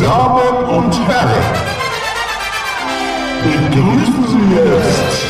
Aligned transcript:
Damen 0.00 0.64
und 0.64 0.94
Herren, 1.06 1.44
begrüßen 3.42 4.26
Sie 4.28 4.54
jetzt 4.54 5.24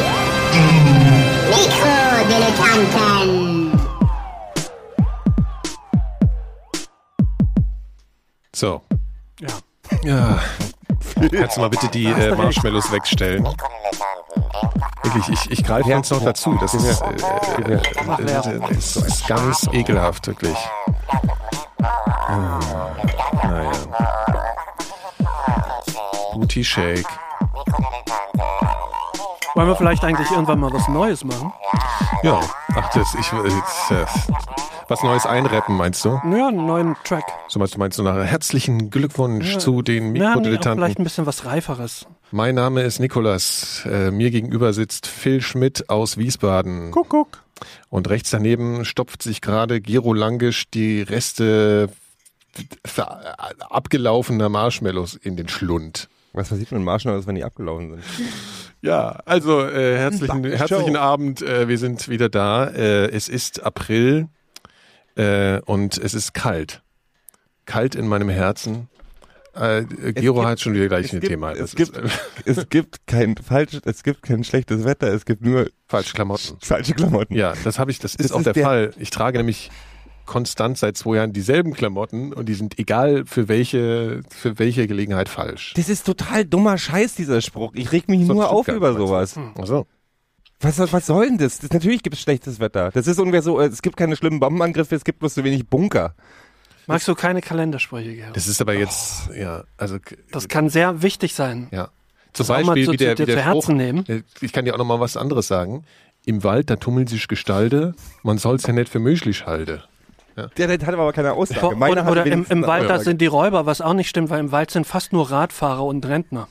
Mikrodilettanten. 1.51 3.81
So. 8.55 8.83
Ja. 9.41 9.49
Ja. 10.05 10.39
Kannst 11.31 11.57
du 11.57 11.61
mal 11.61 11.71
bitte 11.71 11.89
die 11.89 12.07
äh, 12.07 12.35
Marshmallows 12.37 12.93
wegstellen? 12.93 13.45
Wirklich, 15.03 15.29
ich, 15.29 15.51
ich 15.51 15.65
greife 15.65 15.89
jetzt 15.89 16.11
noch 16.11 16.23
dazu. 16.23 16.57
Das 16.61 16.75
ist, 16.75 17.01
äh, 17.03 17.07
äh, 17.63 17.73
äh, 17.75 17.81
das 18.69 18.97
ist 18.97 19.27
ganz 19.27 19.67
ekelhaft, 19.73 20.27
wirklich. 20.29 20.57
Hm, 22.27 22.61
Booty 26.51 26.65
Shake. 26.65 27.07
Wollen 29.55 29.69
wir 29.69 29.77
vielleicht 29.77 30.03
eigentlich 30.03 30.29
irgendwann 30.33 30.59
mal 30.59 30.73
was 30.73 30.89
Neues 30.89 31.23
machen? 31.23 31.53
Ja, 32.25 32.41
ach, 32.75 32.93
das, 32.93 33.15
ich, 33.15 33.31
jetzt, 33.31 33.91
äh, 33.93 34.05
was 34.89 35.01
Neues 35.05 35.27
einrappen, 35.27 35.77
meinst 35.77 36.05
du? 36.05 36.09
Ja, 36.09 36.49
einen 36.49 36.67
neuen 36.67 36.97
Track. 37.05 37.23
So 37.47 37.61
meinst 37.61 37.77
du, 37.77 37.79
meinst 37.79 37.99
du 38.01 38.03
nachher 38.03 38.25
herzlichen 38.25 38.91
Glückwunsch 38.91 39.59
zu 39.59 39.83
den 39.83 40.07
Ja, 40.07 40.11
nee, 40.11 40.25
auch 40.25 40.29
Mikrodilettanten. 40.31 40.81
vielleicht 40.83 40.99
ein 40.99 41.05
bisschen 41.05 41.27
was 41.27 41.45
Reiferes. 41.45 42.07
Mein 42.33 42.57
Name 42.57 42.83
ist 42.83 42.99
Nikolas. 42.99 43.87
Äh, 43.87 44.11
mir 44.11 44.33
gegenüber 44.33 44.73
sitzt 44.73 45.07
Phil 45.07 45.43
Schmidt 45.43 45.89
aus 45.89 46.17
Wiesbaden. 46.17 46.91
Kuckuck. 46.91 47.45
Und 47.91 48.11
rechts 48.11 48.31
daneben 48.31 48.85
stopft 48.85 49.23
sich 49.23 49.41
gerade 49.41 49.81
Gero 49.81 50.15
Langisch 50.15 50.69
die 50.69 51.03
Reste 51.03 51.91
abgelaufener 53.69 54.49
Marshmallows 54.49 55.15
in 55.15 55.37
den 55.37 55.47
Schlund. 55.49 56.09
Was 56.33 56.49
passiert 56.49 56.71
mit 56.71 56.79
den 56.81 56.85
Marshmallows, 56.85 57.27
wenn 57.27 57.35
die 57.35 57.45
abgelaufen 57.45 57.91
sind? 57.91 58.05
Ja, 58.83 59.19
also 59.27 59.61
äh, 59.67 59.97
herzlichen, 59.99 60.45
herzlichen. 60.45 60.97
Abend. 60.97 61.43
Äh, 61.43 61.69
wir 61.69 61.77
sind 61.79 62.09
wieder 62.09 62.29
da. 62.29 62.67
Äh, 62.69 63.11
es 63.11 63.29
ist 63.29 63.63
April 63.63 64.29
äh, 65.17 65.61
und 65.63 65.99
es 65.99 66.15
ist 66.15 66.33
kalt. 66.35 66.83
Kalt 67.67 67.95
in 67.95 68.07
meinem 68.09 68.29
Herzen. 68.29 68.89
Äh, 69.55 69.85
Gero 70.13 70.35
gibt- 70.37 70.47
hat 70.47 70.61
schon 70.61 70.75
wieder 70.75 70.87
gleich 70.89 71.13
ein 71.13 71.19
gibt- 71.21 71.31
Thema. 71.31 71.53
es 71.53 71.75
gibt- 71.75 71.97
ist, 71.97 72.13
äh, 72.15 72.19
Es 72.45 72.69
gibt 72.69 73.07
kein 73.09 73.37
falsch, 73.37 73.79
es 73.85 74.03
gibt 74.05 74.23
kein 74.23 74.45
schlechtes 74.45 74.85
Wetter, 74.85 75.09
es 75.13 75.25
gibt 75.25 75.43
nur 75.45 75.69
falsch 75.89 76.13
Klamotten. 76.15 76.57
falsche 76.63 76.95
Klamotten. 76.95 77.35
Ja, 77.35 77.55
das 77.65 77.79
habe 77.81 77.91
ich, 77.91 77.99
das 77.99 78.15
ist 78.15 78.27
Das 78.27 78.33
auch 78.33 78.39
ist 78.39 78.45
der, 78.47 78.53
der- 78.53 78.65
Fall. 78.65 78.91
Ich 78.99 79.11
trage 79.11 79.39
nämlich 79.39 79.71
konstant 80.31 80.79
seit 80.79 80.97
zwei 80.97 81.17
Jahren 81.17 81.33
dieselben 81.33 81.75
Klamotten 81.75 82.33
und 82.33 82.49
die 82.49 82.55
sind 82.55 82.79
egal 82.79 83.25
für 83.27 83.49
welche, 83.49 84.23
für 84.31 84.59
welche 84.61 84.87
Gelegenheit 84.87 85.29
falsch. 85.29 85.75
Das 85.75 85.89
ist 85.89 86.07
total 86.07 86.45
dummer 86.45 86.79
Scheiß, 86.79 87.17
dieser 87.17 87.41
Spruch. 87.41 87.73
Ich 87.75 87.91
reg 87.91 88.09
mich 88.09 88.25
So 88.27 88.33
nur 88.35 88.49
auf 88.51 88.69
über 88.69 88.93
meinst 88.93 88.99
du? 89.01 89.07
sowas. 89.07 89.39
Also, 89.57 89.87
Was, 90.61 90.77
soll- 90.77 90.93
was 90.93 91.07
soll 91.07 91.27
denn 91.27 91.39
das? 91.39 91.59
das 91.59 91.71
natürlich 91.71 92.03
gibt 92.05 92.15
es 92.15 92.23
schlechtes 92.23 92.61
Wetter. 92.61 92.91
Das 92.95 93.07
ist 93.09 93.19
ungefähr 93.19 93.43
so, 93.43 93.61
es 93.61 93.83
gibt 93.83 93.97
keine 93.97 94.15
schlimmen 94.15 94.39
Bombenangriffe, 94.41 94.95
es 94.95 95.03
gibt 95.05 95.19
bloß 95.19 95.35
zu 95.35 95.43
wenig 95.45 95.67
Bunker. 95.69 96.15
Magst 96.87 97.09
du 97.09 97.15
keine 97.15 97.41
Kalendersprüche, 97.41 98.15
Gerhard? 98.15 98.37
das 98.37 98.47
ist 98.47 98.61
aber 98.61 98.75
jetzt, 98.75 99.31
ja, 99.37 99.65
also, 99.77 99.99
Das 100.33 100.49
kann 100.49 100.69
sehr 100.71 101.03
wichtig 101.03 101.35
sein. 101.35 101.69
ja. 101.73 101.89
Zum 102.33 102.47
Das 102.47 102.65
Beispiel, 102.65 102.85
zu- 102.87 102.93
wie 102.93 102.97
der, 102.97 103.17
zu- 103.17 103.23
wie 103.23 103.27
der 103.27 103.37
zu 103.37 103.43
Spruch, 103.43 103.55
Herzen 103.55 103.77
nehmen. 103.77 104.05
äh, 104.09 104.23
ich 104.41 104.53
kann 104.53 104.65
dir 104.65 104.75
auch 104.75 104.79
noch 104.79 104.85
mal 104.87 105.01
was 105.01 105.17
anderes 105.17 105.49
sagen. 105.49 105.85
Im 106.25 106.45
Wald, 106.45 106.71
da 106.71 106.77
tummeln 106.77 107.09
sich 107.09 107.27
Gestalte, 107.27 107.95
man 108.23 108.39
soll's 108.39 108.65
ja 108.69 108.73
nicht 108.73 108.89
für 108.89 109.01
möglich 109.01 109.47
halten. 109.47 109.83
Der, 110.57 110.77
der 110.77 110.87
hat 110.87 110.95
aber 110.95 111.13
keine 111.13 111.33
Aussage. 111.33 111.67
Oder, 111.67 111.77
Meiner 111.77 112.05
hat 112.05 112.13
oder 112.13 112.27
im, 112.27 112.47
im 112.49 112.67
Wald, 112.67 112.89
da 112.89 112.99
sind 112.99 113.21
die 113.21 113.27
Räuber, 113.27 113.67
was 113.67 113.81
auch 113.81 113.95
nicht 113.95 114.09
stimmt, 114.09 114.31
weil 114.31 114.41
im 114.41 114.53
Wald 114.53 114.71
sind 114.71 114.87
fast 114.87 115.13
nur 115.13 115.31
Radfahrer 115.31 115.85
und 115.85 116.07
Rentner. 116.07 116.49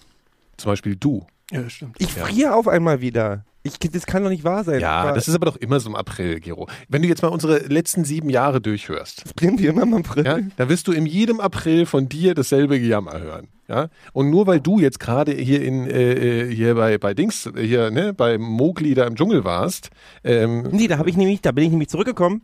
Zum 0.57 0.71
Beispiel 0.71 0.95
du. 0.95 1.25
Ja, 1.51 1.61
das 1.61 1.73
stimmt. 1.73 1.95
Ich 1.99 2.13
friere 2.13 2.53
auf 2.55 2.67
einmal 2.67 3.01
wieder. 3.01 3.43
Ich, 3.81 3.91
das 3.91 4.05
kann 4.05 4.23
doch 4.23 4.29
nicht 4.29 4.43
wahr 4.43 4.63
sein. 4.63 4.79
Ja, 4.79 4.91
Aber 5.01 5.13
das 5.13 5.27
ist 5.27 5.35
aber 5.35 5.45
doch 5.45 5.55
immer 5.57 5.79
so 5.79 5.89
im 5.89 5.95
April, 5.95 6.39
Gero. 6.39 6.67
Wenn 6.87 7.01
du 7.01 7.07
jetzt 7.07 7.21
mal 7.21 7.29
unsere 7.29 7.59
letzten 7.59 8.03
sieben 8.05 8.29
Jahre 8.29 8.61
durchhörst, 8.61 9.23
frieren 9.37 9.59
wir 9.59 9.69
immer 9.69 9.83
im 9.83 9.93
April. 9.93 10.25
Ja, 10.25 10.39
da 10.57 10.69
wirst 10.69 10.87
du 10.87 10.91
in 10.91 11.05
jedem 11.05 11.39
April 11.39 11.85
von 11.85 12.09
dir 12.09 12.33
dasselbe 12.33 12.79
Gejammer 12.79 13.19
hören. 13.19 13.47
Ja? 13.67 13.89
Und 14.13 14.31
nur 14.31 14.47
weil 14.47 14.59
du 14.59 14.79
jetzt 14.79 14.99
gerade 14.99 15.31
hier 15.31 15.61
in 15.61 15.87
äh, 15.87 16.13
äh, 16.47 16.53
hier 16.55 16.75
bei 16.75 16.97
bei 16.97 17.13
Dings 17.13 17.49
hier 17.55 17.91
ne 17.91 18.13
bei 18.13 18.37
Mowgli 18.37 18.95
da 18.95 19.05
im 19.05 19.15
Dschungel 19.15 19.43
warst, 19.43 19.91
ähm, 20.23 20.63
Nee, 20.71 20.87
da 20.87 20.97
habe 20.97 21.09
ich 21.09 21.17
nämlich, 21.17 21.41
da 21.41 21.51
bin 21.51 21.65
ich 21.65 21.69
nämlich 21.69 21.89
zurückgekommen 21.89 22.41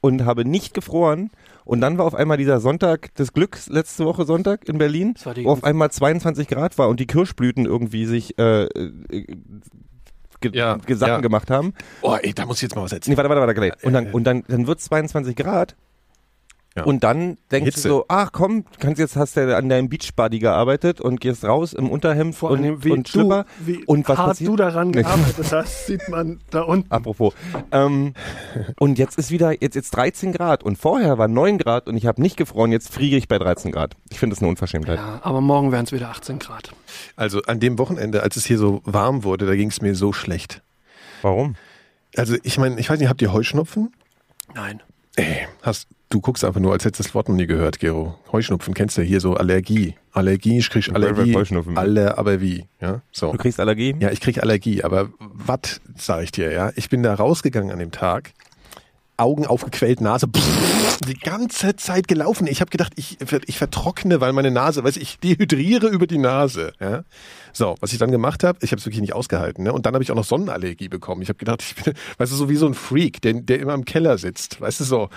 und 0.00 0.24
habe 0.24 0.44
nicht 0.44 0.74
gefroren. 0.74 1.30
Und 1.64 1.80
dann 1.82 1.98
war 1.98 2.04
auf 2.04 2.14
einmal 2.14 2.36
dieser 2.36 2.58
Sonntag 2.58 3.14
des 3.14 3.32
Glücks, 3.32 3.68
letzte 3.68 4.04
Woche 4.04 4.24
Sonntag 4.24 4.68
in 4.68 4.78
Berlin, 4.78 5.14
Das 5.22 5.36
wo 5.36 5.50
auf 5.50 5.62
einmal 5.62 5.90
22 5.90 6.48
Grad 6.48 6.78
war 6.78 6.88
und 6.88 6.98
die 6.98 7.06
Kirschblüten 7.06 7.64
irgendwie 7.64 8.06
sich 8.06 8.36
äh, 8.38 8.64
äh, 8.64 9.26
ge 10.40 10.50
Ja, 10.54 10.78
Sachen 10.88 10.98
ja. 10.98 11.20
gemacht 11.20 11.50
haben. 11.50 11.74
oh 12.02 12.16
ey, 12.20 12.32
da 12.32 12.46
muss 12.46 12.58
ich 12.58 12.62
jetzt 12.62 12.74
mal 12.76 12.82
was 12.82 12.92
erzählen. 12.92 13.12
Nee, 13.12 13.16
warte, 13.16 13.28
warte, 13.30 13.40
warte, 13.40 13.54
gleich. 13.54 13.84
Und 13.84 13.92
dann, 13.92 14.10
und 14.12 14.24
dann, 14.24 14.44
dann 14.48 14.66
wird 14.66 14.80
22 14.80 15.36
Grad. 15.36 15.76
Ja. 16.76 16.84
Und 16.84 17.02
dann 17.02 17.36
denkst 17.50 17.74
Hitze. 17.74 17.88
du 17.88 17.94
so, 17.94 18.04
ach 18.06 18.30
komm, 18.30 18.64
kannst 18.78 19.00
jetzt 19.00 19.16
hast 19.16 19.36
du 19.36 19.56
an 19.56 19.68
deinem 19.68 19.88
Beachbody 19.88 20.38
gearbeitet 20.38 21.00
und 21.00 21.20
gehst 21.20 21.44
raus 21.44 21.72
im 21.72 21.90
Unterhemd 21.90 22.36
Vor 22.36 22.52
und, 22.52 22.60
allem, 22.60 22.84
wie 22.84 22.92
und 22.92 23.08
du, 23.08 23.10
Schlipper. 23.10 23.44
wie 23.58 23.84
und 23.86 24.08
was 24.08 24.18
hart 24.18 24.28
passiert? 24.28 24.50
du 24.50 24.56
daran 24.56 24.92
gearbeitet 24.92 25.50
hast, 25.50 25.86
sieht 25.86 26.08
man 26.08 26.38
da 26.50 26.62
unten. 26.62 26.88
Apropos. 26.92 27.34
Ähm, 27.72 28.14
und 28.78 28.98
jetzt 29.00 29.18
ist 29.18 29.32
wieder, 29.32 29.60
jetzt, 29.60 29.74
jetzt 29.74 29.90
13 29.90 30.32
Grad 30.32 30.62
und 30.62 30.78
vorher 30.78 31.18
war 31.18 31.26
9 31.26 31.58
Grad 31.58 31.88
und 31.88 31.96
ich 31.96 32.06
habe 32.06 32.22
nicht 32.22 32.36
gefroren, 32.36 32.70
jetzt 32.70 32.94
friere 32.94 33.16
ich 33.16 33.26
bei 33.26 33.38
13 33.38 33.72
Grad. 33.72 33.96
Ich 34.10 34.20
finde 34.20 34.36
das 34.36 34.40
eine 34.40 34.48
Unverschämtheit. 34.50 34.98
Ja, 34.98 35.18
aber 35.24 35.40
morgen 35.40 35.72
wären 35.72 35.86
es 35.86 35.92
wieder 35.92 36.10
18 36.10 36.38
Grad. 36.38 36.70
Also 37.16 37.42
an 37.42 37.58
dem 37.58 37.78
Wochenende, 37.78 38.22
als 38.22 38.36
es 38.36 38.44
hier 38.44 38.58
so 38.58 38.80
warm 38.84 39.24
wurde, 39.24 39.44
da 39.44 39.56
ging 39.56 39.70
es 39.70 39.82
mir 39.82 39.96
so 39.96 40.12
schlecht. 40.12 40.62
Warum? 41.22 41.56
Also 42.16 42.36
ich 42.44 42.58
meine, 42.58 42.78
ich 42.78 42.88
weiß 42.88 43.00
nicht, 43.00 43.08
habt 43.08 43.22
ihr 43.22 43.32
Heuschnupfen? 43.32 43.92
Nein. 44.54 44.80
Ey, 45.16 45.48
hast 45.62 45.88
du 46.10 46.20
guckst 46.20 46.44
einfach 46.44 46.60
nur, 46.60 46.72
als 46.72 46.84
hättest 46.84 47.00
du 47.00 47.02
das 47.04 47.14
Wort 47.14 47.28
noch 47.28 47.36
nie 47.36 47.46
gehört, 47.46 47.78
Gero. 47.78 48.18
Heuschnupfen 48.32 48.74
kennst 48.74 48.98
du 48.98 49.02
hier 49.02 49.20
so 49.20 49.34
Allergie. 49.34 49.94
Allergie, 50.12 50.58
ich 50.58 50.68
krieg 50.68 50.88
Ich 50.88 50.94
Allergie. 50.94 51.34
Heuschnupfen. 51.34 51.78
Alle, 51.78 52.18
aber 52.18 52.40
wie? 52.40 52.66
Ja, 52.80 53.00
so. 53.12 53.32
Du 53.32 53.38
kriegst 53.38 53.60
Allergie? 53.60 53.94
Ja, 54.00 54.10
ich 54.10 54.20
krieg 54.20 54.42
Allergie, 54.42 54.82
aber 54.82 55.08
was 55.18 55.80
sag 55.96 56.24
ich 56.24 56.32
dir, 56.32 56.52
ja? 56.52 56.72
Ich 56.74 56.90
bin 56.90 57.02
da 57.02 57.14
rausgegangen 57.14 57.70
an 57.70 57.78
dem 57.78 57.92
Tag, 57.92 58.32
Augen 59.16 59.46
aufgequellt, 59.46 60.00
Nase 60.00 60.26
pff, 60.26 60.98
die 61.06 61.14
ganze 61.14 61.76
Zeit 61.76 62.08
gelaufen. 62.08 62.46
Ich 62.48 62.60
habe 62.60 62.70
gedacht, 62.70 62.92
ich, 62.96 63.18
ich 63.46 63.58
vertrockne, 63.58 64.20
weil 64.20 64.32
meine 64.32 64.50
Nase, 64.50 64.82
weiß 64.82 64.96
ich 64.96 65.18
dehydriere 65.20 65.86
über 65.88 66.06
die 66.06 66.18
Nase. 66.18 66.72
Ja? 66.80 67.04
So, 67.52 67.74
was 67.80 67.92
ich 67.92 67.98
dann 67.98 68.10
gemacht 68.10 68.44
habe, 68.44 68.58
ich 68.62 68.72
habe 68.72 68.78
es 68.78 68.86
wirklich 68.86 69.00
nicht 69.00 69.14
ausgehalten. 69.14 69.64
Ne? 69.64 69.72
Und 69.72 69.86
dann 69.86 69.94
habe 69.94 70.02
ich 70.02 70.10
auch 70.10 70.16
noch 70.16 70.24
Sonnenallergie 70.24 70.88
bekommen. 70.88 71.22
Ich 71.22 71.28
habe 71.28 71.38
gedacht, 71.38 71.62
ich 71.62 71.74
bin, 71.82 71.94
weißt 72.18 72.32
du, 72.32 72.36
so 72.36 72.48
wie 72.48 72.56
so 72.56 72.66
ein 72.66 72.74
Freak, 72.74 73.20
der, 73.22 73.34
der 73.34 73.60
immer 73.60 73.74
im 73.74 73.84
Keller 73.84 74.18
sitzt. 74.18 74.60
Weißt 74.60 74.80
du 74.80 74.84
so. 74.84 75.08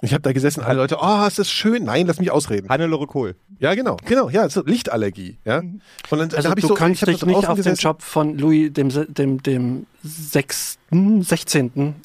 Ich 0.00 0.12
habe 0.12 0.22
da 0.22 0.32
gesessen, 0.32 0.62
alle 0.62 0.78
Leute, 0.78 0.98
oh, 1.00 1.26
ist 1.26 1.38
das 1.40 1.50
schön. 1.50 1.84
Nein, 1.84 2.06
lass 2.06 2.20
mich 2.20 2.30
ausreden. 2.30 2.68
Hannelore 2.68 3.06
Kohl. 3.08 3.34
Ja, 3.58 3.74
genau, 3.74 3.96
genau, 4.04 4.28
ja, 4.30 4.48
so 4.48 4.62
Lichtallergie. 4.64 5.38
Ja. 5.44 5.58
Und 5.58 5.80
dann, 6.10 6.20
Also 6.20 6.36
dann 6.36 6.50
hab 6.52 6.58
ich 6.58 6.62
du 6.62 6.68
so, 6.68 6.74
kannst 6.74 7.02
ich 7.02 7.08
hab 7.08 7.14
dich 7.14 7.26
nicht 7.26 7.36
auf 7.36 7.44
den 7.46 7.56
gesessen. 7.56 7.80
Job 7.80 8.02
von 8.02 8.38
Louis 8.38 8.72
dem, 8.72 8.90
dem, 9.12 9.42
dem 9.42 9.86
6., 10.04 10.78
16. 10.92 11.96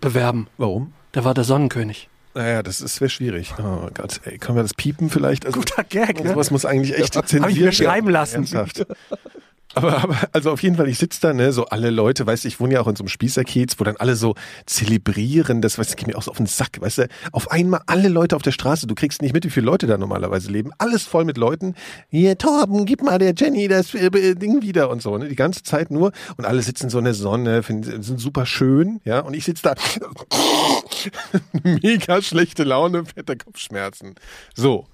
bewerben. 0.00 0.46
Warum? 0.56 0.92
Der 1.14 1.24
war 1.24 1.34
der 1.34 1.44
Sonnenkönig. 1.44 2.08
Naja, 2.34 2.62
das 2.62 2.80
ist 2.80 3.00
wäre 3.00 3.10
schwierig. 3.10 3.54
Oh 3.58 3.88
Gott, 3.92 4.20
ey, 4.24 4.38
können 4.38 4.56
wir 4.56 4.62
das 4.62 4.74
piepen 4.74 5.10
vielleicht? 5.10 5.44
Also, 5.44 5.60
Guter 5.60 5.84
Gag, 5.84 6.22
ne? 6.22 6.30
Sowas 6.30 6.50
muss 6.50 6.64
eigentlich 6.64 6.98
echt 6.98 7.14
Hab 7.16 7.50
ich 7.50 7.60
mir 7.60 7.72
schreiben 7.72 8.08
lassen. 8.08 8.36
Ernsthaft. 8.36 8.86
Aber, 9.74 10.02
aber, 10.02 10.16
also 10.32 10.50
auf 10.50 10.62
jeden 10.62 10.76
Fall, 10.76 10.88
ich 10.88 10.98
sitze 10.98 11.20
da, 11.20 11.32
ne, 11.32 11.52
so 11.52 11.66
alle 11.66 11.90
Leute, 11.90 12.26
weißt 12.26 12.44
du, 12.44 12.48
ich 12.48 12.60
wohne 12.60 12.74
ja 12.74 12.80
auch 12.80 12.88
in 12.88 12.96
so 12.96 13.02
einem 13.02 13.08
Spießerkiez, 13.08 13.78
wo 13.78 13.84
dann 13.84 13.96
alle 13.96 14.16
so 14.16 14.34
zelebrieren, 14.66 15.62
das, 15.62 15.78
weißt 15.78 15.92
du, 15.92 15.96
geht 15.96 16.06
mir 16.06 16.16
auch 16.16 16.22
so 16.22 16.30
auf 16.30 16.36
den 16.36 16.46
Sack, 16.46 16.80
weißt 16.80 16.98
du, 16.98 17.08
auf 17.32 17.50
einmal 17.50 17.80
alle 17.86 18.08
Leute 18.08 18.36
auf 18.36 18.42
der 18.42 18.52
Straße, 18.52 18.86
du 18.86 18.94
kriegst 18.94 19.22
nicht 19.22 19.32
mit, 19.32 19.44
wie 19.44 19.50
viele 19.50 19.66
Leute 19.66 19.86
da 19.86 19.96
normalerweise 19.96 20.50
leben, 20.50 20.72
alles 20.78 21.04
voll 21.04 21.24
mit 21.24 21.38
Leuten, 21.38 21.74
hier, 22.10 22.36
Torben, 22.36 22.84
gib 22.84 23.02
mal 23.02 23.18
der 23.18 23.34
Jenny 23.34 23.68
das 23.68 23.94
äh, 23.94 24.34
Ding 24.34 24.62
wieder 24.62 24.90
und 24.90 25.00
so, 25.00 25.16
ne, 25.16 25.28
die 25.28 25.36
ganze 25.36 25.62
Zeit 25.62 25.90
nur 25.90 26.12
und 26.36 26.44
alle 26.44 26.62
sitzen 26.62 26.90
so 26.90 26.98
in 26.98 27.04
der 27.04 27.14
Sonne, 27.14 27.62
finden, 27.62 28.02
sind 28.02 28.20
super 28.20 28.46
schön, 28.46 29.00
ja, 29.04 29.20
und 29.20 29.34
ich 29.34 29.44
sitze 29.44 29.62
da, 29.62 29.74
mega 31.62 32.20
schlechte 32.20 32.64
Laune, 32.64 33.04
fette 33.04 33.36
Kopfschmerzen. 33.36 34.14
So. 34.54 34.86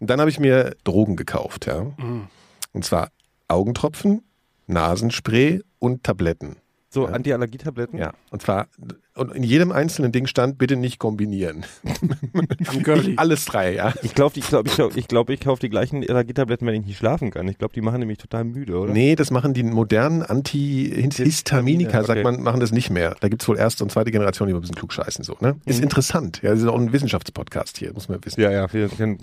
Und 0.00 0.10
dann 0.10 0.18
habe 0.18 0.30
ich 0.30 0.40
mir 0.40 0.74
Drogen 0.82 1.14
gekauft, 1.14 1.66
ja. 1.66 1.86
Und 2.72 2.84
zwar 2.84 3.10
Augentropfen, 3.52 4.22
Nasenspray 4.66 5.62
und 5.78 6.02
Tabletten. 6.04 6.56
So, 6.94 7.06
Antiallergietabletten? 7.06 7.98
Ja. 7.98 8.12
Und 8.30 8.42
zwar, 8.42 8.66
und 9.14 9.34
in 9.34 9.42
jedem 9.42 9.72
einzelnen 9.72 10.12
Ding 10.12 10.26
stand, 10.26 10.58
bitte 10.58 10.76
nicht 10.76 10.98
kombinieren. 10.98 11.64
Nicht 12.74 13.18
alles 13.18 13.46
drei, 13.46 13.74
ja. 13.74 13.94
Ich 14.02 14.14
glaube, 14.14 14.38
ich, 14.38 14.46
glaub, 14.46 14.66
ich, 14.66 14.74
glaub, 14.74 14.94
ich, 14.94 15.08
glaub, 15.08 15.30
ich 15.30 15.40
kaufe 15.40 15.60
die 15.60 15.70
gleichen 15.70 16.06
Allergietabletten, 16.06 16.66
wenn 16.66 16.74
ich 16.74 16.86
nicht 16.86 16.98
schlafen 16.98 17.30
kann. 17.30 17.48
Ich 17.48 17.56
glaube, 17.56 17.72
die 17.72 17.80
machen 17.80 18.00
nämlich 18.00 18.18
total 18.18 18.44
müde, 18.44 18.76
oder? 18.78 18.92
Nee, 18.92 19.16
das 19.16 19.30
machen 19.30 19.54
die 19.54 19.62
modernen 19.62 20.22
Antihistaminika, 20.22 21.98
Okay. 22.00 22.06
sagt 22.06 22.24
man, 22.24 22.42
machen 22.42 22.60
das 22.60 22.72
nicht 22.72 22.90
mehr. 22.90 23.16
Da 23.20 23.28
gibt's 23.28 23.48
wohl 23.48 23.56
erste 23.56 23.84
und 23.84 23.90
zweite 23.90 24.10
Generation, 24.10 24.48
die 24.48 24.52
mal 24.52 24.58
ein 24.58 24.62
bisschen 24.62 24.76
klug 24.76 24.92
scheißen 24.92 25.24
so, 25.24 25.34
ne? 25.40 25.56
Ist 25.64 25.82
interessant. 25.82 26.40
Ja, 26.42 26.50
das 26.50 26.60
ist 26.60 26.66
auch 26.68 26.78
ein 26.78 26.92
Wissenschaftspodcast 26.92 27.78
hier, 27.78 27.94
muss 27.94 28.08
man 28.10 28.22
wissen. 28.22 28.38
Ja, 28.40 28.50
ja, 28.50 28.66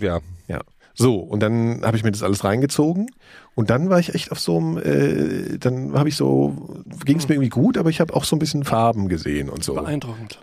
ja. 0.00 0.20
Ja. 0.48 0.60
So, 0.94 1.16
und 1.16 1.40
dann 1.40 1.82
habe 1.82 1.96
ich 1.96 2.04
mir 2.04 2.10
das 2.10 2.22
alles 2.22 2.44
reingezogen 2.44 3.06
und 3.54 3.70
dann 3.70 3.88
war 3.90 3.98
ich 4.00 4.14
echt 4.14 4.32
auf 4.32 4.40
so 4.40 4.58
einem, 4.58 4.78
äh, 4.78 5.58
dann 5.58 5.94
habe 5.94 6.08
ich 6.08 6.16
so, 6.16 6.82
ging 7.04 7.18
es 7.18 7.28
mir 7.28 7.36
irgendwie 7.36 7.48
gut, 7.50 7.78
aber 7.78 7.90
ich 7.90 8.00
habe 8.00 8.14
auch 8.14 8.24
so 8.24 8.36
ein 8.36 8.38
bisschen 8.38 8.64
Farben 8.64 9.08
gesehen 9.08 9.48
und 9.48 9.62
so. 9.64 9.74
Beeindruckend. 9.74 10.38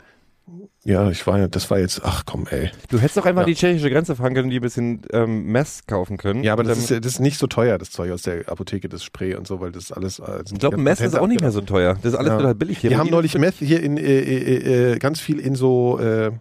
Ja, 0.86 1.10
ich 1.10 1.28
war, 1.28 1.46
das 1.50 1.70
war 1.70 1.80
jetzt, 1.80 2.02
ach 2.06 2.24
komm, 2.26 2.48
ey. 2.50 2.72
Du 2.90 2.98
hättest 2.98 3.18
doch 3.18 3.26
einfach 3.26 3.42
Ja. 3.42 3.48
die 3.48 3.56
tschechische 3.56 3.90
Grenze 3.90 4.16
fahren 4.16 4.34
können, 4.34 4.50
die 4.50 4.60
ein 4.60 4.62
bisschen 4.62 5.02
ähm, 5.12 5.48
Mess 5.52 5.82
kaufen 5.86 6.16
können. 6.16 6.44
Ja, 6.44 6.54
aber 6.54 6.64
das 6.64 6.78
ist, 6.78 6.92
das 6.92 7.06
ist 7.14 7.20
nicht 7.20 7.38
so 7.38 7.48
teuer, 7.48 7.78
das 7.78 7.92
Zeug 7.92 8.12
aus 8.12 8.22
der 8.22 8.48
Apotheke, 8.48 8.88
das 8.88 9.04
Spray 9.04 9.36
und 9.36 9.46
so, 9.46 9.60
weil 9.60 9.74
das 9.74 9.92
alles. 9.92 10.20
äh, 10.20 10.44
ich 10.50 10.58
glaube, 10.60 10.78
Mess 10.78 11.02
ist 11.02 11.18
auch 11.20 11.28
nicht 11.28 11.42
mehr 11.42 11.52
so 11.52 11.60
teuer. 11.60 11.96
Das 12.02 12.14
ist 12.14 12.16
alles 12.18 12.30
Ja. 12.30 12.38
total 12.38 12.56
billig 12.56 12.78
hier. 12.78 12.92
Wir 12.92 12.98
haben 13.00 13.10
neulich 13.10 13.38
Meth 13.38 13.56
hier 13.60 13.84
in, 13.84 13.98
äh, 13.98 14.02
äh, 14.20 14.94
äh, 14.94 14.98
ganz 15.00 15.20
viel 15.20 15.40
in 15.42 15.56
so, 15.56 16.00
äh, 16.00 16.32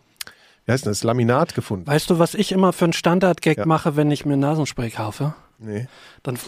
wie 0.66 0.72
heißt 0.72 0.86
das, 0.86 1.02
Laminat 1.04 1.54
gefunden. 1.54 1.86
Weißt 1.86 2.10
du, 2.10 2.18
was 2.18 2.34
ich 2.34 2.52
immer 2.52 2.72
für 2.72 2.84
einen 2.84 2.92
Standard-Gag 2.92 3.58
Ja. 3.58 3.66
mache, 3.66 3.96
wenn 3.96 4.10
ich 4.10 4.26
mir 4.26 4.36
Nasenspray 4.36 4.90
kaufe? 4.90 5.34
Nee. 5.58 5.86
Dann 6.22 6.38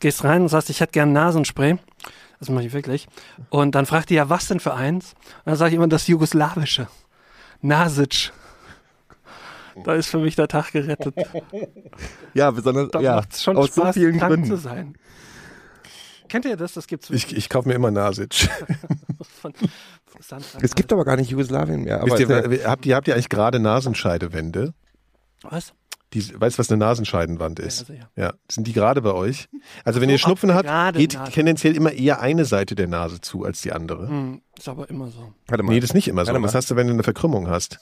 gehst 0.00 0.24
rein 0.24 0.42
und 0.42 0.48
sagst, 0.48 0.68
ich 0.68 0.80
hätte 0.80 0.92
gern 0.92 1.12
Nasenspray. 1.12 1.78
Das 2.38 2.50
mache 2.50 2.66
ich 2.66 2.72
wirklich. 2.72 3.08
Und 3.50 3.74
dann 3.74 3.86
fragt 3.86 4.10
die 4.10 4.14
ja, 4.14 4.28
was 4.28 4.46
denn 4.48 4.60
für 4.60 4.74
eins? 4.74 5.14
Und 5.38 5.46
dann 5.46 5.56
sage 5.56 5.70
ich 5.70 5.76
immer 5.76 5.88
das 5.88 6.06
jugoslawische. 6.06 6.88
Nasic. 7.62 8.30
Da 9.84 9.94
ist 9.94 10.08
für 10.08 10.18
mich 10.18 10.34
der 10.36 10.48
Tag 10.48 10.72
gerettet. 10.72 11.14
Ja, 12.34 12.50
besonders 12.50 12.90
Da 12.90 13.00
ja, 13.00 13.22
schon 13.36 13.56
aus 13.56 13.68
Spaß, 13.68 13.94
so 13.94 14.00
vielen 14.00 14.18
krank 14.18 14.30
Gründen. 14.32 14.48
zu 14.48 14.56
sein. 14.56 14.94
Kennt 16.28 16.44
ihr 16.44 16.56
das? 16.56 16.74
Das 16.74 16.86
gibt's 16.88 17.08
Ich, 17.10 17.34
ich 17.34 17.48
kaufe 17.48 17.68
mir 17.68 17.74
immer 17.74 17.90
Nasic. 17.90 18.34
von, 19.40 19.52
Es 20.60 20.74
gibt 20.74 20.92
aber 20.92 21.04
gar 21.04 21.16
nicht 21.16 21.30
Jugoslawien 21.30 21.82
mehr. 21.84 22.00
Aber 22.02 22.18
ihr, 22.18 22.28
ja- 22.28 22.68
habt, 22.68 22.86
ihr, 22.86 22.96
habt 22.96 23.08
ihr 23.08 23.14
eigentlich 23.14 23.28
gerade 23.28 23.60
Nasenscheidewände? 23.60 24.74
Was? 25.42 25.72
Die, 26.14 26.20
weißt 26.40 26.56
du, 26.56 26.60
was 26.60 26.70
eine 26.70 26.78
Nasenscheidenwand 26.78 27.58
ist? 27.60 27.80
Ja, 27.80 27.86
sicher. 27.94 28.10
Ja, 28.16 28.32
sind 28.50 28.66
die 28.66 28.72
gerade 28.72 29.02
bei 29.02 29.12
euch? 29.12 29.48
Also 29.84 30.00
wenn 30.00 30.08
So, 30.08 30.12
ihr 30.12 30.18
Schnupfen 30.18 30.54
habt, 30.54 30.96
geht 30.96 31.14
Nase. 31.14 31.32
tendenziell 31.32 31.76
immer 31.76 31.92
eher 31.92 32.20
eine 32.20 32.46
Seite 32.46 32.74
der 32.74 32.88
Nase 32.88 33.20
zu 33.20 33.44
als 33.44 33.60
die 33.60 33.72
andere. 33.72 34.08
Hm, 34.08 34.40
ist 34.56 34.68
aber 34.68 34.88
immer 34.88 35.08
so. 35.08 35.32
Warte 35.48 35.62
mal. 35.62 35.72
Nee, 35.72 35.80
das 35.80 35.90
ist 35.90 35.94
nicht 35.94 36.08
immer 36.08 36.24
so. 36.24 36.32
Das 36.32 36.54
hast 36.54 36.70
du, 36.70 36.76
wenn 36.76 36.86
du 36.86 36.94
eine 36.94 37.02
Verkrümmung 37.02 37.48
hast. 37.48 37.78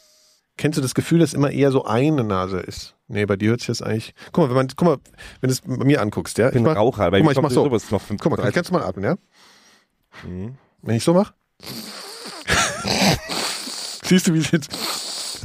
Kennst 0.59 0.77
du 0.79 0.83
das 0.83 0.95
Gefühl, 0.95 1.21
dass 1.21 1.35
immer 1.35 1.51
eher 1.51 1.71
so 1.71 1.85
eine 1.85 2.25
Nase 2.25 2.59
ist? 2.59 2.97
Nee, 3.09 3.27
bei 3.27 3.37
dir 3.37 3.51
hört 3.51 3.61
sich 3.61 3.69
das 3.69 3.83
eigentlich. 3.83 4.13
Guck 4.33 4.45
mal, 4.45 4.49
wenn 4.49 4.57
man, 4.57 4.69
guck 4.75 4.89
mal, 4.89 4.97
wenn 5.41 5.49
du 5.49 5.53
es 5.53 5.61
bei 5.61 5.85
mir 5.85 6.01
anguckst, 6.01 6.37
ja. 6.39 6.49
ich 6.49 6.55
bin 6.55 6.63
mach- 6.65 6.75
Raucher, 6.77 7.05
aber 7.05 7.19
guck 7.19 7.27
mal, 7.27 7.33
ich 7.33 7.41
mach 7.41 7.51
so. 7.51 7.65
sowas 7.65 7.91
noch 7.91 8.03
Guck 8.09 8.37
mal, 8.37 8.51
kannst 8.51 8.71
du 8.71 8.75
mal 8.75 8.83
atmen, 8.83 9.05
ja? 9.05 9.17
Mhm. 10.29 10.57
Wenn 10.83 10.97
ich 10.97 11.05
so 11.05 11.15
mache? 11.15 11.33
Siehst 14.05 14.29
du, 14.29 14.35
wie 14.35 14.39
es 14.39 14.51
jetzt. 14.51 14.71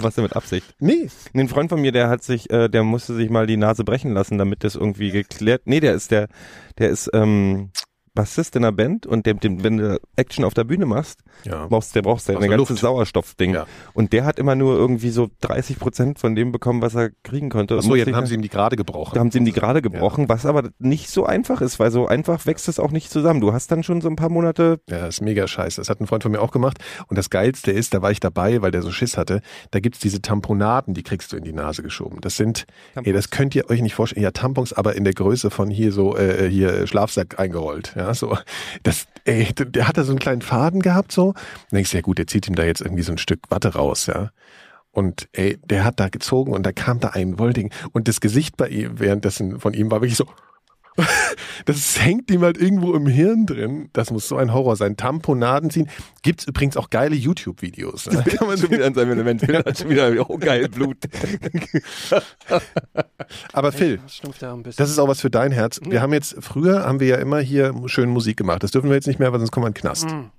Was 0.02 0.16
denn 0.16 0.24
mit 0.24 0.36
Absicht? 0.36 0.66
Nee. 0.80 1.10
Ein 1.34 1.50
Freund 1.50 1.70
von 1.70 1.82
mir, 1.82 1.92
der 1.92 2.10
hat 2.10 2.24
sich, 2.24 2.50
äh, 2.50 2.70
der 2.70 2.84
musste 2.84 3.14
sich 3.14 3.30
mal 3.30 3.48
die 3.48 3.58
Nase 3.58 3.84
brechen 3.84 4.14
lassen, 4.14 4.38
damit 4.38 4.64
das 4.64 4.76
irgendwie 4.76 5.12
geklärt. 5.12 5.64
Nee, 5.66 5.80
der 5.80 5.94
ist 5.94 6.12
der, 6.12 6.28
der 6.78 6.90
ist 6.90 7.10
ähm, 7.14 7.72
Bassist 8.14 8.56
in 8.56 8.64
einer 8.66 8.72
Band 8.74 9.06
und 9.06 9.26
dem, 9.26 9.40
dem, 9.40 9.64
wenn 9.64 9.78
du 9.78 10.00
Action 10.18 10.44
auf 10.44 10.54
der 10.54 10.66
Bühne 10.66 10.86
machst, 10.86 11.20
Ja. 11.46 11.68
brauchst, 11.68 11.96
der 11.96 12.02
brauchst 12.02 12.28
ja 12.28 12.36
eine 12.36 12.46
du 12.46 12.50
ganze 12.58 12.74
Luft. 12.74 12.82
Sauerstoffding. 12.82 13.54
Ja. 13.54 13.66
Und 13.94 14.12
der 14.14 14.26
hat 14.26 14.38
immer 14.38 14.56
nur 14.56 14.76
irgendwie 14.78 15.10
so 15.12 15.30
30 15.42 15.80
Prozent 15.80 16.20
von 16.20 16.36
dem 16.36 16.52
bekommen, 16.52 16.82
was 16.82 16.94
er 16.96 17.12
kriegen 17.24 17.50
konnte. 17.50 17.78
Achso, 17.78 17.96
jetzt 17.96 18.12
haben 18.14 18.26
sie 18.28 18.36
ihm 18.36 18.42
die 18.42 18.50
gerade 18.50 18.76
gebrochen. 18.76 19.16
da 19.16 19.22
haben 19.22 19.32
sie 19.32 19.38
ihm 19.38 19.46
die 19.46 19.54
gerade 19.54 19.82
gebrochen, 19.82 20.28
was 20.30 20.46
aber 20.46 20.70
nicht 20.80 21.10
so 21.10 21.26
einfach 21.26 21.62
ist, 21.62 21.80
weil 21.80 21.90
so 21.92 22.08
einfach 22.08 22.46
wächst 22.46 22.68
es 22.68 22.80
auch 22.80 22.92
nicht 22.92 23.10
zusammen. 23.12 23.40
Du 23.40 23.54
hast 23.54 23.72
dann 23.72 23.82
schon 23.84 24.02
so 24.02 24.10
ein 24.10 24.16
paar 24.18 24.30
Monate 24.30 24.80
Ja, 24.90 25.00
das 25.00 25.16
ist 25.16 25.22
mega 25.22 25.48
scheiße. 25.48 25.80
Das 25.80 25.90
hat 25.90 26.02
ein 26.02 26.08
Freund 26.08 26.24
von 26.24 26.32
mir 26.34 26.42
auch 26.42 26.52
gemacht. 26.52 26.80
Und 27.08 27.18
das 27.18 27.30
Geilste 27.30 27.72
ist, 27.72 27.94
da 27.94 28.02
war 28.02 28.12
ich 28.12 28.20
dabei, 28.20 28.62
weil 28.62 28.72
der 28.72 28.82
so 28.82 28.92
Schiss 28.92 29.18
hatte, 29.18 29.42
da 29.72 29.80
gibt's 29.80 30.00
diese 30.00 30.22
Tamponaden, 30.22 30.94
die 30.94 31.04
kriegst 31.04 31.32
du 31.32 31.38
in 31.38 31.44
die 31.46 31.54
Nase 31.54 31.82
geschoben. 31.82 32.20
Das 32.22 32.36
sind, 32.36 32.66
ey, 32.96 33.14
das 33.14 33.30
könnt 33.30 33.56
ihr 33.56 33.70
euch 33.70 33.82
nicht 33.82 33.96
vorstellen. 33.96 34.24
Ja, 34.24 34.32
Tampons, 34.32 34.74
aber 34.74 34.96
in 34.96 35.06
der 35.06 35.14
Größe 35.14 35.50
von 35.50 35.70
hier 35.70 35.92
so, 35.94 36.18
äh, 36.18 36.50
hier 36.50 36.86
Schlafsack 36.88 37.40
eingerollt. 37.40 37.94
Ja, 38.02 38.14
so. 38.16 38.36
Das, 38.82 39.06
ey, 39.26 39.54
der 39.54 39.88
hat 39.88 39.98
da 39.98 40.04
so 40.04 40.12
einen 40.12 40.20
kleinen 40.20 40.42
Faden 40.42 40.82
gehabt, 40.82 41.12
so. 41.12 41.28
Und 41.28 41.72
denkst 41.72 41.92
du, 41.92 41.98
ja 41.98 42.02
gut, 42.02 42.18
der 42.18 42.26
zieht 42.26 42.48
ihm 42.48 42.56
da 42.56 42.64
jetzt 42.64 42.82
irgendwie 42.82 43.04
so 43.04 43.12
ein 43.12 43.20
Stück 43.20 43.42
Watte 43.50 43.76
raus, 43.76 44.08
ja. 44.08 44.32
Und 44.92 45.30
ey, 45.34 45.60
der 45.64 45.86
hat 45.86 46.00
da 46.00 46.10
gezogen 46.10 46.54
und 46.54 46.66
da 46.66 46.72
kam 46.72 47.00
da 47.00 47.10
ein 47.10 47.38
Wolding. 47.38 47.72
Und 47.92 48.08
das 48.08 48.22
Gesicht 48.22 48.58
bei 48.58 48.68
ihm 48.68 49.00
währenddessen 49.00 49.60
von 49.60 49.74
ihm 49.74 49.92
war 49.92 50.02
wirklich 50.02 50.18
so, 50.18 50.26
das 51.66 52.00
hängt 52.04 52.30
ihm 52.32 52.42
halt 52.42 52.58
irgendwo 52.58 52.94
im 52.94 53.08
Hirn 53.08 53.46
drin. 53.46 53.90
Das 53.94 54.12
muss 54.12 54.28
so 54.28 54.36
ein 54.36 54.54
Horror 54.54 54.76
sein. 54.76 54.98
Tamponaden 54.98 55.70
ziehen. 55.70 55.90
Gibt's 56.22 56.46
übrigens 56.46 56.78
auch 56.78 56.90
geile 56.90 57.16
YouTube-Videos. 57.16 58.08
ne? 58.08 58.24
Kann 58.38 58.48
man 58.48 58.58
schon 58.58 58.72
wieder 58.72 58.86
an 58.86 58.94
seinem 58.94 59.12
Element. 59.12 59.42
Hat 59.48 59.78
schon 59.78 59.90
wieder, 59.90 60.30
oh 60.30 60.38
geil, 60.38 60.68
Blut. 60.70 60.98
Aber 63.54 63.72
Phil, 63.72 64.00
das 64.78 64.90
ist 64.90 65.00
auch 65.00 65.08
was 65.08 65.22
für 65.22 65.30
dein 65.30 65.52
Herz. 65.52 65.80
Wir 65.84 66.02
haben 66.02 66.14
jetzt, 66.14 66.36
früher 66.40 66.86
haben 66.86 67.00
wir 67.00 67.08
ja 67.08 67.16
immer 67.18 67.40
hier 67.40 67.74
schön 67.86 68.10
Musik 68.10 68.38
gemacht. 68.38 68.64
Das 68.64 68.72
dürfen 68.72 68.90
wir 68.90 68.96
jetzt 68.96 69.08
nicht 69.08 69.20
mehr, 69.20 69.32
weil 69.32 69.40
sonst 69.40 69.52
kommen 69.52 69.64
wir 69.64 69.70
in 69.70 69.74
den 69.74 69.82
Knast. 69.82 70.10
Mhm. 70.10 70.32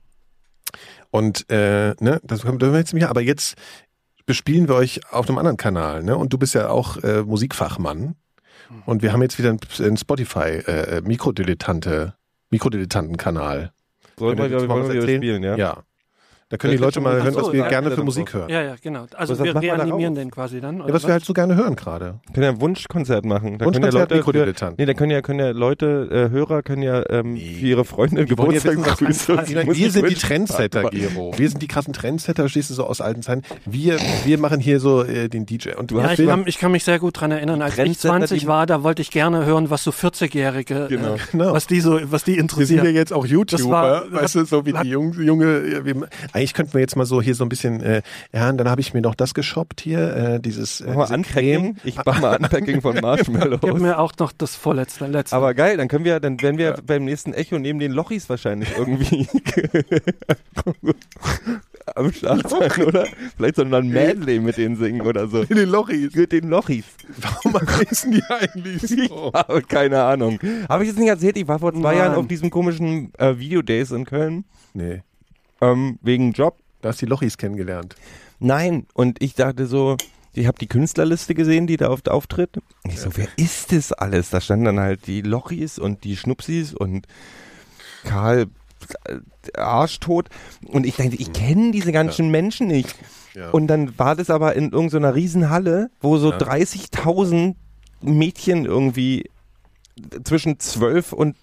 Und, 1.11 1.51
äh, 1.51 1.95
ne, 2.01 2.21
das 2.25 2.41
dürfen 2.41 2.61
wir 2.61 2.79
jetzt 2.79 2.93
nicht 2.93 3.03
mehr. 3.03 3.11
Aber 3.11 3.21
jetzt 3.21 3.57
bespielen 4.27 4.69
wir 4.69 4.77
euch 4.77 5.01
auf 5.11 5.29
einem 5.29 5.39
anderen 5.39 5.57
Kanal, 5.57 6.03
ne? 6.03 6.17
Und 6.17 6.33
du 6.33 6.39
bist 6.39 6.55
ja 6.55 6.69
auch 6.69 6.97
äh, 6.99 7.23
Musikfachmann. 7.23 8.15
Und 8.87 9.03
wir 9.03 9.13
haben 9.13 9.23
jetzt 9.23 9.39
wieder 9.39 9.51
einen, 9.51 9.61
einen 9.79 9.97
Spotify 9.97 10.61
äh, 10.67 11.01
Mikrodilettante, 11.03 12.15
Mikrodilettanten-Kanal. 12.51 13.73
Sollen 14.19 14.39
wir, 14.39 14.51
wir, 14.51 14.93
wir 14.93 15.03
spielen, 15.03 15.43
ja? 15.43 15.57
Ja. 15.57 15.83
Da 16.53 16.59
können 16.59 16.73
die 16.73 16.77
Vielleicht 16.77 16.97
Leute 16.97 17.01
mal- 17.01 17.23
hören, 17.23 17.33
so, 17.33 17.41
was 17.47 17.53
wir 17.55 17.65
gerne 17.67 17.91
für 17.91 17.97
doch 17.97 18.05
Musik 18.05 18.35
hören. 18.35 18.51
ja, 18.51 18.61
ja, 18.63 18.75
genau. 18.83 19.07
Also 19.17 19.33
Was- 19.33 19.39
was 19.41 19.63
wir 19.63 19.73
reanimieren 19.73 20.15
den 20.15 20.31
quasi 20.31 20.61
dann. 20.61 20.77
Ja, 20.81 20.85
Oder 20.85 20.93
was 20.93 21.05
wir 21.07 21.13
halt 21.15 21.25
so 21.25 21.33
gerne 21.33 21.57
hören 21.57 21.77
gerade. 21.77 22.17
Können 22.35 22.45
ja 22.45 22.51
ein 22.51 22.61
Wunschkonzert 22.61 23.25
machen. 23.25 23.57
Da 23.57 23.65
können 23.65 23.83
ja 23.83 23.91
Wunschkonzert, 23.91 24.11
Leute, 24.11 24.55
für, 24.55 24.75
nee, 24.77 24.85
da 24.85 24.93
können 24.93 25.11
ja, 25.13 25.23
können 25.23 25.39
ja 25.41 25.51
Leute, 25.53 26.09
äh, 26.13 26.31
Hörer, 26.31 26.63
können 26.63 26.83
ja 26.83 27.03
ähm, 27.09 27.39
für 27.39 27.43
ihre 27.67 27.85
Freunde 27.87 28.21
ja 28.21 28.27
Geburtstag 28.27 28.77
was 28.85 28.99
grüßen. 28.99 29.39
Wir 29.75 29.91
sind 29.91 30.11
die 30.11 30.15
Trendsetter, 30.15 30.91
Gero. 30.91 31.33
Wir 31.39 31.49
sind 31.49 31.63
die 31.63 31.69
krassen 31.69 31.95
Trendsetter, 31.95 32.47
stehst 32.51 32.69
du 32.69 32.75
so 32.75 32.85
aus 32.85 33.01
alten 33.01 33.23
Zeiten. 33.23 33.45
Wir, 33.65 33.97
wir 34.27 34.39
machen 34.39 34.61
hier 34.61 34.79
so 34.79 35.03
äh, 35.05 35.31
den 35.31 35.47
DJ. 35.47 35.71
Und 35.79 35.91
du 35.91 35.97
Ja, 36.01 36.11
hast 36.11 36.19
ich 36.19 36.27
kann, 36.29 36.43
ich 36.47 36.59
kann 36.59 36.71
mich 36.73 36.85
sehr 36.85 36.99
gut 36.99 37.19
dran 37.19 37.31
erinnern. 37.31 37.63
Als 37.63 37.73
ich 37.73 37.77
Trendsetter, 37.79 38.09
20 38.19 38.41
die- 38.43 38.47
war, 38.47 38.67
da 38.67 38.83
wollte 38.83 39.01
ich 39.01 39.11
gerne 39.11 39.47
hören, 39.47 39.71
was 39.71 39.85
so 39.85 39.91
40-Jährige, 39.91 40.89
Genau. 40.91 41.15
äh, 41.15 41.19
Genau. 41.33 41.53
was 41.55 41.67
die 41.67 41.81
so, 41.81 41.99
was 42.05 42.25
die 42.25 42.37
wir 42.43 42.67
sind 42.67 42.85
ja 42.85 42.91
jetzt 42.91 43.13
auch 43.15 43.25
YouTuber, 43.25 44.05
weißt 44.11 44.35
du, 44.35 44.45
so 44.45 44.67
wie 44.67 44.75
die 44.75 44.89
junge, 44.91 45.23
junge 45.23 45.63
eigentlich 46.43 46.55
könnten 46.55 46.75
wir 46.75 46.81
jetzt 46.81 46.97
mal 46.97 47.07
so 47.07 47.23
hier 47.23 47.35
so 47.35 47.45
ein 47.45 47.49
bisschen, 47.49 47.81
äh, 47.81 48.03
ja, 48.33 48.51
und 48.51 48.59
dann 48.59 48.69
habe 48.69 48.81
ich 48.81 48.93
mir 48.95 49.01
noch 49.01 49.15
das 49.15 49.33
geshoppt 49.33 49.81
hier, 49.81 50.17
äh, 50.17 50.41
dieses 50.41 50.81
äh, 50.81 50.93
mal 50.93 51.05
diese 51.05 51.15
Unpacking. 51.15 51.77
Ich 51.85 51.97
mach 52.05 52.21
mal 52.21 52.37
Unpacking 52.37 52.81
von 52.83 52.97
Marshmallows. 53.01 53.61
Gib 53.63 53.79
mir 53.79 53.99
auch 53.99 54.13
noch 54.19 54.33
das 54.33 54.57
vorletzte, 54.57 55.07
letzte. 55.07 55.37
Aber 55.37 55.55
geil, 55.55 55.77
dann 55.77 55.89
können 55.89 56.05
wir, 56.05 56.21
dann 56.21 56.41
werden 56.43 56.59
wir 56.59 56.75
beim 56.85 57.05
nächsten 57.05 57.33
Echo 57.33 57.59
neben 57.59 57.79
den 57.79 57.93
Lochis 57.93 58.29
wahrscheinlich 58.29 58.69
irgendwie 58.77 59.29
am 61.95 62.13
Start 62.13 62.51
sein, 62.51 62.87
oder? 62.87 63.07
Vielleicht 63.37 63.57
sollen 63.57 63.71
wir 63.71 63.79
ein 63.79 63.89
Medley 63.89 64.41
mit 64.41 64.57
denen 64.57 64.77
singen 64.77 65.03
oder 65.03 65.29
so. 65.29 65.43
in 65.43 65.57
den 65.57 65.69
Lochis. 65.69 66.15
Mit 66.15 66.33
den 66.33 66.49
Lochis. 66.49 66.85
Warum 67.19 67.55
heißen 67.55 68.13
die 68.13 68.23
eigentlich 68.29 68.83
so? 68.83 69.31
Aber 69.33 69.63
keine 69.63 70.03
Ahnung. 70.03 70.39
Habe 70.69 70.83
ich 70.83 70.91
jetzt 70.91 70.99
nicht 70.99 71.09
erzählt? 71.09 71.37
Ich 71.37 71.47
war 71.47 71.59
vor 71.59 71.73
zwei 71.73 71.81
Nein. 71.81 71.99
Jahren 71.99 72.15
auf 72.15 72.27
diesem 72.27 72.51
komischen 72.51 73.13
äh, 73.19 73.39
Video-Days 73.39 73.93
in 73.93 74.05
Köln 74.05 74.45
Nee, 74.75 75.03
ähm, 75.63 75.99
wegen 76.03 76.33
Job. 76.33 76.59
da 76.83 76.91
hast 76.91 77.01
du 77.01 77.07
die 77.07 77.11
Lochis 77.11 77.39
kennengelernt. 77.39 77.95
Nein, 78.39 78.87
und 78.95 79.23
ich 79.23 79.35
dachte 79.35 79.67
so, 79.67 79.97
ich 80.35 80.47
habe 80.47 80.59
die 80.59 80.67
Künstlerliste 80.67 81.35
gesehen, 81.35 81.67
die 81.67 81.77
da 81.77 81.91
oft 81.91 82.09
auftritt. 82.11 82.57
Und 82.57 82.93
ich 82.93 83.01
so, 83.01 83.11
wer 83.17 83.29
ist 83.37 83.73
das 83.73 83.93
alles? 83.93 84.31
Da 84.31 84.41
standen 84.41 84.65
dann 84.65 84.81
halt 84.81 85.07
die 85.07 85.21
Lochis 85.23 85.79
und 85.79 86.05
die 86.05 86.17
Schnupsis 86.17 86.75
und 86.75 87.07
Karl 88.05 88.47
äh, 89.05 89.19
Arschtot. 89.59 90.29
Und 90.67 90.87
ich 90.87 90.97
dachte, 90.97 91.15
ich 91.17 91.33
kenne 91.33 91.71
diese 91.71 91.93
ganzen 91.93 92.31
Menschen 92.31 92.67
nicht. 92.67 92.97
Ja. 93.35 93.51
Und 93.51 93.69
dann 93.69 93.99
war 93.99 94.17
das 94.17 94.29
aber 94.31 94.55
in 94.57 94.73
irgendeiner 94.73 95.15
Riesenhalle, 95.15 95.91
wo 96.01 96.17
so 96.19 96.33
Ja. 96.33 96.39
30.000 96.39 97.55
Mädchen 98.01 98.65
irgendwie 98.65 99.31
zwischen 100.25 100.59
12 100.59 101.13
und 101.13 101.37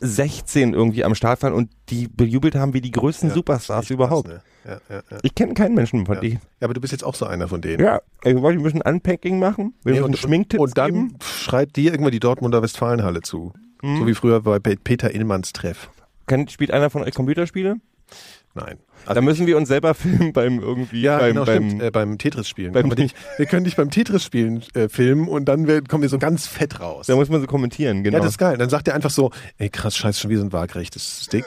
16 0.00 0.74
irgendwie 0.74 1.04
am 1.04 1.14
Start 1.14 1.42
waren 1.42 1.52
und 1.52 1.70
die 1.88 2.08
bejubelt 2.08 2.54
haben 2.54 2.74
wie 2.74 2.80
die 2.80 2.90
größten 2.90 3.28
Ja, 3.30 3.34
Superstars 3.34 3.90
überhaupt. 3.90 4.28
krass, 4.28 4.40
ne? 4.64 4.80
ja, 4.90 4.96
ja. 5.10 5.18
Ich 5.22 5.34
kenne 5.34 5.54
keinen 5.54 5.74
Menschen 5.74 6.06
von 6.06 6.20
denen. 6.20 6.40
ja, 6.60 6.66
aber 6.66 6.74
du 6.74 6.80
bist 6.80 6.92
jetzt 6.92 7.04
auch 7.04 7.14
so 7.14 7.26
einer 7.26 7.48
von 7.48 7.60
denen. 7.60 7.82
Ja, 7.82 8.00
ich 8.24 8.34
wollte 8.36 8.60
ein 8.60 8.62
bisschen 8.64 8.82
Unpacking 8.82 9.38
machen. 9.38 9.74
Wir 9.84 9.94
Nee, 9.94 10.00
müssen 10.00 10.16
Schminktipps 10.16 10.60
und 10.62 10.76
dann 10.78 10.92
geben. 10.92 11.18
schreit 11.22 11.76
dir 11.76 11.92
irgendwann 11.92 12.12
die 12.12 12.20
Dortmunder 12.20 12.62
Westfalenhalle 12.62 13.22
zu. 13.22 13.52
Hm? 13.82 13.98
So 13.98 14.06
wie 14.06 14.14
früher 14.14 14.40
bei 14.42 14.58
Pe- 14.58 14.76
Peter 14.82 15.14
Illmanns 15.14 15.52
Treff. 15.52 15.90
Kann, 16.26 16.48
spielt 16.48 16.70
einer 16.70 16.90
von 16.90 17.02
euch 17.02 17.14
Computerspiele? 17.14 17.76
Nein. 18.56 18.78
da 19.06 19.20
müssen 19.20 19.46
wir 19.48 19.56
uns 19.56 19.68
selber 19.68 19.94
filmen 19.94 20.32
beim 20.32 20.60
irgendwie 20.60 21.00
Ja, 21.02 21.18
beim, 21.18 21.34
genau, 21.34 21.44
beim. 21.44 21.80
Äh, 21.80 21.90
beim 21.90 22.18
Tetris-Spielen. 22.18 22.72
beim- 22.72 22.82
Kann 22.82 22.88
man 22.90 22.96
dich- 22.98 23.14
Wir 23.36 23.46
können 23.46 23.64
dich 23.64 23.74
beim 23.76 23.90
Tetris-Spielen 23.90 24.62
äh, 24.74 24.88
filmen 24.88 25.26
und 25.28 25.46
dann 25.46 25.66
wird, 25.66 25.88
kommen 25.88 26.02
wir 26.02 26.08
so 26.08 26.18
ganz 26.18 26.46
fett 26.46 26.78
raus. 26.80 27.06
da 27.08 27.16
muss 27.16 27.28
man 27.28 27.40
so 27.40 27.46
kommentieren, 27.48 28.04
genau. 28.04 28.18
Ja, 28.18 28.22
das 28.22 28.32
ist 28.34 28.38
geil. 28.38 28.56
Dann 28.56 28.70
sagt 28.70 28.86
er 28.88 28.94
einfach 28.94 29.10
so, 29.10 29.30
ey 29.58 29.68
krass, 29.70 29.96
scheiße, 29.96 30.20
schon 30.20 30.30
wieder 30.30 30.40
so 30.40 30.46
ein 30.46 30.52
waagerechtes 30.52 31.24
Stick. 31.24 31.44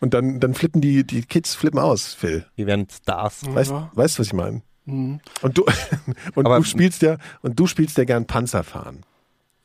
Und 0.00 0.14
dann, 0.14 0.40
dann 0.40 0.54
flippen 0.54 0.80
die, 0.80 1.04
die 1.04 1.22
Kids 1.22 1.54
flippen 1.54 1.78
aus, 1.80 2.14
Phil. 2.14 2.44
wir 2.56 2.66
werden 2.66 2.86
Stars. 2.90 3.42
Weißt, 3.48 3.70
Ja. 3.70 3.90
weißt 3.94 4.16
du, 4.16 4.20
was 4.20 4.26
ich 4.28 4.32
meine? 4.32 4.62
Mhm. 4.84 5.20
Und 5.42 5.58
du, 5.58 5.64
und 6.34 6.46
Aber- 6.46 6.58
du 6.58 6.64
spielst 6.64 7.02
ja, 7.02 7.18
und 7.42 7.58
du 7.58 7.66
spielst 7.66 7.98
ja 7.98 8.04
gern 8.04 8.26
Panzerfahren. 8.26 9.00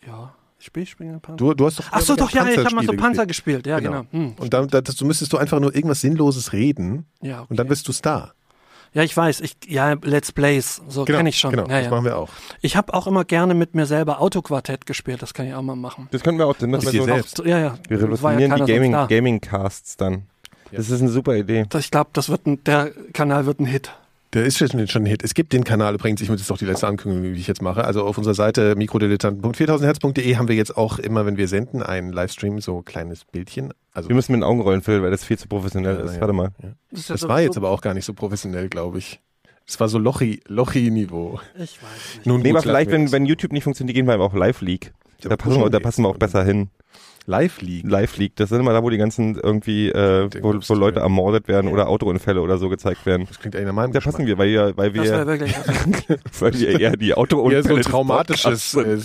Ja, 0.05 0.33
spiel 0.63 0.83
ich 0.83 0.89
Springende 0.91 1.19
Panzer. 1.19 1.37
Du, 1.37 1.53
du 1.53 1.65
hast 1.65 1.79
doch 1.79 1.85
Ach 1.91 2.01
so, 2.01 2.15
doch, 2.15 2.29
ja, 2.31 2.45
ich 2.47 2.57
habe 2.57 2.75
mal 2.75 2.85
so 2.85 2.93
Panzer 2.93 3.25
gespielt. 3.25 3.63
gespielt. 3.63 3.67
Ja, 3.67 3.79
genau. 3.79 4.05
Hm. 4.11 4.33
Und 4.37 4.53
dann, 4.53 4.67
das, 4.67 4.95
du 4.95 5.05
müsstest 5.05 5.33
du 5.33 5.37
einfach 5.37 5.59
nur 5.59 5.73
irgendwas 5.75 6.01
Sinnloses 6.01 6.53
reden 6.53 7.05
Ja, 7.21 7.39
okay. 7.41 7.47
und 7.49 7.57
dann 7.57 7.67
bist 7.67 7.87
du 7.87 7.91
Star. 7.91 8.33
ja, 8.93 9.03
ich 9.03 9.15
weiß. 9.15 9.41
Ich, 9.41 9.55
ja, 9.67 9.93
Let's 10.01 10.31
Plays, 10.31 10.81
so 10.87 11.05
Genau, 11.05 11.17
kenne 11.17 11.29
ich 11.29 11.39
schon. 11.39 11.51
Genau, 11.51 11.63
ja, 11.67 11.77
das 11.77 11.85
ja. 11.85 11.89
machen 11.91 12.05
wir 12.05 12.17
auch. 12.17 12.29
Ich 12.61 12.75
habe 12.75 12.93
auch 12.93 13.07
immer 13.07 13.25
gerne 13.25 13.53
mit 13.53 13.75
mir 13.75 13.85
selber 13.85 14.21
Autoquartett 14.21 14.85
gespielt. 14.85 15.21
Das 15.21 15.33
kann 15.33 15.47
ich 15.47 15.53
auch 15.53 15.61
mal 15.61 15.75
machen. 15.75 16.07
Das 16.11 16.21
können 16.23 16.37
wir 16.37 16.47
auch. 16.47 16.53
Das 16.55 16.67
müssen 16.67 16.85
Mit 16.85 16.93
wir 16.93 17.01
so 17.01 17.05
selbst. 17.07 17.37
So, 17.37 17.45
ja, 17.45 17.59
ja. 17.59 17.77
Wir 17.87 17.97
ja 17.97 18.03
revolutionieren 18.05 18.51
keiner 18.51 18.65
die 18.65 18.73
Gaming. 18.73 18.91
Gaming 19.07 19.41
Casts 19.41 19.97
dann. 19.97 20.23
Das 20.71 20.89
ist 20.89 21.01
eine 21.01 21.09
super 21.11 21.35
Idee. 21.35 21.65
Ich 21.77 21.91
glaube, 21.91 22.09
das 22.13 22.29
wird 22.29 22.47
ein, 22.47 22.63
der 22.63 22.91
Kanal 23.13 23.45
wird 23.45 23.59
ein 23.59 23.65
Hit. 23.65 23.91
Der 24.33 24.45
ist 24.45 24.57
schon 24.57 24.79
ein 24.79 25.05
Hit. 25.05 25.23
Es 25.23 25.33
gibt 25.33 25.53
den 25.53 25.63
Kanal 25.63 25.93
übrigens, 25.93 26.21
ich 26.21 26.29
muss 26.29 26.39
jetzt 26.39 26.51
auch 26.51 26.57
die 26.57 26.65
letzte 26.65 26.87
Ankündigung, 26.87 27.33
die 27.33 27.39
ich 27.39 27.47
jetzt 27.47 27.61
mache. 27.61 27.85
Also 27.85 28.03
auf 28.03 28.17
unserer 28.17 28.33
Seite 28.33 28.75
mikrodilettanten.4000herz.de 28.75 30.35
haben 30.37 30.47
wir 30.47 30.55
jetzt 30.55 30.75
auch 30.75 30.97
immer, 30.97 31.25
wenn 31.25 31.37
wir 31.37 31.47
senden, 31.47 31.83
einen 31.83 32.11
Livestream, 32.11 32.59
so 32.59 32.81
kleines 32.81 33.25
Bildchen. 33.25 33.73
Also 33.91 34.09
Wir 34.09 34.15
müssen 34.15 34.31
mit 34.31 34.39
den 34.39 34.43
Augen 34.43 34.61
rollen, 34.61 34.81
Phil, 34.81 35.03
weil 35.03 35.11
das 35.11 35.23
viel 35.23 35.37
zu 35.37 35.47
professionell 35.47 35.97
ist. 35.97 36.15
ja. 36.15 36.21
Warte 36.21 36.33
mal. 36.33 36.49
Ja 36.61 36.69
das 37.07 37.27
war 37.27 37.41
jetzt 37.41 37.57
aber 37.57 37.69
auch 37.69 37.81
gar 37.81 37.93
nicht 37.93 38.05
so 38.05 38.13
professionell, 38.13 38.69
glaube 38.69 38.97
ich. 38.97 39.19
Es 39.65 39.79
war 39.79 39.87
so 39.87 39.97
Lochi, 39.97 40.41
Lochi-Niveau. 40.47 41.39
Ich 41.55 41.81
weiß 41.81 42.15
nicht. 42.15 42.25
Nun 42.25 42.41
Nee, 42.41 42.49
gut, 42.49 42.57
aber 42.57 42.63
vielleicht, 42.63 42.91
wenn, 42.91 43.11
wenn 43.11 43.25
YouTube 43.25 43.53
nicht 43.53 43.63
funktioniert, 43.63 43.95
gehen 43.95 44.05
wir 44.07 44.13
einfach 44.13 44.25
auf 44.25 44.33
Live 44.33 44.61
League. 44.61 44.93
Ja, 45.21 45.29
Da 45.29 45.37
passen, 45.37 45.61
wir, 45.61 45.69
da 45.69 45.79
passen 45.79 46.03
wir 46.03 46.09
auch 46.09 46.17
besser 46.17 46.43
hin. 46.43 46.69
Live 47.25 47.61
League. 47.61 47.85
Live 47.89 48.17
League, 48.17 48.35
das 48.35 48.49
sind 48.49 48.59
immer 48.59 48.73
da, 48.73 48.83
wo 48.83 48.89
die 48.89 48.97
ganzen 48.97 49.35
irgendwie, 49.35 49.89
äh, 49.89 50.29
wo, 50.41 50.53
wo 50.55 50.73
Leute 50.73 50.97
ja. 50.97 51.03
ermordet 51.03 51.47
werden 51.47 51.71
oder 51.71 51.87
Autounfälle 51.87 52.41
oder 52.41 52.57
so 52.57 52.67
gezeigt 52.69 53.05
werden. 53.05 53.25
Das 53.27 53.39
klingt 53.39 53.55
eigentlich 53.55 53.67
nach 53.67 53.73
meinem 53.73 53.93
Da 53.93 53.99
passen 54.01 54.25
wir, 54.25 54.37
weil 54.37 54.49
wir, 54.49 54.75
weil 54.75 54.91
Das 54.91 55.05
wäre 55.07 55.19
wir, 55.19 55.39
wirklich. 55.39 55.55
weil 56.39 56.53
wir 56.53 56.79
eher 56.79 56.97
die 56.97 57.13
Autounfälle 57.13 57.61
Ja, 57.77 57.83
so 57.83 57.89
traumatisches 57.89 58.73
äh, 58.75 58.97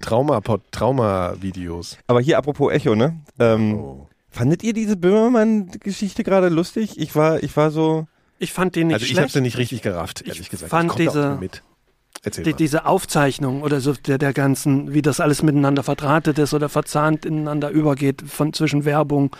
Trauma, 0.00 0.40
Trauma-Videos. 0.70 1.98
Aber 2.06 2.20
hier 2.20 2.38
apropos 2.38 2.72
Echo, 2.72 2.94
ne? 2.94 3.20
Ähm, 3.38 3.74
Oh. 3.74 4.06
Fandet 4.30 4.64
ihr 4.64 4.72
diese 4.72 4.96
Böhmermann-Geschichte 4.96 6.24
gerade 6.24 6.48
lustig? 6.48 6.98
Ich 6.98 7.14
war, 7.14 7.40
ich 7.44 7.56
war 7.56 7.70
so, 7.70 8.08
Ich 8.40 8.52
fand 8.52 8.74
den 8.74 8.88
nicht 8.88 8.94
Also 8.94 9.04
ich 9.06 9.12
habe 9.12 9.20
schlecht. 9.20 9.34
sie 9.34 9.40
nicht 9.42 9.58
richtig 9.58 9.80
gerafft, 9.82 10.22
ehrlich 10.22 10.40
Ich 10.40 10.50
gesagt. 10.50 10.70
fand 10.70 10.90
ich 10.90 10.96
diese- 11.06 11.28
nicht 11.30 11.40
mit. 11.40 11.62
Erzähl 12.24 12.44
die, 12.44 12.50
mal. 12.50 12.56
diese 12.56 12.86
Aufzeichnung 12.86 13.62
oder 13.62 13.80
so 13.80 13.92
der, 13.92 14.16
der 14.18 14.32
ganzen, 14.32 14.94
wie 14.94 15.02
das 15.02 15.20
alles 15.20 15.42
miteinander 15.42 15.82
verdrahtet 15.82 16.38
ist 16.38 16.54
oder 16.54 16.68
verzahnt 16.68 17.24
ineinander 17.26 17.68
übergeht 17.70 18.22
von 18.26 18.52
zwischen 18.54 18.84
Werbung 18.86 19.36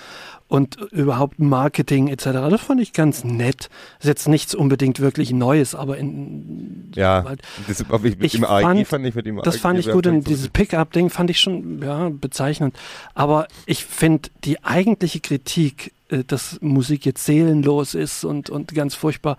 und 0.49 0.77
überhaupt 0.93 1.39
Marketing 1.39 2.09
etc. 2.09 2.25
Das 2.51 2.61
fand 2.61 2.81
ich 2.81 2.93
ganz 2.93 3.25
nett. 3.25 3.71
Ist 4.01 4.07
jetzt 4.07 4.29
nichts 4.29 4.55
unbedingt 4.55 5.01
wirklich 5.01 5.33
Neues, 5.33 5.75
aber 5.75 5.97
in, 5.97 6.93
ja, 6.95 7.25
halt- 7.27 7.41
das, 7.67 7.81
ich, 7.81 8.21
Ich 8.21 8.45
AEG 8.45 8.63
fand- 8.63 8.87
fand 8.87 9.07
ich 9.07 9.15
mit 9.15 9.27
dem 9.27 9.41
das 9.43 9.57
fand 9.57 9.79
ich 9.79 9.91
gut 9.91 10.07
und 10.07 10.29
dieses 10.29 10.51
Pickup-Ding 10.51 11.09
fand 11.09 11.31
ich 11.31 11.41
schon 11.41 11.83
ja, 11.83 12.11
bezeichnend. 12.11 12.77
Aber 13.15 13.49
ich 13.65 13.85
finde 13.87 14.29
die 14.45 14.63
eigentliche 14.63 15.21
Kritik, 15.21 15.93
äh, 16.11 16.23
dass 16.25 16.59
Musik 16.61 17.07
jetzt 17.07 17.25
seelenlos 17.25 17.95
ist 17.95 18.25
und, 18.25 18.51
und 18.51 18.75
ganz 18.75 18.95
furchtbar. 18.95 19.39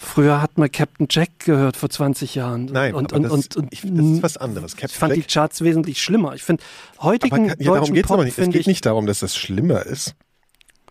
Früher 0.00 0.40
hat 0.40 0.58
man 0.58 0.70
Captain 0.70 1.08
Jack 1.10 1.40
gehört 1.40 1.76
vor 1.76 1.90
20 1.90 2.36
Jahren. 2.36 2.66
Nein, 2.66 2.94
und, 2.94 3.12
aber 3.12 3.16
und, 3.16 3.22
das, 3.24 3.32
und, 3.32 3.56
und 3.56 3.72
ich, 3.72 3.80
das 3.82 4.06
ist 4.06 4.22
was 4.22 4.36
anderes. 4.36 4.74
ich 4.74 4.78
Captain 4.78 4.98
fand 4.98 5.14
die 5.16 5.20
Jack, 5.20 5.28
Charts 5.28 5.60
wesentlich 5.62 6.00
schlimmer. 6.00 6.34
Ich 6.34 6.44
finde 6.44 6.62
aber 6.96 7.02
heutigen 7.02 7.48
ja, 7.48 7.54
darum 7.56 7.80
deutschen 7.80 7.94
geht's 7.94 8.06
Pop 8.06 8.14
aber 8.14 8.24
nicht. 8.24 8.38
Es 8.38 8.48
geht 8.48 8.60
ich 8.60 8.66
nicht 8.68 8.86
darum, 8.86 9.06
dass 9.06 9.18
das 9.18 9.36
schlimmer 9.36 9.84
ist, 9.84 10.14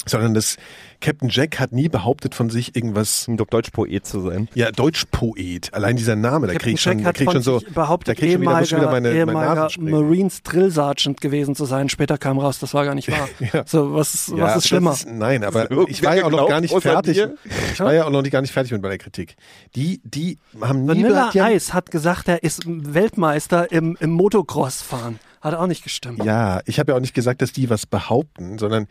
sondern 0.09 0.33
dass 0.33 0.57
Captain 0.99 1.29
Jack 1.29 1.59
hat 1.59 1.71
nie 1.71 1.89
behauptet 1.89 2.33
von 2.35 2.49
sich 2.49 2.75
irgendwas. 2.75 3.27
Um 3.27 3.37
Deutschpoet 3.37 4.05
zu 4.05 4.21
sein. 4.21 4.49
Ja, 4.55 4.71
Deutschpoet. 4.71 5.73
Allein 5.73 5.95
dieser 5.95 6.15
Name, 6.15 6.47
da 6.47 6.53
Captain 6.53 6.63
krieg 6.65 6.73
ich 6.75 6.81
schon, 6.81 6.93
Jack 6.93 7.01
da 7.03 7.09
hat 7.09 7.15
krieg 7.15 7.27
ich 7.27 7.33
von 7.33 7.43
schon 7.43 7.43
so. 7.43 7.59
sich 7.59 7.67
da 7.67 7.73
behauptet, 7.81 8.17
krieg 8.17 8.27
ich 8.29 8.33
schon 8.33 8.41
wieder, 8.41 8.61
wieder 8.61 8.91
meine, 8.91 9.11
ehemaliger, 9.13 9.69
meine. 9.79 9.91
Marines 9.91 10.41
Drill 10.43 10.71
Sergeant 10.71 11.21
gewesen 11.21 11.55
zu 11.55 11.65
sein. 11.65 11.89
Später 11.89 12.17
kam 12.17 12.39
raus, 12.39 12.59
das 12.59 12.73
war 12.73 12.85
gar 12.85 12.95
nicht 12.95 13.09
wahr. 13.11 13.27
Ja. 13.53 13.63
So, 13.65 13.93
was, 13.93 14.13
ist- 14.13 14.29
Ja, 14.29 14.37
was 14.45 14.57
ist 14.57 14.67
schlimmer? 14.67 14.91
das 14.91 14.99
Ist, 15.03 15.09
nein, 15.11 15.43
aber 15.43 15.69
ich 15.87 16.03
war 16.03 16.15
ja 16.15 16.25
auch 16.25 16.31
noch 16.31 16.47
gar 16.49 16.61
nicht 16.61 16.73
fertig. 16.81 17.15
dir? 17.15 17.35
Ich 17.73 17.79
war 17.79 17.93
ja 17.93 18.05
auch 18.05 18.09
noch 18.09 18.21
nicht 18.21 18.31
gar 18.31 18.41
nicht 18.41 18.51
fertig 18.51 18.71
mit 18.71 18.81
meiner 18.81 18.97
Kritik. 18.97 19.35
Die, 19.75 20.01
die 20.03 20.37
haben 20.61 20.81
nie 20.83 20.87
Vanilla 21.03 21.29
die 21.31 21.41
haben, 21.41 21.51
Ice 21.53 21.73
hat 21.73 21.91
gesagt, 21.91 22.27
er 22.27 22.43
ist 22.43 22.63
Weltmeister 22.65 23.71
im, 23.71 23.95
im 23.99 24.11
Motocross 24.11 24.81
fahren. 24.81 25.19
Hat 25.41 25.53
auch 25.53 25.67
nicht 25.67 25.83
gestimmt. 25.83 26.23
Ja, 26.25 26.61
ich 26.65 26.79
habe 26.79 26.91
ja 26.91 26.97
auch 26.97 27.01
nicht 27.01 27.13
gesagt, 27.13 27.41
dass 27.41 27.51
die 27.53 27.69
was 27.69 27.85
behaupten, 27.85 28.57
sondern 28.57 28.87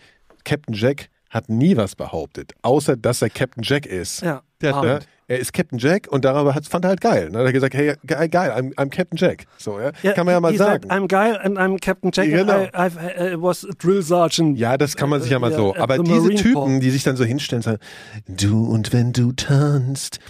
Captain 0.46 0.74
Jack 0.74 1.10
hat 1.28 1.50
nie 1.50 1.76
was 1.76 1.96
behauptet, 1.96 2.54
außer 2.62 2.96
dass 2.96 3.20
er 3.20 3.28
Captain 3.28 3.62
Jack 3.62 3.84
ist. 3.84 4.22
Ja. 4.22 4.42
Ja, 4.62 5.00
er 5.28 5.38
ist 5.38 5.52
Captain 5.52 5.78
Jack 5.78 6.06
und 6.08 6.24
darüber 6.24 6.54
hat, 6.54 6.66
fand 6.66 6.84
er 6.84 6.90
halt 6.90 7.00
geil. 7.00 7.30
Ne? 7.30 7.40
Er 7.40 7.46
hat 7.46 7.52
gesagt, 7.52 7.74
hey, 7.74 7.94
geil, 8.06 8.28
geil 8.28 8.50
I'm, 8.52 8.74
I'm 8.76 8.90
Captain 8.90 9.18
Jack. 9.18 9.44
So, 9.58 9.80
ja? 9.80 9.90
Ja, 10.02 10.12
kann 10.12 10.24
man 10.24 10.34
ja 10.34 10.40
mal 10.40 10.52
he 10.52 10.56
sagen. 10.56 10.88
Said, 10.88 10.92
I'm 10.92 11.08
geil 11.08 11.36
and 11.42 11.58
I'm 11.58 11.78
Captain 11.80 12.10
Jack. 12.12 12.30
Genau. 12.30 12.52
and 12.52 12.70
I, 12.72 12.78
I've, 12.78 12.96
I 12.96 13.42
was 13.42 13.64
a 13.64 13.72
drill 13.76 14.02
sergeant. 14.02 14.56
ja, 14.56 14.78
das 14.78 14.96
kann 14.96 15.10
man 15.10 15.20
sich 15.20 15.32
ja 15.32 15.38
mal 15.38 15.52
so. 15.52 15.74
Aber 15.76 15.98
diese 15.98 16.20
Marine 16.20 16.40
Typen, 16.40 16.54
Corps. 16.54 16.80
die 16.80 16.90
sich 16.90 17.02
dann 17.02 17.16
so 17.16 17.24
hinstellen 17.24 17.62
sagen, 17.62 17.78
du 18.28 18.66
und 18.66 18.92
wenn 18.92 19.12
du 19.12 19.32
tanzt, 19.32 20.20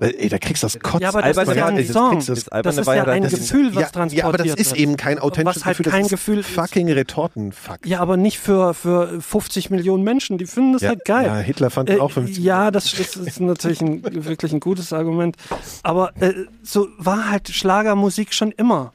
weil, 0.00 0.14
ey, 0.18 0.28
da 0.28 0.38
kriegst 0.38 0.62
du 0.62 0.66
das 0.66 0.78
Kotzen. 0.80 1.02
Ja, 1.02 1.08
aber 1.08 1.22
das 1.22 1.36
ist 1.36 1.54
ja 1.56 1.66
ein 1.66 1.86
Song. 1.86 2.18
das 2.18 2.26
das 2.26 2.44
Das 2.62 2.78
ist 2.78 2.86
ja 2.86 3.04
ein 3.04 3.22
das 3.22 3.32
Gefühl, 3.32 3.74
was 3.74 3.82
ja, 3.82 3.88
transportiert 3.88 4.12
ja, 4.12 4.24
aber 4.26 4.38
das 4.38 4.54
ist 4.54 4.76
eben 4.76 4.96
kein 4.96 5.18
authentisches 5.18 5.64
halt 5.64 5.78
Gefühl, 5.78 5.92
kein 5.92 6.02
das 6.02 6.10
Gefühl 6.10 6.38
ist 6.40 6.50
fucking 6.50 6.90
Retortenfuck. 6.90 7.86
Ja, 7.86 8.00
aber 8.00 8.16
nicht 8.16 8.38
für, 8.38 8.74
für 8.74 9.20
50 9.20 9.70
Millionen 9.70 10.04
Menschen. 10.04 10.38
Die 10.38 10.46
finden 10.46 10.72
das 10.74 10.82
Ja, 10.82 10.90
halt 10.90 11.04
geil. 11.04 11.26
ja, 11.26 11.36
Hitler 11.38 11.70
fand 11.70 11.90
auch 12.00 12.10
50 12.10 12.38
Ja, 12.38 12.70
das, 12.70 12.92
das 12.92 13.16
ist 13.16 13.40
natürlich 13.40 13.80
ein, 13.80 14.02
wirklich 14.24 14.52
ein 14.52 14.60
gutes 14.60 14.92
Argument. 14.92 15.36
Aber 15.82 16.12
äh, 16.20 16.32
so 16.62 16.88
war 16.98 17.30
halt 17.30 17.48
Schlagermusik 17.48 18.32
schon 18.34 18.52
immer. 18.52 18.92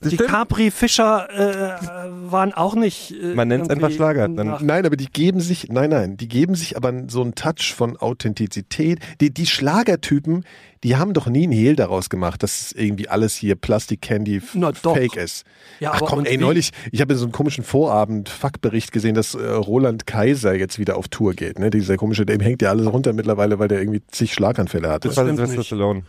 Die 0.00 0.14
stimmt. 0.14 0.30
Capri 0.30 0.70
Fischer 0.70 1.28
äh, 1.28 2.30
waren 2.30 2.52
auch 2.54 2.76
nicht. 2.76 3.12
Äh, 3.20 3.34
Man 3.34 3.48
nennt's 3.48 3.68
einfach 3.68 3.88
irgendwie 3.88 3.96
Schlager, 3.96 4.28
dann- 4.28 4.64
Nein, 4.64 4.86
aber 4.86 4.96
die 4.96 5.06
geben 5.06 5.40
sich, 5.40 5.68
nein, 5.70 5.90
nein, 5.90 6.16
die 6.16 6.28
geben 6.28 6.54
sich 6.54 6.76
aber 6.76 6.92
so 7.08 7.20
einen 7.22 7.34
Touch 7.34 7.74
von 7.74 7.96
Authentizität. 7.96 9.00
Die, 9.20 9.34
die 9.34 9.46
Schlagertypen, 9.46 10.44
die 10.84 10.94
haben 10.96 11.14
doch 11.14 11.26
nie 11.26 11.42
einen 11.44 11.52
Hehl 11.52 11.74
daraus 11.74 12.10
gemacht, 12.10 12.44
dass 12.44 12.70
irgendwie 12.70 13.08
alles 13.08 13.34
hier 13.34 13.56
Plastic 13.56 14.00
Candy 14.00 14.36
f- 14.36 14.54
Na 14.54 14.70
doch. 14.70 14.94
Fake 14.94 15.16
ist. 15.16 15.44
Ja, 15.80 15.90
Ach 15.94 16.00
komm, 16.04 16.24
ey, 16.24 16.34
wie? 16.38 16.42
neulich, 16.42 16.70
ich 16.92 17.00
habe 17.00 17.16
so 17.16 17.24
einen 17.24 17.32
komischen 17.32 17.64
Vorabend-Fuck-Bericht 17.64 18.92
gesehen, 18.92 19.14
dass 19.14 19.34
äh, 19.34 19.44
Roland 19.48 20.06
Kaiser 20.06 20.54
jetzt 20.54 20.78
wieder 20.78 20.96
auf 20.96 21.08
Tour 21.08 21.34
geht. 21.34 21.58
Ne? 21.58 21.70
Dieser 21.70 21.96
komische, 21.96 22.24
dem 22.24 22.40
hängt 22.40 22.62
ja 22.62 22.70
alles 22.70 22.86
runter 22.86 23.12
mittlerweile, 23.12 23.58
weil 23.58 23.68
der 23.68 23.80
irgendwie 23.80 24.02
zig 24.10 24.32
Schlaganfälle 24.32 24.88
hatte. 24.88 25.08
Das 25.08 25.16
war 25.16 25.24
stimmt 25.24 25.38
Sylvester. 25.38 25.64
Stallone. 25.64 26.02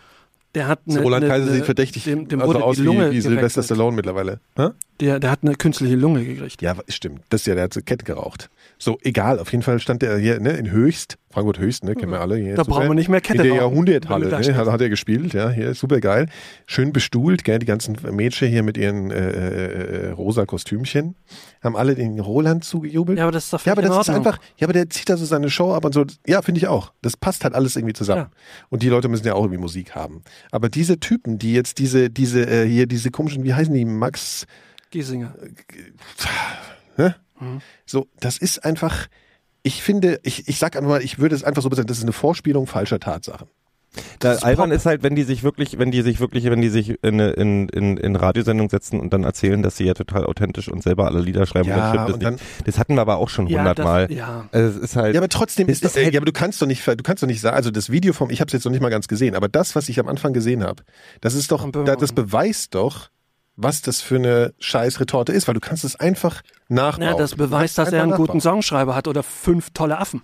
Der 0.55 0.67
hat 0.67 0.81
eine, 0.89 1.01
Roland 1.01 1.23
eine, 1.23 1.33
Kaiser 1.33 1.51
sieht 1.51 1.65
verdächtig 1.65 2.03
dem, 2.05 2.27
dem 2.27 2.41
also 2.41 2.59
aus 2.59 2.79
wie, 2.79 2.87
wie 2.87 3.21
Sylvester 3.21 3.35
gewechselt. 3.35 3.65
Stallone 3.65 3.95
mittlerweile. 3.95 4.39
Hä? 4.55 4.69
Der, 4.99 5.19
der 5.19 5.31
hat 5.31 5.39
eine 5.43 5.55
künstliche 5.55 5.95
Lunge 5.95 6.25
gekriegt. 6.25 6.61
Ja, 6.61 6.75
stimmt. 6.89 7.21
Das 7.29 7.41
ist 7.41 7.47
ja, 7.47 7.55
der 7.55 7.65
hat 7.65 7.73
so 7.73 7.81
Kette 7.81 8.03
geraucht. 8.03 8.49
So, 8.77 8.97
egal. 9.01 9.39
Auf 9.39 9.51
jeden 9.51 9.63
Fall 9.63 9.79
stand 9.79 10.01
der 10.01 10.17
hier 10.17 10.39
ne, 10.39 10.51
in 10.51 10.71
Höchst, 10.71 11.17
Frankfurt 11.31 11.59
Höchst, 11.59 11.83
ne, 11.83 11.95
kennen 11.95 12.11
wir 12.11 12.21
alle. 12.21 12.35
Hier 12.37 12.55
Da 12.55 12.63
brauchen 12.63 12.87
wir 12.87 12.95
nicht 12.95 13.07
mehr 13.07 13.21
Kette 13.21 13.43
In 13.43 13.49
der 13.49 13.55
Jahrhunderthalle, 13.57 14.27
ne, 14.27 14.55
hat, 14.55 14.67
hat 14.67 14.81
er 14.81 14.89
gespielt, 14.89 15.33
ja, 15.33 15.49
hier, 15.49 15.73
super 15.73 15.99
geil. 15.99 16.27
Schön 16.65 16.91
bestuhlt, 16.91 17.43
gell, 17.43 17.59
die 17.59 17.65
ganzen 17.65 17.97
Mädchen 18.11 18.49
hier 18.49 18.63
mit 18.63 18.77
ihren 18.77 19.11
äh, 19.11 19.29
äh, 19.29 20.07
äh, 20.07 20.11
rosa 20.11 20.45
Kostümchen, 20.45 21.15
haben 21.61 21.75
alle 21.75 21.95
den 21.95 22.19
Roland 22.19 22.63
zugejubelt. 22.63 23.17
Ja, 23.17 23.25
aber 23.25 23.31
das 23.31 23.45
ist 23.45 23.53
doch 23.53 23.65
Ja, 23.65 23.73
aber 23.73 23.81
das 23.81 24.07
ist 24.07 24.09
einfach, 24.09 24.39
ja, 24.57 24.65
aber 24.65 24.73
der 24.73 24.89
zieht 24.89 25.09
da 25.09 25.17
so 25.17 25.25
seine 25.25 25.49
Show 25.49 25.73
ab 25.73 25.85
und 25.85 25.93
so. 25.93 26.05
Ja, 26.27 26.41
finde 26.41 26.59
ich 26.59 26.67
auch. 26.67 26.91
Das 27.01 27.15
passt 27.15 27.43
halt 27.43 27.53
alles 27.53 27.75
irgendwie 27.75 27.93
zusammen. 27.93 28.27
Ja. 28.31 28.31
Und 28.69 28.83
die 28.83 28.89
Leute 28.89 29.07
müssen 29.07 29.25
ja 29.25 29.33
auch 29.33 29.43
irgendwie 29.43 29.61
Musik 29.61 29.95
haben. 29.95 30.23
Aber 30.51 30.69
diese 30.69 30.99
Typen, 30.99 31.37
die 31.37 31.53
jetzt 31.53 31.79
diese, 31.79 32.09
diese, 32.09 32.49
äh, 32.49 32.65
hier, 32.67 32.87
diese 32.87 33.11
komischen, 33.11 33.43
wie 33.43 33.53
heißen 33.53 33.73
die, 33.73 33.85
Max, 33.85 34.45
Giesinger. 34.91 35.33
Ne? 36.97 37.15
So, 37.85 38.07
das 38.19 38.37
ist 38.37 38.65
einfach, 38.65 39.07
ich 39.63 39.81
finde, 39.81 40.19
ich, 40.23 40.47
ich 40.47 40.59
sag 40.59 40.75
einfach 40.75 40.89
mal, 40.89 41.01
ich 41.03 41.19
würde 41.19 41.35
es 41.35 41.43
einfach 41.43 41.61
so 41.61 41.69
bezeichnen, 41.69 41.87
das 41.87 41.97
ist 41.97 42.03
eine 42.03 42.11
Vorspielung 42.11 42.67
falscher 42.67 42.99
Tatsachen. 42.99 43.47
Da, 44.19 44.33
ist 44.33 44.43
albern 44.43 44.69
Pop. 44.69 44.77
ist 44.77 44.85
halt, 44.85 45.01
wenn 45.01 45.15
die 45.15 45.23
sich 45.23 45.41
wirklich, 45.41 45.79
wenn 45.79 45.89
die 45.89 46.03
sich 46.03 46.19
wirklich, 46.19 46.43
wenn 46.45 46.61
die 46.61 46.69
sich 46.69 47.01
in 47.03 47.19
in, 47.19 47.67
in, 47.69 47.97
in 47.97 48.15
Radiosendung 48.15 48.69
setzen 48.69 48.99
und 48.99 49.13
dann 49.13 49.23
erzählen, 49.23 49.63
dass 49.63 49.77
sie 49.77 49.85
ja 49.85 49.95
total 49.95 50.25
authentisch 50.27 50.67
und 50.69 50.83
selber 50.83 51.05
alle 51.07 51.21
Lieder 51.21 51.47
schreiben. 51.47 51.69
Ja, 51.69 52.05
das, 52.05 52.13
und 52.13 52.21
dann- 52.21 52.33
nicht. 52.35 52.67
das 52.67 52.77
hatten 52.77 52.93
wir 52.93 53.01
aber 53.01 53.17
auch 53.17 53.29
schon 53.29 53.47
Ja, 53.47 53.57
hundertmal. 53.59 54.07
das- 54.07 54.15
ja. 54.15 54.47
Also 54.51 54.77
es 54.77 54.83
ist 54.83 54.95
halt. 54.95 55.15
Ja, 55.15 55.19
aber 55.21 55.27
trotzdem 55.29 55.65
Das 55.67 55.77
ist 55.77 55.85
ist 55.85 55.95
halt- 55.95 56.13
ja, 56.13 56.19
aber 56.19 56.25
du 56.27 56.31
kannst 56.33 56.61
doch 56.61 56.67
nicht, 56.67 56.85
du 56.85 56.95
kannst 56.97 57.23
doch 57.23 57.27
nicht 57.27 57.41
sagen, 57.41 57.55
also 57.55 57.71
das 57.71 57.89
Video 57.89 58.13
vom, 58.13 58.29
ich 58.29 58.41
habe 58.41 58.49
es 58.49 58.53
jetzt 58.53 58.65
noch 58.65 58.71
nicht 58.71 58.81
mal 58.81 58.89
ganz 58.89 59.07
gesehen, 59.07 59.33
aber 59.33 59.47
das, 59.49 59.75
was 59.75 59.89
ich 59.89 59.99
am 59.99 60.07
Anfang 60.07 60.33
gesehen 60.33 60.63
habe, 60.63 60.83
das 61.21 61.33
ist 61.33 61.51
doch, 61.51 61.67
das 61.71 62.11
beweist 62.13 62.75
doch, 62.75 63.09
was 63.61 63.81
das 63.81 63.99
für 63.99 64.15
eine 64.15 64.53
scheiß 64.59 65.01
Retorte 65.01 65.33
ist, 65.33 65.47
weil 65.47 65.53
du 65.53 65.59
kannst 65.59 65.83
es 65.83 65.97
einfach 65.97 66.41
nachbauen. 66.69 67.09
Ja, 67.09 67.15
das 67.15 67.35
beweist, 67.35 67.77
dass 67.77 67.91
er 67.91 68.01
einen 68.01 68.13
einfach 68.13 68.17
guten 68.17 68.37
nachbauen. 68.37 68.61
Songschreiber 68.61 68.95
hat 68.95 69.07
oder 69.07 69.21
fünf 69.21 69.71
tolle 69.71 69.97
Affen. 69.97 70.21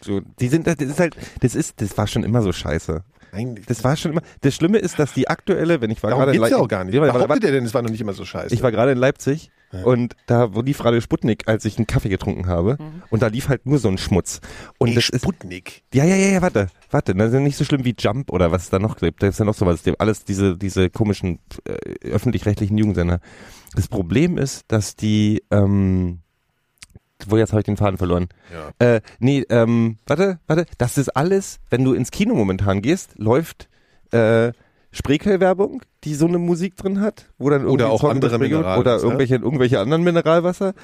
So, 0.00 0.20
die 0.20 0.48
sind, 0.48 0.68
das 0.68 0.76
ist 0.76 1.00
halt, 1.00 1.16
das 1.40 1.56
ist, 1.56 1.80
das 1.80 1.98
war 1.98 2.06
schon 2.06 2.22
immer 2.22 2.40
so 2.42 2.52
scheiße. 2.52 3.02
Eigentlich. 3.32 3.66
Das 3.66 3.84
war 3.84 3.96
schon 3.96 4.12
immer. 4.12 4.22
Das 4.40 4.54
Schlimme 4.54 4.78
ist, 4.78 4.98
dass 4.98 5.12
die 5.12 5.28
aktuelle, 5.28 5.80
wenn 5.80 5.90
ich 5.90 6.02
war 6.02 6.10
gerade 6.10 6.32
in 6.32 6.38
geht's 6.38 6.50
ja 6.50 6.58
auch 6.58 6.68
gar 6.68 6.84
nicht. 6.84 6.94
Ja, 6.94 7.00
Behauptet 7.00 7.28
warte, 7.28 7.40
der 7.40 7.52
denn, 7.52 7.64
es 7.64 7.74
war 7.74 7.82
noch 7.82 7.90
nicht 7.90 8.00
immer 8.00 8.12
so 8.12 8.24
scheiße? 8.24 8.54
ich 8.54 8.62
war 8.62 8.72
gerade 8.72 8.92
in 8.92 8.98
Leipzig 8.98 9.50
und 9.84 10.16
da 10.26 10.44
lief 10.44 10.82
Radio 10.84 11.00
Sputnik, 11.00 11.46
als 11.46 11.64
ich 11.64 11.76
einen 11.76 11.86
Kaffee 11.86 12.08
getrunken 12.08 12.46
habe. 12.46 12.78
Und 13.10 13.22
da 13.22 13.26
lief 13.26 13.48
halt 13.48 13.66
nur 13.66 13.78
so 13.78 13.88
ein 13.88 13.98
Schmutz. 13.98 14.40
Und 14.78 14.88
Ey, 14.88 14.94
das 14.94 15.10
ist, 15.10 15.22
Sputnik. 15.22 15.82
ja, 15.92 16.04
ja, 16.04 16.16
ja, 16.16 16.28
ja, 16.28 16.42
warte, 16.42 16.68
warte, 16.90 17.14
das 17.14 17.28
ist 17.28 17.34
ja 17.34 17.40
nicht 17.40 17.56
so 17.56 17.64
schlimm 17.64 17.84
wie 17.84 17.94
Jump 17.98 18.30
oder 18.30 18.50
was 18.50 18.64
es 18.64 18.70
da 18.70 18.78
noch 18.78 18.96
gibt. 18.96 19.22
Da 19.22 19.28
ist 19.28 19.38
ja 19.38 19.44
noch 19.44 19.54
sowas, 19.54 19.82
alles 19.98 20.24
diese, 20.24 20.56
diese 20.56 20.88
komischen 20.88 21.40
äh, 21.64 22.08
öffentlich-rechtlichen 22.08 22.78
Jugendsender. 22.78 23.20
Das 23.74 23.88
Problem 23.88 24.38
ist, 24.38 24.64
dass 24.68 24.96
die, 24.96 25.42
ähm, 25.50 26.20
wo 27.26 27.36
jetzt 27.36 27.52
habe 27.52 27.60
ich 27.60 27.66
den 27.66 27.76
Faden 27.76 27.98
verloren. 27.98 28.28
Ja. 28.52 28.94
Äh, 28.94 29.00
nee, 29.18 29.44
ähm, 29.50 29.98
warte, 30.06 30.38
warte, 30.46 30.66
das 30.78 30.98
ist 30.98 31.10
alles, 31.10 31.60
wenn 31.70 31.84
du 31.84 31.94
ins 31.94 32.10
Kino 32.10 32.34
momentan 32.34 32.82
gehst, 32.82 33.12
läuft 33.16 33.68
äh, 34.12 34.52
Spreekel-Werbung, 34.90 35.82
die 36.04 36.14
so 36.14 36.26
eine 36.26 36.38
Musik 36.38 36.76
drin 36.76 37.00
hat, 37.00 37.26
wo 37.38 37.50
dann 37.50 37.60
irgendwie 37.62 37.74
Oder 37.74 37.90
auch 37.90 38.04
andere 38.04 38.38
Mineralwasser. 38.38 38.80
oder 38.80 38.96
irgendwelche 38.98 39.34
irgendwelche 39.36 39.80
anderen 39.80 40.02
Mineralwasser. 40.02 40.74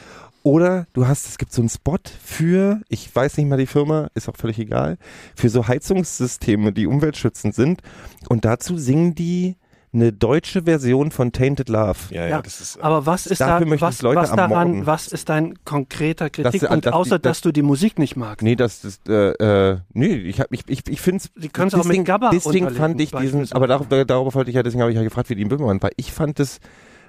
Oder 0.42 0.86
du 0.92 1.06
hast, 1.06 1.26
es 1.26 1.38
gibt 1.38 1.52
so 1.52 1.62
einen 1.62 1.70
Spot 1.70 1.96
für, 2.22 2.82
ich 2.90 3.14
weiß 3.14 3.38
nicht 3.38 3.48
mal 3.48 3.56
die 3.56 3.66
Firma, 3.66 4.08
ist 4.14 4.28
auch 4.28 4.36
völlig 4.36 4.58
egal, 4.58 4.98
für 5.34 5.48
so 5.48 5.66
Heizungssysteme, 5.68 6.72
die 6.72 6.86
umweltschützend 6.86 7.54
sind. 7.54 7.80
Und 8.28 8.44
dazu 8.44 8.76
singen 8.76 9.14
die 9.14 9.56
eine 9.94 10.12
deutsche 10.12 10.62
Version 10.64 11.10
von 11.10 11.32
Tainted 11.32 11.68
Love. 11.68 11.96
Ja, 12.10 12.22
ja, 12.24 12.28
Ja, 12.28 12.42
das 12.42 12.60
ist. 12.60 12.82
aber 12.82 13.06
was 13.06 13.26
ist, 13.26 13.40
Dafür 13.40 13.64
da, 13.66 13.80
was, 13.80 14.02
Leute 14.02 14.20
was 14.20 14.30
daran, 14.30 14.50
ermorden. 14.50 14.86
was 14.86 15.06
ist 15.08 15.28
dein 15.28 15.54
konkreter 15.64 16.28
Kritikpunkt, 16.30 16.84
dass 16.86 16.90
die- 16.92 16.94
außer 16.96 17.18
dass 17.18 17.38
dass- 17.38 17.40
du 17.42 17.52
die 17.52 17.62
Musik 17.62 17.98
nicht 17.98 18.16
magst? 18.16 18.42
Nee, 18.42 18.56
das 18.56 18.84
ist, 18.84 19.08
äh, 19.08 19.30
äh, 19.72 19.78
nee, 19.92 20.14
ich 20.14 20.40
hab, 20.40 20.52
ich, 20.52 20.64
ich, 20.66 20.86
ich 20.88 21.00
finde 21.00 21.24
Die 21.36 21.48
können 21.48 21.68
es 21.68 21.74
auch 21.74 21.84
mit 21.84 22.04
Gabba 22.04 22.30
deswegen 22.30 22.70
fand 22.70 23.00
ich 23.00 23.12
diesen, 23.12 23.50
aber 23.52 23.66
darauf, 23.66 23.86
darauf 23.88 24.34
wollte 24.34 24.50
ich 24.50 24.56
ja, 24.56 24.62
deswegen 24.62 24.82
habe 24.82 24.90
ich 24.90 24.96
ja 24.96 25.02
gefragt, 25.04 25.30
wie 25.30 25.34
die 25.36 25.42
in 25.42 25.48
Böhmermann 25.48 25.82
war. 25.82 25.90
Ich 25.96 26.12
fand 26.12 26.40
es 26.40 26.58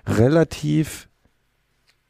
relativ, 0.08 1.10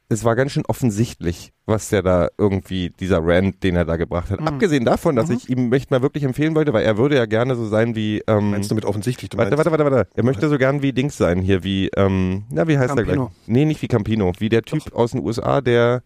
es 0.09 0.23
war 0.23 0.35
ganz 0.35 0.51
schön 0.51 0.63
offensichtlich, 0.67 1.51
was 1.65 1.89
der 1.89 2.03
da 2.03 2.27
irgendwie, 2.37 2.91
dieser 2.91 3.19
Rant, 3.23 3.63
den 3.63 3.75
er 3.75 3.85
da 3.85 3.95
gebracht 3.97 4.29
hat. 4.29 4.39
Mhm. 4.39 4.47
Abgesehen 4.47 4.85
davon, 4.85 5.15
dass 5.15 5.29
Mhm. 5.29 5.35
ich 5.35 5.49
ihm 5.49 5.73
echt 5.73 5.89
mal 5.91 6.01
wirklich 6.01 6.23
empfehlen 6.23 6.53
wollte, 6.55 6.73
weil 6.73 6.85
er 6.85 6.97
würde 6.97 7.15
ja 7.15 7.25
gerne 7.25 7.55
so 7.55 7.65
sein 7.67 7.95
wie, 7.95 8.21
ähm, 8.27 8.51
Meinst 8.51 8.69
du 8.69 8.75
mit 8.75 8.85
offensichtlich? 8.85 9.29
Du 9.29 9.37
Warte, 9.37 9.57
warte, 9.57 9.71
warte, 9.71 9.83
warte. 9.83 10.09
Er 10.13 10.23
möchte 10.23 10.47
so 10.49 10.57
gern 10.57 10.81
wie 10.81 10.93
Dings 10.93 11.17
sein 11.17 11.41
hier, 11.41 11.63
wie, 11.63 11.89
ähm, 11.95 12.43
na, 12.51 12.67
wie 12.67 12.77
heißt 12.77 12.95
der 12.95 13.03
Campino. 13.03 13.25
gleich? 13.27 13.47
Nee, 13.47 13.65
nicht 13.65 13.81
wie 13.81 13.87
Campino, 13.87 14.31
wie 14.39 14.49
der 14.49 14.61
Typ 14.61 14.93
aus 14.93 15.11
den 15.11 15.21
USA, 15.23 15.61
der 15.61 16.03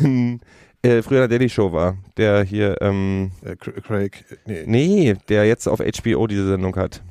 in, 0.00 0.40
äh, 0.82 1.02
früher 1.02 1.24
in 1.24 1.28
der 1.28 1.38
Daily 1.38 1.48
Show 1.48 1.72
war. 1.72 1.96
Der 2.16 2.42
hier, 2.44 2.76
ähm, 2.80 3.32
Äh, 3.44 3.52
Cra- 3.56 3.80
Craig. 3.80 4.24
äh, 4.46 4.64
Nee. 4.64 4.64
nee, 4.66 5.14
der 5.28 5.46
jetzt 5.46 5.66
auf 5.68 5.80
HBO 5.80 6.26
diese 6.28 6.46
Sendung 6.46 6.76
hat. 6.76 7.02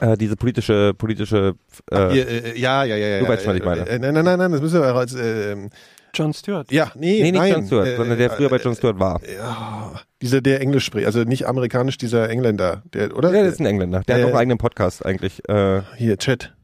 Äh, 0.00 0.16
diese 0.16 0.36
politische, 0.36 0.94
politische, 0.94 1.54
äh, 1.90 2.10
Hier, 2.10 2.28
äh, 2.28 2.58
ja, 2.58 2.84
ja, 2.84 2.96
ja, 2.96 3.06
ja. 3.08 3.20
Du 3.20 3.28
weißt 3.28 3.46
was 3.46 3.56
ich 3.56 3.62
äh, 3.62 3.64
meine. 3.64 3.88
Äh, 3.88 3.98
nein, 3.98 4.14
nein, 4.14 4.24
nein, 4.24 4.38
nein, 4.38 4.52
das 4.52 4.60
müssen 4.60 4.80
wir 4.80 4.94
als. 4.94 5.14
Äh, 5.14 5.52
ähm, 5.52 5.70
John 6.14 6.32
Stewart. 6.32 6.72
ja, 6.72 6.90
nee, 6.94 7.18
nee, 7.22 7.32
nicht 7.32 7.34
nein, 7.34 7.52
John 7.52 7.66
Stewart, 7.66 7.86
äh, 7.86 7.96
sondern 7.96 8.18
der 8.18 8.30
früher 8.30 8.48
bei 8.48 8.56
äh, 8.56 8.62
John 8.62 8.74
Stewart 8.74 8.98
war. 8.98 9.20
Ja, 9.24 9.92
dieser, 10.22 10.40
der 10.40 10.60
Englisch 10.60 10.84
spricht, 10.84 11.06
also 11.06 11.22
nicht 11.24 11.46
amerikanisch, 11.46 11.98
dieser 11.98 12.30
Engländer, 12.30 12.82
der, 12.92 13.16
oder? 13.16 13.32
Ja, 13.32 13.42
das 13.44 13.54
ist 13.54 13.60
ein 13.60 13.66
Engländer. 13.66 14.02
Der 14.08 14.14
hat 14.16 14.22
Äh, 14.22 14.24
auch 14.24 14.28
einen 14.28 14.38
eigenen 14.38 14.58
Podcast 14.58 15.04
eigentlich. 15.04 15.46
Äh, 15.48 15.82
Hier, 15.96 16.16
Chat. 16.16 16.54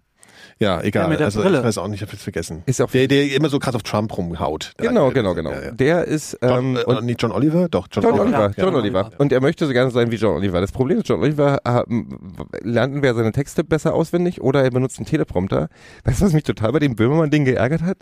Ja, 0.60 0.80
egal. 0.82 1.02
Der 1.04 1.08
mit 1.10 1.18
der 1.18 1.26
also 1.26 1.40
Brille. 1.42 1.58
ich 1.58 1.64
weiß 1.64 1.78
auch 1.78 1.88
nicht, 1.88 1.96
ich 1.96 2.02
habe 2.02 2.12
jetzt 2.12 2.22
vergessen. 2.22 2.62
Ist 2.66 2.80
auch- 2.80 2.90
der, 2.90 3.08
der 3.08 3.34
immer 3.34 3.48
so 3.48 3.58
krass 3.58 3.74
auf 3.74 3.82
Trump 3.82 4.16
rumhaut. 4.16 4.72
Genau, 4.78 5.08
Aktuelle. 5.08 5.34
genau, 5.34 5.34
genau. 5.34 5.50
Ja, 5.50 5.62
ja. 5.66 5.70
Der 5.72 6.04
ist, 6.04 6.38
John, 6.42 6.76
ähm, 6.76 6.76
äh, 6.76 6.84
und 6.84 7.04
nicht 7.04 7.20
John 7.20 7.32
Oliver? 7.32 7.68
Doch, 7.68 7.88
John, 7.90 8.04
John 8.04 8.20
Oliver. 8.20 8.44
Oliver, 8.44 8.54
John. 8.62 8.74
Oliver. 8.74 9.10
Und 9.18 9.32
er 9.32 9.40
möchte 9.40 9.66
so 9.66 9.72
gerne 9.72 9.90
sein 9.90 10.10
wie 10.10 10.16
John 10.16 10.36
Oliver. 10.36 10.60
Das 10.60 10.72
Problem 10.72 10.98
ist, 10.98 11.08
John 11.08 11.20
Oliver 11.20 11.58
ähm, 11.64 12.18
lernt 12.62 12.94
entweder 12.94 13.14
seine 13.14 13.32
Texte 13.32 13.64
besser 13.64 13.94
auswendig 13.94 14.40
oder 14.40 14.62
er 14.62 14.70
benutzt 14.70 14.98
einen 14.98 15.06
Teleprompter. 15.06 15.68
Weißt 16.04 16.20
du, 16.20 16.26
was 16.26 16.32
mich 16.32 16.44
total 16.44 16.72
bei 16.72 16.78
dem 16.78 16.94
Böhmermann-Ding 16.96 17.44
geärgert 17.44 17.82
hat? 17.82 17.98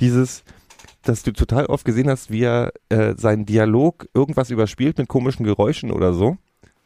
Dieses, 0.00 0.42
dass 1.02 1.22
du 1.22 1.32
total 1.32 1.66
oft 1.66 1.84
gesehen 1.84 2.08
hast, 2.10 2.30
wie 2.30 2.42
er 2.42 2.72
äh, 2.88 3.14
seinen 3.16 3.46
Dialog 3.46 4.06
irgendwas 4.14 4.50
überspielt 4.50 4.98
mit 4.98 5.08
komischen 5.08 5.44
Geräuschen 5.44 5.90
oder 5.90 6.12
so, 6.12 6.36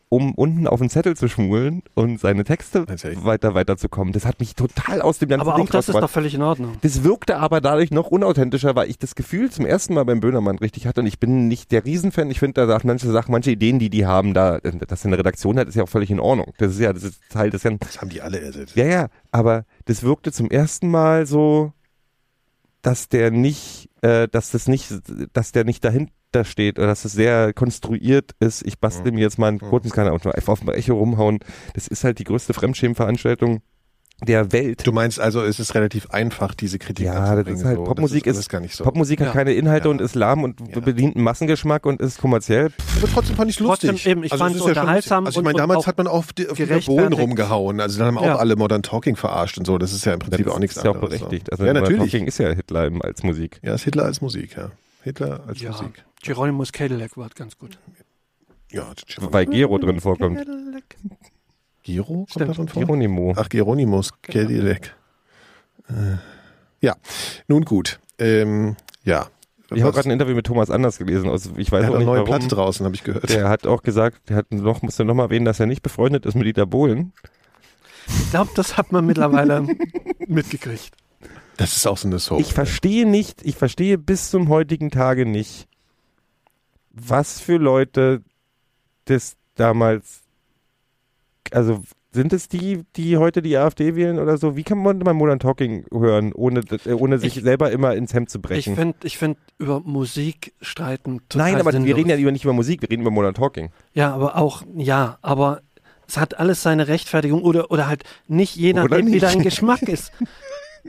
um 0.08 0.34
unten 0.34 0.66
auf 0.66 0.80
den 0.80 0.88
Zettel 0.88 1.16
zu 1.16 1.28
schmulen 1.28 1.82
und 1.94 2.20
seine 2.20 2.44
Texte 2.44 2.86
weiter 3.22 3.54
weiterzukommen. 3.54 4.12
Das 4.12 4.24
hat 4.24 4.40
mich 4.40 4.54
total 4.54 5.02
aus 5.02 5.18
dem 5.18 5.28
ganzen 5.28 5.46
Aber 5.46 5.56
Ding 5.56 5.66
auch 5.66 5.70
das 5.70 5.88
ist 5.88 5.94
doch 5.94 6.10
völlig 6.10 6.34
in 6.34 6.42
Ordnung. 6.42 6.76
Das 6.80 7.04
wirkte 7.04 7.36
aber 7.36 7.60
dadurch 7.60 7.90
noch 7.90 8.08
unauthentischer, 8.08 8.74
weil 8.74 8.88
ich 8.88 8.98
das 8.98 9.14
Gefühl 9.14 9.50
zum 9.50 9.66
ersten 9.66 9.94
Mal 9.94 10.04
beim 10.04 10.20
Böhmermann 10.20 10.58
richtig 10.58 10.86
hatte 10.86 11.00
und 11.00 11.06
ich 11.06 11.18
bin 11.18 11.48
nicht 11.48 11.72
der 11.72 11.84
Riesenfan. 11.84 12.30
Ich 12.30 12.40
finde, 12.40 12.60
da 12.60 12.66
sagt 12.66 12.84
manche 12.84 13.10
Sachen, 13.10 13.32
manche 13.32 13.50
Ideen, 13.50 13.78
die 13.78 13.90
die 13.90 14.06
haben, 14.06 14.34
da, 14.34 14.58
dass 14.58 15.04
er 15.04 15.08
eine 15.08 15.18
Redaktion 15.18 15.58
hat, 15.58 15.68
ist 15.68 15.74
ja 15.74 15.82
auch 15.82 15.88
völlig 15.88 16.10
in 16.10 16.20
Ordnung. 16.20 16.52
Das 16.58 16.72
ist 16.72 16.80
ja, 16.80 16.92
das 16.92 17.02
ist 17.02 17.20
Teil 17.30 17.50
des 17.50 17.62
Ganzen. 17.62 17.80
Das 17.80 18.00
haben 18.00 18.08
die 18.08 18.22
alle 18.22 18.40
ersetzt. 18.40 18.76
Ja, 18.76 18.86
ja, 18.86 19.08
aber 19.30 19.64
das 19.84 20.02
wirkte 20.02 20.32
zum 20.32 20.50
ersten 20.50 20.90
Mal 20.90 21.26
so, 21.26 21.72
dass 22.82 23.08
der 23.08 23.30
nicht, 23.30 23.90
äh, 24.02 24.28
dass 24.28 24.50
das 24.50 24.68
nicht, 24.68 24.92
dass 25.32 25.52
der 25.52 25.64
nicht 25.64 25.84
dahinter 26.32 26.48
steht 26.48 26.78
oder 26.78 26.88
dass 26.88 27.04
es 27.04 27.12
sehr 27.12 27.52
konstruiert 27.52 28.32
ist. 28.40 28.62
Ich 28.66 28.78
bastel 28.78 29.12
mir 29.12 29.20
jetzt 29.20 29.38
mal 29.38 29.48
einen 29.48 29.60
kurzen 29.60 29.90
Kanal 29.90 30.12
und 30.12 30.24
nur 30.24 30.34
einfach 30.34 30.52
auf 30.52 30.60
dem 30.60 30.68
Echo 30.70 30.94
rumhauen. 30.94 31.38
Das 31.74 31.88
ist 31.88 32.04
halt 32.04 32.18
die 32.18 32.24
größte 32.24 32.54
Fremdschämenveranstaltung 32.54 33.60
der 34.26 34.50
Welt. 34.50 34.84
Du 34.84 34.90
meinst 34.90 35.20
also, 35.20 35.42
es 35.44 35.60
ist 35.60 35.76
relativ 35.76 36.10
einfach, 36.10 36.52
diese 36.52 36.80
Kritik 36.80 37.06
Ja, 37.06 37.36
das 37.40 37.54
ist 37.54 37.64
halt, 37.64 37.76
so. 37.76 37.84
Popmusik 37.84 38.24
das 38.24 38.32
ist, 38.32 38.36
alles 38.38 38.48
gar 38.48 38.58
nicht 38.60 38.74
so. 38.74 38.82
Popmusik 38.82 39.20
Ja. 39.20 39.26
hat 39.26 39.32
keine 39.32 39.52
Inhalte 39.52 39.86
Ja. 39.86 39.90
und 39.92 40.00
ist 40.00 40.16
lahm 40.16 40.42
und 40.42 40.60
Ja. 40.74 40.80
bedient 40.80 41.14
einen 41.14 41.22
Massengeschmack 41.24 41.86
und 41.86 42.00
ist 42.00 42.18
kommerziell. 42.20 42.70
Aber 42.98 43.06
trotzdem 43.12 43.36
fand 43.36 43.48
ich 43.52 43.60
lustig. 43.60 43.90
Trotzdem 43.90 44.10
eben, 44.10 44.24
ich 44.24 44.32
es 44.32 44.40
ist 44.40 44.44
ja 44.44 44.50
schon 44.58 44.60
unterhaltsam 44.70 45.24
lustig. 45.24 45.38
Also 45.38 45.40
ich 45.40 45.44
meine, 45.44 45.58
damals 45.58 45.86
hat 45.86 45.98
man 45.98 46.08
auf, 46.08 46.32
die, 46.32 46.48
auf 46.48 46.56
die 46.56 46.64
Bohlen 46.64 46.68
gerechtfertigt. 46.80 47.20
rumgehauen. 47.20 47.80
Also 47.80 48.00
dann 48.00 48.16
haben 48.16 48.24
Ja. 48.24 48.34
auch 48.34 48.40
alle 48.40 48.56
Modern 48.56 48.82
Talking 48.82 49.14
verarscht 49.14 49.56
und 49.56 49.66
so. 49.66 49.78
Das 49.78 49.92
ist 49.92 50.04
ja 50.04 50.14
im 50.14 50.18
Prinzip 50.18 50.46
das 50.46 50.54
auch 50.54 50.58
nichts 50.58 50.76
ist 50.76 50.82
ja 50.84 50.90
auch 50.90 50.94
anderes. 50.96 51.20
berechtigt. 51.20 51.46
So. 51.46 51.52
Also 51.52 51.64
ja, 51.64 51.70
Modern 51.74 51.82
natürlich. 51.84 52.10
Talking 52.10 52.26
ist 52.26 52.38
ja 52.38 52.50
Hitler 52.50 52.90
als 53.02 53.22
Musik. 53.22 53.60
Ja, 53.62 53.74
ist 53.74 53.84
Hitler 53.84 54.04
als 54.04 54.20
Musik, 54.20 54.56
ja. 54.56 54.72
Hitler 55.08 55.40
als 55.46 55.60
Ja, 55.60 55.70
Musik. 55.72 56.04
Geronimus 56.22 56.72
Cadillac 56.72 57.16
war 57.16 57.28
ganz 57.34 57.58
gut. 57.58 57.78
Ja, 58.70 58.92
Weil 59.18 59.46
Gero 59.46 59.78
drin 59.78 60.00
vorkommt. 60.00 60.38
Giro 61.82 62.04
kommt 62.14 62.30
Stimmt. 62.30 62.50
davon 62.50 62.68
vor? 62.68 62.82
Geronimo. 62.82 63.32
Ach, 63.36 63.48
Geronimus 63.48 64.10
Cadillac. 64.22 64.94
Äh, 65.88 66.16
ja, 66.80 66.96
nun 67.46 67.64
gut. 67.64 67.98
Ähm, 68.18 68.76
ja. 69.04 69.28
Ich 69.74 69.82
habe 69.82 69.92
gerade 69.92 70.08
ein 70.08 70.12
Interview 70.12 70.34
mit 70.34 70.46
Thomas 70.46 70.70
Anders 70.70 70.98
gelesen. 70.98 71.28
Also 71.28 71.50
ich 71.56 71.70
weiß 71.72 71.82
er 71.82 71.86
hat 71.86 71.90
auch 71.90 71.94
eine 71.96 71.98
nicht 71.98 72.06
neue 72.06 72.16
warum. 72.20 72.28
Platte 72.28 72.48
draußen, 72.48 72.84
habe 72.86 72.94
ich 72.94 73.04
gehört. 73.04 73.28
Der 73.30 73.48
hat 73.48 73.66
auch 73.66 73.82
gesagt, 73.82 74.28
der 74.28 74.36
hat 74.36 74.50
noch, 74.50 74.82
musste 74.82 75.04
noch 75.04 75.14
mal 75.14 75.24
erwähnen, 75.24 75.44
dass 75.44 75.60
er 75.60 75.66
nicht 75.66 75.82
befreundet 75.82 76.24
ist 76.26 76.34
mit 76.34 76.46
Dieter 76.46 76.66
Bohlen. 76.66 77.12
Ich 78.06 78.30
glaube, 78.30 78.50
das 78.54 78.76
hat 78.78 78.92
man 78.92 79.04
mittlerweile 79.04 79.66
mitgekriegt. 80.26 80.92
Das 81.58 81.76
ist 81.76 81.86
auch 81.86 81.98
so 81.98 82.08
eine 82.08 82.18
Soap. 82.18 82.40
Ich 82.40 82.54
verstehe 82.54 83.04
nicht, 83.06 83.42
ich 83.44 83.56
verstehe 83.56 83.98
bis 83.98 84.30
zum 84.30 84.48
heutigen 84.48 84.90
Tage 84.90 85.26
nicht, 85.26 85.66
was 86.90 87.40
für 87.40 87.56
Leute 87.58 88.22
das 89.04 89.36
damals, 89.56 90.20
also 91.50 91.82
sind 92.12 92.32
es 92.32 92.48
die, 92.48 92.84
die 92.96 93.16
heute 93.18 93.42
die 93.42 93.56
AfD 93.58 93.94
wählen 93.94 94.18
oder 94.18 94.38
so? 94.38 94.56
Wie 94.56 94.62
kann 94.62 94.78
man 94.78 94.98
mal 94.98 95.12
Modern 95.14 95.38
Talking 95.40 95.84
hören, 95.92 96.32
ohne, 96.32 96.60
äh, 96.86 96.92
ohne 96.92 97.18
sich 97.18 97.36
Ich- 97.36 97.42
selber 97.42 97.70
immer 97.70 97.94
ins 97.94 98.14
Hemd 98.14 98.30
zu 98.30 98.38
Ich 98.38 98.42
brechen? 98.42 98.74
finde 98.76 98.96
ich 99.02 99.18
find 99.18 99.36
über 99.58 99.80
Musik 99.80 100.54
streiten 100.60 101.20
total 101.28 101.52
Nein, 101.52 101.60
aber 101.60 101.72
sinnlos. 101.72 101.88
wir 101.88 101.96
reden 101.96 102.08
ja 102.10 102.16
lieber 102.16 102.32
nicht 102.32 102.44
über 102.44 102.54
Musik, 102.54 102.80
wir 102.82 102.90
reden 102.90 103.02
über 103.02 103.10
Modern 103.10 103.34
Talking. 103.34 103.70
Ja, 103.94 104.14
aber 104.14 104.36
auch, 104.36 104.62
ja, 104.76 105.18
aber 105.22 105.60
es 106.06 106.16
hat 106.16 106.38
alles 106.38 106.62
seine 106.62 106.88
Rechtfertigung 106.88 107.42
oder, 107.42 107.70
oder 107.70 107.86
halt 107.88 108.04
nicht 108.26 108.56
jeder, 108.56 108.84
Oder 108.84 109.04
wie 109.04 109.18
dein 109.18 109.42
Geschmack 109.42 109.82
ist. 109.82 110.12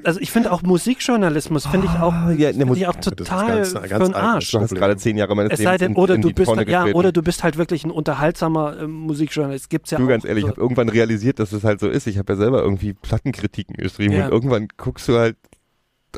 Also 0.03 0.19
ich 0.19 0.31
finde 0.31 0.51
auch 0.51 0.61
Musikjournalismus, 0.61 1.65
finde 1.67 1.87
ich 1.87 1.93
auch, 2.01 2.13
Ah, 2.13 2.31
ja, 2.31 2.49
ne, 2.51 2.59
finde 2.59 2.77
ich 2.77 2.87
auch 2.87 2.95
das 2.95 3.05
total 3.15 3.47
ganz- 3.57 3.69
für 3.73 3.79
ganz 3.81 3.89
den 3.89 4.13
altes 4.13 4.15
Arsch. 4.15 4.51
Du 4.51 4.59
hast 4.59 4.75
gerade 4.75 4.97
zehn 4.97 5.17
Jahre 5.17 5.35
meines 5.35 5.53
Es 5.53 5.59
sei 5.59 5.63
Lebens 5.71 5.79
denn, 5.79 5.91
in, 5.91 5.97
oder 5.97 6.15
in 6.15 6.21
du 6.21 6.27
die 6.29 6.33
bist 6.33 6.45
Tonne 6.47 6.57
halt, 6.59 6.69
ja, 6.69 6.85
oder 6.93 7.11
du 7.11 7.21
bist 7.21 7.43
halt 7.43 7.57
wirklich 7.57 7.83
ein 7.85 7.91
unterhaltsamer 7.91 8.77
ähm, 8.81 8.91
Musikjournalist. 8.91 9.69
Gibt's 9.69 9.91
ja 9.91 9.97
Du 9.97 10.05
auch. 10.05 10.07
ganz 10.09 10.25
ehrlich, 10.25 10.43
ich 10.43 10.47
so. 10.47 10.51
habe 10.51 10.61
irgendwann 10.61 10.89
realisiert, 10.89 11.39
dass 11.39 11.51
es 11.51 11.63
halt 11.63 11.79
so 11.79 11.89
ist. 11.89 12.07
Ich 12.07 12.17
habe 12.17 12.33
ja 12.33 12.37
selber 12.37 12.61
irgendwie 12.61 12.93
Plattenkritiken 12.93 13.75
geschrieben 13.75 14.13
Ja. 14.13 14.25
und 14.25 14.31
irgendwann 14.31 14.67
guckst 14.77 15.07
du 15.07 15.17
halt 15.17 15.35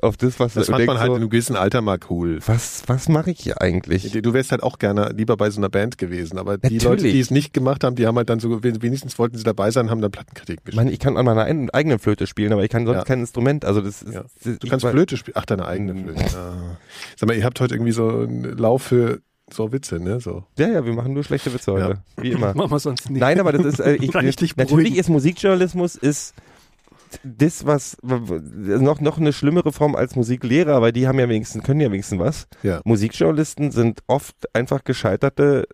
auf 0.02 0.16
das, 0.18 0.40
was 0.40 0.54
das 0.54 0.68
du 0.68 0.72
fand 0.74 0.86
man 0.86 1.00
halt 1.00 1.08
so, 1.08 1.16
in 1.16 1.22
einem 1.22 1.30
gewissen 1.30 1.56
Alter 1.56 1.82
mal 1.82 2.00
cool. 2.10 2.40
was, 2.46 2.84
was 2.88 3.10
mache 3.10 3.32
ich 3.32 3.40
hier 3.42 3.62
eigentlich? 3.62 4.12
Du 4.12 4.34
wärst 4.34 4.52
halt 4.52 4.64
auch 4.64 4.80
gerne 4.80 5.12
lieber 5.16 5.36
bei 5.38 5.50
so 5.50 5.60
einer 5.60 5.70
Band 5.70 5.98
gewesen, 5.98 6.38
aber 6.38 6.58
die 6.58 6.64
Natürlich. 6.76 6.84
Leute, 6.84 7.04
die 7.04 7.20
es 7.20 7.30
nicht 7.32 7.54
gemacht 7.54 7.84
haben, 7.84 7.96
die 7.96 8.08
haben 8.08 8.16
halt 8.18 8.30
dann 8.30 8.40
so, 8.40 8.64
wenigstens 8.64 9.20
wollten 9.20 9.38
sie 9.38 9.44
dabei 9.44 9.70
sein, 9.72 9.90
haben 9.90 10.02
dann 10.02 10.12
Plattenkritik 10.12 10.60
Ich 10.60 10.64
geschrieben. 10.66 10.78
meine, 10.86 10.92
ich 10.92 11.00
kann 11.00 11.18
an 11.18 11.26
meiner 11.26 11.44
ein- 11.44 11.70
eigenen 11.72 12.00
Flöte 12.00 12.26
spielen, 12.28 12.54
aber 12.54 12.64
ich 12.64 12.70
kann 12.70 12.86
sonst 12.86 12.98
Ja. 13.00 13.04
kein 13.04 13.20
Instrument. 13.20 13.66
Also 13.66 13.82
das 13.82 14.02
ist, 14.02 14.14
Ja. 14.14 14.24
Du 14.44 14.52
ich 14.64 14.70
kannst 14.70 14.84
war- 14.86 14.92
Flöte 14.92 15.18
spielen. 15.18 15.36
Ach, 15.38 15.46
deine 15.46 15.66
eigene 15.68 15.94
Flöte. 15.96 16.24
Ah. 16.38 16.78
Sag 17.18 17.28
mal, 17.28 17.36
ihr 17.38 17.44
habt 17.44 17.60
heute 17.60 17.76
irgendwie 17.76 17.92
so 17.92 18.08
einen 18.10 18.58
Lauf 18.58 18.84
für 18.84 19.20
so 19.52 19.74
Witze, 19.74 20.00
ne? 20.00 20.22
So. 20.22 20.46
Ja, 20.58 20.70
ja, 20.70 20.86
wir 20.86 20.94
machen 20.94 21.14
nur 21.14 21.26
schlechte 21.26 21.54
Witze 21.54 21.74
heute, 21.74 21.96
wie 22.18 22.32
immer. 22.32 22.54
Machen 22.56 22.72
wir 22.72 22.80
sonst 22.80 23.10
nicht. 23.10 23.20
Nein, 23.20 23.38
aber 23.38 23.52
das 23.52 23.66
ist, 23.66 23.80
äh, 23.82 23.96
ich, 23.96 24.04
ich 24.16 24.56
natürlich 24.56 24.96
ist 24.98 25.10
Musikjournalismus 25.10 25.96
ist 25.98 26.34
das, 27.24 27.66
was 27.66 27.98
noch, 28.02 29.02
noch 29.02 29.18
eine 29.18 29.34
schlimmere 29.34 29.72
Form 29.72 29.96
als 29.96 30.16
Musiklehrer, 30.16 30.82
weil 30.82 30.92
die 30.92 31.08
haben 31.08 31.20
ja 31.20 31.28
wenigstens, 31.30 31.64
können 31.64 31.82
ja 31.82 31.92
wenigstens 31.92 32.20
was. 32.20 32.48
Ja. 32.64 32.82
Musikjournalisten 32.86 33.72
sind 33.72 34.02
oft 34.08 34.36
einfach 34.54 34.84
gescheiterte 34.84 35.68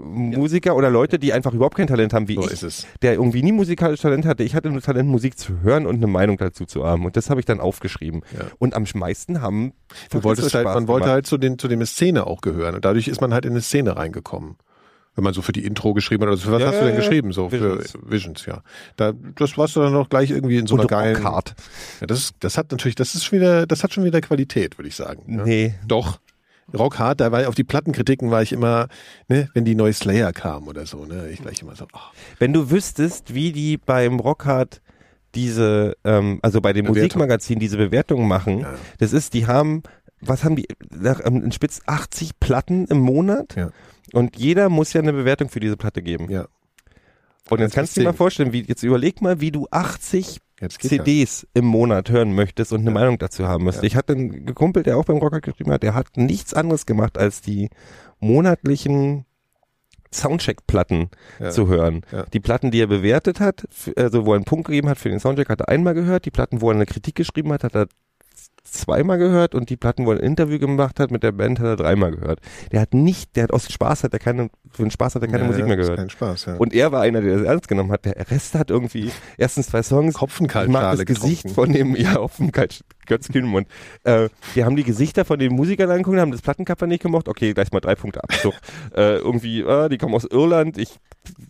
Musiker 0.00 0.76
oder 0.76 0.90
Leute, 0.90 1.18
die 1.18 1.32
einfach 1.32 1.52
überhaupt 1.52 1.76
kein 1.76 1.88
Talent 1.88 2.12
haben, 2.12 2.28
wie 2.28 2.36
So 2.36 2.42
ich, 2.42 2.52
ist 2.52 2.62
es. 2.62 2.86
der 3.02 3.14
irgendwie 3.14 3.42
nie 3.42 3.50
musikalisches 3.50 4.02
Talent 4.02 4.26
hatte. 4.26 4.44
Ich 4.44 4.54
hatte 4.54 4.70
nur 4.70 4.80
Talent, 4.80 5.08
Musik 5.08 5.36
zu 5.36 5.60
hören 5.62 5.86
und 5.86 5.96
eine 5.96 6.06
Meinung 6.06 6.36
dazu 6.36 6.66
zu 6.66 6.84
haben. 6.84 7.04
Und 7.04 7.16
das 7.16 7.30
habe 7.30 7.40
ich 7.40 7.46
dann 7.46 7.58
aufgeschrieben. 7.58 8.22
Ja. 8.32 8.44
Und 8.58 8.74
am 8.74 8.84
meisten 8.94 9.40
haben 9.42 9.72
Du 10.10 10.22
wolltest 10.22 10.54
halt, 10.54 10.66
man 10.66 10.86
wollte 10.86 11.04
gemacht. 11.06 11.14
halt 11.14 11.26
zu, 11.26 11.36
den, 11.36 11.58
zu 11.58 11.66
dem 11.66 11.84
Szene 11.84 12.28
auch 12.28 12.42
gehören. 12.42 12.76
Und 12.76 12.84
dadurch 12.84 13.08
ist 13.08 13.20
man 13.20 13.34
halt 13.34 13.44
in 13.44 13.50
eine 13.52 13.60
Szene 13.60 13.96
reingekommen. 13.96 14.56
Wenn 15.18 15.24
man 15.24 15.34
so 15.34 15.42
für 15.42 15.50
die 15.52 15.64
Intro 15.64 15.94
geschrieben 15.94 16.22
hat. 16.22 16.30
Also 16.30 16.52
was 16.52 16.60
Ja, 16.60 16.68
hast 16.68 16.74
du 16.74 16.78
ja, 16.78 16.84
denn 16.86 16.94
ja. 16.94 17.00
geschrieben? 17.00 17.32
So 17.32 17.50
Visions. 17.50 17.90
für 17.90 18.10
Visions, 18.10 18.46
ja. 18.46 18.62
Da, 18.96 19.12
das 19.34 19.58
warst 19.58 19.74
du 19.74 19.80
dann 19.80 19.92
noch 19.92 20.08
gleich 20.08 20.30
irgendwie 20.30 20.58
in 20.58 20.68
so 20.68 20.76
einer 20.76 20.82
Und 20.84 20.88
geilen. 20.88 21.16
Rockhard. 21.16 21.54
Ja, 22.00 22.06
das, 22.06 22.18
ist, 22.20 22.36
das 22.38 22.56
hat 22.56 22.70
natürlich, 22.70 22.94
das 22.94 23.16
ist 23.16 23.24
schon 23.24 23.40
wieder, 23.40 23.66
das 23.66 23.82
hat 23.82 23.92
schon 23.92 24.04
wieder 24.04 24.20
Qualität, 24.20 24.78
würde 24.78 24.88
ich 24.88 24.94
sagen. 24.94 25.22
ne? 25.26 25.42
Nee. 25.44 25.74
Doch. 25.88 26.20
Rockhard, 26.72 27.20
da 27.20 27.32
war 27.32 27.40
ich 27.40 27.46
auf 27.48 27.54
die 27.56 27.64
Plattenkritiken 27.64 28.30
war 28.30 28.42
ich 28.42 28.52
immer, 28.52 28.86
ne, 29.28 29.48
wenn 29.54 29.64
die 29.64 29.74
neue 29.74 29.92
Slayer 29.92 30.32
kam 30.32 30.68
oder 30.68 30.86
so, 30.86 31.04
ne, 31.06 31.28
ich 31.30 31.40
gleich 31.42 31.62
immer 31.62 31.74
so, 31.74 31.86
ach, 31.94 32.12
Wenn 32.38 32.52
du 32.52 32.70
wüsstest, 32.70 33.34
wie 33.34 33.50
die 33.52 33.76
beim 33.78 34.20
Rockhard 34.20 34.82
diese, 35.34 35.96
ähm, 36.04 36.38
also 36.42 36.60
bei 36.60 36.72
dem 36.72 36.84
Bewertung. 36.84 37.02
Musikmagazin 37.04 37.58
diese 37.58 37.76
Bewertungen 37.76 38.28
machen, 38.28 38.60
Ja. 38.60 38.74
das 38.98 39.12
ist, 39.12 39.34
die 39.34 39.46
haben, 39.46 39.82
was 40.20 40.44
haben 40.44 40.56
die, 40.56 40.66
nach, 40.90 41.20
ähm, 41.24 41.42
in 41.42 41.52
Spitz 41.52 41.80
80 41.86 42.38
Platten 42.38 42.84
im 42.86 42.98
Monat 42.98 43.54
Ja. 43.56 43.70
Und 44.12 44.36
jeder 44.36 44.68
muss 44.68 44.92
ja 44.92 45.00
eine 45.00 45.12
Bewertung 45.12 45.48
für 45.48 45.60
diese 45.60 45.76
Platte 45.76 46.02
geben. 46.02 46.30
ja, 46.30 46.46
Und 47.50 47.60
jetzt 47.60 47.74
kannst 47.74 47.96
du 47.96 48.00
dir 48.00 48.06
mal 48.06 48.12
vorstellen, 48.12 48.52
wie, 48.52 48.62
jetzt 48.62 48.82
überleg 48.82 49.20
mal, 49.22 49.40
wie 49.40 49.50
du 49.50 49.66
80 49.70 50.40
jetzt 50.60 50.78
geht 50.80 50.90
das. 50.92 50.98
CDs 51.04 51.46
im 51.54 51.64
Monat 51.66 52.10
hören 52.10 52.34
möchtest 52.34 52.72
und 52.72 52.80
eine 52.80 52.90
Ja. 52.90 52.94
Meinung 52.94 53.18
dazu 53.18 53.46
haben 53.46 53.64
müsstest. 53.64 53.84
Ja. 53.84 53.86
Ich 53.86 53.96
hatte 53.96 54.14
einen 54.14 54.54
Kumpel, 54.54 54.82
der 54.82 54.96
auch 54.96 55.04
beim 55.04 55.18
Rocker 55.18 55.40
geschrieben 55.40 55.70
hat, 55.72 55.82
der 55.82 55.94
hat 55.94 56.16
nichts 56.16 56.52
anderes 56.54 56.84
gemacht, 56.86 57.16
als 57.18 57.40
die 57.40 57.70
monatlichen 58.20 59.24
Soundcheck-Platten 60.12 61.10
Ja. 61.38 61.50
zu 61.50 61.68
hören. 61.68 62.02
Ja. 62.12 62.24
Die 62.32 62.40
Platten, 62.40 62.70
die 62.70 62.80
er 62.80 62.86
bewertet 62.86 63.40
hat, 63.40 63.68
also 63.96 64.24
wo 64.26 64.32
er 64.32 64.36
einen 64.36 64.44
Punkt 64.44 64.66
gegeben 64.66 64.88
hat 64.88 64.98
für 64.98 65.10
den 65.10 65.20
Soundcheck, 65.20 65.48
hat 65.48 65.60
er 65.60 65.68
einmal 65.68 65.94
gehört. 65.94 66.24
Die 66.24 66.30
Platten, 66.30 66.60
wo 66.60 66.70
er 66.70 66.74
eine 66.74 66.86
Kritik 66.86 67.14
geschrieben 67.14 67.52
hat, 67.52 67.62
hat 67.64 67.74
er 67.74 67.88
zweimal 68.64 69.18
gehört 69.18 69.54
und 69.54 69.70
die 69.70 69.76
Platten, 69.76 70.06
wo 70.06 70.12
er 70.12 70.18
ein 70.18 70.24
Interview 70.24 70.58
gemacht 70.58 71.00
hat 71.00 71.10
mit 71.10 71.22
der 71.22 71.32
Band, 71.32 71.58
hat 71.58 71.66
er 71.66 71.76
dreimal 71.76 72.12
gehört. 72.12 72.40
Der 72.72 72.80
hat 72.80 72.94
nicht, 72.94 73.36
der 73.36 73.44
hat 73.44 73.52
aus 73.52 73.70
Spaß 73.72 74.04
hat 74.04 74.12
er 74.12 74.18
keine, 74.18 74.50
für 74.70 74.82
den 74.82 74.90
Spaß 74.90 75.14
hat 75.14 75.22
er 75.22 75.28
keine 75.28 75.44
Ja, 75.44 75.48
Musik 75.50 75.66
mehr 75.66 75.76
gehört. 75.76 75.96
Kein 75.98 76.10
Spaß, 76.10 76.46
ja. 76.46 76.54
Und 76.56 76.74
er 76.74 76.92
war 76.92 77.02
einer, 77.02 77.20
der 77.20 77.38
das 77.38 77.46
ernst 77.46 77.68
genommen 77.68 77.92
hat. 77.92 78.04
Der 78.04 78.30
Rest 78.30 78.54
hat 78.54 78.70
irgendwie 78.70 79.10
erstens 79.36 79.68
zwei 79.68 79.82
Songs. 79.82 79.88
Ich 79.88 80.04
mag 80.04 80.12
das 80.12 80.20
Kopfenkaltschale 80.20 81.04
Gesicht 81.04 81.44
getrunken. 81.44 81.54
von 81.54 81.72
dem, 81.72 81.96
ja, 81.96 82.16
Kalt- 82.52 82.84
Götz 83.06 83.28
Kühnemund. 83.28 83.66
Äh, 84.04 84.28
die 84.54 84.64
haben 84.64 84.76
die 84.76 84.84
Gesichter 84.84 85.24
von 85.24 85.38
den 85.38 85.54
Musikern 85.54 85.90
angeguckt, 85.90 86.18
haben 86.18 86.30
das 86.30 86.42
Plattencover 86.42 86.86
nicht 86.86 87.02
gemocht. 87.02 87.26
Okay, 87.28 87.54
gleich 87.54 87.72
mal 87.72 87.80
drei 87.80 87.94
Punkte 87.94 88.22
Abzug. 88.22 88.54
äh, 88.94 89.16
irgendwie, 89.16 89.60
äh, 89.62 89.88
die 89.88 89.96
kommen 89.98 90.14
aus 90.14 90.24
Irland. 90.24 90.78
Ich 90.78 90.98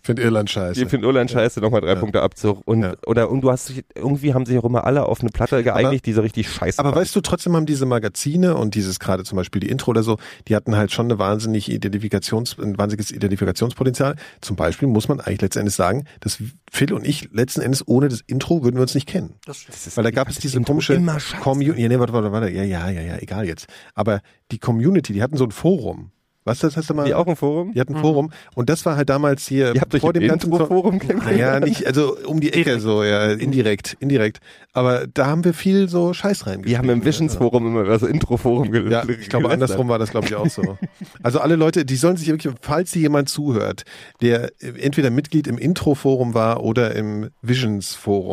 Find 0.03 0.19
Irland 0.19 0.51
scheiße. 0.51 0.83
ich 0.83 0.89
finde 0.89 1.07
Irland 1.07 1.31
scheiße, 1.31 1.61
nochmal 1.61 1.81
drei 1.81 1.89
Ja. 1.95 1.95
Punkte 1.97 2.23
Abzug. 2.23 2.63
Und, 2.67 2.83
Ja. 2.83 2.95
oder, 3.07 3.31
und 3.31 3.41
du 3.43 3.51
hast 3.51 3.69
dich, 3.69 3.85
irgendwie 3.95 4.35
haben 4.35 4.47
sich 4.47 4.59
auch 4.59 4.65
immer 4.65 4.85
alle 4.85 5.07
auf 5.07 5.21
eine 5.21 5.31
Platte 5.31 5.63
geeinigt, 5.63 6.07
die 6.07 6.13
so 6.13 6.21
richtig 6.21 6.49
scheiße 6.51 6.79
Aber 6.79 6.91
war. 6.91 6.97
weißt 7.01 7.15
du, 7.17 7.21
trotzdem 7.21 7.55
haben 7.57 7.67
diese 7.67 7.87
Magazine 7.87 8.57
und 8.57 8.75
dieses 8.75 8.99
gerade 8.99 9.25
zum 9.25 9.37
Beispiel 9.37 9.61
die 9.61 9.69
Intro 9.69 9.91
oder 9.91 10.03
so, 10.03 10.17
die 10.49 10.57
hatten 10.57 10.77
halt 10.77 10.93
schon 10.93 11.07
eine 11.07 11.19
wahnsinnig 11.19 11.71
Identifikations, 11.71 12.57
ein 12.59 12.79
wahnsinniges 12.79 13.11
Identifikationspotenzial. 13.11 14.17
Zum 14.41 14.57
Beispiel 14.57 14.89
muss 14.89 15.09
man 15.09 15.21
eigentlich 15.21 15.41
letzten 15.43 15.61
Endes 15.61 15.77
sagen, 15.77 16.05
dass 16.21 16.39
Phil 16.71 16.93
und 16.93 17.07
ich 17.07 17.29
letzten 17.33 17.61
Endes 17.61 17.87
ohne 17.87 18.09
das 18.09 18.21
Intro 18.27 18.63
würden 18.63 18.77
wir 18.77 18.83
uns 18.83 18.95
nicht 18.95 19.07
kennen. 19.09 19.35
Das 19.47 19.59
stimmt. 19.59 19.97
Weil 19.97 20.05
da 20.05 20.11
gab 20.11 20.29
es 20.29 20.37
das 20.37 20.43
diese 20.43 20.57
Intro 20.59 20.73
komische. 20.73 21.01
Community. 21.41 21.83
Ja, 21.83 21.89
nee, 21.89 21.99
warte, 21.99 22.13
warte, 22.13 22.33
warte. 22.33 22.51
Ja, 22.51 22.63
ja, 22.63 22.89
ja, 22.91 23.01
ja, 23.01 23.17
egal 23.19 23.47
jetzt. 23.47 23.67
Aber 23.95 24.21
die 24.51 24.59
Community, 24.59 25.13
die 25.13 25.23
hatten 25.23 25.37
so 25.37 25.45
ein 25.45 25.51
Forum. 25.51 26.11
Was 26.49 26.61
das 26.61 26.77
hast 26.77 26.91
du 26.91 26.95
mal? 26.95 27.05
die 27.05 27.15
auch 27.15 27.27
im 27.27 27.37
Forum? 27.37 27.73
Die 27.73 27.81
hatten 27.81 27.95
ein 27.95 28.01
Forum. 28.01 28.31
Und 28.55 28.69
das 28.69 28.85
war 28.87 28.97
halt 28.97 29.09
damals 29.09 29.47
hier 29.47 29.75
Ihr 29.75 29.81
habt 29.81 29.95
euch 29.95 30.01
vor 30.01 30.15
im 30.15 30.21
dem 30.21 30.29
ganzen 30.29 30.51
Intro-Forum 30.51 30.99
kennengelernt? 30.99 31.61
Naja, 31.61 31.61
nicht, 31.61 31.87
also 31.87 32.17
um 32.27 32.41
die 32.41 32.49
Ecke 32.53 32.65
Direkt. 32.65 32.83
so, 32.83 33.05
ja, 33.05 33.33
indirekt, 33.33 33.97
indirekt. 34.01 34.41
Aber 34.79 35.07
da 35.07 35.27
haben 35.27 35.45
wir 35.45 35.55
viel 35.55 35.89
so 35.89 36.13
Scheiß 36.15 36.47
reingeschrieben. 36.47 36.71
Wir 36.71 36.79
haben 36.79 36.89
im 36.91 37.05
Visions-Forum 37.05 37.67
immer 37.67 37.81
über 37.81 37.91
das 37.99 38.03
Intro-Forum 38.03 38.71
gel 38.71 38.91
Ja, 38.93 39.03
ich 39.09 39.29
glaube, 39.29 39.51
andersrum 39.51 39.89
war 39.89 39.99
das, 39.99 40.11
glaube 40.11 40.27
ich, 40.27 40.35
auch 40.35 40.49
so. 40.49 40.79
Also 41.23 41.41
alle 41.41 41.57
Leute, 41.57 41.85
die 41.85 41.97
sollen 41.97 42.17
sich 42.17 42.29
wirklich, 42.29 42.53
falls 42.61 42.93
hier 42.93 43.03
jemand 43.03 43.29
zuhört, 43.29 43.83
der 44.21 44.53
entweder 44.81 45.11
Mitglied 45.11 45.47
im 45.49 45.59
Intro-Forum 45.59 46.33
war 46.35 46.63
oder 46.63 46.95
im. 46.95 47.31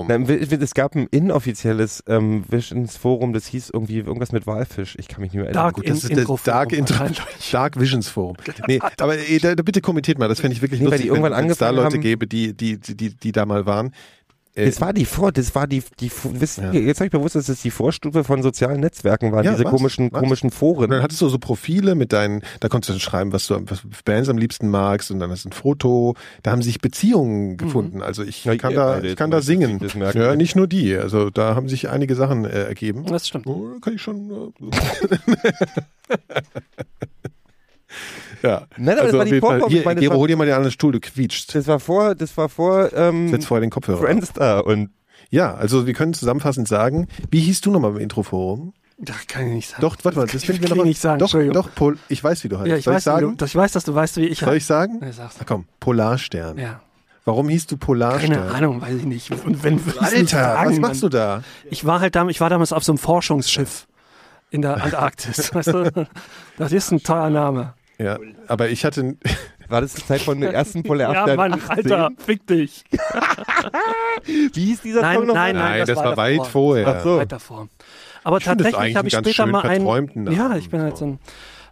Na, 0.08 0.16
im 0.16 0.28
Wi- 0.28 0.58
Es 0.62 0.74
gab 0.74 0.96
ein 0.96 1.08
inoffizielles 1.10 2.04
ähm, 2.08 2.44
Visions-Forum, 2.48 3.34
das 3.34 3.48
hieß 3.48 3.72
irgendwie 3.74 3.98
irgendwas 3.98 4.32
mit 4.32 4.46
Walfisch. 4.48 4.96
Ich 5.00 5.08
kann 5.08 5.22
mich 5.22 5.32
nicht 5.32 5.38
mehr 5.42 5.46
erinnern. 5.46 5.64
Dark 5.64 5.76
Gut, 5.76 5.86
das 5.86 5.90
in- 5.90 5.96
ist 5.96 6.04
das 6.12 6.18
Intro-Forum 6.20 6.46
Dark, 6.46 6.72
Intro. 6.74 7.06
Dark 7.52 7.80
Visions 7.80 8.08
Forum. 8.10 8.38
Nee, 8.68 8.80
aber 9.00 9.18
eh, 9.18 9.40
da, 9.40 9.56
da 9.56 9.64
bitte 9.64 9.82
kommentiert 9.82 10.20
mal, 10.20 10.28
das 10.28 10.40
fände 10.42 10.56
ich 10.56 10.62
wirklich 10.62 10.80
Nee, 10.80 10.86
weil 10.88 10.92
lustig, 10.94 11.04
die 11.04 11.16
irgendwann 11.16 11.34
wenn 11.44 11.50
es 11.50 11.58
da 11.58 11.70
Leute 11.72 11.86
haben- 11.96 12.02
gäbe, 12.02 12.28
die, 12.28 12.54
die, 12.56 12.80
die, 12.80 12.96
die, 12.96 13.16
die 13.16 13.32
da 13.32 13.46
mal 13.46 13.66
waren. 13.66 13.92
Äh, 14.56 14.66
Das 14.68 14.80
war 14.82 14.94
die 14.94 15.06
Vor, 15.06 15.32
das 15.34 15.54
war 15.54 15.68
die, 15.68 15.84
die, 16.00 16.10
wisst 16.32 16.60
Ja. 16.60 16.72
jetzt 16.72 17.00
habe 17.00 17.06
ich 17.08 17.12
bewusst, 17.12 17.36
dass 17.36 17.48
das 17.48 17.62
die 17.62 17.72
Vorstufe 17.72 18.24
von 18.24 18.42
sozialen 18.42 18.80
Netzwerken 18.80 19.32
waren, 19.34 19.44
Ja, 19.44 19.52
diese 19.52 19.66
was? 19.66 19.72
komischen, 19.72 20.10
Was? 20.12 20.22
komischen 20.22 20.48
Und 20.50 20.56
Foren. 20.56 20.90
dann 20.90 21.02
hattest 21.04 21.22
du 21.22 21.28
so 21.30 21.38
Profile 21.40 21.94
mit 21.96 22.14
deinen, 22.14 22.42
da 22.62 22.70
konntest 22.70 22.90
du 22.90 22.94
dann 22.94 23.00
schreiben, 23.02 23.34
was 23.34 23.48
du 23.48 23.60
was 23.70 23.82
Bands 24.06 24.30
am 24.30 24.38
liebsten 24.38 24.70
magst 24.70 25.12
und 25.12 25.20
dann 25.20 25.30
hast 25.30 25.44
du 25.46 25.50
ein 25.50 25.52
Foto. 25.52 26.16
Da 26.44 26.52
haben 26.52 26.62
sich 26.62 26.80
Beziehungen 26.80 27.58
gefunden. 27.58 28.02
Also 28.02 28.24
ich 28.24 28.46
Mhm. 28.46 28.52
Ja, 28.52 28.58
kann 28.58 28.72
ihr 28.72 28.76
da, 28.78 29.02
ich 29.02 29.16
kann 29.16 29.32
da 29.32 29.42
singen. 29.42 29.82
Ja, 30.14 30.36
nicht 30.36 30.56
nur 30.56 30.68
die. 30.68 30.96
Also 30.96 31.30
da 31.30 31.56
haben 31.56 31.68
sich 31.68 31.90
einige 31.90 32.16
Sachen 32.16 32.46
äh, 32.46 32.64
ergeben. 32.64 33.06
Das 33.06 33.28
stimmt. 33.28 33.48
Oh, 33.48 33.78
kann 33.82 33.94
ich 33.96 34.02
schon. 34.02 34.54
Äh, 34.72 35.16
ja. 38.46 38.68
Nein, 38.78 38.98
aber 39.00 39.08
das 39.08 39.14
also 39.14 39.18
war 39.18 39.24
auf 39.24 39.30
die 39.30 39.40
Fall. 39.40 39.50
Vorform. 39.60 39.70
Ich 39.70 39.76
Hier, 39.78 39.86
meine, 39.86 39.96
das 39.96 40.02
Gero, 40.02 40.14
war- 40.14 40.20
hol 40.20 40.28
dir 40.28 40.38
mal 40.38 40.46
den 40.46 40.56
anderen 40.56 40.72
Stuhl, 40.72 40.92
du 40.92 41.00
quietscht. 41.00 41.56
Das 41.56 41.68
war 41.68 41.80
vor, 41.80 42.16
das 42.16 42.36
war 42.38 42.50
vor, 42.50 42.92
ähm, 42.94 43.30
Setz 43.30 43.46
vorher 43.46 43.62
den 43.62 43.70
Kopfhörer. 43.72 44.00
auf. 44.00 44.06
Friendstar 44.06 44.66
und 44.66 44.90
Ja, 45.32 45.54
also 45.56 45.88
wir 45.88 45.94
können 45.94 46.14
zusammenfassend 46.14 46.68
sagen, 46.68 47.08
wie 47.32 47.40
hieß 47.40 47.62
du 47.62 47.72
nochmal 47.72 47.92
im 47.92 47.98
Introforum? 47.98 48.74
Das 48.98 49.28
kann 49.28 49.48
ich 49.48 49.54
nicht 49.54 49.70
sagen. 49.70 49.82
Doch, 49.82 49.98
warte 50.04 50.18
mal, 50.20 50.28
das 50.28 50.44
finden 50.46 50.62
wir 50.62 50.70
Kann 50.70 50.78
noch 50.78 50.86
ich 50.86 50.90
nicht 50.90 51.02
sagen, 51.02 51.20
Doch, 51.20 51.32
doch, 51.52 51.70
Pol, 51.76 51.98
ich 52.08 52.24
weiß, 52.24 52.44
wie 52.46 52.50
du 52.50 52.58
heißt. 52.60 52.68
Ja, 52.68 52.78
ich 52.78 52.86
Soll 52.86 52.94
weiß, 52.94 53.02
ich 53.02 53.04
sagen? 53.06 53.32
Wie 53.34 53.36
du, 53.38 53.46
ich 53.46 53.56
weiß, 53.56 53.72
dass 53.74 53.84
du 53.84 53.94
weißt, 53.96 54.18
wie 54.18 54.26
ich 54.28 54.40
Soll 54.40 54.56
ich 54.56 54.66
sagen? 54.66 55.00
Ja, 55.04 55.12
sag's. 55.12 55.36
Na 55.40 55.46
komm, 55.46 55.66
Polarstern. 55.82 56.58
Ja. 56.58 56.80
Warum 57.26 57.50
hieß 57.50 57.66
du 57.68 57.76
Polarstern? 57.78 58.32
Keine 58.34 58.52
Ahnung, 58.54 58.82
weiß 58.82 58.94
ich 58.98 59.06
nicht. 59.06 59.32
Und 59.46 59.64
wenn 59.64 59.82
Alter, 60.00 60.62
was 60.64 60.78
machst 60.80 61.02
du 61.04 61.10
da? 61.10 61.42
Ich 61.70 61.84
war 61.86 62.00
halt 62.00 62.16
damals, 62.16 62.36
ich 62.36 62.42
war 62.42 62.50
damals 62.52 62.72
auf 62.72 62.84
so 62.84 62.92
einem 62.92 63.00
Forschungsschiff 63.00 63.88
in 64.52 64.62
der 64.62 64.82
Antarktis. 64.82 65.54
weißt 65.56 65.70
du? 65.70 66.08
Das 66.58 66.72
ist 66.72 66.92
ein 66.92 67.02
toller 67.04 67.32
Name. 67.32 67.74
Ja, 67.98 68.18
aber 68.48 68.70
ich 68.70 68.86
hatte, 68.86 69.16
war 69.70 69.82
das 69.82 69.94
die 69.94 70.06
Zeit 70.06 70.22
von 70.22 70.40
der 70.40 70.54
ersten 70.54 70.80
Ja, 70.80 70.84
Polarstern 70.88 71.36
Mann, 71.38 71.54
18? 71.54 71.70
Alter, 71.70 72.10
fick 72.18 72.46
dich. 72.48 72.84
Wie 74.26 74.66
hieß 74.66 74.82
dieser 74.82 75.02
Nein, 75.02 75.18
Song 75.18 75.28
noch? 75.28 75.34
nein, 75.36 75.56
nein, 75.56 75.78
Nein, 75.80 75.86
das 75.88 75.96
war 75.98 76.04
davor. 76.04 76.18
weit 76.18 76.48
vorher. 76.48 76.88
Ach 76.88 77.04
so. 77.04 77.18
Weit 77.18 77.32
davor. 77.32 77.68
Aber 78.24 78.38
das 78.40 78.46
tatsächlich 78.46 78.96
habe 78.96 79.08
ich 79.08 79.14
später 79.14 79.46
mal 79.46 79.62
einen. 79.68 80.32
Ja, 80.32 80.56
ich 80.56 80.70
bin 80.70 80.82
halt 80.82 80.98
so. 80.98 81.06
so 81.06 81.12
ein. 81.12 81.20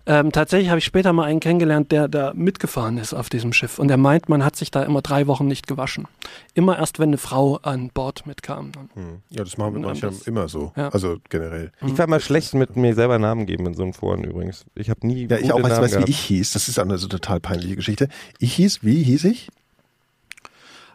Ähm, 0.05 0.33
tatsächlich 0.33 0.67
habe 0.69 0.79
ich 0.79 0.83
später 0.85 1.13
mal 1.13 1.23
einen 1.23 1.39
kennengelernt, 1.39 1.91
der 1.93 2.09
da 2.09 2.33
mitgefahren 2.35 2.97
ist 2.97 3.13
auf 3.13 3.29
diesem 3.29 3.53
Schiff. 3.53 3.79
Und 3.79 3.87
der 3.87 3.95
meint, 3.95 4.27
man 4.27 4.43
hat 4.43 4.57
sich 4.57 4.69
da 4.69 4.83
immer 4.83 5.01
drei 5.01 5.27
Wochen 5.27 5.47
nicht 5.47 5.65
gewaschen. 5.65 6.07
Immer 6.53 6.77
erst, 6.77 6.99
wenn 6.99 7.09
eine 7.09 7.17
Frau 7.17 7.55
an 7.61 7.89
Bord 7.89 8.25
mitkam. 8.25 8.73
Dann. 8.73 8.89
Hm. 8.95 9.21
Ja, 9.29 9.45
das 9.45 9.57
machen 9.57 9.75
wir 9.75 9.79
Ja, 9.81 9.87
manchmal 9.87 10.11
das- 10.11 10.27
immer 10.27 10.49
so. 10.49 10.73
ja. 10.75 10.89
Also 10.89 11.19
generell. 11.29 11.71
Ich 11.85 11.97
war 11.97 12.07
mal 12.07 12.19
schlecht 12.19 12.53
mit 12.53 12.75
mir 12.75 12.93
selber 12.95 13.17
Namen 13.17 13.45
geben 13.45 13.65
in 13.65 13.75
so 13.75 13.83
einem 13.83 13.93
Foren 13.93 14.25
übrigens. 14.25 14.65
Ich 14.75 14.89
habe 14.89 15.07
nie 15.07 15.25
Ja, 15.27 15.37
ich 15.37 15.43
gute 15.43 15.53
auch, 15.55 15.59
Namen 15.61 15.81
weißt, 15.83 15.99
wie 16.05 16.09
ich 16.11 16.19
hieß? 16.19 16.51
Das 16.51 16.67
ist 16.67 16.79
eine 16.79 16.97
so 16.97 17.07
total 17.07 17.39
peinliche 17.39 17.77
Geschichte. 17.77 18.09
Ich 18.39 18.53
hieß, 18.55 18.83
wie 18.83 19.03
hieß 19.03 19.23
ich? 19.23 19.47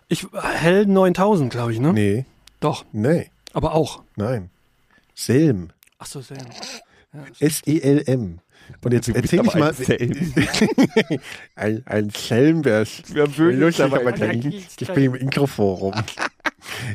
Ich 0.08 0.26
Hell 0.34 0.84
9000, 0.86 1.50
glaube 1.50 1.72
ich, 1.72 1.80
ne? 1.80 1.92
Nee, 1.94 2.24
Doch, 2.60 2.84
nee, 2.92 3.30
aber 3.54 3.74
auch. 3.74 4.02
nein. 4.16 4.50
Selm. 5.14 5.70
Ach 5.98 6.06
so, 6.06 6.20
sehr. 6.20 6.38
S-E-L-M. 7.40 8.40
Und 8.84 8.92
jetzt 8.92 9.08
erzähl 9.08 9.44
ich 9.44 9.54
mal. 9.54 9.74
ein 9.88 11.20
ein, 11.56 11.82
ein 11.86 12.10
Selm 12.10 12.64
wär's. 12.64 13.02
Wär 13.08 13.26
böse, 13.26 13.58
Lustig, 13.58 13.84
aber 13.84 14.00
aber 14.00 14.12
kein- 14.12 14.40
kein- 14.40 14.52
ich 14.52 14.92
bin 14.92 15.04
im 15.04 15.14
Introforum. 15.14 15.94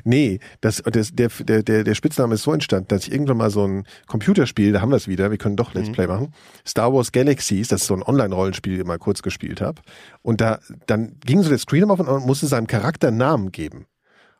Nee, 0.04 0.40
das, 0.62 0.84
das, 0.86 1.16
der, 1.16 1.30
der, 1.30 1.64
der, 1.64 1.84
der 1.84 1.96
Spitzname 1.96 2.36
ist 2.36 2.44
so 2.44 2.54
entstanden, 2.54 2.90
dass 2.90 3.08
ich 3.08 3.12
irgendwann 3.14 3.38
mal 3.38 3.50
so 3.50 3.66
ein 3.66 3.86
Computerspiel, 4.08 4.72
da 4.72 4.82
haben 4.82 4.90
wir 4.90 4.98
es 4.98 5.08
wieder, 5.08 5.32
wir 5.32 5.38
können 5.38 5.56
doch 5.56 5.74
Let's 5.74 5.92
Play 5.92 6.06
machen, 6.06 6.34
Star 6.68 6.94
Wars 6.94 7.12
Galaxies, 7.12 7.70
das 7.70 7.82
ist 7.82 7.88
so 7.88 7.96
ein 7.96 8.04
Online-Rollenspiel, 8.04 8.84
mal 8.84 9.00
kurz 9.00 9.24
gespielt 9.24 9.62
habe. 9.62 9.82
Und 10.22 10.42
da, 10.42 10.60
dann 10.86 11.16
ging 11.26 11.42
so 11.42 11.50
der 11.50 11.58
Screen 11.58 11.90
auf 11.90 12.00
und 12.00 12.06
man 12.08 12.22
musste 12.24 12.46
seinem 12.48 12.68
Charakter 12.68 13.08
einen 13.08 13.18
Namen 13.18 13.52
geben. 13.52 13.86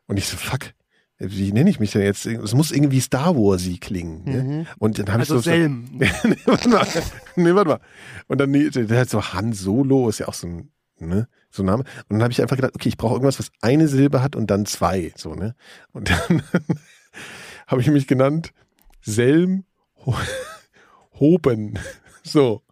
Und 0.06 0.18
ich 0.18 0.26
so, 0.26 0.36
fuck, 0.36 0.70
wie 1.18 1.52
nenne 1.52 1.70
ich 1.70 1.78
mich 1.80 1.92
denn 1.92 2.02
jetzt? 2.02 2.26
Es 2.26 2.54
muss 2.54 2.72
irgendwie 2.72 3.00
Star 3.00 3.36
Warsy 3.36 3.78
klingen. 3.78 4.24
Ne? 4.24 4.66
Und 4.78 4.98
dann 4.98 5.08
habe 5.08 5.20
Also 5.20 5.36
ich 5.38 5.44
so, 5.44 5.50
Selm. 5.50 5.86
nee, 5.98 6.08
warte 6.44 6.68
mal. 6.68 6.86
Nee, 7.36 7.54
warte 7.54 7.68
mal. 7.70 7.80
Und 8.26 8.40
dann, 8.40 8.50
nee, 8.50 8.68
der 8.70 9.00
hat 9.00 9.10
so 9.10 9.22
Han 9.22 9.52
Solo, 9.52 10.08
ist 10.08 10.18
ja 10.18 10.28
auch 10.28 10.34
so 10.34 10.46
ein, 10.48 10.70
ne, 10.98 11.28
so 11.50 11.62
ein 11.62 11.66
Name. 11.66 11.84
Und 12.08 12.16
dann 12.16 12.22
habe 12.22 12.32
ich 12.32 12.42
einfach 12.42 12.56
gedacht, 12.56 12.74
okay, 12.74 12.88
ich 12.88 12.96
brauche 12.96 13.14
irgendwas, 13.14 13.38
was 13.38 13.50
eine 13.60 13.86
Silbe 13.88 14.22
hat 14.22 14.34
und 14.36 14.50
dann 14.50 14.66
zwei, 14.66 15.12
so, 15.16 15.34
ne. 15.34 15.54
Und 15.92 16.10
dann 16.10 16.42
habe 17.66 17.80
ich 17.80 17.88
mich 17.88 18.06
genannt 18.06 18.52
Selm 19.00 19.64
Ho- 20.06 20.16
Hoben. 21.20 21.78
So. 22.22 22.62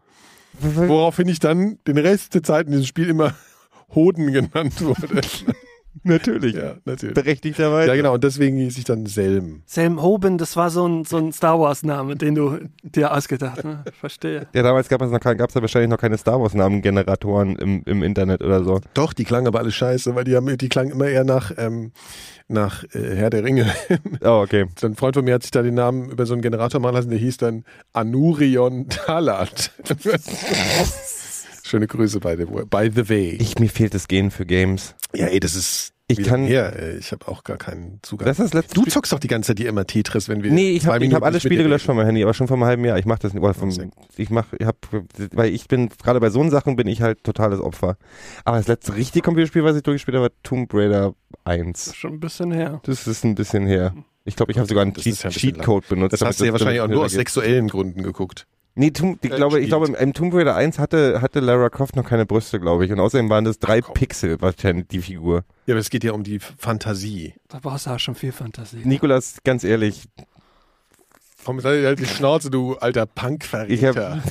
Woraufhin 0.61 1.28
ich 1.28 1.38
dann 1.38 1.78
den 1.87 1.96
Rest 1.98 2.35
der 2.35 2.42
Zeit 2.42 2.66
in 2.66 2.72
diesem 2.72 2.87
Spiel 2.87 3.09
immer 3.09 3.35
Hoden 3.94 4.33
genannt 4.33 4.81
wurde. 4.81 5.20
Natürlich. 6.05 6.55
ja, 6.55 6.74
natürlich. 6.85 7.14
Berechtigterweise. 7.14 7.88
Ja, 7.88 7.94
genau. 7.94 8.14
Und 8.14 8.24
deswegen 8.24 8.57
hieß 8.57 8.78
ich 8.78 8.85
dann 8.85 9.07
Selm. 9.07 9.62
Sam 9.66 10.02
Hoban, 10.02 10.38
das 10.38 10.57
war 10.57 10.70
so 10.70 10.87
ein, 10.87 11.05
so 11.05 11.18
ein 11.18 11.33
Star 11.33 11.61
Wars-Name, 11.61 12.16
den 12.16 12.35
du 12.35 12.59
dir 12.83 13.14
ausgedacht 13.14 13.59
hast. 13.59 13.64
Ne? 13.64 13.85
Verstehe. 14.00 14.46
Ja, 14.55 14.62
damals 14.62 14.88
gab 14.88 15.02
es 15.02 15.11
noch 15.11 15.20
kein, 15.20 15.37
gab's 15.37 15.55
ja 15.55 15.61
wahrscheinlich 15.61 15.90
noch 15.90 15.98
keine 15.98 16.16
Star 16.16 16.40
Wars 16.40 16.55
Namengeneratoren 16.55 17.57
im, 17.57 17.83
im 17.85 18.02
Internet 18.02 18.42
oder 18.42 18.64
so. 18.64 18.81
Doch, 18.94 19.12
die 19.12 19.24
klangen 19.24 19.46
aber 19.46 19.59
alle 19.59 19.70
scheiße, 19.70 20.14
weil 20.14 20.24
die 20.24 20.35
haben, 20.35 20.57
die 20.57 20.68
klangen 20.68 20.92
immer 20.92 21.07
eher 21.07 21.24
nach, 21.24 21.52
ähm, 21.59 21.92
nach 22.48 22.85
äh, 22.94 23.14
Herr 23.14 23.31
der 23.31 23.44
Ringe. 23.44 23.66
Oh, 24.24 24.42
okay. 24.42 24.66
So 24.78 24.87
ein 24.87 24.94
Freund 24.94 25.16
von 25.16 25.24
mir 25.24 25.35
hat 25.35 25.42
sich 25.42 25.50
da 25.50 25.62
den 25.62 25.74
Namen 25.74 26.11
über 26.11 26.26
so 26.26 26.33
einen 26.33 26.42
Generator 26.42 26.81
machen 26.81 26.94
lassen, 26.94 27.11
der 27.11 27.18
hieß 27.18 27.38
dann 27.38 27.64
Anurion 27.92 28.88
Talat. 28.88 29.72
Schöne 31.72 31.87
Grüße 31.87 32.20
by 32.20 32.35
the, 32.37 32.44
by 32.44 32.90
the 32.94 33.08
way. 33.08 33.30
Ich, 33.40 33.58
mir 33.58 33.70
fehlt 33.70 33.94
das 33.94 34.06
Gehen 34.06 34.30
für 34.30 34.44
Games. 34.44 34.94
ja, 35.14 35.28
ey, 35.28 35.40
das 35.40 35.54
ist. 35.54 35.94
Ich 36.06 36.22
kann- 36.22 36.44
ey. 36.46 36.98
ich 36.98 37.12
habe 37.12 37.26
auch 37.28 37.44
gar 37.44 37.56
keinen 37.56 37.98
Zugang. 38.02 38.26
Das 38.26 38.38
ist 38.38 38.48
das 38.48 38.52
letzte 38.52 38.74
du 38.74 38.82
Spiel- 38.82 38.92
zockst 38.92 39.11
doch 39.11 39.18
die 39.18 39.28
ganze 39.28 39.46
Zeit 39.48 39.58
die 39.58 39.64
immer 39.64 39.87
Tetris, 39.87 40.28
wenn 40.28 40.42
wir. 40.42 40.52
Nee, 40.52 40.72
ich 40.72 40.85
habe 40.85 41.02
hab 41.08 41.22
alle 41.22 41.40
Spiele 41.40 41.62
gelöscht 41.62 41.85
reden. 41.85 41.87
von 41.87 41.96
meinem 41.96 42.06
Handy, 42.08 42.22
aber 42.22 42.35
schon 42.35 42.46
vor 42.46 42.58
einem 42.58 42.66
halben 42.66 42.85
Jahr. 42.85 42.98
Ich 42.98 43.06
mache 43.06 43.20
das 43.20 43.32
nicht. 43.32 43.42
Oder 43.42 43.54
vom, 43.54 43.70
ich 44.18 44.28
mach, 44.28 44.52
ich 44.58 44.66
hab, 44.66 44.76
weil 45.32 45.54
ich 45.54 45.66
bin, 45.66 45.88
gerade 45.88 46.20
bei 46.20 46.28
so 46.28 46.46
Sachen 46.50 46.76
bin 46.76 46.88
ich 46.88 47.00
halt 47.00 47.24
totales 47.24 47.58
Opfer. 47.61 47.96
Aber 48.44 48.58
das 48.58 48.68
letzte 48.68 48.94
richtige 48.94 49.22
Computerspiel, 49.24 49.64
was 49.64 49.74
ich 49.74 49.82
durchgespielt 49.82 50.16
habe, 50.16 50.24
war 50.26 50.32
Tomb 50.42 50.74
Raider 50.74 51.14
1. 51.44 51.94
Schon 51.96 52.12
ein 52.14 52.20
bisschen 52.20 52.52
her. 52.52 52.82
Das 52.85 53.06
ist 53.06 53.24
ein 53.24 53.35
bisschen 53.35 53.66
her. 53.66 53.94
Ich 54.26 54.37
glaube, 54.37 54.52
ich 54.52 54.58
habe 54.58 54.68
sogar 54.68 54.82
einen 54.82 54.92
Cheat, 54.92 55.22
ja 55.22 55.30
ein 55.30 55.32
Cheatcode 55.32 55.88
benutzt. 55.88 56.12
Das 56.12 56.20
hast 56.20 56.38
du 56.38 56.44
ja 56.44 56.52
wahrscheinlich 56.52 56.82
auch 56.82 56.88
nur 56.88 57.06
aus 57.06 57.12
sexuellen 57.12 57.68
Gründen 57.68 58.02
geguckt. 58.02 58.46
Nee, 58.74 58.90
Tomb, 58.90 59.18
ich 59.22 59.30
äh, 59.30 59.37
glaube, 59.37 59.61
ich 59.61 59.68
glaube, 59.68 59.88
im, 59.88 60.12
Tomb 60.14 60.32
Raider 60.35 60.54
1 60.54 60.78
hatte, 60.78 61.20
hatte 61.20 61.40
Lara 61.40 61.68
Croft 61.68 61.94
noch 61.94 62.08
keine 62.08 62.24
Brüste, 62.24 62.58
glaube 62.58 62.87
ich. 62.87 62.92
Und 62.92 63.00
außerdem 63.00 63.28
waren 63.28 63.44
das 63.44 63.58
drei 63.58 63.82
komm. 63.82 63.94
Pixel, 63.94 64.40
wahrscheinlich 64.40 64.88
die 64.88 65.00
Figur. 65.00 65.44
Ja, 65.66 65.74
aber 65.74 65.80
es 65.80 65.90
geht 65.90 66.04
ja 66.04 66.12
um 66.12 66.22
die 66.22 66.38
Fantasie. 66.38 67.35
Da 67.48 67.58
brauchst 67.61 67.87
du 67.87 67.90
auch 67.90 67.98
schon 67.98 68.14
viel 68.14 68.32
Fantasie. 68.32 68.80
Nikolas, 68.85 69.38
ganz 69.44 69.62
ehrlich, 69.64 70.08
Komm, 71.44 71.56
jetzt 71.58 71.66
halt 71.66 71.98
die 71.98 72.06
Schnauze, 72.06 72.50
du 72.50 72.76
alter 72.76 73.04
ich 73.04 73.11
Punkverräter. 73.14 74.11
habe 74.11 74.22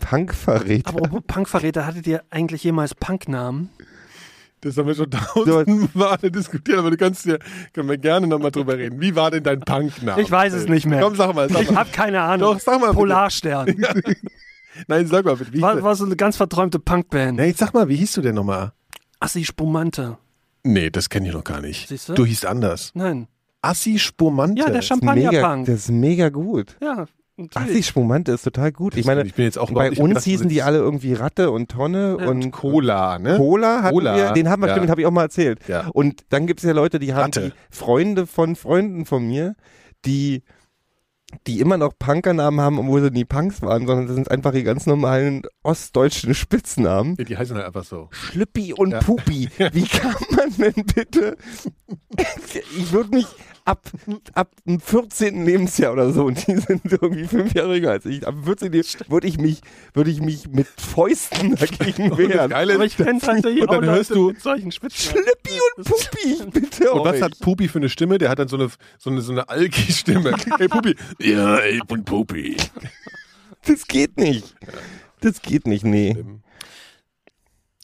Punkverräter. 0.00 0.90
Apropos 0.90 1.22
Punkverräter, 1.26 1.86
hattet 1.86 2.06
ihr 2.06 2.22
eigentlich 2.30 2.62
jemals 2.64 2.94
Punknamen? 2.94 3.70
Das 4.60 4.76
haben 4.76 4.86
wir 4.88 4.94
schon 4.94 5.10
tausend 5.10 5.94
Male 5.94 6.30
diskutiert, 6.32 6.78
aber 6.78 6.90
du 6.90 6.96
kannst 6.96 7.26
ja, 7.26 7.36
können 7.72 7.88
wir 7.88 7.96
gerne 7.98 8.26
nochmal 8.26 8.50
drüber 8.50 8.76
reden. 8.76 9.00
Wie 9.00 9.14
war 9.14 9.30
denn 9.30 9.44
dein 9.44 9.60
Punkname? 9.60 10.20
Ich 10.20 10.30
weiß 10.30 10.52
es 10.52 10.66
nicht 10.68 10.84
mehr. 10.86 11.00
Komm, 11.00 11.14
sag 11.14 11.34
mal. 11.34 11.48
Sag 11.48 11.62
Ich 11.62 11.70
mal. 11.70 11.80
habe 11.80 11.90
keine 11.90 12.20
Ahnung. 12.20 12.54
Doch, 12.54 12.60
sag 12.60 12.80
mal. 12.80 12.92
Polarstern. 12.92 13.74
Nein, 14.88 15.06
sag 15.06 15.24
mal 15.24 15.36
bitte. 15.36 15.52
Wie 15.52 15.62
War, 15.62 15.80
war 15.82 15.94
so 15.96 16.04
eine 16.04 16.16
ganz 16.16 16.36
verträumte 16.36 16.78
Punkband. 16.78 17.38
Nee, 17.38 17.52
sag 17.56 17.72
mal, 17.74 17.88
wie 17.88 17.96
hieß 17.96 18.12
du 18.14 18.20
denn 18.20 18.34
nochmal? 18.34 18.72
Assi 19.20 19.44
Spumante. 19.44 20.18
Nee, 20.64 20.90
das 20.90 21.08
kenne 21.08 21.28
ich 21.28 21.34
noch 21.34 21.44
gar 21.44 21.60
nicht. 21.60 21.88
Siehst 21.88 22.08
du? 22.08 22.14
Du 22.14 22.26
hießt 22.26 22.46
anders. 22.46 22.90
Nein. 22.94 23.26
Assi 23.62 23.98
Spumante. 23.98 24.60
Ja, 24.62 24.70
der 24.70 24.82
Champagnerpunk. 24.82 25.66
das 25.66 25.74
ist 25.80 25.90
mega 25.90 26.28
gut. 26.28 26.76
Ja, 26.80 27.06
Natürlich. 27.38 27.86
Spumante 27.86 28.32
ist 28.32 28.42
total 28.42 28.72
gut. 28.72 28.96
Ich 28.96 29.06
meine, 29.06 29.22
ich 29.24 29.34
bin 29.34 29.44
jetzt 29.44 29.58
auch 29.58 29.70
bei 29.70 29.90
uns 29.90 29.98
gedacht, 29.98 30.24
hießen 30.24 30.48
die 30.48 30.62
alle 30.62 30.78
irgendwie 30.78 31.14
Ratte 31.14 31.50
und 31.52 31.70
Tonne 31.70 32.16
Ja. 32.20 32.26
und 32.28 32.50
Cola, 32.50 33.18
ne? 33.20 33.36
Cola 33.36 33.82
hatten 33.84 33.94
Cola, 33.94 34.16
wir, 34.16 34.32
den 34.32 34.48
haben 34.50 34.60
wir, 34.60 34.66
ja. 34.66 34.72
stimmt, 34.74 34.86
den 34.86 34.90
habe 34.90 35.00
ich 35.02 35.06
auch 35.06 35.12
mal 35.12 35.22
erzählt. 35.22 35.60
Ja. 35.68 35.86
Und 35.92 36.22
dann 36.30 36.46
gibt 36.48 36.60
es 36.60 36.66
ja 36.66 36.72
Leute, 36.72 36.98
die 36.98 37.14
haben 37.14 37.32
Ratte. 37.32 37.52
die 37.70 37.74
Freunde 37.76 38.26
von 38.26 38.56
Freunden 38.56 39.06
von 39.06 39.26
mir, 39.26 39.54
die 40.04 40.42
die 41.46 41.60
immer 41.60 41.76
noch 41.76 41.92
Punkernamen 41.98 42.58
haben, 42.58 42.78
obwohl 42.78 43.02
sie 43.02 43.10
nie 43.10 43.26
Punks 43.26 43.60
waren, 43.60 43.86
sondern 43.86 44.06
das 44.06 44.14
sind 44.16 44.30
einfach 44.30 44.52
die 44.52 44.62
ganz 44.62 44.86
normalen 44.86 45.42
ostdeutschen 45.62 46.34
Spitznamen. 46.34 47.16
Die 47.16 47.36
heißen 47.36 47.54
halt 47.54 47.66
einfach 47.66 47.84
so. 47.84 48.08
Schlüppi 48.12 48.72
und 48.72 48.92
Ja. 48.92 49.00
Pupi. 49.00 49.50
Wie 49.72 49.84
kann 49.86 50.14
man 50.30 50.50
denn 50.56 50.86
bitte? 50.86 51.36
Ich 52.78 52.92
würde 52.92 53.10
mich 53.14 53.26
ab, 53.68 53.90
ab 54.34 54.50
dem 54.66 54.80
14. 54.80 55.44
Lebensjahr 55.44 55.92
oder 55.92 56.10
so, 56.12 56.24
und 56.24 56.46
die 56.46 56.56
sind 56.56 56.82
irgendwie 56.90 57.24
fünf 57.26 57.52
Jahre 57.54 57.74
jünger 57.76 57.90
als 57.90 58.06
ich, 58.06 58.26
ab 58.26 58.34
dem 58.34 58.44
14. 58.44 58.72
Lebensjahr 58.72 59.08
würde 59.10 59.26
ich 59.28 59.38
mich, 59.38 59.60
würde 59.94 60.10
ich 60.10 60.20
mich 60.20 60.48
mit 60.48 60.66
Fäusten 60.66 61.54
dagegen 61.56 62.16
wehren. 62.16 62.50
Geile 62.50 62.74
Aber 62.74 62.84
ich 62.84 62.96
kenne 62.96 63.20
tatsächlich 63.20 63.62
Und 63.62 63.68
auch 63.68 63.74
dann 63.80 63.84
hörst 63.86 64.10
Leute 64.10 64.20
du- 64.20 64.28
mit 64.28 64.40
solchen 64.42 64.72
Spitznamen. 64.72 65.24
Schlüppi 65.24 65.60
und 65.76 65.84
Pupi, 65.84 66.60
bitte 66.60 66.90
Und 66.92 67.04
was 67.04 67.20
hat 67.22 67.38
Pupi 67.40 67.68
für 67.68 67.78
eine 67.78 67.88
Stimme? 67.88 68.18
Der 68.18 68.30
hat 68.30 68.38
dann 68.38 68.48
so 68.48 68.56
eine, 68.56 68.68
so 68.98 69.10
eine, 69.10 69.20
so 69.20 69.32
eine 69.32 69.48
Alki-Stimme. 69.48 70.34
hey 70.58 70.68
Pupi. 70.68 70.96
Ja, 71.20 71.62
ich 71.64 71.82
bin 71.84 72.04
Pupi. 72.04 72.56
Das 73.66 73.86
geht 73.86 74.16
nicht. 74.16 74.54
Das 75.20 75.42
geht 75.42 75.66
nicht, 75.66 75.84
nee. 75.84 76.16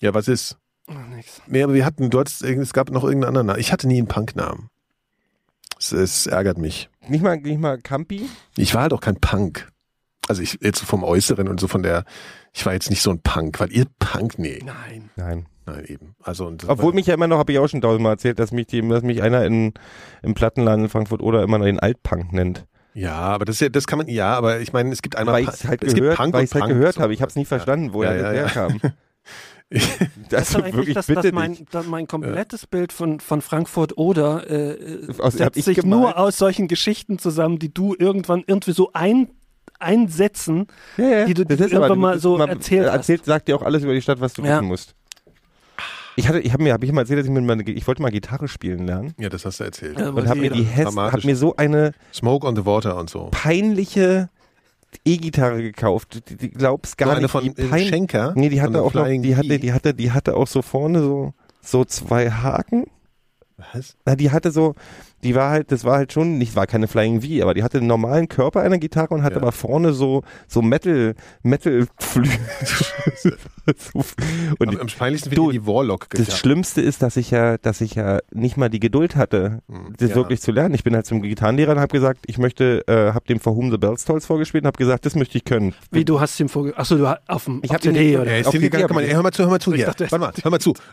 Ja, 0.01 0.15
was 0.15 0.29
ist? 0.29 0.57
Oh, 0.87 0.93
nix. 1.15 1.41
Nee, 1.47 1.63
aber 1.63 1.75
wir 1.75 1.85
hatten, 1.85 2.11
du 2.11 2.19
hattest, 2.21 2.43
es 2.43 2.73
gab 2.73 2.91
noch 2.91 3.05
irgendeinen 3.05 3.29
anderen 3.29 3.47
Namen. 3.49 3.61
Ich 3.61 3.73
hatte 3.73 3.89
nie 3.89 3.99
einen 3.99 4.09
Punknamen. 4.09 4.69
Es, 5.93 5.93
es 5.93 6.27
ärgert 6.27 6.59
mich. 6.59 6.89
Nicht 7.09 7.23
mal, 7.23 7.37
nicht 7.37 7.61
mal 7.61 7.79
Campi? 7.79 8.29
Ich 8.57 8.75
war 8.75 8.83
halt 8.83 8.93
auch 8.93 9.01
kein 9.01 9.17
Punk. 9.17 9.69
Also 10.27 10.41
ich 10.41 10.59
jetzt 10.63 10.79
so 10.79 10.87
vom 10.87 11.05
Äußeren 11.05 11.49
und 11.49 11.61
so 11.61 11.69
von 11.69 11.83
der, 11.83 12.05
ich 12.53 12.65
war 12.65 12.73
jetzt 12.73 12.89
nicht 12.89 13.03
so 13.03 13.11
ein 13.11 13.21
Punk, 13.21 13.61
weil 13.61 13.71
ihr 13.73 13.85
Punk, 13.99 14.39
nee. 14.39 14.63
Nein. 14.65 15.11
Nein. 15.17 15.47
Nein, 15.67 15.85
eben. 15.87 16.15
Also 16.23 16.47
und 16.47 16.69
Obwohl 16.69 16.93
mich 16.93 17.07
ja 17.07 17.15
immer 17.15 17.27
noch, 17.27 17.39
habe 17.39 17.53
ich 17.53 17.59
auch 17.59 17.69
schon 17.69 17.81
tausendmal 17.81 18.13
erzählt, 18.13 18.39
dass 18.39 18.53
mich, 18.53 18.67
die, 18.67 18.87
dass 18.87 19.03
mich 19.03 19.23
einer 19.23 19.45
in, 19.45 19.73
im 20.23 20.35
Plattenladen 20.35 20.85
in 20.85 20.91
Frankfurt 20.91 21.23
oder 21.23 21.43
immer 21.43 21.59
noch 21.59 21.65
den 21.65 21.81
Altpunk 21.81 22.33
nennt. 22.33 22.67
Ja, 22.93 23.15
aber 23.15 23.45
das 23.45 23.57
ist 23.57 23.61
ja, 23.61 23.69
das 23.71 23.87
kann 23.87 23.99
man, 23.99 24.09
ja, 24.09 24.35
aber 24.35 24.61
ich 24.61 24.73
meine, 24.73 24.93
es 24.93 25.03
gibt 25.03 25.17
einmal, 25.17 25.35
Weil 25.35 25.43
ich 25.45 25.49
es 25.49 25.65
halt 25.65 25.83
es 25.83 25.95
gehört, 25.95 26.13
gibt 26.13 26.23
Punk 26.23 26.35
weil 26.35 26.45
ich's 26.45 26.55
halt 26.55 26.65
Punk, 26.65 26.75
gehört 26.75 26.95
so. 26.95 27.01
habe. 27.01 27.13
Ich 27.13 27.21
habe 27.21 27.31
es 27.31 27.37
nie 27.37 27.45
verstanden, 27.45 27.87
Ja, 27.87 27.93
woher 27.95 28.17
ja, 28.17 28.23
das 28.23 28.55
ja. 28.55 28.69
herkam. 28.69 28.81
Das 30.31 30.51
ist 30.51 30.57
Also 30.57 30.77
wirklich, 30.77 30.95
das, 30.95 31.07
bitte 31.07 31.23
dass 31.23 31.33
mein, 31.33 31.67
dass 31.71 31.87
mein 31.87 32.07
komplettes 32.07 32.67
Bild 32.67 32.93
von, 32.93 33.21
von 33.21 33.43
Frankfurt 33.43 33.97
oder 33.99 34.49
äh, 34.51 35.07
Aus- 35.19 35.19
hab 35.21 35.33
setzt 35.33 35.57
ich 35.59 35.65
sich 35.65 35.83
nur 35.85 36.17
aus 36.19 36.39
solchen 36.39 36.67
Geschichten 36.69 37.19
zusammen, 37.19 37.59
die 37.59 37.73
du 37.73 37.95
irgendwann 37.99 38.43
irgendwie 38.47 38.73
so 38.73 38.91
ein, 38.95 39.29
einsetzen, 39.79 40.67
Ja, 40.97 41.05
ja. 41.09 41.25
die 41.27 41.35
du 41.35 41.45
das 41.45 41.57
die 41.59 41.65
du 41.65 41.77
aber, 41.77 41.87
irgendwann 41.87 41.99
mal 41.99 42.19
so 42.19 42.39
man 42.39 42.49
erzählt 42.49 42.87
hast. 42.87 42.95
Erzählt 42.95 43.25
sagt 43.25 43.49
dir 43.49 43.57
auch 43.57 43.63
alles 43.63 43.83
über 43.83 43.93
die 43.93 44.01
Stadt, 44.03 44.21
was 44.21 44.33
du 44.33 44.43
Ja. 44.43 44.57
wissen 44.57 44.67
musst. 44.67 44.95
Ich 46.17 46.29
hatte, 46.29 46.39
ich 46.39 46.53
habe 46.53 46.63
mir, 46.63 46.73
habe 46.73 46.85
ich 46.87 46.93
mal 46.93 47.01
erzählt, 47.03 47.19
dass 47.19 47.27
ich 47.27 47.33
mit 47.33 47.45
meiner, 47.45 47.67
ich 47.67 47.87
wollte 47.89 48.01
mal 48.01 48.11
Gitarre 48.13 48.47
spielen 48.47 48.87
lernen 48.87 49.15
Ja, 49.19 49.29
das 49.29 49.45
hast 49.45 49.59
du 49.59 49.65
erzählt. 49.65 49.99
Ja, 49.99 50.11
und 50.11 50.29
habe 50.29 50.39
mir 50.41 50.51
die 50.51 50.63
Hess, 50.63 50.95
habe 50.97 51.27
mir 51.27 51.35
so 51.37 51.57
eine 51.57 51.93
Smoke 52.13 52.47
on 52.47 52.55
the 52.55 52.65
Water 52.65 52.97
und 52.97 53.11
so. 53.11 53.29
peinliche 53.33 54.31
E-Gitarre 55.05 55.63
gekauft. 55.63 56.15
Du, 56.29 56.37
du 56.37 56.49
glaubst 56.49 56.97
gar 56.99 57.07
so 57.09 57.13
eine 57.13 57.23
nicht, 57.23 57.31
von 57.31 57.45
wie 57.45 57.49
äh, 57.63 57.69
pein- 57.69 57.87
Schenker. 57.89 58.33
Nee, 58.37 58.49
die 58.49 58.61
hatte 58.61 58.75
eine 58.75 58.83
auch 58.83 58.95
noch, 58.95 59.07
die 59.07 59.37
hatte, 59.37 59.59
die 59.59 59.73
hatte, 59.73 59.95
die 59.95 60.13
hatte 60.13 60.37
auch 60.37 60.47
so 60.47 60.63
vorne 60.63 61.01
so, 61.01 61.35
so 61.61 61.85
zwei 61.85 62.31
Haken. 62.31 62.85
Was? 63.73 63.97
Na, 64.05 64.17
die 64.17 64.31
hatte 64.31 64.51
so, 64.51 64.75
die 65.25 65.35
war 65.35 65.51
halt, 65.51 65.73
das 65.73 65.85
war 65.85 65.97
halt 65.97 66.13
schon, 66.13 66.39
nicht, 66.39 66.55
war 66.55 66.67
keine 66.67 66.87
Flying 66.87 67.23
V, 67.23 67.43
aber 67.43 67.55
die 67.55 67.63
hatte 67.63 67.79
den 67.81 67.87
normalen 67.89 68.29
Körper 68.29 68.61
einer 68.61 68.79
Gitarre 68.79 69.15
und 69.15 69.23
hatte 69.23 69.37
Ja. 69.37 69.43
aber 69.43 69.53
vorne 69.53 69.93
so, 69.93 70.23
so 70.47 70.63
Metal, 70.63 71.15
Metal 71.43 71.87
Flügel. 71.99 72.31
und 74.59 74.69
Am, 74.69 74.81
am 74.81 74.87
peinlichsten 74.87 75.31
Du, 75.31 75.45
finde 75.47 75.57
ich 75.57 75.63
die 75.63 75.67
Warlock 75.67 76.09
das 76.11 76.39
Schlimmste 76.39 76.81
ist, 76.83 77.03
dass 77.03 77.17
ich 77.17 77.31
ja, 77.31 77.57
dass 77.59 77.81
ich 77.81 77.95
ja 77.95 78.19
nicht 78.33 78.57
mal 78.57 78.69
die 78.69 78.81
Geduld 78.81 79.17
hatte, 79.17 79.61
Hm, 79.69 79.95
das 79.97 80.11
ja. 80.11 80.17
wirklich 80.17 80.41
zu 80.41 80.53
lernen. 80.53 80.75
Ich 80.75 80.85
bin 80.85 80.95
halt 80.95 81.07
zum 81.07 81.23
Gitarrenlehrer 81.23 81.73
und 81.73 81.79
habe 81.81 81.93
gesagt, 81.93 82.21
ich 82.27 82.39
möchte, 82.39 82.87
äh, 82.87 83.13
habe 83.13 83.25
dem 83.27 83.41
For 83.41 83.57
Whom 83.57 83.71
the 83.71 83.79
Bells 83.79 84.05
Tolls 84.05 84.27
vorgespielt 84.27 84.65
und 84.65 84.67
habe 84.69 84.77
gesagt, 84.79 85.07
das 85.07 85.15
möchte 85.15 85.39
ich 85.39 85.45
können. 85.45 85.75
Wie 85.91 86.05
du 86.05 86.21
hast 86.21 86.39
ihm 86.41 86.49
vorge... 86.49 86.77
Achso, 86.77 86.97
du 86.97 87.09
hast 87.09 87.21
auf 87.29 87.45
dem 87.47 87.61
Ich 87.63 87.71
auf 87.71 87.77
hab 87.77 87.83
CD 87.83 87.99
nicht- 88.01 88.19
oder? 88.19 88.31
Er 88.31 88.41
ist 88.41 88.47
Auf 88.49 88.53
hingegangen, 88.53 88.87
komm 88.89 88.97
mal, 88.97 89.07
hör 89.07 89.23
mal 89.23 89.33
zu, 89.33 89.43
hör 89.45 89.51
mal 89.51 89.61
zu 89.61 89.73
hier. 89.73 89.87
dachte- 89.87 90.07
Warte 90.11 90.19
mal, 90.19 90.33
hör 90.43 90.51
mal 90.51 90.61
zu. 90.61 90.75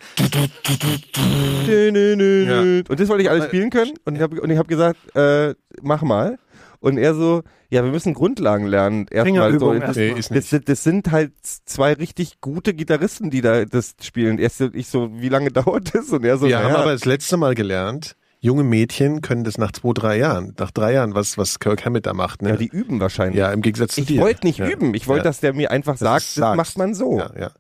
Und 2.90 3.00
das 3.00 3.10
wollte 3.10 3.24
ich 3.24 3.30
alles 3.30 3.46
spielen 3.46 3.70
können 3.70 3.92
und 4.06 4.16
ich 4.22 4.24
habe 4.32 4.42
und 4.42 4.50
ich 4.50 4.58
hab 4.58 4.68
gesagt, 4.68 4.98
äh, 5.16 5.56
mach 5.82 6.02
mal. 6.04 6.38
Und 6.80 6.98
er 6.98 7.14
so, 7.14 7.44
ja, 7.70 7.84
wir 7.84 7.92
müssen 7.92 8.14
Grundlagen 8.16 8.66
lernen. 8.66 9.06
Erstmal 9.12 9.60
so. 9.60 9.74
Das, 9.74 9.96
erstmal. 9.98 10.06
Nee, 10.08 10.20
ist 10.20 10.30
das, 10.30 10.36
nicht. 10.36 10.50
sind- 10.50 10.70
das 10.70 10.84
sind 10.84 11.12
halt 11.12 11.32
zwei 11.44 11.94
richtig 11.94 12.42
gute 12.42 12.74
Gitarristen, 12.74 13.30
die 13.30 13.42
da 13.42 13.66
das 13.66 13.96
spielen. 14.02 14.40
Erst 14.40 14.58
so- 14.58 14.70
ich 14.74 14.88
so, 14.88 15.10
wie 15.22 15.30
lange 15.30 15.50
dauert 15.52 15.94
das? 15.94 16.10
Und 16.10 16.26
er 16.26 16.38
so, 16.38 16.48
Wir 16.48 16.58
haben 16.58 16.66
naja, 16.72 16.78
aber 16.80 16.94
das 16.94 17.06
letzte 17.06 17.38
Mal 17.38 17.54
gelernt, 17.54 18.16
junge 18.44 18.64
Mädchen 18.64 19.22
können 19.22 19.44
das 19.44 19.60
nach 19.60 19.72
zwei, 19.72 19.92
drei 19.94 20.18
Jahren, 20.18 20.56
nach 20.58 20.72
drei 20.72 20.94
Jahren, 20.94 21.14
was, 21.14 21.38
was 21.38 21.60
Kirk 21.60 21.86
Hammett 21.86 22.08
da 22.08 22.14
macht. 22.14 22.42
Ne? 22.42 22.50
ja, 22.50 22.56
die 22.58 22.68
üben 22.68 23.00
wahrscheinlich. 23.00 23.38
Ja, 23.38 23.52
im 23.54 23.62
Gegensatz 23.62 23.94
zu 23.94 24.02
ich 24.02 24.08
dir. 24.08 24.20
wollte 24.20 24.48
nicht 24.48 24.58
ja. 24.58 24.68
üben. 24.68 24.96
Ich 24.96 25.08
wollte, 25.08 25.20
Ja. 25.26 25.30
dass 25.30 25.42
der 25.42 25.54
mir 25.54 25.70
einfach 25.70 25.96
sagt, 25.96 26.38
das 26.38 26.56
macht 26.56 26.76
man 26.78 26.96
so. 26.96 27.20
Ja, 27.20 27.30
ja. 27.40 27.52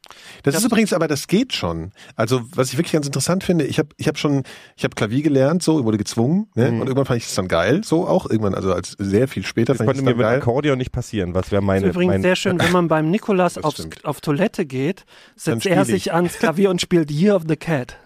Das 0.41 0.55
ist 0.55 0.65
übrigens, 0.65 0.91
aber 0.91 1.07
das 1.07 1.27
geht 1.27 1.53
schon. 1.53 1.91
Also 2.15 2.41
was 2.55 2.69
ich 2.71 2.77
wirklich 2.79 2.93
ganz 2.93 3.05
interessant 3.05 3.43
finde, 3.43 3.65
ich 3.65 3.77
habe 3.77 3.89
ich 3.97 4.07
hab 4.07 4.17
schon, 4.17 4.41
ich 4.75 4.83
habe 4.83 4.95
Klavier 4.95 5.21
gelernt, 5.21 5.61
so 5.61 5.85
wurde 5.85 5.99
gezwungen, 5.99 6.47
ne? 6.55 6.69
und 6.69 6.79
irgendwann 6.79 7.05
fand 7.05 7.17
ich 7.21 7.27
es 7.27 7.35
dann 7.35 7.47
geil, 7.47 7.81
so 7.83 8.07
auch 8.07 8.27
irgendwann, 8.27 8.55
also 8.55 8.73
als 8.73 8.95
sehr 8.97 9.27
viel 9.27 9.45
später 9.45 9.73
Das 9.73 9.77
fand 9.77 9.89
ich 9.91 9.97
konnte 9.97 10.03
mir 10.03 10.17
mit 10.17 10.25
geil. 10.25 10.39
Akkordeon 10.39 10.79
nicht 10.79 10.91
passieren. 10.91 11.35
Was 11.35 11.51
wäre 11.51 11.61
Das 11.61 11.67
meine, 11.67 11.85
ist 11.87 11.93
übrigens 11.93 12.11
mein, 12.13 12.21
sehr 12.23 12.35
schön, 12.35 12.59
wenn 12.59 12.71
man 12.71 12.87
beim 12.87 13.11
Nikolas 13.11 13.53
Das 13.53 13.63
auf, 14.03 14.21
Toilette 14.21 14.65
geht, 14.65 15.05
setzt 15.35 15.67
er 15.67 15.83
ich. 15.83 15.87
sich 15.89 16.13
ans 16.13 16.39
Klavier 16.39 16.71
und 16.71 16.81
spielt 16.81 17.11
Year 17.11 17.35
of 17.35 17.43
the 17.47 17.55
Cat. 17.55 17.97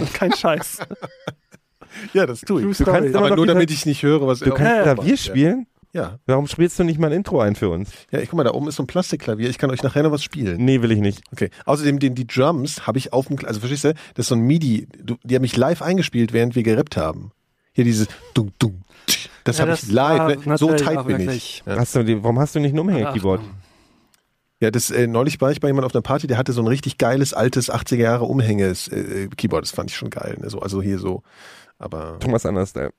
Und 0.00 0.12
kein 0.14 0.32
Scheiß. 0.32 0.78
Ja, 2.12 2.26
das 2.26 2.40
tue 2.40 2.68
ich. 2.68 2.76
Story. 2.76 2.90
kannst 2.90 3.16
Aber 3.16 3.36
nur 3.36 3.46
damit 3.46 3.70
ich 3.70 3.86
nicht 3.86 4.02
höre, 4.02 4.26
was 4.26 4.40
Du 4.40 4.50
kannst 4.50 4.62
Ja. 4.86 4.94
Klavier 4.94 5.16
spielen? 5.16 5.66
Ja. 5.92 6.18
Warum 6.26 6.46
spielst 6.46 6.78
du 6.78 6.84
nicht 6.84 6.98
mal 6.98 7.06
ein 7.06 7.12
Intro 7.14 7.40
ein 7.40 7.54
für 7.56 7.70
uns? 7.70 7.90
Ja, 8.10 8.18
ich 8.18 8.28
guck 8.28 8.36
mal, 8.36 8.44
da 8.44 8.52
oben 8.52 8.68
ist 8.68 8.76
so 8.76 8.82
ein 8.82 8.86
Plastikklavier. 8.86 9.48
Ich 9.48 9.56
kann 9.56 9.70
euch 9.70 9.82
nachher 9.82 10.02
noch 10.02 10.10
was 10.10 10.22
spielen. 10.22 10.62
Nee, 10.62 10.82
will 10.82 10.92
ich 10.92 10.98
nicht. 10.98 11.22
Okay. 11.32 11.48
Außerdem, 11.64 11.98
den, 11.98 12.14
die 12.14 12.26
Drums 12.26 12.86
habe 12.86 12.98
ich 12.98 13.14
auf 13.14 13.28
dem, 13.28 13.38
also 13.46 13.60
verstehst 13.60 13.84
du, 13.84 13.94
das 14.14 14.24
ist 14.24 14.28
so 14.28 14.34
ein 14.34 14.42
MIDI, 14.42 14.88
du, 15.02 15.16
die 15.24 15.34
haben 15.34 15.42
mich 15.42 15.56
live 15.56 15.80
eingespielt, 15.80 16.34
während 16.34 16.54
wir 16.54 16.62
gerappt 16.62 16.98
haben. 16.98 17.32
Hier 17.72 17.84
dieses 17.84 18.08
dung, 18.34 18.52
dung, 18.58 18.82
tsch. 19.06 19.28
das 19.44 19.58
Ja, 19.58 19.62
habe 19.66 19.74
ich 19.74 19.90
live, 19.90 20.44
ne? 20.44 20.58
so 20.58 20.74
tight 20.74 21.06
bin 21.06 21.30
ich. 21.30 21.62
Ja. 21.66 21.76
Hast 21.76 21.94
du 21.94 22.22
warum 22.22 22.38
hast 22.40 22.54
du 22.54 22.60
nicht 22.60 22.74
ein 22.74 22.78
Umhänge-Keyboard? 22.78 23.40
Ja, 24.60 24.70
das 24.70 24.90
äh, 24.90 25.06
neulich 25.06 25.40
war 25.40 25.50
ich 25.50 25.60
bei 25.60 25.68
jemandem 25.68 25.86
auf 25.86 25.94
einer 25.94 26.02
Party, 26.02 26.26
der 26.26 26.38
hatte 26.38 26.52
so 26.52 26.62
ein 26.62 26.66
richtig 26.66 26.96
geiles 26.96 27.34
altes 27.34 27.70
80er 27.70 27.96
Jahre 27.96 28.24
Umhänges 28.24 28.88
äh, 28.88 29.28
Keyboard, 29.36 29.64
das 29.64 29.70
fand 29.70 29.90
ich 29.90 29.96
schon 29.96 30.08
geil, 30.08 30.38
ne? 30.40 30.48
so, 30.48 30.60
also 30.60 30.80
hier 30.80 30.98
so 30.98 31.22
aber 31.78 32.18
Thomas 32.20 32.46
Anders, 32.46 32.72
der. 32.72 32.90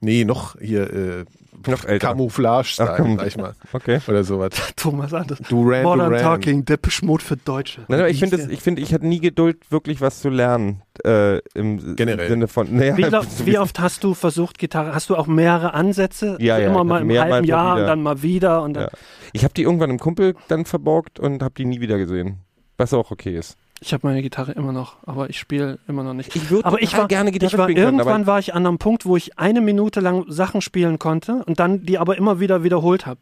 nee, 0.00 0.24
noch 0.24 0.56
hier 0.60 0.90
äh, 0.92 1.24
Noch 1.66 1.84
älter. 1.84 2.08
Camouflage 2.08 2.60
Ach, 2.60 2.72
Style, 2.72 2.94
komm. 2.96 3.16
sag 3.18 3.26
ich 3.26 3.36
mal, 3.36 3.54
Okay. 3.72 4.00
oder 4.08 4.24
sowas. 4.24 4.50
Thomas 4.76 5.12
Anders. 5.12 5.38
Duran 5.48 5.82
Modern 5.82 6.10
Duran. 6.10 6.22
Talking, 6.22 6.64
Depeche 6.64 7.04
Mode 7.04 7.22
für 7.24 7.36
Deutsche. 7.36 7.82
Nein, 7.88 8.00
aber 8.00 8.08
ich 8.08 8.18
finde, 8.20 8.48
ich 8.50 8.60
finde, 8.60 8.80
ich 8.82 8.94
hatte 8.94 9.06
nie 9.06 9.20
Geduld, 9.20 9.70
wirklich 9.70 10.00
was 10.00 10.20
zu 10.20 10.28
lernen. 10.30 10.82
Äh, 11.04 11.38
Im 11.54 11.96
Generell. 11.96 12.28
Sinne 12.28 12.48
von. 12.48 12.66
Naja, 12.74 12.96
Wie, 12.96 13.02
lau- 13.02 13.22
wie 13.44 13.58
oft 13.58 13.78
hast 13.80 14.02
du 14.04 14.14
versucht, 14.14 14.58
Gitarre? 14.58 14.94
Hast 14.94 15.10
du 15.10 15.16
auch 15.16 15.26
mehrere 15.26 15.74
Ansätze? 15.74 16.36
Ja, 16.40 16.54
Also 16.54 16.64
ja, 16.66 16.70
Immer 16.72 16.84
mal 16.84 17.02
im 17.02 17.10
halben 17.10 17.30
mal 17.30 17.44
Jahr 17.46 17.74
wieder. 17.76 17.82
und 17.82 17.86
dann 17.88 18.02
mal 18.02 18.22
wieder 18.22 18.62
und 18.62 18.74
dann. 18.74 18.84
Ja. 18.84 18.90
Ich 19.32 19.44
habe 19.44 19.54
die 19.54 19.62
irgendwann 19.62 19.90
im 19.90 19.98
Kumpel 19.98 20.34
dann 20.48 20.64
verborgt 20.64 21.20
und 21.20 21.42
habe 21.42 21.54
die 21.56 21.64
nie 21.64 21.80
wieder 21.80 21.98
gesehen. 21.98 22.40
Was 22.78 22.94
auch 22.94 23.10
okay 23.10 23.36
ist. 23.36 23.56
Ich 23.82 23.92
habe 23.94 24.06
meine 24.06 24.20
Gitarre 24.20 24.52
immer 24.52 24.72
noch, 24.72 24.96
aber 25.06 25.30
ich 25.30 25.38
spiele 25.38 25.78
immer 25.88 26.02
noch 26.02 26.12
nicht. 26.12 26.36
Ich 26.36 26.50
würde 26.50 26.66
aber 26.66 26.82
ich 26.82 26.96
war, 26.96 27.08
gerne 27.08 27.32
Gitarre 27.32 27.52
ich 27.52 27.58
war 27.58 27.64
spielen 27.66 27.76
können, 27.84 27.98
irgendwann 27.98 28.26
war 28.26 28.38
ich 28.38 28.54
an 28.54 28.66
einem 28.66 28.78
Punkt, 28.78 29.06
wo 29.06 29.16
ich 29.16 29.38
eine 29.38 29.60
Minute 29.62 30.00
lang 30.00 30.24
Sachen 30.28 30.60
spielen 30.60 30.98
konnte 30.98 31.42
und 31.46 31.58
dann 31.60 31.82
die 31.86 31.98
aber 31.98 32.16
immer 32.18 32.40
wieder 32.40 32.62
wiederholt 32.62 33.06
habe. 33.06 33.20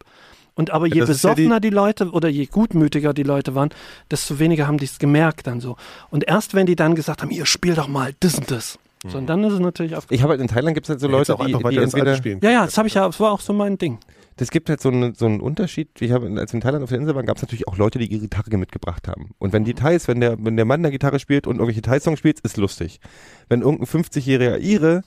Und 0.55 0.71
aber 0.71 0.87
je 0.87 0.99
das 0.99 1.09
ist 1.09 1.23
ja 1.23 1.29
die- 1.33 1.43
besoffener 1.43 1.59
die, 1.61 1.69
Leute 1.69 2.09
oder 2.11 2.27
je 2.27 2.45
gutmütiger 2.45 3.13
die 3.13 3.23
Leute 3.23 3.55
waren, 3.55 3.69
desto 4.11 4.39
weniger 4.39 4.67
haben 4.67 4.77
die 4.77 4.85
es 4.85 4.99
gemerkt 4.99 5.47
dann 5.47 5.61
so. 5.61 5.77
Und 6.09 6.25
erst 6.27 6.53
wenn 6.53 6.65
die 6.65 6.75
dann 6.75 6.95
gesagt 6.95 7.21
haben, 7.21 7.31
ihr 7.31 7.45
spiel 7.45 7.75
doch 7.75 7.87
mal 7.87 8.13
das 8.19 8.35
und 8.35 8.51
das. 8.51 8.77
So, 9.07 9.17
und 9.17 9.27
dann 9.27 9.43
ist 9.45 9.53
es 9.53 9.59
natürlich 9.59 9.95
auf. 9.95 10.07
ich 10.09 10.21
habe 10.21 10.31
halt 10.31 10.41
in 10.41 10.47
Thailand 10.47 10.75
gibt 10.75 10.85
es 10.85 10.89
halt 10.89 10.99
so 10.99 11.07
Leute, 11.07 11.33
auch 11.33 11.45
die, 11.45 11.55
einfach 11.55 11.69
die 11.69 11.77
entweder 11.77 12.15
spielen. 12.15 12.39
Ja, 12.43 12.51
ja, 12.51 12.65
das 12.65 12.77
habe 12.77 12.87
ich 12.87 12.95
ja, 12.95 13.05
das 13.05 13.19
war 13.19 13.31
auch 13.31 13.39
so 13.39 13.53
mein 13.53 13.77
Ding. 13.77 13.97
Das 14.35 14.51
gibt 14.51 14.69
halt 14.69 14.81
so 14.81 14.89
einen, 14.89 15.15
so 15.15 15.25
einen 15.25 15.41
Unterschied. 15.41 15.89
Ich 16.01 16.11
habe, 16.11 16.27
als 16.37 16.53
wir 16.53 16.57
in 16.57 16.61
Thailand 16.61 16.83
auf 16.83 16.89
der 16.89 16.99
Insel 16.99 17.15
waren, 17.15 17.25
gab 17.25 17.37
es 17.37 17.43
natürlich 17.43 17.67
auch 17.67 17.77
Leute, 17.77 17.99
die 17.99 18.07
ihre 18.07 18.21
Gitarre 18.21 18.55
mitgebracht 18.57 19.07
haben. 19.07 19.31
Und 19.37 19.51
wenn 19.53 19.65
die 19.65 19.73
Thais, 19.73 20.07
wenn 20.07 20.19
der, 20.19 20.37
wenn 20.43 20.55
der 20.55 20.65
Mann 20.65 20.81
der 20.81 20.91
Gitarre 20.91 21.19
spielt 21.19 21.47
und 21.47 21.57
irgendwelche 21.57 21.81
Thai-Songs 21.81 22.19
spielt, 22.19 22.39
ist 22.41 22.57
lustig. 22.57 22.99
Wenn 23.47 23.61
irgendein 23.61 23.87
50-jähriger 23.87 24.59
Ire 24.59 25.03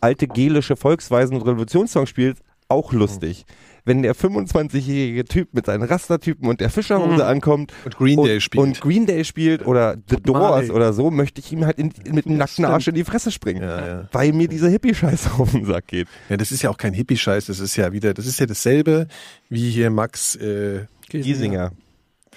alte 0.00 0.28
gelische 0.28 0.76
Volksweisen- 0.76 1.36
und 1.36 1.42
Revolutionssongs 1.42 2.10
spielt, 2.10 2.38
auch 2.68 2.92
lustig. 2.92 3.46
Wenn 3.86 4.02
der 4.02 4.14
25-jährige 4.14 5.24
Typ 5.26 5.52
mit 5.52 5.66
seinen 5.66 5.82
Rastertypen 5.82 6.48
und 6.48 6.60
der 6.60 6.70
Fischerhose 6.70 7.26
ankommt 7.26 7.72
Und 7.84 7.96
Green 7.96 8.22
Day 8.22 8.34
und, 8.36 8.40
spielt. 8.40 8.62
und 8.62 8.80
Green 8.80 9.06
Day 9.06 9.24
spielt 9.24 9.66
oder 9.66 9.96
The. 10.08 10.16
Doors 10.16 10.70
oder 10.70 10.92
so, 10.92 11.10
möchte 11.10 11.40
ich 11.40 11.52
ihm 11.52 11.66
halt 11.66 11.78
in, 11.78 11.92
mit 12.10 12.24
dem 12.24 12.38
nackten 12.38 12.64
Arsch 12.64 12.88
in 12.88 12.94
die 12.94 13.04
Fresse 13.04 13.30
springen. 13.30 13.62
Ja, 13.62 13.86
ja. 13.86 14.08
Weil 14.12 14.32
mir 14.32 14.48
dieser 14.48 14.68
Hippie-Scheiß 14.68 15.32
auf 15.38 15.50
den 15.50 15.66
Sack 15.66 15.88
geht. 15.88 16.08
Ja, 16.30 16.36
das 16.38 16.50
ist 16.50 16.62
ja 16.62 16.70
auch 16.70 16.78
kein 16.78 16.94
Hippie-Scheiß, 16.94 17.46
das 17.46 17.60
ist 17.60 17.76
ja 17.76 17.92
wieder, 17.92 18.14
das 18.14 18.26
ist 18.26 18.40
ja 18.40 18.46
dasselbe 18.46 19.06
wie 19.50 19.70
hier 19.70 19.90
Max, 19.90 20.34
äh, 20.36 20.86
Giesinger. 21.10 21.72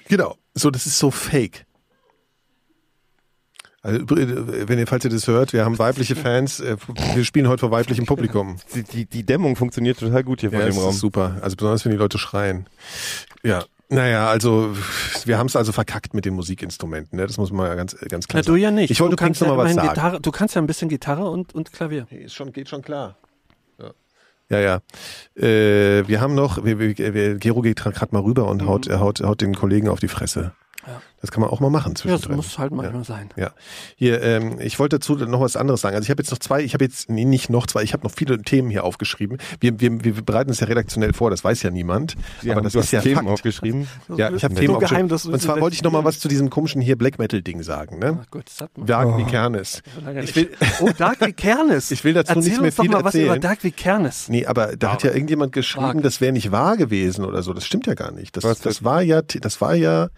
genau, 0.10 0.36
so, 0.53 0.71
das 0.71 0.86
ist 0.86 0.99
so 0.99 1.12
fake. 1.12 1.66
Also, 3.84 4.00
übr- 4.02 4.68
wenn 4.68 4.80
ihr, 4.80 4.88
falls 4.88 5.06
ihr 5.06 5.12
das 5.12 5.28
hört, 5.28 5.54
wir 5.54 5.63
haben 5.63 5.78
weibliche 5.80 6.16
Fans, 6.16 6.60
äh, 6.60 6.78
wir 7.16 7.24
spielen 7.24 7.48
heute 7.48 7.62
vor 7.62 7.72
weiblichem 7.72 8.06
Publikum. 8.06 8.58
Die, 8.74 8.84
die, 8.84 9.06
die 9.06 9.24
Dämmung 9.26 9.56
funktioniert 9.56 10.00
total 10.00 10.24
gut 10.24 10.42
hier 10.42 10.52
Ja, 10.52 10.60
das 10.60 10.76
dem 10.76 10.82
Raum. 10.84 10.90
ist 10.92 11.00
super, 11.00 11.38
also 11.42 11.56
besonders 11.56 11.86
wenn 11.86 11.92
die 11.92 11.98
Leute 11.98 12.18
schreien. 12.18 12.68
Ja, 13.44 13.63
naja, 13.90 14.28
also, 14.28 14.76
wir 15.24 15.38
haben 15.38 15.48
es 15.48 15.56
also 15.56 15.72
verkackt 15.72 16.13
mit 16.13 16.26
den 16.26 16.34
Musikinstrumenten, 16.34 17.18
ne? 17.18 17.26
das 17.28 17.38
muss 17.38 17.52
man 17.52 17.68
ja 17.68 17.76
ganz, 17.76 17.96
ganz 18.10 18.28
klar 18.28 18.44
Na, 18.46 18.52
du 18.52 18.58
ja 18.58 18.70
nicht. 18.72 18.92
Ich 18.92 19.00
wollte 19.00 19.16
du 19.16 19.24
kannst 19.24 19.40
übrigens 19.42 19.58
noch 19.58 19.58
ja 19.58 19.63
mal 19.63 19.70
was 19.70 19.76
sagen. 19.76 19.88
Gitarre, 19.90 20.22
du 20.22 20.32
kannst 20.32 20.56
ja 20.56 20.62
ein 20.62 20.68
bisschen 20.68 20.90
Gitarre 20.90 21.30
und, 21.30 21.56
und 21.56 21.72
Klavier. 21.72 22.06
Ist 22.10 22.34
schon, 22.34 22.52
geht 22.52 22.68
schon 22.68 22.82
klar. 22.82 23.16
Ja, 24.50 24.60
ja. 24.60 24.82
Äh, 25.36 26.08
wir 26.08 26.22
haben 26.22 26.34
noch, 26.34 26.63
wir, 26.63 26.80
wir, 26.80 27.36
Gero 27.36 27.62
geht 27.62 27.82
gerade 27.84 28.08
mal 28.12 28.22
rüber 28.22 28.48
und 28.48 28.66
haut, 28.66 28.88
er 28.88 29.02
haut, 29.02 29.20
haut 29.22 29.42
den 29.42 29.54
Kollegen 29.54 29.90
auf 29.90 30.00
die 30.00 30.08
Fresse. 30.08 30.54
Ja. 30.88 31.02
Das 31.19 31.32
kann 31.32 31.41
man 31.41 31.50
auch 31.50 31.60
mal 31.60 31.69
machen 31.71 31.95
Ja, 32.06 32.12
das 32.15 32.30
muss 32.30 32.58
halt 32.60 32.71
manchmal 32.71 33.04
sein. 33.04 33.30
Ja, 33.36 33.52
hier, 33.95 34.21
ähm, 34.21 34.60
ich 34.62 34.78
wollte 34.80 34.97
dazu 35.00 35.15
noch 35.15 35.41
was 35.41 35.56
anderes 35.58 35.82
sagen. 35.82 35.95
Also 35.95 36.06
ich 36.06 36.10
habe 36.12 36.21
jetzt 36.21 36.30
noch 36.32 36.38
zwei, 36.38 36.62
ich 36.63 36.73
habe 36.73 36.86
jetzt, 36.86 37.10
nee, 37.10 37.26
nicht 37.26 37.50
noch 37.50 37.65
zwei, 37.67 37.82
ich 37.84 37.93
habe 37.93 38.04
noch 38.04 38.13
viele 38.15 38.41
Themen 38.41 38.69
hier 38.69 38.84
aufgeschrieben. 38.84 39.38
Wir, 39.60 39.80
wir, 39.80 40.04
wir 40.04 40.13
bereiten 40.21 40.52
es 40.52 40.60
ja 40.60 40.67
redaktionell 40.67 41.13
vor, 41.13 41.30
das 41.32 41.43
weiß 41.43 41.63
ja 41.63 41.71
niemand. 41.71 42.15
Ja, 42.43 42.54
aber 42.54 42.62
das 42.62 42.73
du 42.73 42.80
ist 42.80 42.86
hast 42.86 42.91
ja 42.93 43.02
Themen 43.02 43.15
Fakt. 43.15 43.28
aufgeschrieben. 43.28 43.88
Ja, 44.15 44.32
ich 44.32 44.43
habe 44.43 44.54
So 44.54 44.62
Themen 44.62 44.80
geheim, 44.80 45.06
aufgeschrieben. 45.06 45.34
Und 45.34 45.39
sie 45.41 45.45
zwar 45.47 45.60
wollte 45.60 45.73
ich 45.76 45.84
noch 45.84 45.91
mal 45.91 46.06
was 46.06 46.19
zu 46.19 46.28
diesem 46.28 46.50
komischen 46.50 46.82
hier 46.82 46.97
Black 46.97 47.17
Metal 47.19 47.41
Ding 47.41 47.63
sagen, 47.63 48.00
ne? 48.00 48.19
Ah, 48.21 48.26
gut, 48.32 48.43
das 48.47 48.62
hat 48.62 48.78
man. 48.78 48.86
Dark 48.88 49.17
wie 49.17 49.23
Kernes. 49.26 49.82
Ich 50.23 50.36
will, 50.36 50.50
Oh, 50.82 50.89
Dark 50.97 51.19
wie 51.26 51.34
Kernes. 51.34 51.91
Ich 51.97 52.04
will 52.04 52.13
dazu 52.13 52.36
Erzähl 52.36 52.50
nicht 52.52 52.58
mehr 52.62 52.65
uns 52.67 52.76
doch 52.76 52.84
viel 52.84 52.91
mal 52.91 53.00
was 53.04 53.15
erzählen. 53.15 53.26
über 53.26 53.39
Dark 53.39 53.63
wie 53.63 53.71
Kernes. 53.71 54.30
Nee, 54.30 54.45
aber 54.45 54.78
da 54.78 54.93
hat 54.93 55.04
ja 55.04 55.12
irgendjemand 55.12 55.52
geschrieben, 55.52 56.02
das 56.04 56.21
wäre 56.21 56.32
nicht 56.32 56.52
wahr 56.52 56.78
gewesen 56.78 57.26
oder 57.26 57.41
so. 57.41 57.54
Das 57.54 57.65
stimmt 57.65 57.88
ja 57.88 57.95
gar 57.95 58.12
nicht. 58.12 58.38
Das, 58.38 58.43
Was 58.43 58.60
das 58.60 58.84
war 58.84 59.02
ja, 59.02 59.21
das 59.23 59.60
war 59.62 59.73
ja, 59.73 60.10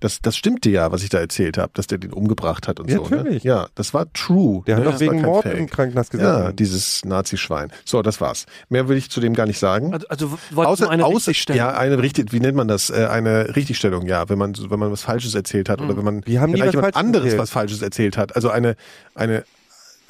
das, 0.00 0.20
das 0.22 0.36
stimmte 0.36 0.70
ja, 0.70 0.90
was 0.92 1.02
ich 1.02 1.08
da 1.10 1.18
erzählt 1.18 1.58
habe, 1.58 1.70
dass 1.74 1.86
der 1.86 1.98
den 1.98 2.12
umgebracht 2.12 2.66
hat 2.68 2.80
und 2.80 2.90
Ja, 2.90 2.96
so. 2.96 3.04
Ne? 3.08 3.16
natürlich. 3.16 3.44
Ja, 3.44 3.68
das 3.74 3.94
war 3.94 4.12
true. 4.12 4.62
Der 4.66 4.76
hat 4.76 4.84
ne? 4.84 4.90
doch 4.90 4.98
Das 4.98 5.06
war 5.06 5.12
wegen 5.12 5.22
Mord 5.22 5.42
Fake. 5.44 5.58
im 5.58 5.70
Krankenhaus 5.70 6.06
Ja, 6.12 6.18
gesagt. 6.18 6.58
dieses 6.58 7.04
Nazi-Schwein. 7.04 7.70
So, 7.84 8.02
das 8.02 8.20
war's. 8.20 8.46
Mehr 8.68 8.88
will 8.88 8.96
ich 8.96 9.10
zu 9.10 9.20
dem 9.20 9.34
gar 9.34 9.46
nicht 9.46 9.58
sagen. 9.58 9.92
Also, 9.92 10.06
also 10.08 10.38
wolltest 10.50 10.82
du 10.82 10.88
eine 10.88 11.06
Richtigstellung? 11.06 11.58
ja, 11.58 11.70
eine 11.76 11.98
richtig, 12.02 12.32
wie 12.32 12.40
nennt 12.40 12.56
man 12.56 12.66
das? 12.68 12.90
Äh, 12.90 13.06
eine 13.10 13.54
Richtigstellung, 13.54 14.06
ja, 14.06 14.28
wenn 14.28 14.38
man 14.38 14.54
wenn 14.70 14.78
man 14.78 14.90
was 14.90 15.02
Falsches 15.02 15.34
erzählt 15.34 15.68
hat 15.68 15.80
oder 15.80 15.96
wenn 15.96 16.04
man 16.04 16.26
Wir 16.26 16.40
haben 16.40 16.50
nie 16.50 16.56
vielleicht 16.56 16.68
was 16.74 16.74
jemand 16.76 16.96
anderes 16.96 17.24
erzählt. 17.26 17.42
was 17.42 17.50
Falsches 17.50 17.82
erzählt 17.82 18.16
hat. 18.16 18.34
Also 18.36 18.50
eine 18.50 18.76
eine 19.14 19.44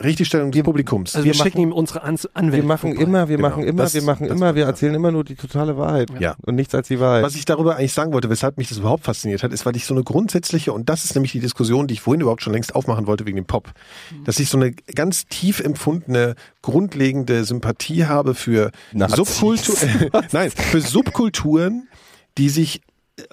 Richtigstellung 0.03 0.51
des 0.51 0.63
Publikums. 0.63 1.15
also 1.15 1.25
wir, 1.25 1.35
wir 1.35 1.43
schicken 1.43 1.61
ihm 1.61 1.73
unsere 1.73 2.03
An 2.03 2.17
Anwälte. 2.35 2.57
Wir 2.63 2.69
machen 2.69 2.91
vorbei. 2.93 3.03
immer, 3.05 3.29
wir 3.29 3.37
Genau. 3.37 3.49
machen 3.51 3.63
immer, 3.65 3.83
Das- 3.83 3.95
wir 3.95 4.03
machen 4.03 4.27
immer, 4.27 4.55
wir 4.55 4.65
erzählen 4.65 4.95
immer 4.95 5.11
nur 5.13 5.25
die 5.25 5.35
totale 5.35 5.77
Wahrheit. 5.77 6.09
Ja. 6.19 6.37
Und 6.47 6.55
nichts 6.55 6.75
als 6.75 6.89
die 6.89 6.99
Wahrheit. 7.01 7.23
Was 7.23 7.35
ich 7.35 7.45
darüber 7.45 7.77
eigentlich 7.77 7.93
sagen 7.93 8.13
wollte, 8.13 8.31
weshalb 8.31 8.57
mich 8.59 8.69
das 8.69 8.79
überhaupt 8.79 9.05
fasziniert 9.05 9.43
hat, 9.43 9.53
ist, 9.53 9.67
weil 9.67 9.77
ich 9.77 9.85
so 9.85 9.95
eine 9.95 10.03
grundsätzliche, 10.03 10.73
und 10.73 10.89
das 10.89 11.05
ist 11.05 11.15
nämlich 11.15 11.33
die 11.33 11.41
Diskussion, 11.41 11.87
die 11.87 11.95
ich 11.95 12.01
vorhin 12.01 12.21
überhaupt 12.23 12.43
schon 12.43 12.53
längst 12.53 12.75
aufmachen 12.75 13.07
wollte 13.07 13.27
wegen 13.27 13.37
dem 13.37 13.45
Pop, 13.47 13.73
dass 14.25 14.39
ich 14.41 14.49
so 14.49 14.57
eine 14.59 14.73
ganz 14.73 15.27
tief 15.27 15.61
empfundene, 15.61 16.35
grundlegende 16.63 17.45
Sympathie 17.45 18.07
habe 18.07 18.35
für 18.35 18.71
Nazis. 18.93 19.17
Subkultur, 19.39 19.77
nein, 20.33 20.51
für 20.51 20.81
Subkulturen, 20.81 21.89
die 22.39 22.49
sich 22.49 22.81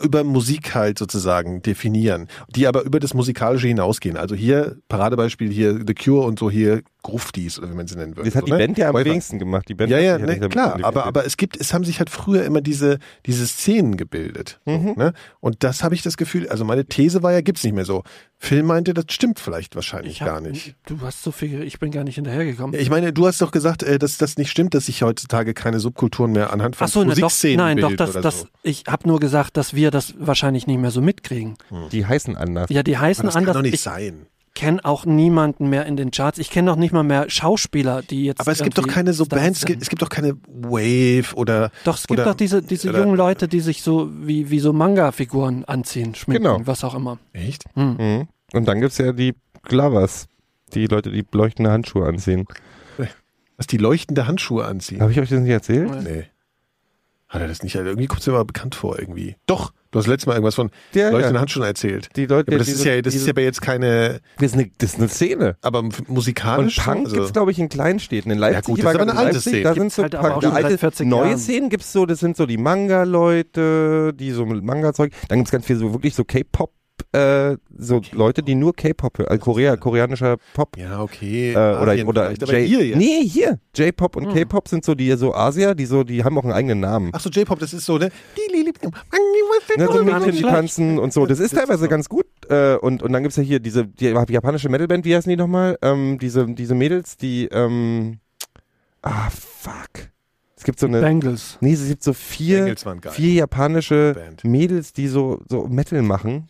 über 0.02 0.23
Musik 0.23 0.76
halt 0.76 0.97
sozusagen 1.00 1.62
definieren, 1.62 2.28
die 2.50 2.67
aber 2.67 2.84
über 2.84 3.00
das 3.00 3.13
Musikalische 3.13 3.67
hinausgehen. 3.67 4.17
Also 4.17 4.36
hier, 4.36 4.78
Paradebeispiel 4.89 5.52
hier 5.52 5.80
The 5.86 5.93
Cure 5.93 6.26
und 6.26 6.39
so 6.39 6.50
hier 6.52 6.82
Gruftis 7.04 7.58
oder 7.58 7.69
wie 7.71 7.76
man 7.76 7.88
sie 7.88 7.95
nennen 7.95 8.17
würde. 8.17 8.30
das 8.30 8.36
hat 8.36 8.41
so, 8.41 8.45
die 8.47 8.52
ne? 8.52 8.58
Band 8.58 8.78
ja 8.78 8.89
am 8.89 8.95
wenigsten 8.95 9.39
gemacht. 9.39 9.69
Die 9.69 9.76
Band 9.76 9.89
Ja, 9.91 10.00
ja, 10.00 10.17
sich 10.19 10.39
ne, 10.39 10.50
klar, 10.50 10.78
aber, 10.84 11.06
aber 11.06 11.26
es 11.26 11.38
gibt, 11.38 11.56
es 11.60 11.73
haben 11.73 11.86
sich 11.86 12.00
halt 12.00 12.10
früher 12.10 12.43
immer 12.43 12.60
diese, 12.62 13.00
diese 13.26 13.47
Szenen 13.47 13.95
gebildet. 13.97 14.60
So, 14.65 14.71
Mhm. 14.73 14.93
ne? 14.97 15.13
Und 15.39 15.63
das 15.63 15.84
habe 15.84 15.95
ich 15.95 16.02
das 16.02 16.17
Gefühl, 16.17 16.50
also 16.50 16.65
meine 16.65 16.86
These 16.86 17.23
war 17.23 17.32
ja, 17.32 17.41
gibt's 17.41 17.63
nicht 17.63 17.73
mehr 17.73 17.86
so. 17.86 18.04
Phil 18.39 18.62
meinte, 18.62 18.93
das 18.93 19.06
stimmt 19.10 19.39
vielleicht 19.39 19.76
wahrscheinlich 19.76 20.13
Ich 20.13 20.21
hab, 20.21 20.28
gar 20.28 20.41
nicht. 20.41 20.76
Du 20.86 21.02
hast 21.02 21.23
so 21.23 21.32
viel, 21.32 21.63
ich 21.63 21.80
bin 21.80 21.91
gar 21.91 22.04
nicht 22.04 22.15
hinterhergekommen. 22.15 22.80
Ich 22.80 22.89
meine, 22.89 23.12
du 23.12 23.26
hast 23.26 23.41
doch 23.41 23.52
gesagt, 23.52 23.82
äh, 23.82 23.97
dass 23.97 24.17
das 24.17 24.38
nicht 24.38 24.52
stimmt, 24.52 24.76
dass 24.76 24.86
sich 24.86 25.02
heutzutage 25.02 25.54
keine 25.56 25.80
Subkulturen 25.80 26.32
mehr 26.32 26.54
anhand 26.54 26.76
von 26.76 26.86
Ach 26.86 26.91
so, 26.91 27.00
ne, 27.04 27.15
doch, 27.15 27.21
Musikszenen 27.21 27.58
nein, 27.58 27.78
doch, 27.78 27.95
das, 27.95 28.13
das, 28.13 28.41
so. 28.41 28.47
ich 28.62 28.84
habe 28.88 29.08
nur 29.08 29.19
gesagt, 29.19 29.58
dass 29.58 29.73
wir 29.73 29.89
das 29.89 30.13
wahrscheinlich 30.19 30.67
nicht 30.67 30.80
mehr 30.80 30.91
so 30.91 31.02
mitkriegen. 31.02 31.56
die 31.91 32.06
heißen 32.06 32.38
anders. 32.38 32.69
Ja, 32.69 32.84
die 32.84 32.97
heißen 32.97 33.21
Aber 33.23 33.28
das 33.28 33.34
kann 33.34 33.43
anders. 33.43 33.56
doch 33.56 33.62
nicht 33.63 33.73
ich 33.73 33.82
sein. 33.82 34.28
Kenne 34.58 34.84
auch 34.84 35.06
niemanden 35.06 35.70
mehr 35.70 35.86
in 35.86 35.96
den 35.98 36.10
Charts. 36.10 36.39
Ich 36.39 36.50
kenne 36.50 36.65
noch 36.65 36.76
nicht 36.78 36.91
mal 36.91 37.04
mehr 37.04 37.30
Schauspieler, 37.30 38.02
die 38.02 38.26
jetzt. 38.26 38.41
Aber 38.41 38.52
es 38.52 38.63
gibt 38.63 38.78
doch 38.78 38.88
keine 38.88 39.13
so 39.13 39.24
Stars 39.26 39.39
Bands, 39.41 39.58
es 39.60 39.62
sind. 39.62 39.67
gibt, 39.67 39.82
es 39.84 39.89
gibt 39.89 40.02
doch 40.02 40.10
keine 40.10 40.36
Wave 40.48 41.36
oder. 41.36 41.70
Doch, 41.84 41.96
es 41.96 42.08
gibt 42.08 42.20
oder, 42.20 42.32
doch 42.32 42.36
diese, 42.36 42.63
diese 42.63 42.89
oder- 42.89 43.00
jungen 43.00 43.15
Leute, 43.15 43.48
die 43.48 43.60
sich 43.60 43.84
so 43.84 44.10
wie, 44.12 44.50
wie 44.50 44.60
so 44.60 44.74
Manga-Figuren 44.74 45.63
anziehen, 45.65 46.15
schminken, 46.15 46.43
Genau. 46.43 46.62
was 46.65 46.84
auch 46.84 46.96
immer. 46.96 47.20
Echt? 47.34 47.63
Mhm. 47.76 48.28
Und 48.54 48.67
dann 48.67 48.82
gibt's 48.82 48.98
ja 48.98 49.12
die 49.13 49.36
Glovers. 49.63 50.28
Die 50.74 50.88
Leute, 50.88 51.12
die 51.12 51.26
leuchtende 51.32 51.72
Handschuhe 51.72 52.06
anziehen. 52.08 52.46
Was 53.58 53.67
die 53.67 53.78
leuchtende 53.78 54.28
Handschuhe 54.28 54.65
anziehen. 54.65 55.02
Habe 55.02 55.12
ich 55.12 55.20
euch 55.20 55.30
das 55.30 55.39
nicht 55.39 55.50
erzählt? 55.52 55.89
Nee. 56.04 56.26
Hat 57.30 57.42
er 57.42 57.48
das 57.50 57.62
nicht? 57.62 57.76
Also 57.76 57.90
irgendwie 57.90 58.08
kommt 58.08 58.22
es 58.22 58.28
mir 58.28 58.34
mal 58.34 58.46
bekannt 58.46 58.74
vor, 58.76 58.98
irgendwie. 58.98 59.36
Doch, 59.48 59.74
du 59.92 60.00
hast 60.00 60.08
letztes 60.08 60.28
Mal 60.28 60.34
irgendwas 60.36 60.56
von 60.56 60.70
Ja, 60.94 61.10
leuchtenden 61.10 61.36
ja. 61.36 61.40
Handschuhen 61.42 61.65
erzählt. 61.65 62.08
Die 62.15 62.25
Leute, 62.25 62.52
Ja, 62.52 62.56
aber 62.56 62.60
das 62.60 62.67
diese- 62.67 62.80
ist 62.80 62.86
ja, 62.86 63.02
das 63.02 63.12
diese- 63.13 63.23
ist 63.23 63.28
ja 63.28 63.34
aber 63.34 63.42
jetzt 63.42 63.62
keine, 63.62 64.21
das 64.38 64.52
ist 64.52 64.54
eine, 64.54 64.71
das 64.78 64.94
ist 64.94 65.00
eine 65.00 65.10
Szene. 65.10 65.58
aber 65.62 65.80
Und 65.80 66.08
musikalisch. 66.10 66.78
Punk 66.80 67.06
also, 67.06 67.15
gibt's 67.15 67.34
glaube 67.34 67.52
ich, 67.52 67.60
in 67.60 67.67
kleinen 67.67 68.00
Städten. 68.00 68.32
In 68.32 68.38
Leipzig, 68.38 68.63
gut, 68.65 68.78
ich 68.80 68.86
das 68.86 68.86
war 68.86 68.92
ist 68.94 68.96
aber 69.02 69.12
eine 69.12 69.12
in 69.12 69.17
alte 69.25 69.36
Leipzig, 69.40 69.52
Szene. 69.52 69.63
Da 69.63 69.73
sind 69.73 69.92
so 69.92 70.04
halt 70.04 70.13
schon 70.13 70.52
alte, 70.54 70.69
seit 70.69 70.80
40 70.80 71.08
neue 71.08 71.25
Jahren. 71.28 71.38
Szenen 71.40 71.69
gibt's 71.69 71.92
so, 71.92 72.06
das 72.06 72.19
sind 72.19 72.38
so 72.38 72.46
die 72.46 72.58
Manga-Leute, 72.58 74.13
die 74.13 74.32
so 74.32 74.46
mit 74.46 74.63
Manga-Zeug. 74.63 75.12
Dann 75.28 75.40
gibt's 75.40 75.52
ganz 75.52 75.65
viel 75.65 75.75
so 75.78 75.92
wirklich 75.94 76.15
so 76.15 76.23
K-Pop. 76.23 76.71
Äh, 77.13 77.56
so 77.77 78.02
Leute, 78.12 78.43
die 78.43 78.56
nur 78.56 78.75
K-Pop, 78.75 79.19
äh, 79.19 79.37
Korea, 79.37 79.77
koreanischer 79.77 80.37
Pop 80.54 80.77
Ja, 80.77 81.02
okay. 81.02 81.54
äh, 81.54 81.56
oder 81.56 81.91
Asien 81.91 82.08
oder 82.08 82.31
J 82.31 82.67
hier 82.67 82.85
jetzt. 82.85 82.98
Nee, 82.98 83.23
hier. 83.23 83.60
J-Pop 83.75 84.15
und 84.15 84.33
K-Pop 84.33 84.67
sind 84.67 84.83
so 84.85 84.95
die 84.95 85.12
so 85.13 85.33
Asia, 85.33 85.73
die 85.73 85.85
so 85.85 86.04
die 86.04 86.23
haben 86.23 86.37
auch 86.37 86.43
einen 86.43 86.54
eigenen 86.54 86.79
Namen. 86.79 87.12
Ach 87.13 87.19
so, 87.19 87.29
J-Pop, 87.29 87.60
das 87.60 87.73
ist 87.73 87.85
so, 87.85 87.98
ne? 87.98 88.10
Ne, 89.77 89.87
so 89.91 90.04
Mädchen, 90.04 90.31
die 90.31 90.41
tanzen 90.41 91.00
und 91.00 91.13
so. 91.13 91.25
Das 91.25 91.39
ist 91.39 91.56
teilweise 91.56 91.83
so. 91.83 91.89
ganz 91.89 92.10
gut. 92.10 92.25
Äh, 92.50 92.75
und, 92.75 93.04
und 93.04 93.13
dann 93.13 93.23
gibt's 93.23 93.37
ja 93.37 93.43
hier 93.43 93.60
diese 93.60 93.85
die 93.85 94.06
japanische 94.06 94.69
Metalband, 94.69 95.06
wie 95.06 95.15
heißen 95.15 95.29
die 95.29 95.37
nochmal? 95.37 95.77
Ähm, 95.81 96.17
diese, 96.19 96.45
diese 96.45 96.75
Mädels, 96.75 97.17
die 97.17 97.45
ähm, 97.45 98.19
Ah, 99.02 99.29
fuck. 99.29 100.10
Es 100.56 100.63
gibt 100.63 100.79
so 100.79 100.87
eine. 100.87 101.02
Bengals. 101.02 101.58
Nee, 101.62 101.73
es 101.73 101.87
gibt 101.87 102.04
so 102.04 102.13
vier, 102.13 102.75
vier 103.12 103.33
japanische 103.33 104.13
Band. 104.15 104.43
Mädels, 104.43 104.91
die 104.91 105.08
so, 105.08 105.39
so 105.48 105.67
Metal 105.67 106.02
machen. 106.02 106.50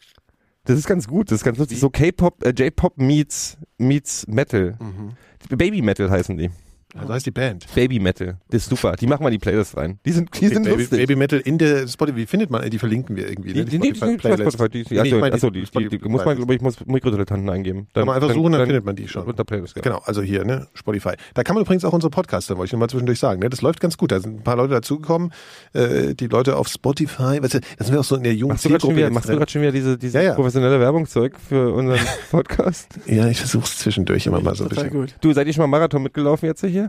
Das 0.67 0.77
ist 0.77 0.85
ganz 0.85 1.07
gut, 1.07 1.31
das 1.31 1.39
ist 1.39 1.43
ganz 1.45 1.57
lustig. 1.57 1.79
So 1.79 1.89
K-Pop, 1.89 2.43
äh, 2.43 2.49
J-Pop 2.49 2.97
meets, 2.97 3.57
meets 3.77 4.27
Metal. 4.27 4.77
Mhm. 4.79 5.57
Baby 5.57 5.81
Metal 5.81 6.11
heißen 6.11 6.35
die. 6.37 6.51
Also 6.95 7.13
heißt 7.13 7.25
die 7.25 7.31
Band. 7.31 7.65
Baby 7.75 7.99
Metal. 7.99 8.37
Das 8.49 8.63
ist 8.63 8.69
super. 8.69 8.95
Die 8.95 9.07
machen 9.07 9.25
in 9.25 9.31
die 9.31 9.37
Playlist 9.37 9.75
rein. 9.75 9.99
Die 10.05 10.11
sind, 10.13 10.29
die 10.33 10.45
Okay, 10.45 10.53
sind 10.55 10.63
Baby, 10.63 10.77
lustig. 10.81 10.99
Baby 10.99 11.15
Metal 11.17 11.39
in 11.39 11.57
der 11.57 11.85
Spotify, 11.87 12.17
wie 12.17 12.25
findet 12.25 12.49
man, 12.49 12.67
die 12.69 12.79
verlinken 12.79 13.15
wir 13.15 13.27
irgendwie. 13.29 13.53
die, 13.53 13.59
ne? 13.59 13.65
die, 13.65 13.77
die, 13.77 13.91
die, 13.91 13.93
die, 13.93 14.17
Playlist. 14.17 14.53
Spotify, 14.53 14.69
die, 14.69 14.83
die, 14.85 14.93
Nee, 14.95 15.01
ich 15.01 15.01
achso, 15.13 15.19
meine 15.19 15.35
achso, 15.35 15.49
die, 15.49 15.59
die, 15.59 15.65
die, 15.65 15.67
Spotify- 15.67 16.07
muss 16.09 16.23
man, 16.25 16.37
glaube 16.37 16.55
ich, 16.55 16.61
muss 16.61 16.85
Mikrodilettanten 16.85 17.49
eingeben. 17.49 17.87
Kann 17.93 18.05
man 18.07 18.15
einfach 18.15 18.33
suchen, 18.33 18.53
dann 18.53 18.65
findet 18.65 18.85
man 18.85 18.95
die 18.95 19.07
schon. 19.07 19.23
Unter 19.25 19.43
Playlist, 19.43 19.75
ja. 19.75 19.81
Genau, 19.81 20.01
also 20.05 20.21
hier, 20.21 20.45
ne, 20.45 20.67
Spotify. 20.73 21.11
Da 21.33 21.43
kann 21.43 21.55
man 21.55 21.63
übrigens 21.65 21.83
auch 21.83 21.93
unsere 21.93 22.09
Podcasts, 22.09 22.49
wollte 22.49 22.65
ich 22.65 22.71
nur 22.71 22.79
mal 22.79 22.87
zwischendurch 22.89 23.19
sagen, 23.19 23.41
ne, 23.41 23.49
das 23.49 23.61
läuft 23.61 23.81
ganz 23.81 23.97
gut. 23.97 24.11
Da 24.13 24.19
sind 24.21 24.37
ein 24.39 24.43
paar 24.43 24.55
Leute 24.55 24.73
dazugekommen, 24.73 25.33
äh, 25.73 26.15
die 26.15 26.27
Leute 26.27 26.55
auf 26.55 26.69
Spotify, 26.69 27.43
weißt 27.43 27.55
du, 27.55 27.59
da 27.77 27.83
sind 27.85 27.93
wir 27.93 27.99
auch 27.99 28.03
so 28.05 28.15
in 28.15 28.23
der 28.23 28.33
jungen 28.33 28.53
Machst 28.53 28.63
du 28.65 28.69
gerade 28.69 28.79
schon 28.81 28.89
Zielgruppe 28.91 28.95
wieder, 28.97 29.07
jetzt 29.07 29.13
machst 29.13 29.29
du 29.29 29.33
gerade 29.35 29.51
schon 29.51 29.61
wieder 29.61 29.71
diese, 29.73 29.97
diese 29.97 30.17
Ja, 30.19 30.23
ja. 30.23 30.33
professionelle 30.35 30.79
Werbungszeug 30.79 31.35
für 31.37 31.73
unseren 31.73 31.99
Podcast? 32.31 32.87
Ja, 33.05 33.27
ich 33.27 33.37
versuch's 33.39 33.77
zwischendurch 33.79 34.25
immer 34.25 34.39
mal 34.41 34.55
so 34.55 34.63
ein 34.63 34.69
bisschen. 34.69 34.89
gut. 34.89 35.15
du, 35.21 35.33
seid 35.33 35.45
ihr 35.47 35.53
schon 35.53 35.61
mal 35.63 35.67
Marathon 35.77 36.01
mitgelaufen 36.01 36.47
jetzt 36.47 36.65
hier? 36.65 36.86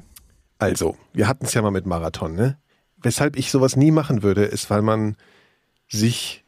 Also, 0.59 0.97
wir 1.13 1.29
hatten 1.29 1.45
es 1.45 1.55
ja 1.55 1.63
mal 1.63 1.71
mit 1.71 1.87
Marathon, 1.87 2.35
ne? 2.35 2.59
Weshalb 3.01 3.37
ich 3.37 3.51
sowas 3.51 3.77
nie 3.77 3.93
machen 3.93 4.23
würde, 4.23 4.45
ist, 4.45 4.71
weil 4.71 4.83
man 4.83 5.17
sich 5.89 6.45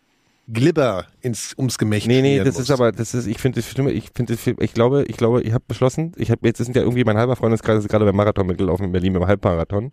Glibber 0.52 1.06
ins, 1.20 1.54
ums 1.56 1.78
Gemächt 1.78 2.08
Nee, 2.08 2.22
nee, 2.22 2.38
das 2.38 2.54
muss. 2.54 2.64
ist 2.64 2.70
aber, 2.70 2.90
das 2.90 3.14
ist, 3.14 3.26
ich 3.26 3.38
finde 3.38 3.60
das 3.60 3.70
schlimme, 3.70 3.92
ich 3.92 4.10
finde 4.14 4.34
ich 4.34 4.74
glaube, 4.74 5.04
ich 5.04 5.16
glaube, 5.16 5.42
ich 5.42 5.52
habe 5.52 5.64
beschlossen, 5.66 6.12
ich 6.16 6.30
habe, 6.30 6.46
jetzt 6.46 6.58
sind 6.58 6.74
ja 6.74 6.82
irgendwie 6.82 7.04
mein 7.04 7.16
halber 7.16 7.36
Freundeskreis 7.36 7.78
ist 7.78 7.88
gerade 7.88 8.04
beim 8.04 8.16
Marathon 8.16 8.46
mitgelaufen 8.46 8.86
in 8.86 8.92
Berlin, 8.92 9.12
beim 9.12 9.26
Halbmarathon. 9.26 9.92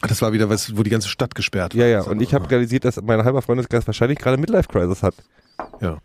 Das 0.00 0.22
war 0.22 0.32
wieder 0.32 0.48
was, 0.48 0.76
wo 0.76 0.82
die 0.82 0.90
ganze 0.90 1.08
Stadt 1.08 1.34
gesperrt 1.34 1.74
war. 1.74 1.80
Ja, 1.82 1.86
ja, 1.88 2.02
und 2.02 2.22
ich 2.22 2.32
habe 2.32 2.48
realisiert, 2.50 2.84
dass 2.84 3.00
mein 3.02 3.22
halber 3.24 3.42
Freundeskreis 3.42 3.86
wahrscheinlich 3.86 4.18
gerade 4.18 4.38
Midlife 4.38 4.68
Crisis 4.68 5.02
hat. 5.02 5.14
Ja. 5.80 5.98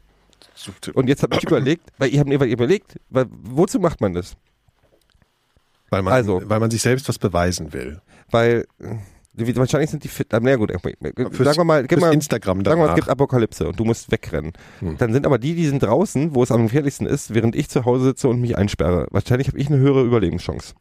Und 0.93 1.07
jetzt 1.07 1.23
habe 1.23 1.35
ich 1.35 1.43
überlegt, 1.43 1.89
weil 1.99 2.09
ich 2.09 2.19
habe 2.19 2.29
mir 2.29 2.43
überlegt, 2.45 2.97
weil, 3.09 3.27
wozu 3.29 3.79
macht 3.79 4.01
man 4.01 4.13
das? 4.13 4.35
Weil 5.93 6.01
man, 6.01 6.13
Also. 6.13 6.41
weil 6.45 6.59
man 6.59 6.71
sich 6.71 6.81
selbst 6.81 7.07
was 7.07 7.19
beweisen 7.19 7.71
will. 7.71 8.01
Weil 8.31 8.65
äh, 8.79 9.55
wahrscheinlich 9.55 9.91
sind 9.91 10.03
die 10.03 10.07
fit, 10.07 10.33
ah, 10.33 10.39
na 10.41 10.55
gut, 10.55 10.71
äh, 10.71 10.77
Fürs- 10.79 11.43
sagen 11.43 11.57
wir 11.57 11.63
mal, 11.63 11.85
gib 11.85 11.99
mal 11.99 12.13
Instagram 12.13 12.65
Sagen 12.65 12.79
wir 12.81 12.85
mal, 12.87 12.89
es 12.93 12.95
gibt 12.95 13.09
Apokalypse 13.09 13.67
und 13.67 13.79
du 13.79 13.85
musst 13.85 14.11
wegrennen. 14.11 14.53
Hm. 14.79 14.97
Dann 14.97 15.13
sind 15.13 15.25
aber 15.25 15.37
die, 15.37 15.53
die 15.55 15.67
sind 15.67 15.83
draußen, 15.83 16.33
wo 16.33 16.41
es 16.43 16.51
am 16.51 16.63
gefährlichsten 16.63 17.05
ist, 17.05 17.33
während 17.33 17.55
ich 17.55 17.69
zu 17.69 17.85
Hause 17.85 18.05
sitze 18.05 18.27
und 18.27 18.41
mich 18.41 18.57
einsperre. 18.57 19.07
Wahrscheinlich 19.11 19.47
habe 19.47 19.59
ich 19.59 19.67
eine 19.67 19.77
höhere 19.77 20.03
Überlebenschance. 20.03 20.73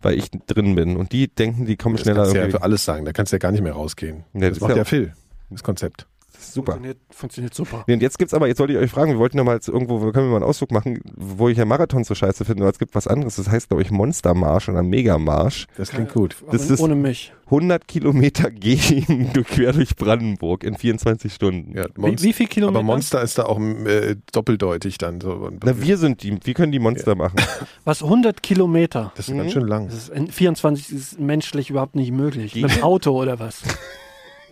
Weil 0.00 0.18
ich 0.18 0.30
drin 0.30 0.74
bin. 0.74 0.96
Und 0.96 1.12
die 1.12 1.28
denken, 1.28 1.66
die 1.66 1.76
kommen 1.76 1.94
Das 1.96 2.02
schneller 2.02 2.22
kannst 2.22 2.34
du 2.34 2.38
ja 2.38 2.50
für 2.50 2.62
alles 2.62 2.84
sagen. 2.84 3.04
Da 3.04 3.12
kannst 3.12 3.32
du 3.32 3.36
ja 3.36 3.38
gar 3.38 3.52
nicht 3.52 3.62
mehr 3.62 3.72
rausgehen. 3.72 4.24
Nee, 4.32 4.48
das, 4.48 4.58
das 4.58 4.60
macht 4.60 4.70
ja 4.70 4.76
ja 4.78 4.84
Phil, 4.84 5.12
das 5.50 5.62
Konzept. 5.62 6.06
Super. 6.42 6.72
Funktioniert, 6.72 6.98
funktioniert 7.10 7.54
super. 7.54 7.84
Nee, 7.86 7.94
Und 7.94 8.02
jetzt 8.02 8.18
gibt's 8.18 8.34
aber, 8.34 8.48
jetzt 8.48 8.58
wollte 8.60 8.72
ich 8.72 8.78
euch 8.78 8.90
fragen, 8.90 9.12
wir 9.12 9.18
wollten 9.18 9.36
noch 9.36 9.44
mal 9.44 9.54
jetzt 9.54 9.68
irgendwo, 9.68 10.02
wir 10.02 10.12
können 10.12 10.26
wir 10.26 10.30
mal 10.32 10.36
einen 10.36 10.44
Ausflug 10.44 10.70
machen, 10.72 11.00
wo 11.16 11.48
ich 11.48 11.58
ja 11.58 11.64
Marathon 11.64 12.04
so 12.04 12.14
scheiße 12.14 12.44
finde, 12.44 12.62
aber 12.64 12.70
es 12.72 12.78
gibt 12.78 12.94
was 12.94 13.06
anderes. 13.06 13.36
Das 13.36 13.48
heißt, 13.48 13.68
glaube 13.68 13.82
ich, 13.82 13.90
Monstermarsch 13.90 14.68
oder 14.68 14.82
Megamarsch. 14.82 15.66
Das 15.76 15.90
klingt 15.90 16.12
gut. 16.12 16.36
Aber 16.42 16.52
Das 16.52 16.68
ist- 16.70 16.80
ohne 16.80 16.94
mich. 16.94 17.32
100 17.46 17.86
Kilometer 17.86 18.50
gehen 18.50 19.28
durch, 19.34 19.46
quer 19.46 19.72
durch 19.74 19.94
Brandenburg 19.94 20.64
in 20.64 20.74
24 20.76 21.34
Stunden. 21.34 21.76
Ja, 21.76 21.84
Wie, 21.94 22.00
Monst- 22.00 22.24
wie 22.24 22.32
viel 22.32 22.46
Kilometer? 22.46 22.78
aber 22.78 22.86
Monster 22.86 23.20
ist 23.22 23.36
da 23.38 23.44
auch 23.44 23.60
äh, 23.60 24.16
doppeldeutig 24.32 24.96
dann. 24.96 25.20
So. 25.20 25.50
Na, 25.62 25.78
wir 25.80 25.98
sind 25.98 26.22
die, 26.22 26.38
wir 26.42 26.54
können 26.54 26.72
die 26.72 26.78
Monster 26.78 27.14
machen. 27.14 27.36
Was, 27.84 28.02
100 28.02 28.42
Kilometer? 28.42 29.12
das 29.16 29.28
ist 29.28 29.36
ganz 29.36 29.52
schön 29.52 29.66
lang. 29.66 29.86
Das 29.88 29.96
ist 29.96 30.08
in 30.08 30.28
24 30.28 30.92
ist 30.92 31.20
menschlich 31.20 31.68
überhaupt 31.68 31.94
nicht 31.94 32.10
möglich. 32.12 32.52
Die- 32.54 32.62
Mit 32.62 32.76
dem 32.76 32.82
Auto 32.84 33.10
oder 33.20 33.38
was? 33.38 33.62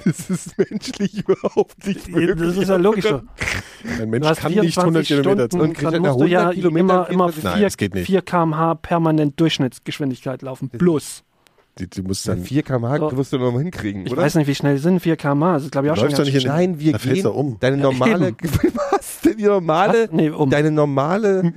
Das 0.05 0.31
ist 0.31 0.59
menschlich 0.59 1.19
überhaupt 1.27 1.87
nicht 1.87 2.09
Das 2.09 2.57
ist 2.57 2.69
ja 2.69 2.77
logisch. 2.77 3.05
so. 3.07 3.21
Ein 4.01 4.11
Mensch 4.11 4.27
Du 4.29 4.35
kann 4.35 4.53
nicht 4.53 4.79
100 4.79 5.07
24 5.07 5.09
Kilometer 5.09 5.43
Und 5.59 5.83
dann 5.83 6.03
nach 6.03 6.11
musst 6.13 6.21
du 6.21 6.27
ja 6.27 6.39
100 6.51 6.55
Kilometern 6.55 6.89
immer, 6.89 7.11
immer 7.11 7.27
das- 7.27 7.43
Nein, 7.43 7.57
4, 7.59 7.67
das 7.67 7.77
geht 7.77 7.95
nicht. 7.95 8.07
4 8.07 8.23
km/h 8.23 8.75
permanent 8.77 9.39
Durchschnittsgeschwindigkeit 9.41 10.43
laufen. 10.43 10.71
Plus. 10.71 11.23
Die, 11.79 11.89
die 11.89 12.03
muss 12.03 12.25
Dann 12.25 12.39
dann. 12.39 12.45
4 12.45 12.63
km/h 12.63 12.99
So. 12.99 13.17
wirst 13.17 13.33
du 13.33 13.39
noch 13.39 13.53
mal 13.53 13.63
hinkriegen, 13.63 14.05
Ich 14.07 14.13
oder? 14.13 14.23
weiß 14.23 14.35
nicht, 14.35 14.47
wie 14.49 14.55
schnell 14.55 14.77
sind 14.79 15.01
4 15.01 15.17
km/h. 15.17 15.55
Das 15.55 15.63
ist, 15.65 15.73
glaube 15.73 15.87
ich, 15.87 15.93
auch 15.93 15.97
schon 15.97 16.05
Läufst 16.07 16.19
doch 16.19 16.25
ganz 16.25 16.35
nicht. 16.35 16.47
Nein, 16.47 16.79
wir 16.81 16.93
Da 16.93 16.99
gehen 16.99 17.23
du 17.23 17.31
um. 17.31 17.57
deine 17.61 17.77
normale 17.77 18.35
was 18.91 19.21
denn 19.25 19.37
die 19.37 19.45
normale 19.45 20.05
Was? 20.05 20.13
Nee, 20.13 20.31
um. 20.31 20.51
deine 20.51 20.71
normale 20.71 21.53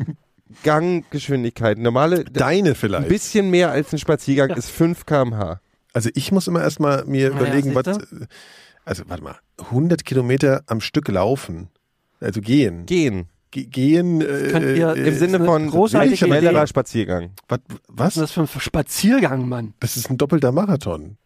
Ganggeschwindigkeit, 0.63 1.77
normale 1.79 2.23
Deine 2.25 2.69
ein 2.69 2.75
vielleicht. 2.75 3.07
bisschen 3.09 3.49
mehr 3.49 3.71
als 3.71 3.91
ein 3.91 3.97
Spaziergang 3.99 4.49
Ja. 4.51 4.55
ist 4.55 4.69
5 4.69 5.05
km/h. 5.05 5.59
Also 5.93 6.09
ich 6.15 6.31
muss 6.31 6.47
immer 6.47 6.61
erstmal 6.61 7.05
mir 7.05 7.29
Ja, 7.29 7.35
überlegen, 7.37 7.75
was. 7.75 7.85
siehste? 7.85 8.27
Also 8.85 9.03
warte 9.07 9.23
mal, 9.23 9.35
100 9.59 10.03
Kilometer 10.03 10.63
am 10.67 10.81
Stück 10.81 11.07
laufen. 11.07 11.69
Also 12.19 12.41
gehen. 12.41 12.85
Gehen 12.85 13.27
Ge 13.51 13.65
gehen. 13.65 14.19
Äh, 14.21 14.49
Könnt 14.51 14.65
ihr- 14.77 14.95
äh, 14.95 15.07
im 15.09 15.15
Sinne 15.15 15.43
von 15.45 15.69
großartige 15.69 16.17
schnellerer. 16.17 16.65
Spaziergang. 16.65 17.31
was, 17.47 17.59
Was 17.69 17.77
ist 17.77 17.87
was? 17.87 18.13
das 18.15 18.31
für 18.31 18.41
ein 18.41 18.59
Spaziergang, 18.61 19.47
Mann? 19.47 19.73
Das 19.79 19.95
ist 19.95 20.09
ein 20.09 20.17
doppelter 20.17 20.51
Marathon. 20.51 21.17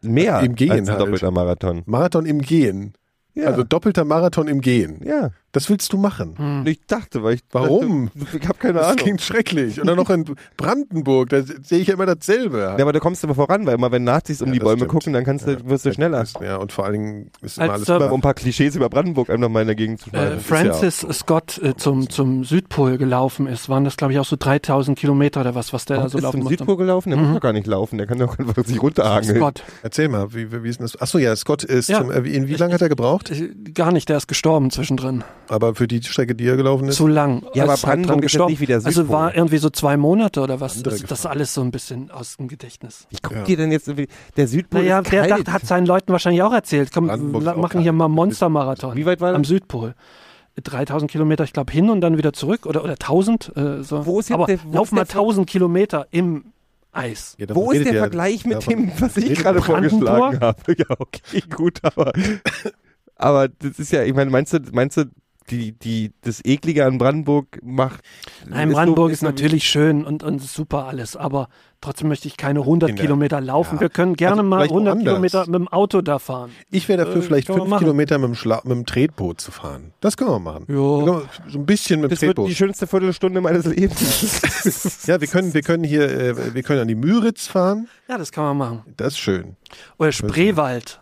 Mehr 0.00 0.40
Im 0.40 0.54
Gehen 0.54 0.70
als 0.72 0.80
ein 0.88 0.88
halt. 0.88 1.00
doppelter 1.02 1.30
Marathon. 1.30 1.82
Marathon 1.86 2.24
im 2.26 2.40
Gehen. 2.40 2.94
Ja. 3.34 3.46
Also 3.48 3.62
doppelter 3.64 4.04
Marathon 4.04 4.48
im 4.48 4.60
Gehen. 4.62 5.00
ja. 5.04 5.30
Das 5.52 5.68
willst 5.68 5.92
du 5.92 5.98
machen. 5.98 6.34
Hm. 6.38 6.66
Ich 6.66 6.80
dachte, 6.86 7.22
weil 7.22 7.34
ich 7.34 7.40
Warum? 7.50 8.10
dachte, 8.14 8.38
ich 8.38 8.48
habe 8.48 8.58
keine 8.58 8.72
Das 8.74 8.84
Ahnung. 8.86 8.96
klingt 8.96 9.20
schrecklich. 9.20 9.78
Und 9.80 9.86
dann 9.86 9.96
noch 9.96 10.08
in 10.08 10.24
Brandenburg, 10.56 11.28
da 11.28 11.42
sehe 11.42 11.78
ich 11.80 11.88
ja 11.88 11.94
immer 11.94 12.06
dasselbe. 12.06 12.58
Ja, 12.60 12.78
aber 12.82 12.92
da 12.92 13.00
kommst 13.00 13.22
du 13.22 13.26
aber 13.26 13.34
voran, 13.34 13.66
weil 13.66 13.74
immer 13.74 13.92
wenn 13.92 14.04
Nazis 14.04 14.40
um 14.40 14.48
Ja, 14.48 14.52
die 14.54 14.58
das 14.60 14.64
Bäume 14.64 14.76
stimmt. 14.78 14.90
gucken, 14.92 15.12
dann 15.12 15.24
kannst 15.24 15.46
du, 15.46 15.68
wirst 15.68 15.84
du 15.84 15.92
schneller. 15.92 16.24
Ja, 16.40 16.56
und 16.56 16.72
vor 16.72 16.84
allen 16.86 16.92
Dingen 16.94 17.30
ist 17.42 17.58
immer 17.58 17.72
Als, 17.74 17.90
alles 17.90 18.02
äh, 18.02 18.06
Um 18.08 18.14
ein 18.18 18.20
paar 18.22 18.32
Klischees 18.34 18.76
über 18.76 18.88
Brandenburg 18.88 19.28
einfach 19.28 19.48
mal 19.50 19.60
in 19.60 19.66
der 19.66 19.76
Gegend 19.76 20.00
zu 20.00 20.08
Äh, 20.10 20.12
schneiden. 20.12 20.38
ist 20.38 20.50
ja 20.50 20.56
Francis 20.56 21.06
Scott 21.18 21.58
äh, 21.62 21.76
zum, 21.76 22.08
zum 22.08 22.44
Südpol 22.44 22.96
gelaufen 22.96 23.46
ist, 23.46 23.68
waren 23.68 23.84
das, 23.84 23.96
glaube 23.98 24.14
ich, 24.14 24.18
auch 24.18 24.24
so 24.24 24.36
3000 24.38 24.98
Kilometer 24.98 25.42
oder 25.42 25.54
was, 25.54 25.72
was 25.74 25.84
der 25.84 25.98
da 25.98 26.08
so 26.08 26.16
ist 26.18 26.22
laufen 26.24 26.38
zum 26.38 26.44
musste. 26.44 26.58
Südpol 26.58 26.76
gelaufen? 26.78 27.10
Der 27.10 27.18
muss 27.18 27.34
doch 27.34 27.40
gar 27.42 27.52
nicht 27.52 27.66
laufen, 27.66 27.98
der 27.98 28.06
kann 28.06 28.18
doch 28.18 28.38
einfach 28.38 28.64
sich 28.64 28.80
runterhageln. 28.82 29.36
Scott. 29.36 29.62
Erzähl 29.82 30.08
mal, 30.08 30.32
wie, 30.32 30.50
wie 30.64 30.68
ist 30.68 30.78
denn 30.80 30.86
das? 30.86 30.98
Achso, 31.00 31.18
ja, 31.18 31.36
Scott 31.36 31.62
ist, 31.64 31.88
Ja. 31.90 31.98
zum, 32.00 32.10
äh, 32.10 32.24
wie- 32.24 32.34
in 32.34 32.48
wie 32.48 32.54
lange 32.54 32.72
hat 32.72 32.80
er 32.80 32.88
gebraucht? 32.88 33.30
Äh, 33.30 33.50
Gar 33.74 33.92
nicht, 33.92 34.08
der 34.08 34.16
ist 34.16 34.28
gestorben 34.28 34.70
zwischendrin. 34.70 35.24
Aber 35.48 35.74
für 35.74 35.86
die 35.88 36.02
Strecke, 36.02 36.34
die 36.34 36.46
er 36.46 36.56
gelaufen 36.56 36.88
ist? 36.88 36.96
Zu 36.96 37.06
lang. 37.06 37.44
Ja, 37.54 37.64
aber 37.64 37.76
Brandenburg 37.76 38.24
ist 38.24 38.38
nicht 38.38 38.60
wie 38.60 38.66
der 38.66 38.80
Also 38.84 39.08
war 39.08 39.34
irgendwie 39.34 39.58
so 39.58 39.68
zwei 39.70 39.96
Monate 39.96 40.40
oder 40.40 40.60
was. 40.60 40.76
Andere 40.78 40.94
Das, 40.98 41.02
das 41.08 41.18
ist 41.20 41.26
alles 41.26 41.52
so 41.54 41.60
ein 41.62 41.70
bisschen 41.70 42.10
aus 42.10 42.36
dem 42.36 42.48
Gedächtnis. 42.48 43.06
Wie 43.10 43.16
guckt 43.22 43.36
Ja. 43.36 43.44
ihr 43.46 43.56
denn 43.56 43.72
jetzt, 43.72 43.88
irgendwie- 43.88 44.08
der 44.36 44.48
Südpol 44.48 44.80
Naja, 44.80 45.00
ist 45.00 45.12
der 45.12 45.26
kalt. 45.26 45.48
hat 45.52 45.66
seinen 45.66 45.86
Leuten 45.86 46.12
wahrscheinlich 46.12 46.42
auch 46.42 46.52
erzählt. 46.52 46.90
Komm, 46.92 47.06
machen 47.06 47.80
hier 47.80 47.92
mal 47.92 48.08
Monstermarathon. 48.08 48.96
Wie 48.96 49.04
weit 49.06 49.20
war 49.20 49.34
Am 49.34 49.42
das? 49.42 49.48
Südpol. 49.48 49.94
3000 50.62 51.10
Kilometer, 51.10 51.44
ich 51.44 51.52
glaube, 51.52 51.72
hin 51.72 51.88
und 51.90 52.00
dann 52.02 52.18
wieder 52.18 52.32
zurück 52.32 52.66
oder, 52.66 52.84
oder 52.84 52.96
1000. 52.98 53.52
Äh, 53.56 53.82
so. 53.82 54.04
Wo 54.06 54.20
ist 54.20 54.28
jetzt 54.28 54.34
Aber 54.34 54.46
der- 54.46 54.58
wo 54.64 54.74
lauf 54.76 54.88
ist 54.88 54.92
mal 54.92 55.00
der 55.04 55.06
Ver- 55.06 55.20
1000 55.20 55.48
Kilometer 55.48 56.06
im 56.10 56.44
Eis. 56.92 57.34
Ja, 57.38 57.46
Wo 57.54 57.72
ist 57.72 57.86
der 57.86 57.94
Vergleich 57.94 58.44
mit 58.44 58.58
davon 58.58 58.74
dem, 58.74 58.92
was 58.98 59.16
ich 59.16 59.38
gerade 59.38 59.62
vorgeschlagen 59.62 60.40
habe? 60.40 60.58
Ja, 60.78 60.84
okay, 60.98 61.42
gut, 61.54 61.78
aber, 61.82 62.12
aber 63.16 63.48
das 63.48 63.78
ist 63.78 63.92
ja, 63.92 64.02
ich 64.02 64.12
meine, 64.14 64.30
meinst 64.30 64.52
du, 64.52 64.58
meinst 64.72 64.98
du, 64.98 65.04
die, 65.50 65.72
die, 65.72 66.12
das 66.22 66.44
Eklige 66.44 66.84
an 66.86 66.98
Brandenburg 66.98 67.60
macht. 67.62 68.00
Nein, 68.48 68.70
Brandenburg 68.70 69.10
ist, 69.12 69.20
so 69.20 69.26
wie- 69.26 69.30
natürlich 69.30 69.64
schön 69.64 70.04
und, 70.04 70.22
und 70.22 70.40
super 70.42 70.86
alles, 70.86 71.16
aber 71.16 71.48
trotzdem 71.80 72.08
möchte 72.08 72.28
ich 72.28 72.36
keine 72.36 72.60
100 72.60 72.90
In 72.90 72.96
der- 72.96 73.04
Kilometer 73.04 73.40
laufen. 73.40 73.74
ja. 73.76 73.80
Wir 73.82 73.88
können 73.90 74.14
gerne 74.14 74.38
Also 74.38 74.42
mal 74.48 74.56
vielleicht 74.58 74.70
100 74.72 74.94
woanders. 74.94 75.12
Kilometer 75.12 75.46
mit 75.46 75.54
dem 75.60 75.68
Auto 75.68 76.00
da 76.00 76.18
fahren. 76.18 76.50
Ich 76.70 76.88
wäre 76.88 77.04
dafür 77.04 77.20
Äh, 77.20 77.22
vielleicht 77.24 77.46
können 77.48 77.58
wir 77.58 77.62
fünf 77.64 77.70
machen. 77.70 77.84
Kilometer 77.84 78.18
mit 78.18 78.28
dem, 78.28 78.34
Schla 78.36 78.60
mit 78.64 78.72
dem 78.72 78.86
Tretboot 78.86 79.40
zu 79.40 79.50
fahren. 79.50 79.92
Das 80.00 80.16
können 80.16 80.30
wir 80.30 80.38
machen. 80.38 80.64
Ja. 80.68 81.22
So 81.48 81.58
ein 81.58 81.66
bisschen 81.66 82.00
mit 82.00 82.10
dem 82.10 82.14
Das 82.14 82.22
wird 82.22 82.36
Tretboot. 82.36 82.50
die 82.50 82.54
schönste 82.54 82.86
Viertelstunde 82.86 83.40
meines 83.40 83.66
Lebens. 83.66 84.40
Ja, 85.06 85.20
wir 85.20 85.28
können, 85.28 85.52
wir 85.52 85.62
können 85.62 85.82
hier, 85.84 86.08
äh, 86.08 86.54
wir 86.54 86.62
können 86.62 86.80
an 86.80 86.88
die 86.88 86.94
Müritz 86.94 87.46
fahren. 87.48 87.88
Ja, 88.08 88.16
das 88.16 88.30
kann 88.32 88.44
man 88.44 88.56
machen. 88.56 88.82
Das 88.96 89.14
ist 89.14 89.18
schön. 89.18 89.56
Oder 89.98 90.12
Spreewald. 90.12 91.00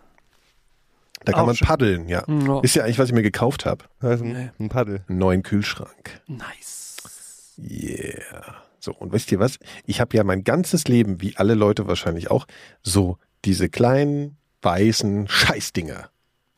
Da 1.24 1.32
kann 1.32 1.42
Auch 1.42 1.46
man 1.46 1.56
paddeln, 1.56 2.08
ja. 2.08 2.26
Hm, 2.26 2.46
ja. 2.46 2.60
Ist 2.60 2.74
ja 2.76 2.84
eigentlich, 2.84 2.98
was 2.98 3.08
ich 3.08 3.14
mir 3.14 3.22
gekauft 3.22 3.66
habe. 3.66 3.84
Also 4.00 4.24
Nee. 4.24 4.50
ein 4.58 4.68
Paddel. 4.68 5.04
Einen 5.08 5.18
neuen 5.18 5.42
Kühlschrank. 5.42 6.20
Nice. 6.26 7.56
Yeah. 7.58 8.56
So, 8.78 8.94
und 8.94 9.12
wisst 9.12 9.30
ihr 9.30 9.38
was? 9.38 9.58
Ich 9.84 10.00
habe 10.00 10.16
ja 10.16 10.24
mein 10.24 10.44
ganzes 10.44 10.88
Leben, 10.88 11.20
wie 11.20 11.36
alle 11.36 11.54
Leute 11.54 11.86
wahrscheinlich 11.86 12.30
auch, 12.30 12.46
so 12.82 13.18
diese 13.44 13.68
kleinen, 13.68 14.38
weißen 14.62 15.28
Scheißdinger, 15.28 16.08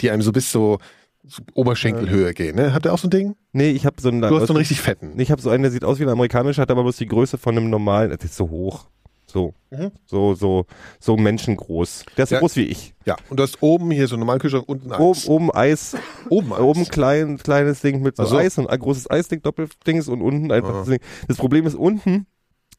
die 0.01 0.11
einem 0.11 0.23
so 0.23 0.33
bis 0.33 0.53
so 0.53 0.79
so 1.25 1.41
Oberschenkelhöhe 1.55 2.35
gehen, 2.35 2.57
ne? 2.57 2.75
Habt 2.75 2.85
ihr 2.85 2.93
auch 2.93 2.99
so 2.99 3.07
ein 3.07 3.11
Ding? 3.11 3.37
Nee, 3.53 3.71
ich 3.71 3.87
habe 3.87 4.01
so 4.01 4.09
einen. 4.09 4.23
Du 4.23 4.35
hast 4.35 4.49
so 4.49 4.53
einen 4.55 4.59
richtig 4.59 4.81
fetten. 4.81 5.19
Ich 5.21 5.31
habe 5.31 5.41
so 5.41 5.51
einen, 5.51 5.63
der 5.63 5.71
sieht 5.71 5.85
aus 5.85 6.01
wie 6.01 6.03
ein 6.03 6.09
amerikanischer, 6.09 6.63
hat 6.63 6.71
aber 6.73 6.83
bloß 6.83 6.97
die 6.97 7.07
Größe 7.07 7.39
von 7.39 7.57
einem 7.57 7.71
normalen. 7.71 8.11
Das 8.11 8.25
ist 8.25 8.35
so 8.37 8.51
hoch. 8.51 8.87
So. 9.33 9.55
Mhm. 9.71 9.91
So, 10.05 10.35
so, 10.35 10.67
so 11.01 11.17
menschengroß. 11.17 12.05
Der 12.17 12.25
ist 12.25 12.29
so 12.29 12.35
Ja. 12.35 12.41
groß 12.41 12.57
wie 12.57 12.65
ich. 12.67 12.95
Ja, 13.07 13.17
und 13.31 13.39
du 13.39 13.43
hast 13.43 13.63
oben 13.63 13.91
hier 13.91 14.07
so 14.07 14.15
einen 14.15 14.21
normalen 14.21 14.41
Kühlschrank, 14.41 14.65
unten 14.69 14.93
Oben, 14.93 15.15
Eis. 15.15 15.27
oben 15.27 15.51
Eis. 15.55 15.97
Oben 16.29 16.53
Eis. 16.53 16.61
Oben 16.61 16.85
klein, 16.89 17.39
kleines 17.39 17.81
Ding 17.81 18.03
mit 18.03 18.17
so 18.17 18.25
so. 18.27 18.37
Eis 18.37 18.59
und 18.59 18.69
ein 18.69 18.79
großes 18.79 19.11
Eisding, 19.11 19.41
Doppeldings 19.43 20.09
und 20.09 20.21
unten 20.21 20.53
einfach 20.53 20.75
Ah. 20.75 20.79
das 20.81 20.89
Ding. 20.89 21.01
Das 21.29 21.39
Problem 21.39 21.67
ist, 21.67 21.75
unten 21.75 22.27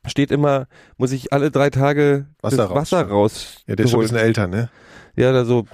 steht 0.06 0.32
immer, 0.32 0.68
muss 0.98 1.12
ich 1.12 1.34
alle 1.34 1.50
drei 1.50 1.70
Tage 1.72 2.28
Wasser 2.42 2.58
das 2.58 2.70
raus. 2.70 2.76
Wasser 2.76 3.02
raus. 3.08 3.58
Ja, 3.68 3.76
der 3.76 3.86
ist 3.86 3.92
schon 3.92 4.02
ein 4.02 4.04
bisschen 4.04 4.18
älter, 4.18 4.48
ne? 4.48 4.70
Ja, 5.16 5.32
da 5.32 5.46
so 5.46 5.66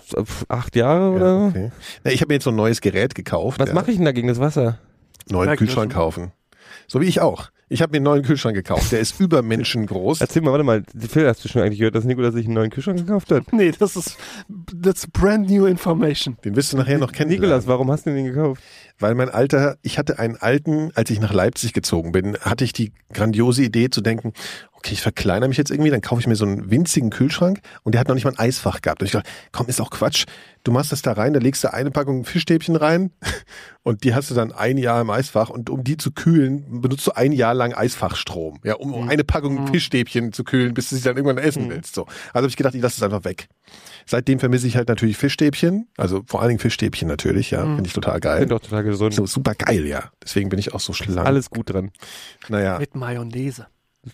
acht 0.47 0.75
Jahre 0.77 1.11
oder 1.11 1.25
Ja, 1.25 1.39
so. 1.39 1.45
okay. 1.47 1.71
Na, 2.05 2.11
ich 2.11 2.21
habe 2.21 2.29
mir 2.29 2.35
jetzt 2.35 2.43
so 2.45 2.51
ein 2.51 2.55
neues 2.55 2.79
Gerät 2.81 3.15
gekauft. 3.15 3.59
Was 3.59 3.69
ja. 3.69 3.75
mache 3.75 3.91
ich 3.91 3.97
denn 3.97 4.05
da 4.05 4.11
gegen 4.11 4.27
das 4.29 4.39
Wasser? 4.39 4.79
Neuen. 5.29 5.55
Kühlschrank 5.57 5.91
kaufen. 5.93 6.31
So 6.87 7.01
wie 7.01 7.05
ich 7.05 7.19
auch. 7.21 7.49
Ich 7.71 7.83
habe 7.83 7.91
mir 7.91 7.97
einen 7.97 8.05
neuen 8.05 8.23
Kühlschrank 8.23 8.55
gekauft. 8.55 8.91
Der 8.91 8.99
ist 8.99 9.19
übermenschengroß. 9.19 10.21
Erzähl 10.21 10.41
mal, 10.41 10.51
warte 10.51 10.63
mal, 10.63 10.83
Phil, 11.07 11.27
hast 11.27 11.45
du 11.45 11.49
schon 11.49 11.61
eigentlich 11.61 11.77
gehört, 11.77 11.93
dass 11.93 12.03
Nikolas 12.03 12.33
sich 12.33 12.45
einen 12.45 12.55
neuen 12.55 12.71
Kühlschrank 12.71 12.97
gekauft 12.97 13.31
hat? 13.31 13.53
Nee, 13.53 13.71
das 13.77 13.95
ist 13.95 14.17
that's 14.81 15.05
brand 15.05 15.49
new 15.49 15.67
information. 15.67 16.37
Den 16.43 16.55
wirst 16.55 16.73
du 16.73 16.77
nachher 16.77 16.97
noch 16.97 17.11
kennen. 17.11 17.29
Nikolas, 17.29 17.67
warum 17.67 17.91
hast 17.91 18.07
du 18.07 18.13
den 18.13 18.25
gekauft? 18.25 18.61
Weil 18.97 19.13
mein 19.13 19.29
alter, 19.29 19.77
ich 19.83 19.99
hatte 19.99 20.17
einen 20.19 20.35
alten, 20.35 20.91
als 20.95 21.11
ich 21.11 21.19
nach 21.19 21.31
Leipzig 21.31 21.73
gezogen 21.73 22.11
bin, 22.11 22.37
hatte 22.37 22.63
ich 22.63 22.73
die 22.73 22.91
grandiose 23.13 23.63
Idee 23.63 23.89
zu 23.89 24.01
denken, 24.01 24.33
okay, 24.79 24.93
ich 24.93 25.01
verkleinere 25.01 25.49
mich 25.49 25.57
jetzt 25.57 25.71
irgendwie, 25.71 25.91
dann 25.91 25.99
kaufe 25.99 26.21
ich 26.21 26.27
mir 26.27 26.37
so 26.37 26.45
einen 26.45 26.71
winzigen 26.71 27.09
Kühlschrank 27.09 27.59
und 27.83 27.93
der 27.93 27.99
hat 27.99 28.07
noch 28.07 28.15
nicht 28.15 28.23
mal 28.23 28.31
ein 28.31 28.39
Eisfach 28.39 28.81
gehabt. 28.81 29.01
Und 29.01 29.07
ich 29.07 29.11
dachte, 29.11 29.29
komm, 29.51 29.67
ist 29.67 29.81
auch 29.81 29.89
Quatsch. 29.89 30.25
Du 30.63 30.71
machst 30.71 30.93
das 30.93 31.01
da 31.01 31.11
rein, 31.11 31.33
da 31.33 31.39
legst 31.39 31.63
du 31.63 31.73
eine 31.73 31.91
Packung 31.91 32.23
Fischstäbchen 32.23 32.77
rein 32.77 33.11
und 33.83 34.05
die 34.05 34.15
hast 34.15 34.31
du 34.31 34.35
dann 34.35 34.53
ein 34.53 34.77
Jahr 34.77 35.01
im 35.01 35.09
Eisfach 35.09 35.49
und 35.49 35.69
um 35.69 35.83
die 35.83 35.97
zu 35.97 36.11
kühlen, 36.11 36.81
benutzt 36.81 37.05
du 37.05 37.11
ein 37.11 37.33
Jahr 37.33 37.53
lang 37.53 37.73
Eisfachstrom. 37.73 38.59
Ja, 38.63 38.75
um 38.75 39.09
eine 39.09 39.25
Packung 39.25 39.67
Fischstäbchen 39.67 40.31
zu 40.31 40.45
kühlen, 40.45 40.73
bis 40.73 40.89
du 40.89 40.95
sie 40.95 41.03
dann 41.03 41.17
irgendwann 41.17 41.37
essen 41.37 41.69
willst. 41.69 41.93
So. 41.93 42.05
Also 42.33 42.43
habe 42.43 42.47
ich 42.47 42.57
gedacht, 42.57 42.75
ich 42.75 42.81
lasse 42.81 42.97
es 42.97 43.03
einfach 43.03 43.25
weg. 43.25 43.49
Seitdem 44.05 44.39
vermisse 44.39 44.65
ich 44.65 44.77
halt 44.77 44.87
natürlich 44.87 45.17
Fischstäbchen, 45.17 45.89
also 45.97 46.23
vor 46.25 46.41
allen 46.41 46.49
Dingen 46.49 46.59
Fischstäbchen 46.59 47.07
natürlich, 47.07 47.51
ja, 47.51 47.63
finde 47.63 47.85
ich 47.85 47.93
total 47.93 48.19
geil. 48.21 48.39
Bin 48.39 48.49
doch 48.49 48.61
total 48.61 48.83
gesund. 48.83 49.13
So 49.13 49.25
super 49.25 49.55
geil, 49.55 49.85
ja. 49.85 50.11
Deswegen 50.23 50.49
bin 50.49 50.57
ich 50.57 50.73
auch 50.73 50.79
so 50.79 50.93
schlank. 50.93 51.27
Alles 51.27 51.49
gut 51.49 51.71
dran. 51.71 51.91
Naja. 52.47 52.79
Mit 52.79 52.95
Mayonnaise. 52.95 53.67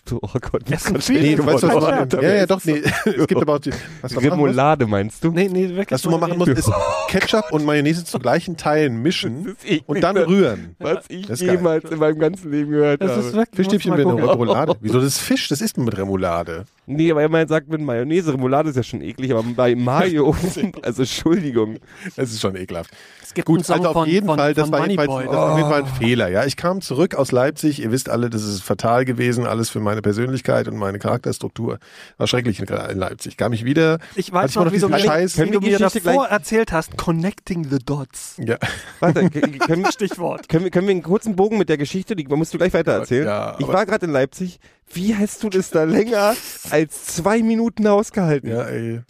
So, 0.04 0.18
oh 0.20 0.28
Gott, 0.40 0.68
Essen 0.68 0.94
Gott, 0.94 1.04
viele 1.04 1.20
Nee, 1.20 1.36
du 1.36 1.46
weißt, 1.46 1.62
was 1.62 1.74
meine. 1.80 2.08
Ja, 2.20 2.34
ja, 2.38 2.46
doch, 2.46 2.64
nee. 2.64 2.82
Es 3.04 3.26
gibt 3.28 3.40
aber 3.40 3.54
auch 3.54 3.58
die, 3.60 3.70
was 4.00 4.20
Remoulade 4.20 4.84
meinst 4.84 5.22
du? 5.22 5.30
Nee, 5.30 5.48
nee, 5.48 5.68
wirklich. 5.68 5.92
was 5.92 6.02
du 6.02 6.10
mal 6.10 6.18
machen 6.18 6.38
musst, 6.38 6.50
ist 6.50 6.68
Ketchup 7.06 7.52
und 7.52 7.64
Mayonnaise 7.64 8.04
zu 8.04 8.18
gleichen 8.18 8.56
Teilen 8.56 9.00
mischen 9.00 9.44
Das 9.44 9.52
ist 9.54 9.64
eklig, 9.64 9.84
und 9.88 10.00
dann 10.00 10.16
rühren. 10.16 10.74
Was 10.80 11.04
ich 11.08 11.26
Das 11.28 11.40
ist 11.40 11.46
geil. 11.46 11.56
jemals 11.56 11.88
in 11.88 12.00
meinem 12.00 12.18
ganzen 12.18 12.50
Leben 12.50 12.72
gehört 12.72 13.00
Das 13.00 13.12
habe. 13.12 13.20
ist 13.20 13.34
wirklich. 13.34 13.56
Fischstäbchen 13.68 13.96
mit. 13.96 14.06
Remoulade. 14.06 14.74
Wieso 14.80 14.98
das 14.98 15.06
ist 15.06 15.18
Fisch? 15.20 15.46
Das 15.48 15.60
isst 15.60 15.76
man 15.76 15.86
mit 15.86 15.96
Remoulade. 15.96 16.64
Nee, 16.86 17.12
aber 17.12 17.28
man 17.28 17.46
sagt 17.46 17.68
mit 17.68 17.80
Mayonnaise, 17.80 18.32
Remoulade 18.32 18.70
ist 18.70 18.76
ja 18.76 18.82
schon 18.82 19.02
eklig, 19.02 19.30
aber 19.30 19.44
bei 19.44 19.76
Mayo, 19.76 20.34
also 20.82 21.02
Entschuldigung. 21.02 21.76
Es 22.16 22.32
ist 22.32 22.40
schon 22.40 22.56
ekelhaft. 22.56 22.90
Gibt 23.36 23.48
Gut, 23.48 23.58
einen 23.58 23.64
Song 23.64 23.76
also 23.76 23.88
auf 23.90 23.92
von, 23.92 24.08
jeden 24.08 24.26
von, 24.26 24.38
Fall, 24.38 24.54
das 24.54 24.64
von 24.64 24.72
war 24.72 24.88
jedenfalls, 24.88 25.26
das 25.26 25.34
war 25.36 25.52
auf 25.52 25.58
jeden 25.58 25.68
Fall 25.70 25.82
ein 25.82 25.86
Fehler. 25.86 26.28
Ja, 26.28 26.46
ich 26.46 26.56
kam 26.56 26.80
zurück 26.80 27.14
aus 27.14 27.32
Leipzig. 27.32 27.80
Ihr 27.82 27.92
wisst 27.92 28.08
alle, 28.08 28.30
das 28.30 28.42
ist 28.42 28.62
fatal 28.62 29.04
gewesen, 29.04 29.46
alles 29.46 29.68
für 29.68 29.78
meine 29.78 30.00
Persönlichkeit 30.00 30.68
und 30.68 30.76
meine 30.78 30.98
Charakterstruktur. 30.98 31.78
War 32.16 32.26
schrecklich 32.26 32.60
in 32.60 32.66
in 32.66 32.98
Leipzig. 32.98 33.36
Kam 33.36 33.52
ich 33.52 33.66
wieder. 33.66 33.98
Ich 34.14 34.32
weiß 34.32 34.50
ich 34.50 34.56
mal 34.56 34.64
noch, 34.64 34.72
wie 34.72 34.76
diesen 34.76 34.90
mir- 34.90 34.98
Scheiß. 35.00 35.36
wie 35.36 35.50
du 35.50 35.60
mir 35.60 35.78
davor 35.78 36.00
gleich- 36.00 36.30
erzählt 36.30 36.72
hast. 36.72 36.96
Connecting 36.96 37.64
the 37.68 37.78
dots. 37.78 38.36
Ja. 38.38 38.56
Warte, 39.00 39.28
können, 39.28 39.84
Stichwort. 39.92 40.48
können, 40.48 40.64
wir, 40.64 40.70
können 40.70 40.86
wir 40.86 40.92
einen 40.92 41.02
kurzen 41.02 41.36
Bogen 41.36 41.58
mit 41.58 41.68
der 41.68 41.76
Geschichte, 41.76 42.16
die 42.16 42.24
musst 42.24 42.54
du 42.54 42.58
gleich 42.58 42.72
weiter 42.72 42.92
erzählen. 42.92 43.26
Ja, 43.26 43.56
ich 43.58 43.68
war 43.68 43.84
gerade 43.84 44.06
in 44.06 44.12
Leipzig. 44.12 44.60
Wie 44.90 45.14
hast 45.14 45.42
du 45.42 45.50
das 45.50 45.68
da 45.70 45.84
länger 45.84 46.34
als 46.70 47.04
zwei 47.04 47.42
Minuten 47.42 47.86
ausgehalten? 47.86 48.48
Ja, 48.48 48.62
ey. 48.62 49.02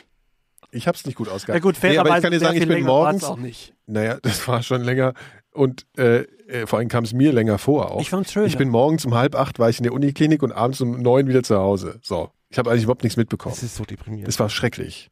Ich 0.77 0.87
hab's 0.87 1.05
nicht 1.07 1.17
gut 1.17 1.29
Ja 1.29 1.35
ausgehalten. 1.35 1.63
gut, 1.63 1.77
Nee, 1.83 1.99
aber 1.99 2.17
ich 2.17 2.23
kann 2.23 2.33
dir 2.33 2.39
sagen, 2.39 2.57
ich 2.57 2.67
bin 2.69 2.85
morgens. 2.85 3.25
auch 3.25 3.37
nicht. 3.39 3.75
Naja, 3.87 4.19
das 4.23 4.47
war 4.47 4.63
schon 4.63 4.83
länger. 4.83 5.15
Und 5.53 5.87
äh, 5.97 6.25
äh, 6.49 6.67
vor 6.67 6.79
allem 6.79 6.89
kam 6.89 7.05
es 7.05 7.13
mir 7.13 7.33
länger 7.33 7.59
vor 7.59 7.91
auch. 7.93 8.01
Ich 8.01 8.11
fand's 8.11 8.33
schön. 8.33 8.47
Ich 8.47 8.59
bin 8.59 8.69
morgens 8.69 9.05
um 9.05 9.15
halb 9.15 9.35
acht 9.35 9.59
war 9.59 9.71
ich 9.71 9.79
in 9.79 9.85
der 9.85 9.93
Uniklinik 9.95 10.43
und 10.43 10.53
abends 10.53 10.81
um 10.81 11.01
neun 11.01 11.29
wieder 11.29 11.43
zu 11.43 11.57
Hause. 11.57 11.99
So. 12.03 12.31
Ich 12.51 12.59
habe 12.59 12.71
eigentlich 12.71 12.85
überhaupt 12.85 13.03
nichts 13.03 13.17
mitbekommen. 13.17 13.55
Das 13.55 13.63
ist 13.63 13.77
so 13.77 13.85
deprimierend. 13.85 14.29
Das 14.29 14.39
war 14.39 14.49
schrecklich. 14.51 15.11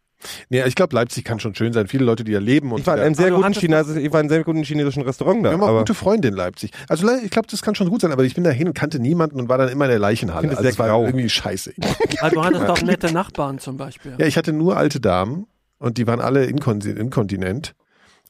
Nee, 0.48 0.62
ich 0.64 0.74
glaube, 0.74 0.94
Leipzig 0.94 1.24
kann 1.24 1.38
schon 1.40 1.54
schön 1.54 1.72
sein. 1.72 1.86
Viele 1.86 2.04
Leute, 2.04 2.24
die 2.24 2.32
da 2.32 2.38
leben 2.38 2.72
und 2.72 2.80
Ich 2.80 2.86
war 2.86 2.96
in 2.96 3.02
einem 3.02 3.14
sehr 3.14 3.30
du 3.30 3.36
guten 3.36 3.52
Chines 3.52 3.88
ich 3.94 4.10
war 4.12 4.20
in 4.20 4.24
einem 4.24 4.28
sehr 4.30 4.44
guten 4.44 4.62
chinesischen 4.62 5.02
Restaurant 5.02 5.44
da. 5.44 5.50
wir 5.50 5.52
haben 5.52 5.62
auch 5.62 5.68
aber 5.68 5.78
gute 5.80 5.94
Freunde 5.94 6.28
in 6.28 6.34
Leipzig. 6.34 6.70
Also 6.88 7.06
ich 7.22 7.30
glaube, 7.30 7.48
das 7.50 7.60
kann 7.62 7.74
schon 7.74 7.90
gut 7.90 8.00
sein, 8.00 8.12
aber 8.12 8.24
ich 8.24 8.34
bin 8.34 8.44
da 8.44 8.50
hin 8.50 8.68
und 8.68 8.74
kannte 8.74 8.98
niemanden 9.00 9.38
und 9.38 9.48
war 9.48 9.58
dann 9.58 9.68
immer 9.68 9.84
in 9.84 9.90
der 9.90 9.98
Leichenhalle. 9.98 10.48
Es 10.48 10.56
also 10.56 10.68
es 10.68 10.78
war 10.78 10.88
grau. 10.88 11.04
irgendwie 11.04 11.28
scheiße. 11.28 11.74
Aber 12.20 12.30
du 12.30 12.44
hattest 12.44 12.62
doch 12.68 12.82
nette 12.82 13.12
Nachbarn 13.12 13.58
zum 13.58 13.76
Beispiel. 13.76 14.14
Ja, 14.18 14.26
ich 14.26 14.36
hatte 14.38 14.52
nur 14.52 14.76
alte 14.76 15.00
Damen 15.00 15.46
und 15.84 15.98
die 15.98 16.06
waren 16.06 16.20
alle 16.20 16.46
inkonti- 16.46 16.96
inkontinent. 16.96 17.74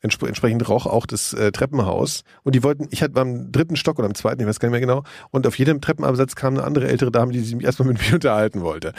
Entspre 0.01 0.27
entsprechend 0.27 0.69
roch 0.69 0.87
auch 0.87 1.07
das 1.07 1.33
äh, 1.33 1.53
Treppenhaus. 1.53 2.25
Und 2.43 2.55
die 2.55 2.63
wollten, 2.63 2.89
ich 2.91 3.03
hatte 3.03 3.19
am 3.19 3.53
dritten 3.53 3.77
Stock 3.77 3.99
oder 3.99 4.07
am 4.07 4.15
zweiten, 4.15 4.41
ich 4.43 4.47
weiß 4.47 4.59
gar 4.59 4.69
nicht 4.69 4.73
mehr 4.73 4.81
genau. 4.81 5.05
Und 5.31 5.47
auf 5.47 5.57
jedem 5.57 5.81
Treppenabsatz 5.81 6.35
kam 6.35 6.55
eine 6.55 6.65
andere 6.65 6.89
ältere 6.89 7.11
Dame, 7.13 7.33
die 7.33 7.41
sich 7.41 7.63
erstmal 7.63 7.89
mit 7.89 8.01
mir 8.07 8.15
unterhalten 8.15 8.63
wollte. 8.63 8.93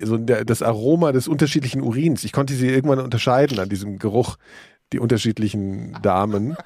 So 0.00 0.18
der, 0.18 0.44
das 0.44 0.60
Aroma 0.60 1.12
des 1.12 1.28
unterschiedlichen 1.28 1.82
Urins. 1.82 2.24
Ich 2.24 2.32
konnte 2.32 2.52
sie 2.54 2.68
irgendwann 2.68 2.98
unterscheiden 2.98 3.60
an 3.60 3.68
diesem 3.68 3.98
Geruch, 3.98 4.36
die 4.92 4.98
unterschiedlichen 4.98 5.96
Damen. 6.02 6.56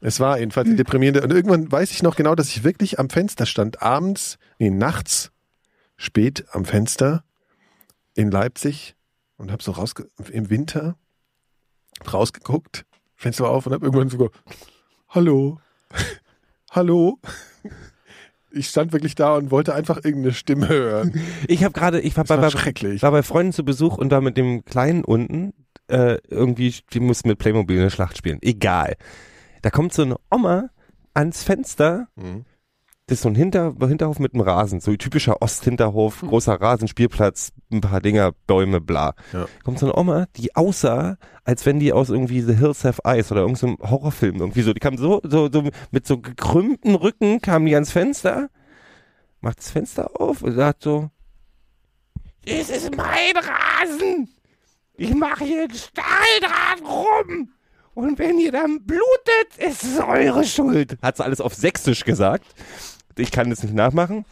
Es 0.00 0.20
war 0.20 0.38
jedenfalls 0.38 0.74
deprimierend. 0.76 1.20
Und 1.22 1.32
irgendwann 1.32 1.70
weiß 1.70 1.90
ich 1.90 2.02
noch 2.02 2.14
genau, 2.14 2.36
dass 2.36 2.48
ich 2.50 2.62
wirklich 2.62 3.00
am 3.00 3.10
Fenster 3.10 3.44
stand, 3.44 3.82
abends, 3.82 4.38
nee, 4.58 4.70
nachts, 4.70 5.32
spät 5.96 6.44
am 6.52 6.64
Fenster 6.64 7.24
in 8.14 8.30
Leipzig 8.30 8.94
und 9.36 9.50
habe 9.50 9.62
so 9.62 9.72
rausge 9.72 10.08
im 10.30 10.50
Winter 10.50 10.96
rausgeguckt, 12.12 12.84
Fenster 13.14 13.48
auf 13.48 13.66
und 13.66 13.72
habe 13.72 13.86
irgendwann 13.86 14.08
sogar 14.08 14.30
Hallo, 15.08 15.60
Hallo. 16.70 17.18
Ich 18.50 18.68
stand 18.68 18.92
wirklich 18.92 19.14
da 19.14 19.36
und 19.36 19.50
wollte 19.50 19.74
einfach 19.74 19.96
irgendeine 19.96 20.32
Stimme 20.32 20.68
hören. 20.68 21.20
ich 21.46 21.64
habe 21.64 21.72
gerade, 21.72 22.00
ich 22.00 22.16
war 22.16 22.24
bei, 22.24 22.40
war 22.40 22.50
schrecklich. 22.50 23.02
war 23.02 23.10
bei 23.10 23.22
Freunden 23.22 23.52
zu 23.52 23.64
Besuch 23.64 23.98
und 23.98 24.10
war 24.10 24.20
mit 24.20 24.36
dem 24.36 24.64
Kleinen 24.64 25.04
unten 25.04 25.52
äh, 25.88 26.18
irgendwie, 26.28 26.74
die 26.92 27.00
mussten 27.00 27.28
mit 27.28 27.38
Playmobil 27.38 27.78
eine 27.80 27.90
Schlacht 27.90 28.16
spielen. 28.16 28.38
Egal. 28.42 28.96
Da 29.62 29.70
kommt 29.70 29.92
so 29.92 30.02
eine 30.02 30.16
Oma 30.30 30.70
ans 31.14 31.42
Fenster. 31.42 32.08
Mhm. 32.16 32.44
Das 33.08 33.18
ist 33.18 33.22
so 33.22 33.28
ein 33.28 33.36
Hinter, 33.36 33.72
Hinterhof 33.78 34.18
mit 34.18 34.34
einem 34.34 34.40
Rasen, 34.40 34.80
so 34.80 34.90
ein 34.90 34.98
typischer 34.98 35.40
Osthinterhof, 35.40 36.22
großer 36.22 36.60
Rasen, 36.60 36.88
Spielplatz, 36.88 37.52
ein 37.70 37.80
paar 37.80 38.00
Dinger, 38.00 38.32
Bäume, 38.48 38.80
bla. 38.80 39.14
Ja. 39.32 39.46
Kommt 39.62 39.78
so 39.78 39.86
eine 39.86 39.96
Oma, 39.96 40.26
die 40.34 40.56
aussah, 40.56 41.16
als 41.44 41.64
wenn 41.66 41.78
die 41.78 41.92
aus 41.92 42.10
irgendwie 42.10 42.40
The 42.40 42.54
Hills 42.54 42.82
Have 42.82 43.02
Eyes 43.04 43.30
oder 43.30 43.42
irgendeinem 43.42 43.78
Horrorfilm 43.78 44.40
irgendwie 44.40 44.62
so. 44.62 44.72
Die 44.72 44.80
kam 44.80 44.98
so, 44.98 45.20
so, 45.22 45.48
so 45.52 45.70
mit 45.92 46.04
so 46.04 46.18
gekrümmten 46.18 46.96
Rücken, 46.96 47.40
kam 47.40 47.64
die 47.64 47.74
ans 47.76 47.92
Fenster, 47.92 48.50
macht 49.40 49.58
das 49.58 49.70
Fenster 49.70 50.20
auf 50.20 50.42
und 50.42 50.56
sagt 50.56 50.82
so, 50.82 51.08
das 52.44 52.70
ist 52.70 52.96
mein 52.96 53.36
Rasen. 53.36 54.28
Ich 54.96 55.14
mache 55.14 55.44
hier 55.44 55.62
ein 55.62 55.70
Stahldraht 55.70 56.82
rum. 56.82 57.50
Und 57.94 58.18
wenn 58.18 58.38
ihr 58.38 58.52
dann 58.52 58.84
blutet, 58.84 59.56
ist 59.58 59.84
es 59.84 59.98
eure 60.00 60.44
Schuld. 60.44 60.98
Hat 61.00 61.16
sie 61.16 61.24
alles 61.24 61.40
auf 61.40 61.54
Sächsisch 61.54 62.04
gesagt. 62.04 62.46
Ich 63.16 63.30
kann 63.30 63.50
das 63.50 63.62
nicht 63.62 63.74
nachmachen. 63.74 64.24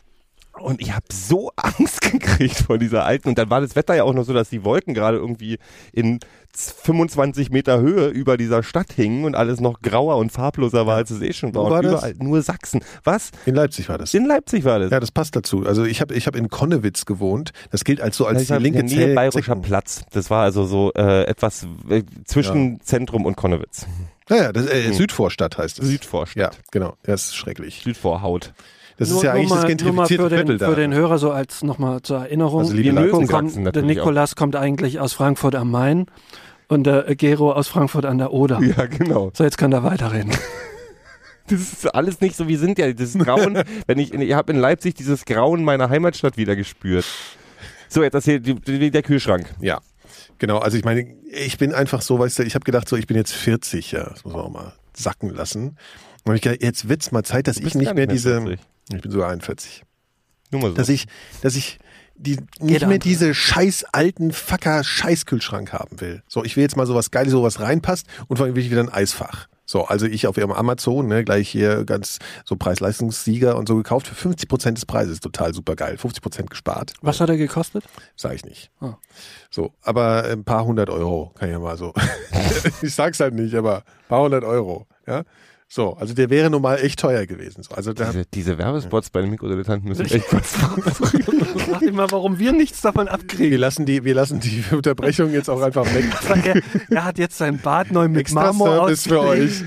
Und 0.61 0.81
ich 0.81 0.93
habe 0.93 1.07
so 1.13 1.51
Angst 1.57 2.01
gekriegt 2.01 2.57
vor 2.57 2.79
dieser 2.79 3.05
alten. 3.05 3.29
Und 3.29 3.39
dann 3.39 3.51
war 3.51 3.61
das 3.61 3.75
Wetter 3.75 3.95
ja 3.97 4.05
auch 4.05 4.15
noch 4.15 4.25
so, 4.25 4.33
dass 4.33 4.51
die 4.51 4.65
Wolken 4.65 4.95
gerade 4.95 5.17
irgendwie 5.17 5.59
in 5.93 6.21
25 6.57 7.51
Meter 7.51 7.81
Höhe 7.81 8.07
über 8.09 8.37
dieser 8.37 8.63
Stadt 8.63 8.93
hingen 8.93 9.25
und 9.25 9.35
alles 9.35 9.59
noch 9.61 9.83
grauer 9.83 10.17
und 10.19 10.31
farbloser 10.31 10.87
war, 10.87 10.95
als 10.97 11.11
es 11.11 11.21
eh 11.21 11.33
schon 11.33 11.53
war. 11.55 11.65
Wo 11.67 11.71
war 11.71 11.79
und 11.79 11.85
das? 11.87 11.93
überall 11.95 12.15
nur 12.21 12.41
Sachsen. 12.43 12.81
Was? 13.03 13.33
In 13.47 13.57
Leipzig 13.57 13.89
war 13.89 13.99
das. 13.99 14.15
In 14.15 14.27
Leipzig 14.27 14.65
war 14.65 14.79
das. 14.79 14.93
Ja, 14.93 15.01
das 15.01 15.11
passt 15.11 15.35
dazu. 15.35 15.67
Also 15.67 15.85
ich 15.85 16.01
habe 16.01 16.15
ich 16.15 16.29
hab 16.29 16.37
in 16.37 16.49
Konnewitz 16.49 17.05
gewohnt. 17.07 17.51
Das 17.73 17.83
gilt 17.83 18.01
als 18.01 18.17
so 18.17 18.27
als 18.27 18.45
die 18.45 18.51
war 18.51 18.59
in 18.59 18.63
linke 18.63 18.85
der 18.85 19.07
Nähe. 19.07 19.15
Bayerischer. 19.17 19.57
Platz. 19.57 20.05
Das 20.13 20.31
war 20.31 20.45
also 20.45 20.65
so 20.65 20.93
äh, 20.95 21.25
etwas 21.25 21.67
äh, 21.89 22.05
zwischen 22.25 22.81
Zentrum 22.81 23.25
und 23.27 23.37
Konnewitz. 23.37 23.87
Naja, 24.29 24.53
das, 24.53 24.67
äh, 24.67 24.85
Hm. 24.85 24.93
Südvorstadt 24.95 25.59
heißt 25.59 25.81
es. 25.81 25.89
Südvorstadt. 25.89 26.55
Ja, 26.55 26.61
genau. 26.71 26.95
Das 27.03 27.25
ist 27.27 27.35
schrecklich. 27.37 27.81
Südvorhaut. 27.83 28.53
Das 28.97 29.09
Nur- 29.09 29.19
ist 29.19 29.23
ja 29.25 29.33
nur 29.33 29.39
eigentlich 29.41 29.51
mal, 29.51 29.55
das 29.57 29.83
nur 29.85 29.93
mal 29.93 30.07
gentrifizierte 30.07 30.23
für 30.25 30.29
Viertel 30.37 30.47
den, 30.47 30.59
da. 30.59 30.69
für 30.71 30.77
den 30.77 30.95
Hörer 30.95 31.19
so 31.19 31.31
als 31.33 31.63
nochmal 31.63 32.03
zur 32.03 32.19
Erinnerung. 32.19 32.61
Also 32.61 32.75
liebe 32.75 32.95
Wir 32.95 33.01
Nico 33.03 33.21
kommt, 33.27 33.55
der 33.57 33.63
natürlich 33.63 34.01
auch. 34.01 34.05
Nikolas 34.07 34.37
kommt 34.37 34.57
eigentlich 34.57 35.01
aus 35.01 35.13
Frankfurt 35.13 35.55
am 35.57 35.71
Main 35.71 36.07
und 36.69 36.85
der 36.85 37.03
Gero 37.17 37.53
aus 37.53 37.67
Frankfurt 37.69 38.05
an 38.05 38.19
der 38.19 38.33
Oder. 38.33 38.61
Ja, 38.61 38.87
genau. 38.87 39.31
So, 39.35 39.43
jetzt 39.45 39.59
kann 39.59 39.73
er 39.73 39.83
weiterreden. 39.83 40.33
Das 41.47 41.61
ist 41.61 41.95
alles 41.95 42.23
nicht 42.23 42.37
so, 42.37 42.49
wie 42.49 42.57
sind 42.57 42.79
ja 42.79 42.91
das 42.91 43.13
Grauen, 43.19 43.63
wenn 43.87 43.99
ich, 43.99 44.15
ich 44.15 44.33
habe 44.33 44.51
in 44.51 44.59
Leipzig 44.59 44.95
dieses 44.95 45.27
Grauen 45.27 45.63
meiner 45.63 45.91
Heimatstadt 45.91 46.39
wieder 46.39 46.57
gespürt. 46.57 47.05
So, 47.91 48.03
jetzt 48.03 48.15
erzählt 48.15 48.47
die- 48.47 48.55
die- 48.55 48.91
der 48.91 49.03
Kühlschrank. 49.03 49.55
Ja, 49.61 49.81
genau. 50.39 50.57
Also 50.57 50.79
ich 50.79 50.85
meine, 50.85 51.07
ich 51.31 51.59
bin 51.59 51.75
einfach 51.75 52.01
so, 52.01 52.19
weißt 52.19 52.39
du, 52.39 52.45
ich 52.45 52.55
habe 52.55 52.65
gedacht, 52.65 52.89
so 52.89 52.97
ich 52.97 53.07
bin 53.07 53.19
jetzt 53.19 53.33
40, 53.35 53.93
ja, 53.93 54.05
das 54.05 54.25
muss 54.25 54.33
man 54.33 54.43
auch 54.43 54.51
mal 54.51 54.73
sacken 54.97 55.29
lassen. 55.35 55.77
Und 56.25 56.31
hab 56.31 56.35
ich 56.37 56.41
gedacht, 56.41 56.63
jetzt 56.63 56.89
wird's 56.89 57.13
mal 57.13 57.25
Zeit, 57.25 57.47
dass 57.47 57.59
ich 57.59 57.75
nicht 57.75 57.75
mehr 57.75 57.85
nicht 57.93 57.95
mehr 57.97 58.07
diese, 58.07 58.41
40. 58.41 58.61
ich 58.93 59.01
bin 59.01 59.11
sogar 59.11 59.31
41, 59.31 59.83
Nur 60.51 60.61
mal 60.63 60.69
so. 60.71 60.75
dass 60.75 60.89
ich, 60.89 61.07
dass 61.43 61.57
ich 61.57 61.79
die 62.17 62.37
nicht 62.37 62.43
Jeder 62.61 62.87
mehr 62.87 62.95
andere. 62.97 62.99
diese 63.01 63.35
scheiß 63.35 63.87
alten 63.93 64.33
Facker 64.33 64.85
Scheißkühlschrank 64.85 65.73
haben 65.73 66.01
will. 66.01 66.23
So, 66.29 66.45
ich 66.45 66.57
will 66.57 66.63
jetzt 66.63 66.77
mal 66.77 66.87
sowas 66.87 67.11
Geiles, 67.11 67.33
so 67.33 67.43
was 67.43 67.61
reinpasst 67.61 68.07
und 68.29 68.37
vor 68.37 68.47
allem 68.47 68.55
will 68.55 68.63
ich 68.63 68.71
wieder 68.71 68.83
ein 68.83 68.89
Eisfach. 68.93 69.49
So, 69.67 69.87
also 69.87 70.05
ich 70.05 70.27
auf 70.27 70.37
ihrem 70.37 70.53
Amazon, 70.53 71.07
ne, 71.09 71.25
gleich 71.25 71.49
hier 71.49 71.85
ganz 71.87 72.19
so 72.45 72.55
Preis-Leistungssieger 72.55 73.57
und 73.57 73.67
so 73.67 73.77
gekauft 73.77 74.07
für 74.07 74.15
50 74.15 74.47
Prozent 74.47 74.77
des 74.79 74.85
Preises. 74.85 75.21
Total 75.21 75.55
super 75.55 75.75
geil. 75.75 75.97
50 75.97 76.23
Prozent 76.23 76.51
gespart. 76.51 76.93
Was 77.01 77.19
hat 77.21 77.31
er 77.31 77.39
gekostet? 77.39 77.83
Sag 78.15 78.35
ich 78.35 78.45
nicht. 78.45 78.71
Ah. 78.81 78.99
So, 79.51 79.73
aber 79.83 80.25
ein 80.25 80.45
paar 80.45 80.67
hundert 80.67 80.91
Euro 80.91 81.33
kann 81.39 81.49
ich 81.49 81.55
ja 81.55 81.59
mal 81.59 81.79
so. 81.79 81.95
ich 82.83 82.95
sag's 82.95 83.21
halt 83.21 83.33
nicht, 83.35 83.55
aber 83.55 83.79
ein 83.79 84.09
paar 84.09 84.21
hundert 84.21 84.45
Euro. 84.45 84.87
Ja. 85.07 85.25
So, 85.67 85.95
also 85.95 86.15
der 86.15 86.31
wäre 86.31 86.51
normal 86.51 86.79
echt 86.81 87.01
teuer 87.01 87.27
gewesen. 87.27 87.63
So, 87.63 87.75
also 87.75 87.93
der, 87.93 88.07
diese, 88.07 88.27
diese 88.27 88.59
Werbespots 88.59 89.11
bei 89.11 89.23
den 89.23 89.31
Mikrodilettanten 89.31 89.89
müssen 89.89 90.05
echt 90.07 90.33
was 90.33 90.53
Frag 90.53 91.81
dich 91.81 91.93
mal, 91.93 92.11
warum 92.11 92.39
wir 92.39 92.53
nichts 92.53 92.81
davon 92.83 93.07
wir 93.07 93.13
abkriegen. 93.13 93.59
lassen 93.59 93.87
die, 93.87 94.05
wir 94.05 94.15
lassen 94.15 94.41
die 94.41 94.63
Unterbrechung 94.71 95.33
jetzt 95.33 95.49
auch 95.49 95.63
einfach 95.63 95.87
weg. 95.95 96.05
Er, 96.45 96.63
er 96.91 97.05
hat 97.05 97.19
jetzt 97.19 97.39
sein 97.39 97.59
Bad 97.59 97.91
neu 97.91 98.09
mit 98.09 98.21
Extra 98.21 98.53
Marmor 98.53 98.95
Service 98.95 99.03
für 99.05 99.21
euch. 99.21 99.65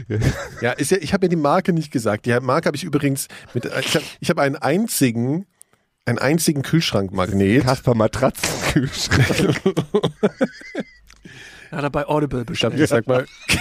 Ja, 0.62 0.72
ist 0.72 0.92
ja, 0.92 0.98
ich 1.02 1.14
habe 1.14 1.26
ja 1.26 1.30
die 1.30 1.36
Marke 1.36 1.74
nicht 1.74 1.92
gesagt. 1.92 2.26
Die 2.26 2.40
Marke 2.40 2.68
habe 2.68 2.78
ich 2.78 2.84
übrigens 2.84 3.28
mit, 3.54 3.66
ich 3.66 3.96
habe 3.96 4.06
hab 4.24 4.38
einen 4.40 4.56
einzigen, 4.56 5.46
einen 6.06 6.20
einzigen 6.20 6.62
Kühlschrankmagnet. 6.62 7.64
Kasper 7.64 7.96
Matratzenkühlschrank. 7.96 9.62
Hat 11.72 11.84
er 11.84 11.90
bei 11.90 12.08
Audible 12.08 12.42
Ich 12.52 12.64
hab, 12.64 12.72
bestellt. 12.74 12.80
ich 12.80 12.90
sag 12.90 13.08
mal, 13.08 13.26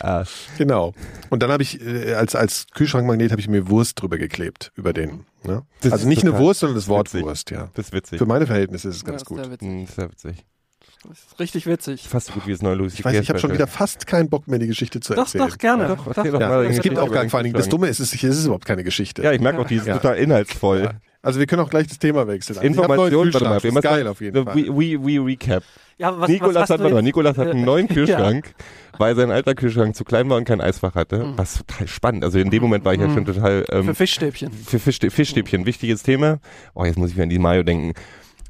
ah, 0.00 0.24
genau. 0.58 0.94
Und 1.30 1.42
dann 1.42 1.50
habe 1.50 1.62
ich 1.62 1.80
äh, 1.84 2.14
als 2.14 2.34
als 2.34 2.66
Kühlschrankmagnet 2.74 3.30
habe 3.30 3.40
ich 3.40 3.48
mir 3.48 3.68
Wurst 3.68 4.00
drüber 4.00 4.18
geklebt 4.18 4.72
über 4.74 4.92
den. 4.92 5.24
Ne? 5.44 5.62
Das 5.82 5.92
Also 5.92 6.04
ist 6.04 6.08
nicht 6.08 6.22
eine 6.22 6.38
Wurst, 6.38 6.60
sondern 6.60 6.76
das 6.76 6.88
Wort 6.88 7.08
witzig. 7.12 7.24
Wurst. 7.24 7.50
Ja. 7.50 7.68
das 7.74 7.86
ist 7.86 7.92
witzig. 7.92 8.18
Für 8.18 8.26
meine 8.26 8.46
Verhältnisse 8.46 8.88
ist 8.88 8.96
es 8.96 9.02
Ja, 9.02 9.08
ganz 9.08 9.22
ist 9.22 9.26
gut. 9.26 9.44
sehr. 9.44 9.56
Hm, 9.60 9.84
ist 9.84 9.94
sehr 9.94 10.10
witzig. 10.10 10.44
Das 11.06 11.18
ist 11.18 11.38
richtig 11.38 11.66
witzig. 11.66 12.08
Fast 12.08 12.28
so 12.28 12.32
gut 12.32 12.46
wie 12.46 12.52
das 12.52 12.62
neue 12.62 12.76
Lucy 12.76 13.00
Ich 13.00 13.04
weiß, 13.04 13.14
ich 13.20 13.28
habe 13.28 13.38
schon 13.38 13.52
wieder 13.52 13.66
fast 13.66 14.06
keinen 14.06 14.30
Bock 14.30 14.48
mehr, 14.48 14.58
die 14.58 14.66
Geschichte 14.66 15.00
zu 15.00 15.12
Doch, 15.14 15.24
erzählen. 15.24 15.48
doch, 15.48 15.58
gerne. 15.58 15.88
Doch, 15.88 16.06
Doch, 16.06 16.16
erzähl 16.16 16.32
doch 16.32 16.40
Ja, 16.40 16.62
es 16.62 16.80
gibt 16.80 16.98
auch 16.98 17.12
gar 17.12 17.28
vor 17.28 17.38
allen 17.38 17.44
Dingen, 17.44 17.56
das. 17.56 17.68
Dumme 17.68 17.88
ist, 17.88 18.00
es 18.00 18.14
ist, 18.14 18.24
es 18.24 18.38
ist 18.38 18.44
überhaupt 18.46 18.64
keine 18.64 18.84
Geschichte. 18.84 19.22
Ja, 19.22 19.32
ich 19.32 19.40
merke 19.40 19.58
auch, 19.60 19.66
die 19.66 19.76
ist 19.76 19.86
Ja. 19.86 19.98
total 19.98 20.16
inhaltsvoll. 20.16 20.90
Ja. 21.24 21.26
Also 21.26 21.40
wir 21.40 21.46
können 21.46 21.62
auch 21.62 21.70
gleich 21.70 21.86
das 21.86 21.98
Thema 21.98 22.28
wechseln. 22.28 22.58
Also 22.58 22.66
Information, 22.66 23.32
warte 23.32 23.44
mal, 23.48 23.56
ist 23.78 23.82
geil 23.82 24.06
auf 24.06 24.20
jeden 24.20 24.44
Fall. 24.44 24.54
We, 24.54 24.66
we, 24.68 24.98
we 25.04 25.24
recap. 25.24 25.62
Ja, 25.96 26.18
was, 26.18 26.28
Nikolas, 26.28 26.54
was 26.64 26.70
hat, 26.70 26.80
warte 26.80 26.94
mal? 26.94 27.02
Nikolas 27.02 27.38
hat 27.38 27.48
einen 27.48 27.62
Äh, 27.62 27.66
neuen 27.66 27.86
ja. 27.88 27.94
Kühlschrank, 27.94 28.54
weil 28.98 29.14
sein 29.16 29.30
alter 29.30 29.54
Kühlschrank 29.54 29.94
zu 29.96 30.04
klein 30.04 30.28
war 30.28 30.36
und 30.36 30.44
kein 30.44 30.60
Eisfach 30.60 30.94
hatte. 30.94 31.18
Mhm. 31.24 31.32
Was 31.38 31.64
total 31.66 31.88
spannend. 31.88 32.24
Also 32.24 32.38
in 32.38 32.50
dem 32.50 32.62
Moment 32.62 32.84
war 32.84 32.94
ich 32.94 33.00
ja 33.00 33.08
schon 33.12 33.24
total 33.24 33.64
ähm, 33.70 33.84
Für 33.84 33.94
Fischstäbchen. 33.94 34.50
für 34.52 34.78
Fischstä 34.78 35.10
Fischstäbchen, 35.10 35.66
wichtiges 35.66 36.02
Thema. 36.02 36.38
Oh, 36.74 36.84
jetzt 36.84 36.98
muss 36.98 37.10
ich 37.10 37.14
wieder 37.16 37.24
an 37.24 37.30
die 37.30 37.38
Mayo 37.38 37.62
denken. 37.62 37.94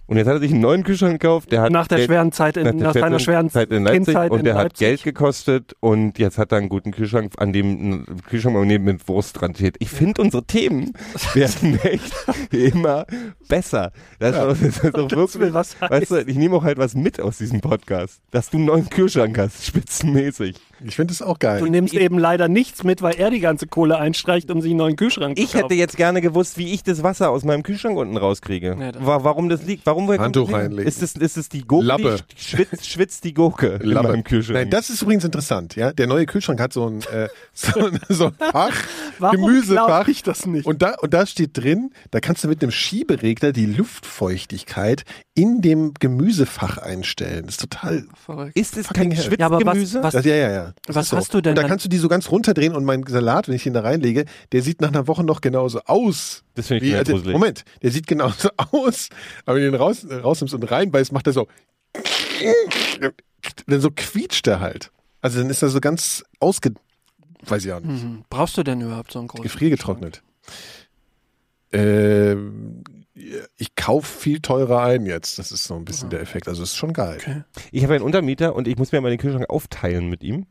Und 0.06 0.18
jetzt 0.18 0.26
hat 0.26 0.34
er 0.34 0.40
sich 0.40 0.52
einen 0.52 0.60
neuen 0.60 0.84
Kühlschrank 0.84 1.18
gekauft, 1.18 1.50
der 1.50 1.62
hat 1.62 1.72
Nach 1.72 1.88
der 1.88 1.96
Geld- 1.98 2.08
schweren 2.10 2.30
Zeit, 2.30 2.58
in, 2.58 2.76
nach, 2.76 2.92
der 2.92 3.02
seiner 3.02 3.18
schweren 3.18 3.48
Zeit 3.48 3.70
in 3.70 3.84
Leipzig 3.84 4.04
Kindheit 4.06 4.30
und 4.32 4.44
der 4.44 4.54
hat. 4.54 4.74
Geld 4.74 5.02
gekostet 5.02 5.74
und 5.80 6.18
jetzt 6.18 6.36
hat 6.36 6.52
er 6.52 6.58
einen 6.58 6.68
guten 6.68 6.90
Kühlschrank, 6.90 7.32
an 7.38 7.54
dem 7.54 7.90
ein 7.90 8.06
Kühlschrankmagnet 8.28 8.82
mit 8.82 9.08
Wurst 9.08 9.40
dran 9.40 9.54
steht. 9.54 9.76
Ich 9.78 9.88
finde 9.88 10.20
unsere 10.20 10.44
Themen 10.44 10.92
werden 11.34 11.78
echt 11.82 12.12
immer 12.52 13.06
besser. 13.48 13.92
Das, 14.18 14.34
ist 14.36 14.40
doch- 14.40 14.48
das 14.48 14.60
ist 14.62 14.94
doch 14.94 15.10
wirklich, 15.40 15.54
weißt 15.54 16.10
du, 16.10 16.16
ich 16.26 16.36
nehme 16.36 16.56
auch 16.56 16.64
halt 16.64 16.76
was 16.76 16.94
mit 16.94 17.18
aus 17.20 17.38
diesem 17.38 17.62
Podcast, 17.62 18.20
dass 18.30 18.50
du 18.50 18.58
einen 18.58 18.66
neuen 18.66 18.90
Kühlschrank 18.90 19.38
hast, 19.38 19.64
spitzenmäßig. 19.66 20.56
Ich 20.84 20.96
finde 20.96 21.12
es 21.12 21.20
auch 21.22 21.38
geil. 21.38 21.60
Du 21.60 21.66
nimmst 21.66 21.94
eben 21.94 22.18
leider 22.18 22.48
nichts 22.48 22.82
mit, 22.84 23.02
weil 23.02 23.14
er 23.16 23.30
die 23.30 23.40
ganze 23.40 23.66
Kohle 23.66 23.98
einstreicht, 23.98 24.50
um 24.50 24.60
sich 24.62 24.70
einen 24.70 24.78
neuen 24.78 24.96
Kühlschrank 24.96 25.38
Ich 25.38 25.48
zu 25.48 25.52
kaufen. 25.52 25.62
hätte 25.64 25.74
jetzt 25.74 25.96
gerne 25.96 26.20
gewusst, 26.20 26.56
wie 26.58 26.72
ich 26.72 26.82
das 26.82 27.02
Wasser 27.02 27.30
aus 27.30 27.44
meinem 27.44 27.62
Kühlschrank 27.62 27.96
unten 27.96 28.16
rauskriege. 28.16 28.76
Ja, 28.78 28.92
warum 29.04 29.48
das 29.48 29.62
liegt? 29.64 29.86
Warum 29.86 30.08
Handtuch 30.10 30.52
reinlegen. 30.52 30.86
Ist 30.86 31.02
es, 31.02 31.14
ist 31.16 31.36
es 31.36 31.48
die 31.48 31.62
Gurke? 31.62 31.86
Lappe. 31.86 32.16
Die 32.36 32.42
schwitzt, 32.42 32.86
schwitzt 32.90 33.24
die 33.24 33.34
Gurke 33.34 33.78
in 33.82 33.90
Lappe. 33.90 34.08
meinem 34.08 34.24
Kühlschrank? 34.24 34.54
Nein, 34.58 34.70
das 34.70 34.90
ist 34.90 35.02
übrigens 35.02 35.24
interessant. 35.24 35.76
Ja, 35.76 35.92
der 35.92 36.06
neue 36.06 36.26
Kühlschrank 36.26 36.60
hat 36.60 36.72
so 36.72 36.86
ein 36.88 37.00
äh, 37.12 37.28
so, 37.52 37.80
ein- 37.86 38.00
so 38.08 38.26
ein 38.26 38.32
Fach, 38.52 38.72
Warum 39.18 39.36
Gemüsefach. 39.46 40.08
ich 40.08 40.22
das 40.22 40.46
nicht? 40.46 40.66
Und 40.66 40.82
da 40.82 40.94
und 41.00 41.12
da 41.14 41.26
steht 41.26 41.56
drin, 41.56 41.90
da 42.10 42.20
kannst 42.20 42.44
du 42.44 42.48
mit 42.48 42.62
einem 42.62 42.70
Schieberegler 42.72 43.52
die 43.52 43.66
Luftfeuchtigkeit 43.66 45.04
in 45.34 45.60
dem 45.60 45.92
Gemüsefach 45.98 46.78
einstellen. 46.78 47.46
Das 47.46 47.54
ist 47.56 47.60
total. 47.60 48.04
Verrückt. 48.24 48.56
ist 48.56 48.76
es 48.76 48.88
kein 48.88 49.10
hell. 49.10 49.34
Ja, 49.38 49.46
aber 49.46 49.56
was- 49.56 49.62
Schwitzgemüse? 49.76 50.02
was- 50.02 50.12
Das, 50.14 50.24
ja, 50.24 50.34
ja, 50.36 50.63
ja. 50.68 50.74
Das 50.86 50.96
Was 50.96 51.08
so. 51.10 51.16
hast 51.16 51.34
du 51.34 51.40
denn 51.40 51.50
Und 51.52 51.56
da 51.56 51.62
dann- 51.62 51.68
kannst 51.70 51.84
du 51.84 51.88
die 51.88 51.98
so 51.98 52.08
ganz 52.08 52.30
runterdrehen 52.30 52.74
und 52.74 52.84
mein 52.84 53.04
Salat, 53.06 53.48
wenn 53.48 53.54
ich 53.54 53.66
ihn 53.66 53.72
da 53.72 53.80
reinlege, 53.80 54.24
der 54.52 54.62
sieht 54.62 54.80
nach 54.80 54.88
einer 54.88 55.06
Woche 55.06 55.24
noch 55.24 55.40
genauso 55.40 55.80
aus. 55.86 56.44
Das 56.54 56.66
finde 56.68 56.84
ich 56.84 56.92
Wie, 56.92 56.96
also. 56.96 57.16
Moment, 57.30 57.64
der 57.82 57.90
sieht 57.90 58.06
genauso 58.06 58.48
aus, 58.72 59.08
aber 59.46 59.56
wenn 59.56 59.62
du 59.64 59.68
ihn 59.68 59.74
raus, 59.74 60.06
rausnimmst 60.10 60.54
und 60.54 60.62
reinbeißt, 60.70 61.12
macht 61.12 61.26
er 61.26 61.32
so. 61.32 61.48
Dann 63.66 63.80
so 63.80 63.90
quietscht 63.90 64.46
er 64.46 64.60
halt. 64.60 64.90
Also 65.20 65.38
dann 65.40 65.50
ist 65.50 65.62
er 65.62 65.68
so 65.68 65.80
ganz 65.80 66.22
ausge. 66.40 66.74
Weiß 67.46 67.64
ich 67.64 67.72
auch 67.72 67.80
nicht. 67.80 68.02
Mhm. 68.02 68.24
Brauchst 68.30 68.56
du 68.56 68.62
denn 68.62 68.80
überhaupt 68.80 69.12
so 69.12 69.18
einen 69.18 69.28
großen 69.28 69.42
Gefriergetrocknet. 69.42 70.22
Ähm, 71.72 72.84
ich 73.56 73.74
kaufe 73.74 74.06
viel 74.06 74.40
teurer 74.40 74.82
ein 74.82 75.06
jetzt. 75.06 75.38
Das 75.38 75.52
ist 75.52 75.64
so 75.64 75.74
ein 75.74 75.84
bisschen 75.84 76.10
der 76.10 76.20
Effekt. 76.20 76.48
Also 76.48 76.62
es 76.62 76.70
ist 76.70 76.76
schon 76.76 76.92
geil. 76.92 77.18
Okay. 77.20 77.42
Ich 77.70 77.82
habe 77.84 77.94
einen 77.94 78.04
Untermieter 78.04 78.54
und 78.54 78.68
ich 78.68 78.76
muss 78.76 78.92
mir 78.92 79.00
mal 79.00 79.10
den 79.10 79.18
Kühlschrank 79.18 79.48
aufteilen 79.50 80.08
mit 80.08 80.22
ihm. 80.22 80.46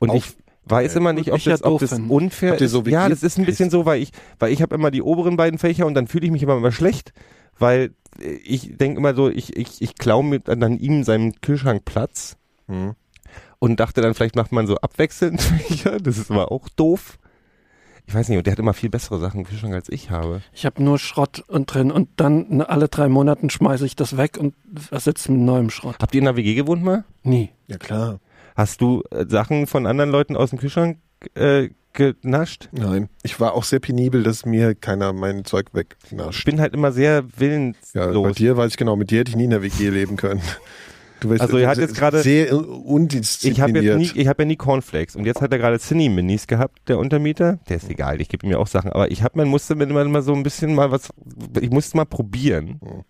Und 0.00 0.10
Auf- 0.10 0.16
ich 0.16 0.34
weiß 0.64 0.96
immer 0.96 1.12
nicht, 1.12 1.32
ob 1.32 1.42
das, 1.42 1.62
ob 1.62 1.80
das 1.80 1.92
unfair 1.98 2.60
ist. 2.60 2.70
so 2.72 2.84
wie 2.86 2.90
ja, 2.90 3.08
das 3.08 3.22
ist 3.22 3.38
ein 3.38 3.44
bisschen 3.46 3.70
so, 3.70 3.86
weil 3.86 4.02
ich, 4.02 4.10
weil 4.40 4.52
ich 4.52 4.60
habe 4.62 4.74
immer 4.74 4.90
die 4.90 5.02
oberen 5.02 5.36
beiden 5.36 5.58
Fächer 5.58 5.86
und 5.86 5.94
dann 5.94 6.08
fühle 6.08 6.26
ich 6.26 6.32
mich 6.32 6.42
immer 6.42 6.56
immer 6.56 6.72
schlecht, 6.72 7.12
weil 7.58 7.94
äh, 8.20 8.30
ich 8.44 8.76
denke 8.76 8.98
immer 8.98 9.14
so, 9.14 9.28
ich, 9.30 9.56
ich, 9.56 9.80
ich 9.80 9.94
klaue 9.94 10.24
mir 10.24 10.40
dann 10.40 10.62
an 10.64 10.78
ihm 10.78 11.04
seinen 11.04 11.40
Kühlschrank 11.40 11.84
Platz 11.84 12.36
Hm. 12.66 12.94
und 13.58 13.80
dachte 13.80 14.00
dann, 14.00 14.14
vielleicht 14.14 14.36
macht 14.36 14.52
man 14.52 14.66
so 14.66 14.76
abwechselnd 14.76 15.40
Fächer. 15.68 15.98
Das 15.98 16.18
ist 16.18 16.30
aber 16.30 16.50
auch 16.52 16.68
doof. 16.68 17.18
Ich 18.06 18.14
weiß 18.14 18.28
nicht, 18.28 18.38
und 18.38 18.46
der 18.46 18.52
hat 18.52 18.58
immer 18.58 18.74
viel 18.74 18.90
bessere 18.90 19.20
Sachen 19.20 19.40
im 19.40 19.46
Kühlschrank 19.46 19.72
als 19.74 19.88
ich 19.88 20.10
habe. 20.10 20.40
Ich 20.52 20.66
habe 20.66 20.82
nur 20.82 20.98
Schrott 20.98 21.44
und 21.46 21.72
drin 21.72 21.92
und 21.92 22.08
dann 22.16 22.46
ne, 22.48 22.68
alle 22.68 22.88
drei 22.88 23.08
Monaten 23.08 23.50
schmeiße 23.50 23.86
ich 23.86 23.94
das 23.96 24.16
weg 24.16 24.36
und 24.38 24.54
ersetze 24.90 25.30
mit 25.30 25.40
neuem 25.42 25.70
Schrott. 25.70 25.96
Habt 26.00 26.14
ihr 26.14 26.18
in 26.20 26.24
der 26.24 26.34
WG 26.36 26.54
gewohnt 26.54 26.82
mal? 26.82 27.04
Nie. 27.22 27.50
Ja 27.68 27.76
klar. 27.78 28.18
Hast 28.60 28.82
du 28.82 29.02
äh, 29.10 29.24
Sachen 29.26 29.66
von 29.66 29.86
anderen 29.86 30.10
Leuten 30.10 30.36
aus 30.36 30.50
dem 30.50 30.58
Kühlschrank 30.58 30.98
äh, 31.34 31.70
genascht? 31.94 32.68
Nein. 32.72 33.08
Ich 33.22 33.40
war 33.40 33.54
auch 33.54 33.64
sehr 33.64 33.80
penibel, 33.80 34.22
dass 34.22 34.44
mir 34.44 34.74
keiner 34.74 35.14
mein 35.14 35.46
Zeug 35.46 35.68
Ich 35.72 35.74
wegnascht. 35.74 36.44
bin 36.44 36.60
halt 36.60 36.74
immer 36.74 36.92
sehr 36.92 37.24
willenslos. 37.38 37.94
Ja, 37.94 38.12
bei 38.20 38.32
dir 38.32 38.56
weiß 38.58 38.72
ich 38.72 38.76
genau, 38.76 38.96
mit 38.96 39.10
dir 39.10 39.20
hätte 39.20 39.30
ich 39.30 39.36
nie 39.36 39.44
in 39.44 39.50
der 39.50 39.62
WG 39.62 39.88
leben 39.88 40.16
können. 40.16 40.42
Du 41.20 41.28
bist 41.30 41.40
Also 41.40 41.56
er 41.56 41.68
hat 41.68 41.78
jetzt 41.78 41.94
gerade- 41.94 42.20
sehr 42.22 42.46
Ich 42.48 42.52
habe 42.52 42.66
undiszipliniert. 42.66 43.98
nie, 43.98 44.10
ich 44.14 44.28
habe 44.28 44.42
ja 44.42 44.46
nie 44.46 44.56
Cornflakes 44.56 45.16
und 45.16 45.24
jetzt 45.24 45.40
hat 45.40 45.52
er 45.52 45.58
gerade 45.58 45.78
Cine 45.78 46.10
Minis 46.10 46.46
gehabt, 46.46 46.80
der 46.88 46.98
Untermieter. 46.98 47.60
Der 47.70 47.76
ist 47.78 47.88
egal, 47.90 48.20
ich 48.20 48.28
gebe 48.28 48.46
ihm 48.46 48.52
ja 48.52 48.58
auch 48.58 48.66
Sachen, 48.66 48.92
aber 48.92 49.10
ich 49.10 49.22
habe, 49.22 49.38
man 49.38 49.48
musste 49.48 49.74
mir 49.74 49.84
immer 49.84 50.22
so 50.22 50.34
ein 50.34 50.42
bisschen 50.42 50.74
mal 50.74 50.90
was, 50.90 51.08
ich 51.60 51.70
musste 51.70 51.96
mal 51.96 52.04
probieren. 52.06 52.78
Hm. 52.82 53.04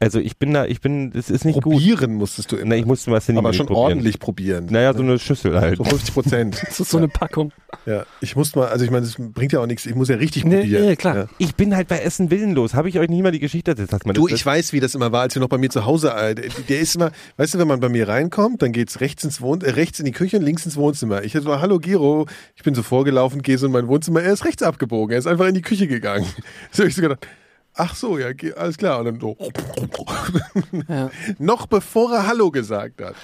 Also 0.00 0.18
ich 0.18 0.36
bin 0.36 0.52
da, 0.52 0.64
ich 0.66 0.80
bin, 0.80 1.12
es 1.14 1.30
ist 1.30 1.44
nicht 1.44 1.54
gut. 1.62 1.74
probieren 1.74 2.14
musstest 2.14 2.50
du 2.50 2.56
immer. 2.56 2.70
Na, 2.70 2.76
ich 2.76 2.86
musste 2.86 3.10
mal 3.10 3.20
Cine 3.20 3.38
aber 3.38 3.52
schon 3.52 3.66
probieren. 3.66 3.84
ordentlich 3.84 4.18
probieren. 4.18 4.66
Naja, 4.68 4.94
so 4.94 5.02
eine 5.02 5.18
Schüssel 5.18 5.60
halt. 5.60 5.76
So 5.76 5.84
50 5.84 6.14
Prozent. 6.14 6.62
Das 6.66 6.80
ist 6.80 6.90
so 6.90 6.98
eine 6.98 7.06
Packung. 7.08 7.52
ja. 7.86 8.04
Ich 8.20 8.34
muss 8.34 8.54
mal, 8.56 8.66
also 8.68 8.84
ich 8.84 8.90
meine, 8.90 9.06
das 9.06 9.14
bringt 9.18 9.52
ja 9.52 9.60
auch 9.60 9.66
nichts. 9.66 9.86
Ich 9.86 9.94
muss 9.94 10.08
ja 10.08 10.16
richtig 10.16 10.44
Nee, 10.44 10.60
probieren. 10.62 10.86
nee, 10.86 10.96
klar. 10.96 11.16
Ja. 11.16 11.26
Ich 11.38 11.54
bin 11.54 11.76
halt 11.76 11.86
bei 11.88 11.98
Essen 12.00 12.30
willenlos. 12.30 12.74
Habe 12.74 12.88
ich 12.88 12.98
euch 12.98 13.08
nie 13.08 13.22
mal 13.22 13.30
die 13.30 13.38
Geschichte 13.38 13.72
erzählt? 13.72 13.92
Man 14.06 14.14
Du, 14.14 14.26
ich 14.26 14.44
weiß, 14.44 14.72
wie 14.72 14.80
das 14.80 14.94
immer 14.96 15.12
war, 15.12 15.20
als 15.22 15.36
wir 15.36 15.40
noch 15.40 15.48
bei 15.48 15.58
mir 15.58 15.70
zu 15.70 15.84
Hause, 15.84 16.10
äh, 16.14 16.34
der- 16.34 16.48
der 16.68 16.80
ist 16.80 16.96
immer, 16.96 17.12
weißt 17.36 17.54
du, 17.54 17.58
wenn 17.58 17.68
man 17.68 17.78
bei 17.80 17.88
mir 17.88 18.08
reinkommt, 18.08 18.62
dann 18.62 18.72
geht's 18.72 19.00
rechts 19.00 19.22
ins 19.22 19.40
Wohn 19.40 19.60
äh, 19.60 19.70
rechts 19.70 20.00
in 20.00 20.06
die 20.06 20.12
Küche 20.12 20.38
und 20.38 20.42
links 20.42 20.64
ins 20.64 20.76
Wohnzimmer. 20.76 21.22
Ich 21.22 21.32
so, 21.34 21.60
hallo 21.60 21.78
Giro, 21.78 22.26
ich 22.56 22.62
bin 22.64 22.74
so 22.74 22.82
vorgelaufen, 22.82 23.42
gehe 23.42 23.56
so 23.58 23.66
in 23.66 23.72
mein 23.72 23.86
Wohnzimmer, 23.86 24.22
er 24.22 24.32
ist 24.32 24.44
rechts 24.44 24.62
abgebogen, 24.64 25.12
er 25.12 25.18
ist 25.18 25.26
einfach 25.28 25.46
in 25.46 25.54
die 25.54 25.62
Küche 25.62 25.86
gegangen. 25.86 26.26
So 26.72 26.82
hab 26.82 26.88
ich 26.88 26.94
so 26.96 27.02
gedacht, 27.02 27.26
ach 27.74 27.94
so, 27.94 28.18
ja, 28.18 28.28
alles 28.56 28.76
klar. 28.76 28.98
Und 29.00 29.04
dann 29.06 29.20
so, 29.20 29.36
Ja. 30.88 31.10
noch 31.38 31.66
bevor 31.66 32.12
er 32.12 32.26
Hallo 32.26 32.50
gesagt 32.50 33.00
hat. 33.02 33.14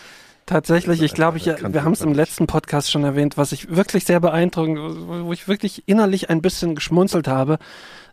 Tatsächlich, 0.46 1.02
ich 1.02 1.12
glaube, 1.12 1.36
ich, 1.36 1.44
wir 1.44 1.84
haben 1.84 1.92
es 1.92 2.00
im 2.00 2.14
letzten 2.14 2.46
Podcast 2.46 2.90
schon 2.90 3.04
erwähnt, 3.04 3.36
was 3.36 3.52
ich 3.52 3.76
wirklich 3.76 4.06
sehr 4.06 4.18
beeindruckend, 4.18 4.78
wo 5.26 5.30
ich 5.30 5.46
wirklich 5.46 5.82
innerlich 5.86 6.30
ein 6.30 6.40
bisschen 6.40 6.74
geschmunzelt 6.74 7.28
habe. 7.28 7.58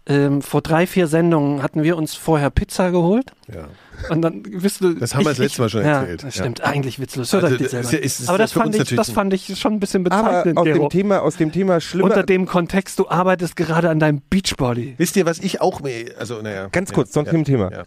Ähm, 0.08 0.44
vor 0.44 0.62
drei, 0.62 0.86
vier 0.86 1.08
Sendungen 1.08 1.64
hatten 1.64 1.82
wir 1.82 1.98
uns 1.98 2.14
vorher 2.14 2.52
Pizza 2.52 2.92
geholt 2.92 3.32
Ja. 3.52 3.70
und 4.12 4.22
dann 4.22 4.44
wisst 4.52 4.82
du, 4.82 4.94
Das 4.94 5.16
haben 5.16 5.24
wir 5.26 5.30
das 5.32 5.40
letzte 5.40 5.62
Mal 5.64 5.70
schon 5.70 5.82
ja, 5.84 6.02
erzählt. 6.02 6.24
Das 6.24 6.36
Ja. 6.36 6.44
stimmt, 6.44 6.62
eigentlich 6.64 7.00
witzlos. 7.00 7.34
Hört 7.34 7.44
Also, 7.46 7.56
euch 7.56 7.62
das 7.64 7.72
das 7.72 7.90
selber. 7.90 8.06
ist- 8.06 8.20
ist 8.20 8.30
Aber 8.30 8.38
das 8.38 8.52
fand, 8.52 8.76
ich, 8.76 8.96
das 8.96 9.10
fand 9.10 9.34
ich 9.34 9.58
schon 9.60 9.74
ein 9.74 9.80
bisschen 9.80 10.06
aber 10.12 10.28
bezeichnend, 10.30 10.58
aus 10.60 10.64
Gero. 10.66 10.78
dem 10.88 10.90
Thema, 10.90 11.22
aus 11.24 11.38
dem 11.38 11.52
Thema 11.52 11.82
schlimmer. 11.82 12.06
Unter 12.06 12.22
dem 12.22 12.46
Kontext, 12.46 13.00
du 13.00 13.10
arbeitest 13.10 13.56
gerade 13.56 13.90
an 13.90 14.00
deinem 14.00 14.22
Beachbody. 14.30 14.94
Wisst 14.98 15.16
ihr, 15.16 15.26
was 15.26 15.40
ich 15.40 15.60
auch, 15.62 15.82
mir- 15.82 16.14
also 16.20 16.40
naja. 16.40 16.68
Ganz 16.72 16.94
kurz, 16.94 17.10
ja, 17.10 17.14
sonst 17.16 17.28
ja, 17.28 17.34
zum 17.34 17.44
Thema. 17.46 17.72
Ja. 17.72 17.84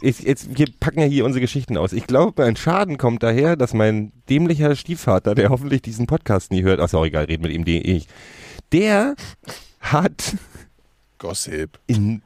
ich, 0.00 0.20
jetzt, 0.20 0.56
wir 0.58 0.66
packen 0.80 1.00
ja 1.00 1.06
hier 1.06 1.26
unsere 1.26 1.42
Geschichten 1.42 1.76
aus. 1.76 1.92
Ich 1.92 2.06
glaube, 2.06 2.42
mein 2.42 2.56
Schaden 2.56 2.96
kommt 2.96 3.22
daher, 3.22 3.56
dass 3.56 3.74
mein 3.74 4.12
dämlicher 4.30 4.74
Stiefvater, 4.76 5.34
der 5.34 5.50
hoffentlich 5.50 5.82
diesen 5.82 6.06
Podcast 6.06 6.52
nie 6.52 6.62
hört, 6.62 6.80
ach, 6.80 6.94
auch 6.94 7.04
egal, 7.04 7.24
red 7.26 7.42
mit 7.42 7.52
ihm, 7.52 7.66
die 7.66 7.82
ich, 7.82 8.06
der 8.72 9.14
hat 9.80 10.36
Gossip. 11.24 11.78
in 11.86 12.22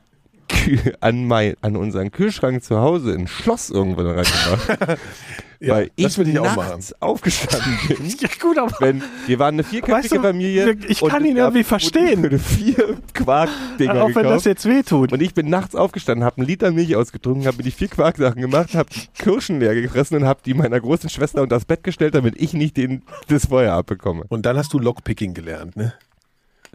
an, 1.00 1.26
mein, 1.26 1.54
an 1.60 1.76
unseren 1.76 2.10
Kühlschrank 2.10 2.62
zu 2.64 2.78
Hause 2.78 3.12
ein 3.14 3.26
Schloss 3.28 3.68
irgendwann 3.70 4.06
reingemacht, 4.06 4.98
Ja, 5.60 5.74
weil 5.74 5.90
das 5.98 6.12
ich 6.12 6.18
will 6.18 6.28
ich 6.28 6.38
auch 6.38 6.54
nachts 6.56 6.94
aufgestanden 7.02 7.78
bin. 7.88 8.06
Ja, 8.20 8.28
gut, 8.40 8.56
aber 8.58 8.72
Wenn, 8.78 9.02
wir 9.26 9.38
waren 9.40 9.56
eine 9.56 9.64
vierköpfige 9.64 9.96
Weißt 10.04 10.12
du, 10.12 10.22
Familie. 10.22 10.76
ich 10.86 11.00
kann 11.00 11.24
ihn 11.24 11.36
irgendwie 11.36 11.64
verstehen. 11.64 12.22
wurde 12.22 12.38
vier 12.38 12.96
Quarkdinger 13.12 14.02
auch 14.04 14.06
wenn 14.06 14.14
gekauft. 14.14 14.36
das 14.36 14.44
jetzt 14.44 14.66
wehtut. 14.66 15.12
Und 15.12 15.20
ich 15.20 15.34
bin 15.34 15.50
nachts 15.50 15.74
aufgestanden, 15.74 16.24
habe 16.24 16.38
einen 16.38 16.46
Liter 16.46 16.70
Milch 16.70 16.94
ausgetrunken, 16.94 17.46
habe 17.48 17.56
mir 17.56 17.64
die 17.64 17.70
vier 17.72 17.88
Quarksachen 17.88 18.40
gemacht, 18.40 18.74
habe 18.74 18.88
Kirschen 19.18 19.58
leer 19.58 19.74
gefressen 19.74 20.16
und 20.18 20.24
habe 20.26 20.40
die 20.46 20.54
meiner 20.54 20.80
großen 20.80 21.10
Schwester 21.10 21.42
unter 21.42 21.56
das 21.56 21.64
Bett 21.64 21.82
gestellt, 21.82 22.14
damit 22.14 22.40
ich 22.40 22.52
nicht 22.54 22.76
den, 22.76 23.02
das 23.26 23.46
Feuer 23.46 23.74
abbekomme. 23.74 24.24
Und 24.28 24.46
dann 24.46 24.56
hast 24.56 24.72
du 24.72 24.78
Lockpicking 24.78 25.34
gelernt, 25.34 25.76
ne? 25.76 25.92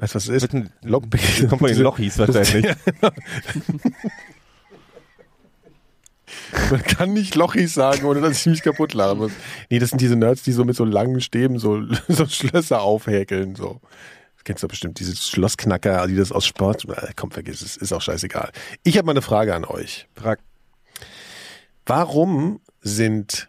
Weißt 0.04 0.16
du, 0.16 0.18
was 0.18 0.26
das 0.26 0.44
ist? 0.44 0.54
Lockpicking. 0.84 1.30
Das 1.30 1.40
kommt 1.50 1.60
von 1.60 1.68
den 1.68 1.76
Diese- 1.76 1.84
Lochis 1.84 2.18
wahrscheinlich. 2.20 2.76
Man 6.72 6.84
kann 6.84 7.14
nicht 7.14 7.36
Lochis 7.36 7.74
sagen, 7.74 8.04
ohne 8.06 8.20
dass 8.20 8.40
ich 8.42 8.46
mich 8.48 8.64
kaputt 8.64 8.94
lachen 8.94 9.18
muss. 9.20 9.32
Nee, 9.70 9.80
das 9.80 9.92
sind 9.92 10.02
diese 10.02 10.18
Nerds, 10.18 10.44
die 10.44 10.52
so 10.52 10.66
mit 10.66 10.76
so 10.76 10.84
langen 10.84 11.22
Stäben 11.22 11.58
so, 11.58 11.84
so 12.10 12.26
Schlösser 12.26 12.82
aufhäkeln. 12.82 13.56
So. 13.56 13.80
Das 14.36 14.44
kennst 14.44 14.62
du 14.64 14.68
bestimmt, 14.68 15.00
diese 15.00 15.16
Schlossknacker, 15.16 16.06
die 16.08 16.18
das 16.18 16.34
aus 16.34 16.46
Sport. 16.46 16.84
Äh, 16.90 17.14
Komm, 17.16 17.32
vergiss 17.32 17.62
es, 17.62 17.78
ist 17.78 17.94
auch 17.94 18.02
scheißegal. 18.02 18.52
Ich 18.84 18.98
habe 18.98 19.06
mal 19.06 19.14
eine 19.14 19.22
Frage 19.22 19.56
an 19.56 19.64
euch. 19.64 20.10
Frag. 20.16 20.40
Warum 21.86 22.60
sind 22.82 23.48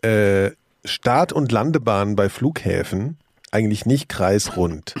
äh, 0.00 0.52
Start- 0.86 1.34
und 1.34 1.52
Landebahnen 1.52 2.16
bei 2.16 2.30
Flughäfen 2.30 3.18
eigentlich 3.50 3.84
nicht 3.84 4.08
kreisrund? 4.08 4.94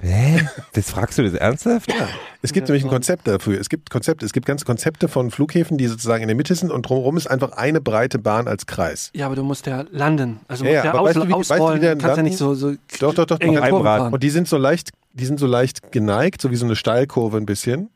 Hä? 0.00 0.46
Das 0.74 0.90
fragst 0.90 1.18
du 1.18 1.22
das 1.22 1.34
ernsthaft? 1.34 1.90
Ja. 1.92 2.08
Es 2.42 2.52
gibt 2.52 2.68
nämlich 2.68 2.84
ein 2.84 2.90
Konzept 2.90 3.26
dafür. 3.26 3.58
Es 3.60 3.68
gibt 3.68 3.90
Konzepte, 3.90 4.24
es 4.26 4.32
gibt 4.32 4.46
ganze 4.46 4.64
Konzepte 4.64 5.08
von 5.08 5.30
Flughäfen, 5.30 5.78
die 5.78 5.86
sozusagen 5.86 6.22
in 6.22 6.28
der 6.28 6.36
Mitte 6.36 6.54
sind 6.54 6.70
und 6.70 6.82
drumherum 6.88 7.16
ist 7.16 7.26
einfach 7.26 7.52
eine 7.52 7.80
breite 7.80 8.18
Bahn 8.18 8.48
als 8.48 8.66
Kreis. 8.66 9.10
Ja, 9.14 9.26
aber 9.26 9.36
du 9.36 9.42
musst 9.44 9.66
ja 9.66 9.84
landen. 9.90 10.40
Also 10.48 10.64
Ja, 10.64 10.70
musst 10.72 10.84
ja, 10.84 10.84
ja, 10.84 10.98
aus, 10.98 11.06
weißt 11.06 11.16
du, 11.16 11.28
wie- 11.28 11.32
weißt 11.32 11.50
du, 11.50 11.54
wie 11.54 11.58
ausrollen. 11.60 11.80
der 11.80 11.94
du 11.94 12.00
kannst 12.02 12.16
ja 12.18 12.22
nicht 12.22 12.38
so, 12.38 12.54
so 12.54 12.72
Doch, 13.00 13.14
doch, 13.14 13.26
doch. 13.26 13.38
doch. 13.38 14.12
Und 14.12 14.22
die 14.22 14.30
sind 14.30 14.48
so 14.48 14.56
leicht, 14.58 14.90
die 15.12 15.24
sind 15.26 15.40
so 15.40 15.46
leicht 15.46 15.92
geneigt, 15.92 16.40
so 16.40 16.50
wie 16.50 16.56
so 16.56 16.64
eine 16.66 16.76
Steilkurve 16.76 17.36
ein 17.38 17.46
bisschen. 17.46 17.90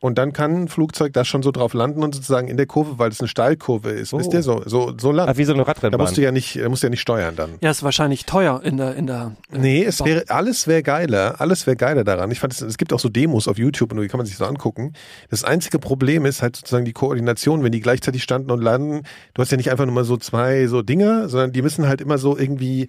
Und 0.00 0.16
dann 0.16 0.32
kann 0.32 0.62
ein 0.62 0.68
Flugzeug 0.68 1.12
da 1.12 1.24
schon 1.24 1.42
so 1.42 1.50
drauf 1.50 1.74
landen 1.74 2.04
und 2.04 2.14
sozusagen 2.14 2.46
in 2.46 2.56
der 2.56 2.66
Kurve, 2.66 2.98
weil 3.00 3.10
es 3.10 3.18
eine 3.18 3.26
Steilkurve 3.26 3.90
ist, 3.90 4.14
Oh. 4.14 4.18
wisst 4.20 4.32
ihr, 4.32 4.44
so, 4.44 4.62
so, 4.64 4.92
so 4.96 5.10
lang. 5.10 5.28
Ah, 5.28 5.36
wie 5.36 5.44
so 5.44 5.52
eine 5.52 5.62
Da 5.64 5.68
Radrennbahn. 5.72 6.00
musst 6.00 6.16
du 6.16 6.20
ja 6.22 6.30
nicht, 6.30 6.54
da 6.56 6.68
musst 6.68 6.84
du 6.84 6.86
ja 6.86 6.90
nicht 6.90 7.00
steuern 7.00 7.34
dann. 7.34 7.54
Ja, 7.62 7.70
ist 7.70 7.82
wahrscheinlich 7.82 8.24
teuer 8.24 8.62
in 8.62 8.76
der, 8.76 8.94
in 8.94 9.08
der. 9.08 9.32
äh, 9.52 9.58
Nee, 9.58 9.84
es 9.84 10.04
wäre, 10.04 10.22
alles 10.28 10.68
wäre 10.68 10.84
geiler, 10.84 11.40
alles 11.40 11.66
wäre 11.66 11.76
geiler 11.76 12.04
daran. 12.04 12.30
Ich 12.30 12.38
fand, 12.38 12.52
es, 12.52 12.60
es 12.60 12.78
gibt 12.78 12.92
auch 12.92 13.00
so 13.00 13.08
Demos 13.08 13.48
auf 13.48 13.58
YouTube 13.58 13.90
und 13.90 14.00
die 14.00 14.06
kann 14.06 14.18
man 14.18 14.26
sich 14.26 14.36
so 14.36 14.44
angucken. 14.44 14.92
Das 15.30 15.42
einzige 15.42 15.80
Problem 15.80 16.26
ist 16.26 16.42
halt 16.42 16.54
sozusagen 16.54 16.84
die 16.84 16.92
Koordination, 16.92 17.64
wenn 17.64 17.72
die 17.72 17.80
gleichzeitig 17.80 18.22
standen 18.22 18.52
und 18.52 18.62
landen. 18.62 19.02
Du 19.34 19.42
hast 19.42 19.50
ja 19.50 19.56
nicht 19.56 19.70
einfach 19.72 19.84
nur 19.86 19.94
mal 19.94 20.04
so 20.04 20.16
zwei 20.16 20.68
so 20.68 20.82
Dinger, 20.82 21.28
sondern 21.28 21.50
die 21.52 21.62
müssen 21.62 21.88
halt 21.88 22.00
immer 22.00 22.18
so 22.18 22.38
irgendwie, 22.38 22.88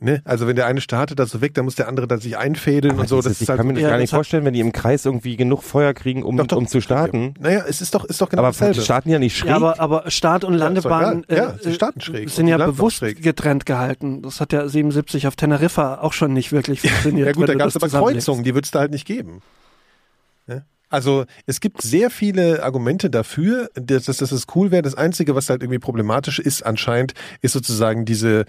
ne, 0.00 0.20
also 0.24 0.46
wenn 0.46 0.56
der 0.56 0.66
eine 0.66 0.80
startet, 0.80 1.18
das 1.18 1.30
so 1.30 1.40
weg, 1.40 1.54
dann 1.54 1.64
muss 1.64 1.74
der 1.76 1.88
andere 1.88 2.08
da 2.08 2.18
sich 2.18 2.36
einfädeln 2.36 2.94
Aber 2.94 3.02
und 3.02 3.08
so. 3.08 3.16
dieses- 3.16 3.24
Das 3.24 3.32
ist 3.38 3.42
ich 3.42 3.48
halt, 3.48 3.58
kann 3.58 3.66
mir 3.66 3.74
das 3.74 3.82
Ja, 3.82 3.88
gar 3.90 3.96
das 3.98 4.02
nicht 4.02 4.10
vorstellen, 4.10 4.44
wenn 4.44 4.54
die 4.54 4.60
im 4.60 4.72
Kreis 4.72 5.04
irgendwie 5.04 5.36
genug 5.36 5.62
Feuer 5.62 5.94
kriegen, 5.94 6.22
um, 6.22 6.36
Doch, 6.36 6.46
doch. 6.46 6.56
um 6.56 6.66
zu 6.66 6.80
starten. 6.80 7.34
naja, 7.38 7.64
es 7.68 7.80
ist 7.80 7.94
doch, 7.94 8.04
ist 8.04 8.20
doch 8.20 8.28
genau 8.28 8.42
Aber 8.42 8.48
dasselbe. 8.50 8.74
die 8.74 8.80
starten 8.80 9.10
ja 9.10 9.18
nicht 9.18 9.36
schräg. 9.36 9.50
Ja, 9.50 9.56
aber, 9.56 9.78
aber 9.80 10.10
Start- 10.10 10.44
und 10.44 10.54
Landebahnen 10.54 11.24
egal. 11.28 11.36
Ja, 11.38 11.50
äh, 11.54 11.58
sie 11.62 11.72
starten 11.74 12.00
schräg. 12.00 12.30
sind 12.30 12.48
ja 12.48 12.56
bewusst 12.58 12.96
schräg. 12.98 13.22
getrennt 13.22 13.66
gehalten. 13.66 14.22
Das 14.22 14.40
hat 14.40 14.52
ja 14.52 14.66
77 14.68 15.26
auf 15.26 15.36
Teneriffa 15.36 16.00
auch 16.00 16.12
schon 16.12 16.32
nicht 16.32 16.52
wirklich 16.52 16.80
funktioniert. 16.82 17.26
Ja 17.26 17.32
gut, 17.32 17.48
da 17.48 17.54
gab 17.54 17.68
es 17.68 17.74
das 17.74 17.94
aber. 17.94 18.10
Kreuzungen, 18.10 18.42
die 18.44 18.54
wird 18.54 18.64
es 18.64 18.70
da 18.70 18.80
halt 18.80 18.90
nicht 18.90 19.06
geben. 19.06 19.42
Ja? 20.46 20.62
Also 20.88 21.24
es 21.46 21.60
gibt 21.60 21.82
sehr 21.82 22.10
viele 22.10 22.62
Argumente 22.64 23.10
dafür, 23.10 23.70
dass, 23.74 24.04
dass, 24.06 24.16
dass 24.16 24.32
es 24.32 24.46
cool 24.54 24.70
wäre. 24.72 24.82
Das 24.82 24.94
Einzige, 24.96 25.34
was 25.36 25.48
halt 25.48 25.62
irgendwie 25.62 25.78
problematisch 25.78 26.38
ist 26.40 26.66
anscheinend, 26.66 27.14
ist 27.42 27.52
sozusagen 27.52 28.04
diese 28.04 28.44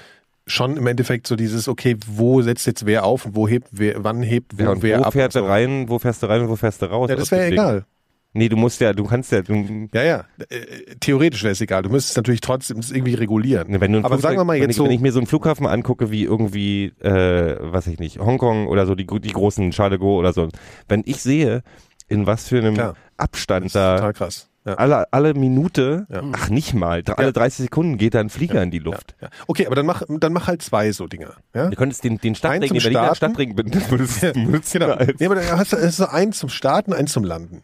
schon 0.48 0.78
im 0.78 0.88
Endeffekt 0.88 1.28
so 1.28 1.36
dieses, 1.36 1.68
okay, 1.68 1.96
wo 2.08 2.42
setzt 2.42 2.66
jetzt 2.68 2.86
wer 2.86 3.06
auf 3.06 3.26
und 3.26 3.36
wo 3.36 3.48
hebt 3.48 3.68
wer, 3.72 4.04
wann 4.04 4.22
hebt 4.24 4.58
wo, 4.58 4.64
ja, 4.64 4.70
und 4.72 4.84
wer 4.84 5.00
wo 5.00 5.04
ab. 5.04 5.14
fährt 5.14 5.34
so. 5.34 5.46
rein, 5.46 5.88
wo 5.90 6.00
fährst 6.00 6.24
du 6.24 6.28
rein 6.28 6.42
und 6.42 6.50
wo 6.50 6.56
fährst 6.56 6.82
du 6.82 6.88
raus? 6.88 7.10
Ja, 7.10 7.16
das 7.16 7.32
wäre 7.32 7.48
egal. 7.48 7.86
Nee, 8.34 8.48
du 8.48 8.56
musst 8.56 8.80
ja, 8.80 8.94
du 8.94 9.04
kannst 9.04 9.34
ja, 9.34 9.42
du, 9.42 9.90
Ja, 9.94 10.04
ja. 10.04 10.26
Äh, 10.50 10.96
Theoretisch 11.02 11.44
wäre 11.44 11.52
es 11.52 11.60
egal. 11.60 11.84
Du 11.84 11.90
müsstest 11.90 12.16
natürlich 12.16 12.40
trotzdem 12.40 12.80
irgendwie 12.90 13.14
regulieren. 13.16 13.70
Ne, 13.72 13.82
Wenn 13.82 13.92
du 13.92 14.00
Aber 14.00 14.08
Flugzeug- 14.10 14.22
sagen 14.22 14.38
wir 14.38 14.44
mal 14.46 14.54
wenn 14.54 14.62
jetzt 14.62 14.72
ich, 14.72 14.78
so, 14.78 14.86
wenn 14.86 14.92
ich 14.92 15.02
mir 15.02 15.12
so 15.12 15.20
einen 15.20 15.28
Flughafen 15.28 15.68
angucke, 15.68 16.12
wie 16.12 16.24
irgendwie, 16.24 16.94
äh, 17.02 17.58
was 17.60 17.88
ich 17.88 18.00
nicht, 18.00 18.20
Hongkong 18.20 18.68
oder 18.68 18.86
so, 18.86 18.96
die, 18.96 19.06
die 19.06 19.34
großen 19.34 19.72
Charles 19.72 19.98
de 19.98 20.00
Gaulle 20.00 20.20
oder 20.20 20.32
so, 20.34 20.48
wenn 20.88 21.04
ich 21.06 21.22
sehe, 21.22 21.62
in 22.08 22.26
was 22.26 22.48
für 22.48 22.60
einem 22.60 22.76
Klar. 22.76 22.96
Abstand 23.18 23.66
das 23.66 23.70
ist 23.72 23.76
da 23.76 23.96
total 23.98 24.14
krass. 24.14 24.50
Ja. 24.64 24.76
alle, 24.76 25.12
alle 25.12 25.34
Minute, 25.34 26.06
Ja. 26.10 26.22
ach 26.34 26.50
nicht 26.50 26.76
mal, 26.76 27.02
alle 27.16 27.34
30 27.34 27.64
Sekunden 27.64 27.98
geht 27.98 28.14
da 28.14 28.20
ein 28.20 28.30
Flieger 28.30 28.62
in 28.62 28.70
die 28.70 28.78
Luft. 28.80 29.16
Ja. 29.20 29.30
Okay, 29.48 29.66
aber 29.66 29.76
dann 29.76 29.88
mach, 29.88 30.04
dann 30.08 30.34
mach 30.34 30.46
halt 30.48 30.62
zwei 30.62 30.92
so 30.92 31.08
Dinger. 31.08 31.34
Ja? 31.56 31.70
Du 31.70 31.76
könntest 31.76 32.04
den, 32.04 32.20
den 32.20 32.36
Stadtring, 32.36 32.68
zum 32.70 32.78
den 32.78 32.84
Berliner. 32.94 33.16
Stadtring 33.16 33.56
benutzen, 33.56 34.34
Genau. 34.74 34.96
Nee, 35.18 35.26
aber 35.26 35.36
da 35.36 35.58
hast 35.58 35.74
du 35.74 35.78
hast 35.78 35.98
du 36.00 36.04
so 36.04 36.10
eins 36.10 36.38
zum 36.38 36.50
Starten, 36.50 36.94
eins 36.94 37.12
zum 37.12 37.24
Landen. 37.24 37.64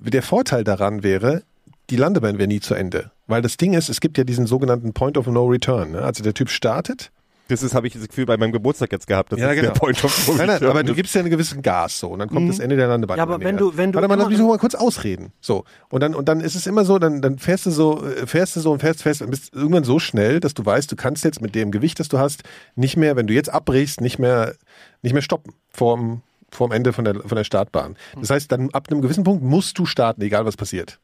Der 0.00 0.22
Vorteil 0.22 0.64
daran 0.64 1.02
wäre, 1.02 1.42
die 1.90 1.96
Landebahn 1.96 2.38
wäre 2.38 2.48
nie 2.48 2.60
zu 2.60 2.74
Ende. 2.74 3.10
Weil 3.26 3.42
das 3.42 3.56
Ding 3.56 3.74
ist, 3.74 3.88
es 3.88 4.00
gibt 4.00 4.18
ja 4.18 4.24
diesen 4.24 4.46
sogenannten 4.46 4.92
Point 4.94 5.18
of 5.18 5.26
No 5.26 5.44
Return. 5.46 5.92
Ne? 5.92 6.02
Also 6.02 6.22
der 6.22 6.34
Typ 6.34 6.48
startet. 6.48 7.10
Das 7.48 7.62
ist, 7.62 7.74
habe 7.74 7.86
ich 7.86 7.92
das 7.92 8.08
Gefühl 8.08 8.26
bei 8.26 8.36
meinem 8.36 8.50
Geburtstag 8.50 8.90
jetzt 8.90 9.06
gehabt. 9.06 9.30
Das 9.30 9.38
Ja, 9.38 9.50
ist 9.50 9.60
genau. 9.60 9.72
der 9.72 9.78
Point 9.78 10.02
of 10.02 10.36
Nein, 10.36 10.46
nein, 10.48 10.64
aber 10.64 10.82
du 10.82 10.94
gibst 10.94 11.14
ja 11.14 11.20
einen 11.20 11.30
gewissen 11.30 11.62
Gas 11.62 12.00
so 12.00 12.08
und 12.08 12.18
dann 12.18 12.28
kommt 12.28 12.48
das 12.50 12.58
Ende 12.58 12.74
der 12.76 12.88
Landebahn. 12.88 13.16
Ja, 13.18 13.22
aber 13.22 13.38
wenn 13.40 13.56
du- 13.56 13.76
wenn 13.76 13.92
du 13.92 13.96
Warte 13.96 14.08
mal, 14.08 14.14
lass 14.16 14.22
immer- 14.24 14.30
mich 14.30 14.38
noch 14.40 14.48
mal 14.48 14.58
kurz 14.58 14.74
ausreden. 14.74 15.32
So. 15.40 15.64
Und 15.88 16.00
dann, 16.02 16.14
und 16.16 16.28
dann 16.28 16.40
ist 16.40 16.56
es 16.56 16.66
immer 16.66 16.84
so, 16.84 16.98
dann, 16.98 17.22
dann 17.22 17.38
fährst 17.38 17.66
du 17.66 17.70
so, 17.70 18.04
äh, 18.04 18.26
fährst 18.26 18.56
du 18.56 18.60
so 18.60 18.72
und 18.72 18.80
fährst, 18.80 19.02
fährst 19.02 19.22
und 19.22 19.30
bist 19.30 19.54
irgendwann 19.54 19.84
so 19.84 20.00
schnell, 20.00 20.40
dass 20.40 20.54
du 20.54 20.66
weißt, 20.66 20.90
du 20.90 20.96
kannst 20.96 21.24
jetzt 21.24 21.40
mit 21.40 21.54
dem 21.54 21.70
Gewicht, 21.70 22.00
das 22.00 22.08
du 22.08 22.18
hast, 22.18 22.42
nicht 22.74 22.96
mehr, 22.96 23.14
wenn 23.14 23.28
du 23.28 23.34
jetzt 23.34 23.48
abbrichst, 23.52 24.00
nicht 24.00 24.18
mehr, 24.18 24.54
nicht 25.02 25.12
mehr 25.12 25.22
stoppen 25.22 25.52
vorm, 25.68 26.22
vorm 26.50 26.72
Ende 26.72 26.92
von 26.92 27.04
der, 27.04 27.14
von 27.20 27.36
der 27.36 27.44
Startbahn. 27.44 27.96
Das 28.18 28.30
heißt, 28.30 28.50
dann 28.50 28.70
ab 28.70 28.88
einem 28.90 29.02
gewissen 29.02 29.22
Punkt 29.22 29.44
musst 29.44 29.78
du 29.78 29.86
starten, 29.86 30.20
egal 30.22 30.44
was 30.46 30.56
passiert. 30.56 30.98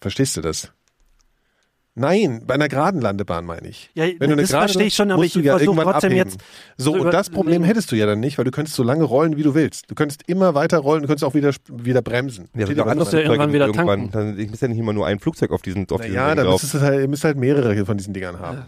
Verstehst 0.00 0.36
du 0.36 0.40
das? 0.40 0.72
Nein, 1.98 2.42
bei 2.46 2.54
einer 2.54 2.68
geraden 2.68 3.00
Landebahn 3.00 3.44
meine 3.44 3.68
ich. 3.68 3.90
Ja, 3.94 4.04
Wenn 4.04 4.30
du 4.30 4.34
eine 4.34 4.42
das 4.42 4.50
gerade 4.50 4.64
verstehe 4.66 4.86
ich 4.86 4.94
schon, 4.94 5.10
aber 5.10 5.22
musst 5.22 5.36
ich 5.36 5.42
du 5.42 5.46
ja 5.46 5.56
versuche 5.58 5.76
irgendwann 5.76 5.92
trotzdem 5.92 6.12
abheben. 6.12 6.30
jetzt 6.30 6.40
So, 6.76 6.94
und 6.94 7.12
das 7.12 7.30
Problem 7.30 7.64
hättest 7.64 7.90
du 7.92 7.96
ja 7.96 8.06
dann 8.06 8.20
nicht, 8.20 8.38
weil 8.38 8.44
du 8.44 8.50
könntest 8.50 8.76
so 8.76 8.82
lange 8.82 9.04
rollen, 9.04 9.36
wie 9.36 9.42
du 9.42 9.54
willst. 9.54 9.90
Du 9.90 9.94
könntest 9.94 10.22
immer 10.26 10.54
weiter 10.54 10.78
rollen, 10.78 11.02
du 11.02 11.08
könntest 11.08 11.24
auch 11.24 11.34
wieder, 11.34 11.52
wieder 11.70 12.02
bremsen. 12.02 12.48
Ja, 12.54 12.64
aber 12.64 12.72
ich 12.72 12.78
meine? 12.78 13.04
ja 13.04 13.18
irgendwann 13.20 13.52
wieder 13.52 13.66
irgendwann, 13.66 14.10
tanken. 14.10 14.10
Dann, 14.12 14.38
ich 14.38 14.50
muss 14.50 14.60
ja 14.60 14.68
nicht 14.68 14.78
immer 14.78 14.92
nur 14.92 15.06
ein 15.06 15.18
Flugzeug 15.18 15.50
auf 15.50 15.62
diesen, 15.62 15.88
auf 15.90 16.00
diesen 16.00 16.14
Ja, 16.14 16.28
Ding 16.28 16.36
dann 16.44 16.52
müsstest 16.52 16.74
du 16.74 16.80
halt, 16.80 17.00
ihr 17.00 17.08
müsst 17.08 17.24
halt 17.24 17.36
mehrere 17.36 17.84
von 17.84 17.96
diesen 17.96 18.14
Dingern 18.14 18.38
haben. 18.38 18.58
Ja, 18.58 18.66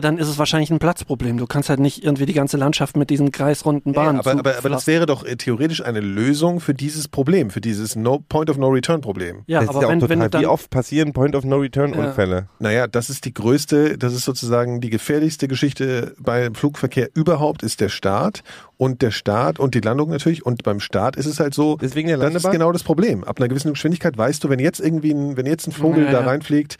dann 0.00 0.18
ist 0.18 0.28
es 0.28 0.38
wahrscheinlich 0.38 0.70
ein 0.70 0.78
Platzproblem. 0.78 1.36
Du 1.36 1.46
kannst 1.46 1.68
halt 1.68 1.80
nicht 1.80 2.04
irgendwie 2.04 2.26
die 2.26 2.32
ganze 2.32 2.56
Landschaft 2.56 2.96
mit 2.96 3.10
diesen 3.10 3.30
kreisrunden 3.32 3.92
Ja, 3.92 4.02
Bahnen 4.04 4.18
aber, 4.20 4.32
aber, 4.32 4.56
aber 4.58 4.68
das 4.70 4.86
wäre 4.86 5.06
doch 5.06 5.24
äh, 5.24 5.36
theoretisch 5.36 5.84
eine 5.84 6.00
Lösung 6.00 6.60
für 6.60 6.74
dieses 6.74 7.08
Problem, 7.08 7.50
für 7.50 7.60
dieses 7.60 7.96
no 7.96 8.18
Point 8.28 8.48
of 8.50 8.56
No 8.56 8.68
Return 8.68 9.00
Problem. 9.00 9.42
Ja, 9.46 9.60
das 9.60 9.68
aber 9.70 9.78
ist 9.78 9.82
ja 9.82 9.88
wenn, 9.90 10.02
auch 10.02 10.08
wenn 10.08 10.20
total, 10.20 10.40
wie 10.40 10.44
dann, 10.44 10.52
oft 10.52 10.70
passieren 10.70 11.12
Point 11.12 11.34
of 11.36 11.44
No 11.44 11.56
Return 11.58 11.94
Ja. 11.94 12.06
Unfälle? 12.08 12.48
Naja, 12.58 12.86
das 12.86 13.10
ist 13.10 13.24
die 13.24 13.34
größte, 13.34 13.98
das 13.98 14.14
ist 14.14 14.24
sozusagen 14.24 14.80
die 14.80 14.90
gefährlichste 14.90 15.48
Geschichte 15.48 16.14
beim 16.18 16.54
Flugverkehr 16.54 17.08
überhaupt, 17.14 17.62
ist 17.62 17.80
der 17.80 17.88
Start 17.88 18.42
und 18.76 19.02
der 19.02 19.10
Start 19.10 19.58
und 19.60 19.74
die 19.74 19.80
Landung 19.80 20.10
natürlich. 20.10 20.44
Und 20.46 20.62
beim 20.62 20.80
Start 20.80 21.16
ist 21.16 21.26
es 21.26 21.38
halt 21.40 21.54
so, 21.54 21.76
Deswegen 21.76 22.08
der 22.08 22.16
das 22.16 22.26
ist 22.28 22.32
Landebahn? 22.34 22.52
genau 22.52 22.72
das 22.72 22.82
Problem. 22.82 23.24
Ab 23.24 23.38
einer 23.38 23.48
gewissen 23.48 23.72
Geschwindigkeit 23.72 24.16
weißt 24.16 24.42
du, 24.42 24.48
wenn 24.48 24.58
jetzt 24.58 24.80
irgendwie 24.80 25.12
ein, 25.12 25.36
wenn 25.36 25.46
jetzt 25.46 25.66
ein 25.66 25.72
Vogel 25.72 26.04
Ja, 26.04 26.12
da 26.12 26.20
ja. 26.20 26.26
reinfliegt, 26.26 26.76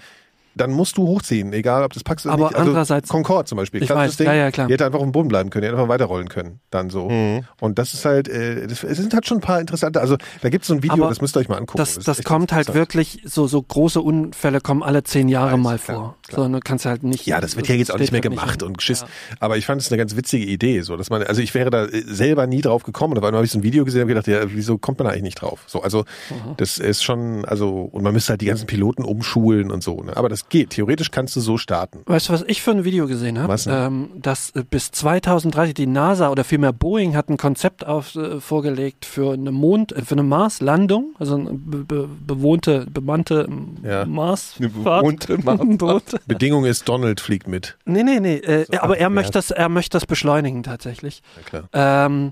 dann 0.55 0.71
musst 0.73 0.97
du 0.97 1.07
hochziehen, 1.07 1.53
egal 1.53 1.83
ob 1.85 1.93
das 1.93 2.05
packst 2.05 2.27
oder 2.27 2.35
Aber 2.35 2.45
nicht. 2.49 2.57
Also 2.57 2.71
andererseits- 2.71 3.09
Concorde 3.09 3.45
zum 3.47 3.57
Beispiel, 3.57 3.83
Ich 3.83 3.91
weiß, 3.91 4.19
ja, 4.19 4.33
ja, 4.35 4.51
klar. 4.51 4.67
Die 4.67 4.73
hätte 4.75 4.85
einfach 4.87 4.99
auf 4.99 5.05
dem 5.05 5.13
Boden 5.13 5.29
bleiben 5.29 5.51
können, 5.51 5.63
die 5.63 5.69
hätte 5.69 5.77
einfach 5.79 5.89
weiterrollen 5.89 6.29
können, 6.29 6.61
dann 6.71 6.91
so. 6.91 7.09
Mhm. 7.09 7.45
Und 7.61 7.79
das 7.79 7.95
ist 7.95 8.05
halt, 8.05 8.29
äh, 8.29 8.67
das, 8.67 8.85
es 8.85 8.99
sind 8.99 9.15
halt 9.15 9.27
schon 9.27 9.39
ein 9.39 9.43
paar 9.43 9.61
interessante, 9.61 10.01
also 10.01 10.17
da 10.43 10.49
gibt 10.51 10.63
es 10.63 10.69
so 10.69 10.75
ein 10.75 10.83
Video, 10.83 10.95
Aber 10.95 11.09
das 11.09 11.21
müsst 11.21 11.37
ihr 11.37 11.41
euch 11.41 11.49
mal 11.49 11.57
angucken. 11.59 11.79
das, 11.79 11.99
das 11.99 12.19
echt 12.19 12.27
kommt 12.29 12.53
halt 12.53 12.75
wirklich, 12.75 13.23
so, 13.25 13.47
so 13.47 13.63
große 13.63 14.01
Unfälle 14.01 14.61
kommen 14.61 14.83
alle 14.83 15.03
zehn 15.03 15.29
Jahre 15.29 15.53
Weiß, 15.55 15.61
mal 15.63 15.79
klar, 15.79 15.97
vor. 15.97 16.17
klar. 16.29 16.47
So, 16.47 16.53
du 16.53 16.61
kannst 16.61 16.87
halt 16.87 17.03
nicht. 17.03 17.27
Ja, 17.27 17.41
das 17.41 17.57
wird 17.57 17.69
ja 17.69 17.75
jetzt 17.75 17.93
auch 17.93 17.99
nicht 17.99 18.13
mehr 18.13 18.21
halt 18.23 18.31
gemacht 18.31 18.63
und 18.63 18.79
geschiss. 18.79 19.03
Ja. 19.03 19.07
Aber 19.41 19.57
ich 19.57 19.67
fand 19.67 19.81
es 19.81 19.91
eine 19.91 19.99
ganz 19.99 20.17
witzige 20.17 20.45
Idee, 20.47 20.81
so 20.83 20.97
dass 20.97 21.11
man, 21.11 21.23
also 21.23 21.41
ich 21.41 21.55
wäre 21.55 21.71
da 21.71 21.85
äh, 21.87 22.03
selber 22.07 22.47
nie 22.47 22.61
drauf 22.61 22.83
gekommen. 22.83 23.13
Und 23.13 23.19
auf 23.19 23.25
einmal 23.25 23.39
habe 23.39 23.47
ich 23.47 23.53
so 23.53 23.59
ein 23.59 23.63
Video 23.63 23.85
gesehen 23.85 24.03
und 24.03 24.09
gedacht, 24.09 24.27
ja, 24.27 24.41
wieso 24.53 24.79
kommt 24.79 24.99
man 24.99 25.07
da 25.07 25.11
eigentlich 25.13 25.23
nicht 25.23 25.41
drauf? 25.41 25.61
So, 25.67 25.83
also 25.83 26.05
Mhm. 26.31 26.55
das 26.57 26.79
ist 26.79 27.03
schon, 27.03 27.45
also 27.45 27.89
und 27.93 28.03
man 28.03 28.13
müsste 28.13 28.31
halt 28.31 28.41
die 28.41 28.47
ganzen 28.47 28.67
Piloten 28.67 29.05
umschulen 29.05 29.71
und 29.71 29.83
so. 29.83 30.03
Ne? 30.03 30.17
Aber 30.17 30.29
das 30.29 30.41
Das 30.43 30.49
geht. 30.49 30.70
Theoretisch 30.70 31.11
kannst 31.11 31.36
du 31.36 31.40
so 31.40 31.57
starten. 31.59 32.03
Weißt 32.07 32.28
du, 32.28 32.32
was 32.32 32.43
ich 32.47 32.62
für 32.62 32.70
ein 32.72 32.84
Video 32.84 33.07
gesehen 33.07 33.38
habe? 33.38 33.53
Was? 33.53 33.66
Ähm, 33.66 34.11
dass 34.16 34.51
äh, 34.51 34.64
bis 34.68 34.90
2030 34.90 35.74
die 35.74 35.86
NASA 35.86 36.30
oder 36.30 36.45
vielmehr 36.45 36.72
Boeing 36.72 37.14
hat 37.16 37.28
ein 37.28 37.36
Konzept 37.36 37.86
auf, 37.86 38.14
äh, 38.16 38.40
vorgelegt 38.40 39.05
für 39.05 39.32
eine 39.32 39.53
Mond, 39.53 39.93
äh, 39.93 40.03
für 40.03 40.12
eine 40.14 40.22
Marslandung, 40.22 41.14
also 41.18 41.36
eine 41.36 41.53
be 41.53 41.78
be 41.84 42.09
bewohnte, 42.26 42.86
bemannte 42.90 43.49
Ja. 43.82 44.05
Marsfahrt. 44.05 44.72
bewohnte 44.72 45.38
Marsfahrt. 45.43 46.26
Bedingung 46.26 46.64
ist, 46.64 46.88
Donald 46.88 47.20
fliegt 47.20 47.47
mit. 47.49 47.76
Nee, 47.84 48.03
nee, 48.03 48.20
nee. 48.20 48.36
Äh, 48.36 48.66
aber 48.78 48.99
er 48.99 49.07
abwärts. 49.07 49.14
möchte, 49.14 49.32
das, 49.32 49.51
er 49.51 49.68
möchte 49.68 49.97
das 49.97 50.07
beschleunigen 50.07 50.62
tatsächlich. 50.62 51.22
Ja, 51.36 51.43
klar. 51.43 52.07
Ähm, 52.07 52.30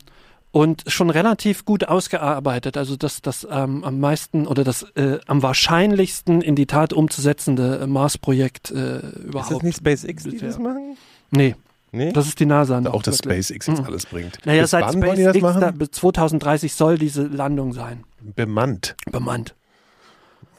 und 0.52 0.82
schon 0.88 1.10
relativ 1.10 1.64
gut 1.64 1.84
ausgearbeitet. 1.88 2.76
Also 2.76 2.96
das, 2.96 3.22
das 3.22 3.46
ähm, 3.50 3.84
am 3.84 4.00
meisten 4.00 4.46
oder 4.46 4.64
das 4.64 4.82
äh, 4.96 5.18
am 5.26 5.42
wahrscheinlichsten 5.42 6.40
in 6.42 6.56
die 6.56 6.66
Tat 6.66 6.92
umzusetzende 6.92 7.80
äh, 7.82 7.86
Mars-Projekt 7.86 8.70
äh, 8.70 8.96
Ist 8.96 9.02
das 9.04 9.12
überhaupt. 9.24 9.62
nicht 9.62 9.76
SpaceX, 9.78 10.24
die 10.24 10.30
bisher. 10.30 10.48
das 10.48 10.58
machen? 10.58 10.96
Nee, 11.30 11.54
Nee? 11.92 12.12
das 12.12 12.26
ist 12.28 12.38
die 12.38 12.46
NASA. 12.46 12.80
noch 12.80 12.94
Auch 12.94 13.02
das 13.02 13.18
wirklich. 13.24 13.46
SpaceX 13.46 13.66
jetzt 13.66 13.78
Mhm. 13.80 13.84
alles 13.86 14.06
bringt. 14.06 14.38
Naja, 14.46 14.62
Bis 14.62 14.70
seit 14.70 14.84
wann 14.84 15.02
wollen 15.02 15.16
die 15.16 15.22
das 15.24 15.36
SpaceX 15.36 15.54
da, 15.60 15.66
machen? 15.66 15.78
bis 15.78 15.90
2030 15.92 16.74
soll 16.74 16.98
diese 16.98 17.22
Landung 17.24 17.72
sein. 17.72 18.04
Bemannt. 18.20 18.94
Bemannt. 19.10 19.54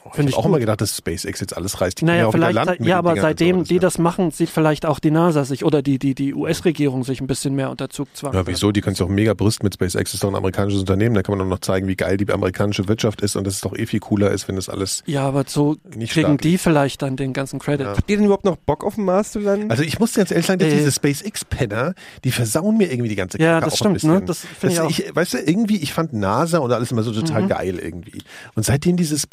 Ich 0.04 0.16
Finde 0.16 0.18
habe 0.18 0.30
ich 0.32 0.36
auch 0.36 0.42
gut. 0.44 0.50
immer 0.50 0.60
gedacht, 0.60 0.82
dass 0.82 0.98
SpaceX 0.98 1.40
jetzt 1.40 1.56
alles 1.56 1.80
reißt. 1.80 2.02
Die 2.02 2.06
Naja, 2.06 2.22
ja 2.22 2.28
auch 2.28 2.32
vielleicht, 2.32 2.56
landen 2.56 2.84
ja, 2.84 3.02
den 3.02 3.08
aber 3.08 3.22
seitdem 3.22 3.60
so. 3.60 3.64
die 3.66 3.80
das 3.80 3.98
machen, 3.98 4.32
sieht 4.32 4.50
vielleicht 4.50 4.86
auch 4.86 5.00
die 5.00 5.12
NASA 5.12 5.46
sich 5.46 5.64
oder 5.64 5.82
die, 5.82 6.00
die, 6.00 6.16
die 6.16 6.34
US-Regierung 6.34 7.04
sich 7.04 7.22
ein 7.22 7.28
bisschen 7.28 7.54
mehr 7.56 7.70
unter 7.70 7.90
Zugzwang. 7.90 8.34
Ja, 8.34 8.46
wieso? 8.48 8.72
Die 8.72 8.82
können 8.82 8.96
sich 8.96 9.06
auch 9.06 9.10
mega 9.10 9.34
brüsten 9.34 9.66
mit 9.66 9.76
SpaceX. 9.76 10.12
Das 10.12 10.14
ist 10.16 10.24
doch 10.24 10.30
ein 10.30 10.36
amerikanisches 10.36 10.80
Unternehmen. 10.82 11.14
Da 11.16 11.22
kann 11.24 11.38
man 11.38 11.48
doch 11.48 11.50
noch 11.56 11.60
zeigen, 11.62 11.88
wie 11.88 11.96
geil 11.96 12.18
die 12.18 12.28
amerikanische 12.32 12.88
Wirtschaft 12.88 13.22
ist 13.22 13.36
und 13.36 13.46
dass 13.46 13.54
es 13.56 13.62
doch 13.62 13.78
eh 13.78 13.86
viel 13.86 14.00
cooler 14.00 14.32
ist, 14.32 14.48
wenn 14.48 14.56
das 14.56 14.70
alles. 14.70 15.04
Ja, 15.06 15.28
aber 15.28 15.44
so 15.48 15.78
Nicht 15.96 16.14
kriegen 16.14 16.28
staatlich. 16.30 16.42
die 16.54 16.58
vielleicht 16.58 17.02
dann 17.04 17.16
den 17.16 17.32
ganzen 17.34 17.60
Credit. 17.60 17.86
Ja. 17.88 17.96
Habt 17.96 18.10
ihr 18.10 18.18
denn 18.18 18.26
überhaupt 18.26 18.46
noch 18.46 18.58
Bock 18.58 18.84
auf 18.84 18.96
dem 18.96 19.06
Mars 19.06 19.32
zu 19.32 19.40
landen? 19.40 19.70
Also 19.72 19.84
ich 19.84 20.00
muss 20.00 20.14
dir 20.14 20.22
ganz 20.22 20.32
ehrlich 20.32 20.48
sagen, 20.48 20.60
dass 20.60 20.70
Äh. 20.70 20.78
diese 20.78 20.92
SpaceX-Penner, 20.92 21.94
die 22.24 22.32
versauen 22.32 22.78
mir 22.78 22.92
irgendwie 22.92 23.10
die 23.10 23.16
ganze 23.16 23.40
Ja, 23.40 23.54
Kacke 23.60 23.66
das 23.66 23.74
auch 23.74 23.78
stimmt, 23.78 23.92
ein 23.92 23.94
bisschen. 23.94 24.14
ne? 24.14 24.22
Das 24.26 24.40
finde 24.60 24.74
ich 24.76 24.82
auch. 24.82 24.90
Mhm. 24.90 25.16
Weißt 25.16 25.34
du, 25.34 25.38
irgendwie, 25.38 25.78
ich 25.78 25.94
fand 25.94 26.14
NASA 26.14 26.58
und 26.60 26.72
alles 26.72 26.92
immer 26.92 27.04
so 27.04 27.12
total 27.14 27.48
geil 27.48 27.80
irgendwie. 27.80 28.20
Und 28.56 28.66
seitdem 28.66 28.98
dieses 28.98 29.28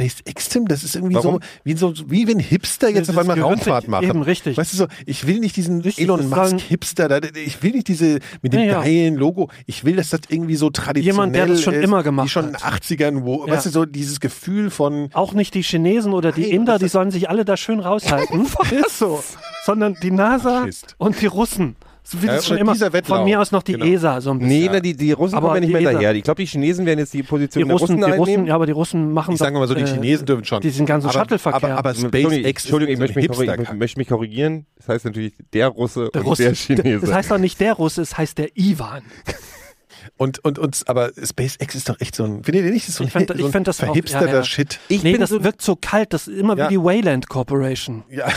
SpaceX-Tim, 0.58 0.68
das 0.68 0.84
ist 0.84 0.94
irgendwie 0.96 1.14
Warum? 1.14 1.34
so 1.34 1.40
wie, 1.64 1.76
so, 1.76 1.94
wie 2.10 2.26
wenn 2.28 2.38
Hipster 2.38 2.88
jetzt 2.90 3.10
auf 3.10 3.18
einmal 3.18 3.40
Raumfahrt 3.40 3.88
machen. 3.88 4.04
eben, 4.08 4.22
richtig. 4.22 4.56
Weißt 4.56 4.72
du 4.72 4.76
so, 4.76 4.86
ich 5.06 5.26
will 5.26 5.38
nicht 5.40 5.56
diesen 5.56 5.80
Richtig, 5.80 6.04
Elon 6.04 6.28
Musk-Hipster, 6.28 7.20
ich 7.36 7.62
will 7.62 7.72
nicht 7.72 7.88
diese 7.88 8.18
mit 8.42 8.52
dem 8.52 8.60
Ja, 8.62 8.80
geilen 8.82 9.14
Logo. 9.16 9.50
Ich 9.66 9.84
will, 9.84 9.96
dass 9.96 10.10
das 10.10 10.20
irgendwie 10.28 10.56
so 10.56 10.70
traditionell 10.70 11.14
Jemand, 11.14 11.34
der 11.34 11.46
das 11.46 11.62
schon 11.62 11.74
ist, 11.74 11.84
immer 11.84 12.02
gemacht 12.02 12.26
Wie 12.26 12.30
schon 12.30 12.46
in 12.46 12.52
den 12.52 12.62
hat. 12.62 12.82
80ern, 12.82 13.24
wo, 13.24 13.46
Ja. 13.46 13.52
weißt 13.54 13.66
du, 13.66 13.70
so 13.70 13.84
dieses 13.84 14.20
Gefühl 14.20 14.70
von, 14.70 15.10
Auch 15.12 15.32
nicht 15.32 15.54
die 15.54 15.62
Chinesen 15.62 16.12
oder 16.12 16.32
die 16.32 16.42
Nein, 16.42 16.50
Inder, 16.50 16.78
die 16.78 16.86
ist- 16.86 16.92
sollen 16.92 17.10
sich 17.10 17.28
alle 17.30 17.44
da 17.44 17.56
schön 17.56 17.80
raushalten. 17.80 18.46
ist 18.86 18.98
so. 18.98 19.22
Sondern 19.64 19.96
die 20.02 20.10
NASA 20.10 20.60
Faschist. 20.60 20.94
und 20.98 21.20
die 21.20 21.26
Russen. 21.26 21.76
So 22.10 22.22
wie 22.22 22.26
Ja, 22.26 22.36
das 22.36 22.46
schon 22.46 22.56
immer. 22.56 22.72
dieser 22.72 22.90
Wettlauf. 22.92 23.18
Von 23.18 23.24
mir 23.26 23.38
aus 23.38 23.52
noch 23.52 23.62
die 23.62 23.72
Genau. 23.72 23.84
ESA 23.84 24.20
so 24.22 24.30
ein 24.30 24.38
bisschen. 24.38 24.60
nee, 24.62 24.68
na, 24.72 24.80
die, 24.80 24.96
die 24.96 25.12
Russen 25.12 25.34
Aber 25.36 25.48
kommen 25.48 25.56
ja 25.56 25.60
nicht 25.60 25.68
die 25.68 25.72
mehr 25.74 25.82
ESA 25.82 25.92
daher. 25.92 26.14
Ich 26.14 26.22
glaube, 26.22 26.42
die 26.42 26.46
Chinesen 26.46 26.86
werden 26.86 27.00
jetzt 27.00 27.12
die 27.12 27.18
Die 27.18 27.22
Position 27.22 27.70
Russen, 27.70 27.86
der 27.88 27.96
die 27.96 28.02
Russen 28.02 28.18
Russen, 28.18 28.30
einnehmen. 28.30 28.46
ja, 28.46 28.54
aber 28.54 28.64
die 28.66 28.72
Russen 28.72 29.12
machen 29.12 29.32
ich 29.34 29.38
sage 29.38 29.58
mal 29.58 29.68
so, 29.68 29.74
die 29.74 29.82
äh, 29.82 29.86
Chinesen 29.86 30.24
dürfen 30.26 30.44
schon. 30.44 30.60
diesen 30.62 30.86
ganzen 30.86 31.10
aber, 31.10 31.18
Shuttle-Verkehr. 31.18 31.68
Aber, 31.70 31.78
aber 31.78 31.90
Entschuldigung, 31.90 32.32
SpaceX 32.32 32.64
Entschuldigung, 32.64 32.94
ich 32.94 32.98
möchte 33.00 33.18
mich, 33.58 33.72
möchte 33.74 33.98
mich 34.00 34.08
korrigieren. 34.08 34.64
Das 34.78 34.88
heißt 34.88 35.04
natürlich 35.04 35.34
der 35.52 35.68
Russe 35.68 36.08
der 36.14 36.22
und 36.22 36.28
Russe. 36.28 36.42
der 36.44 36.54
Chinese. 36.54 37.00
Das 37.06 37.12
heißt 37.14 37.30
doch 37.30 37.38
nicht 37.38 37.60
der 37.60 37.74
Russe, 37.74 38.00
es 38.00 38.16
heißt 38.16 38.38
der 38.38 38.56
Ivan. 38.56 39.02
Und, 40.18 40.44
und, 40.44 40.58
und, 40.58 40.82
aber 40.88 41.12
SpaceX 41.24 41.74
ist 41.76 41.88
doch 41.88 41.98
echt 42.00 42.14
so 42.14 42.24
ein, 42.24 42.42
findet 42.44 42.64
ihr 42.66 42.70
nicht, 42.72 42.86
das 42.86 42.90
ist 42.90 42.96
so 42.96 43.04
ein, 43.04 43.06
Ich 43.06 43.12
find- 43.12 43.28
so 43.28 43.34
ich 43.34 43.44
ein 43.46 43.52
find 43.52 43.66
das 43.68 43.80
auch- 43.80 43.84
verhipsterter 43.86 44.26
ja, 44.26 44.34
ja. 44.34 44.44
Shit. 44.44 44.80
ich 44.88 45.02
nee, 45.04 45.12
bin 45.12 45.20
das 45.20 45.30
so, 45.30 45.42
wirkt 45.44 45.62
so 45.62 45.76
kalt, 45.80 46.12
das 46.12 46.26
ist 46.28 46.36
immer 46.38 46.56
Ja. 46.58 46.66
wie 46.68 46.74
die 46.74 46.82
Wayland 46.82 47.28
Corporation. 47.28 48.02
Ja. 48.10 48.28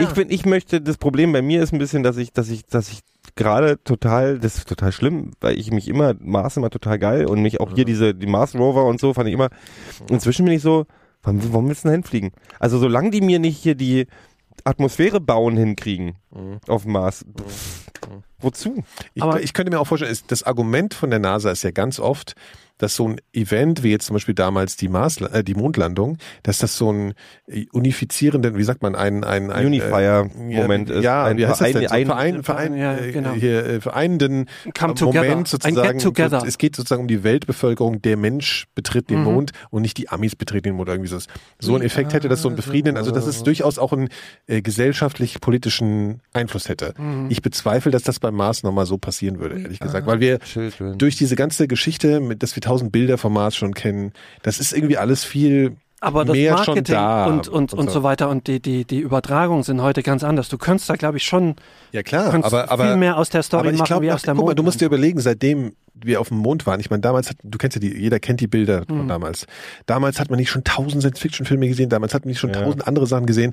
ich 0.00 0.08
bin, 0.10 0.30
ich 0.30 0.44
möchte, 0.46 0.80
das 0.80 0.96
Problem 0.96 1.32
bei 1.32 1.42
mir 1.42 1.62
ist 1.62 1.72
ein 1.72 1.78
bisschen, 1.78 2.02
dass 2.02 2.16
ich, 2.16 2.32
dass 2.32 2.48
ich, 2.48 2.64
dass 2.66 2.90
ich 2.90 3.00
gerade 3.36 3.82
total, 3.84 4.38
das 4.38 4.56
ist 4.56 4.68
total 4.68 4.92
schlimm, 4.92 5.32
weil 5.40 5.58
ich 5.58 5.70
mich 5.70 5.88
immer, 5.88 6.14
Mars 6.20 6.56
immer 6.56 6.70
total 6.70 6.98
geil 6.98 7.26
und 7.26 7.42
mich 7.42 7.60
auch 7.60 7.72
hier 7.74 7.84
diese, 7.84 8.14
die 8.14 8.26
Mars 8.26 8.54
Rover 8.54 8.84
und 8.86 9.00
so 9.00 9.14
fand 9.14 9.28
ich 9.28 9.34
immer, 9.34 9.48
inzwischen 10.10 10.44
bin 10.44 10.54
ich 10.54 10.62
so, 10.62 10.86
warum, 11.22 11.40
warum 11.52 11.68
willst 11.68 11.84
du 11.84 11.88
denn 11.88 11.92
da 11.92 12.02
hinfliegen? 12.02 12.30
Also 12.58 12.78
solange 12.78 13.10
die 13.10 13.20
mir 13.20 13.38
nicht 13.38 13.58
hier 13.58 13.74
die 13.74 14.06
Atmosphäre 14.64 15.20
bauen 15.20 15.56
hinkriegen 15.56 16.16
auf 16.66 16.82
dem 16.82 16.92
Mars, 16.92 17.24
pff, 17.40 17.86
wozu? 18.38 18.82
Ich, 19.14 19.22
Aber- 19.22 19.42
ich 19.42 19.52
könnte 19.52 19.70
mir 19.72 19.80
auch 19.80 19.86
vorstellen, 19.86 20.12
ist, 20.12 20.30
das 20.30 20.42
Argument 20.42 20.94
von 20.94 21.10
der 21.10 21.18
NASA 21.18 21.50
ist 21.50 21.62
ja 21.62 21.70
ganz 21.70 21.98
oft, 22.00 22.34
dass 22.78 22.94
so 22.96 23.08
ein 23.08 23.20
Event, 23.32 23.82
wie 23.82 23.90
jetzt 23.90 24.06
zum 24.06 24.14
Beispiel 24.14 24.34
damals 24.34 24.76
die 24.76 24.88
Mars, 24.88 25.20
äh, 25.20 25.44
die 25.44 25.54
Mondlandung, 25.54 26.16
dass 26.42 26.58
das 26.58 26.76
so 26.76 26.90
ein 26.92 27.14
äh, 27.46 27.66
unifizierenden, 27.72 28.56
wie 28.56 28.62
sagt 28.62 28.82
man, 28.82 28.94
ein, 28.94 29.24
ein, 29.24 29.50
ein 29.50 29.66
Unifier-Moment 29.66 30.90
äh, 30.90 30.98
ist. 30.98 31.04
Ja, 31.04 31.24
Ein 31.24 31.36
wie 31.38 31.46
heißt 31.46 31.60
das 31.60 31.72
denn? 31.72 31.82
So 31.82 31.88
Verein- 31.88 32.06
Verein, 32.06 32.42
Verein, 32.44 32.76
Ja, 32.76 32.96
äh, 32.96 33.12
genau. 33.12 33.32
hier, 33.32 33.66
äh, 33.66 33.80
vereinenden 33.80 34.46
Come 34.78 34.94
together. 34.94 35.22
Moment 35.24 35.40
Ein 35.40 35.44
sozusagen. 35.46 35.98
Get 35.98 36.02
together. 36.02 36.42
Es 36.46 36.58
geht 36.58 36.76
sozusagen 36.76 37.02
um 37.02 37.08
die 37.08 37.22
Weltbevölkerung, 37.24 38.00
der 38.02 38.16
Mensch 38.16 38.66
betritt 38.74 39.10
den 39.10 39.18
Mhm. 39.18 39.24
Mond 39.24 39.52
und 39.70 39.82
nicht 39.82 39.96
die 39.98 40.08
Amis 40.08 40.36
betreten 40.36 40.64
den 40.68 40.74
Mond. 40.76 40.88
Irgendwie 40.88 41.08
so. 41.08 41.18
So 41.58 41.74
ein 41.76 41.82
Effekt 41.82 42.12
hätte 42.12 42.28
das 42.28 42.42
so 42.42 42.48
einen 42.48 42.56
befriedenden, 42.56 42.96
also 42.96 43.10
dass 43.10 43.26
es 43.26 43.42
durchaus 43.42 43.78
auch 43.78 43.92
einen 43.92 44.08
äh, 44.46 44.62
gesellschaftlich-politischen 44.62 46.20
Einfluss 46.32 46.68
hätte. 46.68 46.94
Mhm. 46.98 47.26
Ich 47.30 47.42
bezweifle, 47.42 47.90
dass 47.90 48.02
das 48.02 48.20
beim 48.20 48.34
Mars 48.34 48.62
nochmal 48.62 48.86
so 48.86 48.98
passieren 48.98 49.38
würde, 49.38 49.58
ehrlich 49.60 49.80
gesagt, 49.80 50.06
weil 50.06 50.20
wir 50.20 50.38
Children. 50.40 50.98
durch 50.98 51.16
diese 51.16 51.36
ganze 51.36 51.68
Geschichte, 51.68 52.20
mit, 52.20 52.42
dass 52.42 52.54
wir 52.56 52.60
tausend 52.68 52.92
Bilder 52.92 53.18
vom 53.18 53.32
Mars 53.32 53.56
schon 53.56 53.74
kennen, 53.74 54.12
das 54.42 54.60
ist 54.60 54.72
irgendwie 54.72 54.96
alles 54.98 55.24
viel 55.24 55.76
Aber 56.00 56.24
das 56.24 56.36
mehr 56.36 56.52
Marketing 56.54 56.84
schon 56.86 56.94
da. 56.94 57.26
und, 57.26 57.48
und, 57.48 57.74
und 57.74 57.90
so 57.90 58.02
weiter 58.02 58.28
und 58.28 58.46
die, 58.46 58.60
die, 58.60 58.84
die 58.84 59.00
Übertragungen 59.00 59.62
sind 59.64 59.82
heute 59.82 60.02
ganz 60.02 60.22
anders. 60.22 60.48
Du 60.48 60.58
könntest 60.58 60.88
da, 60.88 60.94
glaube 60.94 61.16
ich, 61.18 61.24
schon 61.24 61.56
Ja 61.92 62.02
klar, 62.02 62.32
aber, 62.44 62.70
aber 62.70 62.84
viel 62.86 62.96
mehr 62.96 63.16
aus 63.16 63.30
der 63.30 63.42
Story 63.42 63.72
machen 63.72 63.84
glaube, 63.86 64.06
wie 64.06 64.12
aus 64.12 64.22
der 64.22 64.34
guck 64.34 64.46
mal, 64.46 64.54
du 64.54 64.62
musst 64.62 64.80
dir 64.80 64.86
überlegen, 64.86 65.20
seitdem 65.20 65.72
wir 65.94 66.20
auf 66.20 66.28
dem 66.28 66.36
Mond 66.38 66.64
waren, 66.66 66.78
ich 66.78 66.90
meine, 66.90 67.00
damals, 67.00 67.30
hat, 67.30 67.36
du 67.42 67.58
kennst 67.58 67.74
ja 67.74 67.80
die, 67.80 67.92
jeder 67.92 68.20
kennt 68.20 68.40
die 68.40 68.46
Bilder 68.46 68.80
Hm. 68.80 68.86
von 68.86 69.08
damals. 69.08 69.46
Damals 69.86 70.20
hat 70.20 70.30
man 70.30 70.38
nicht 70.38 70.50
schon 70.50 70.62
tausend 70.62 71.02
Science-Fiction-Filme 71.02 71.66
gesehen, 71.66 71.88
damals 71.88 72.14
hat 72.14 72.24
man 72.24 72.28
nicht 72.28 72.38
schon 72.38 72.50
Ja. 72.54 72.62
tausend 72.62 72.86
andere 72.86 73.06
Sachen 73.08 73.26
gesehen. 73.26 73.52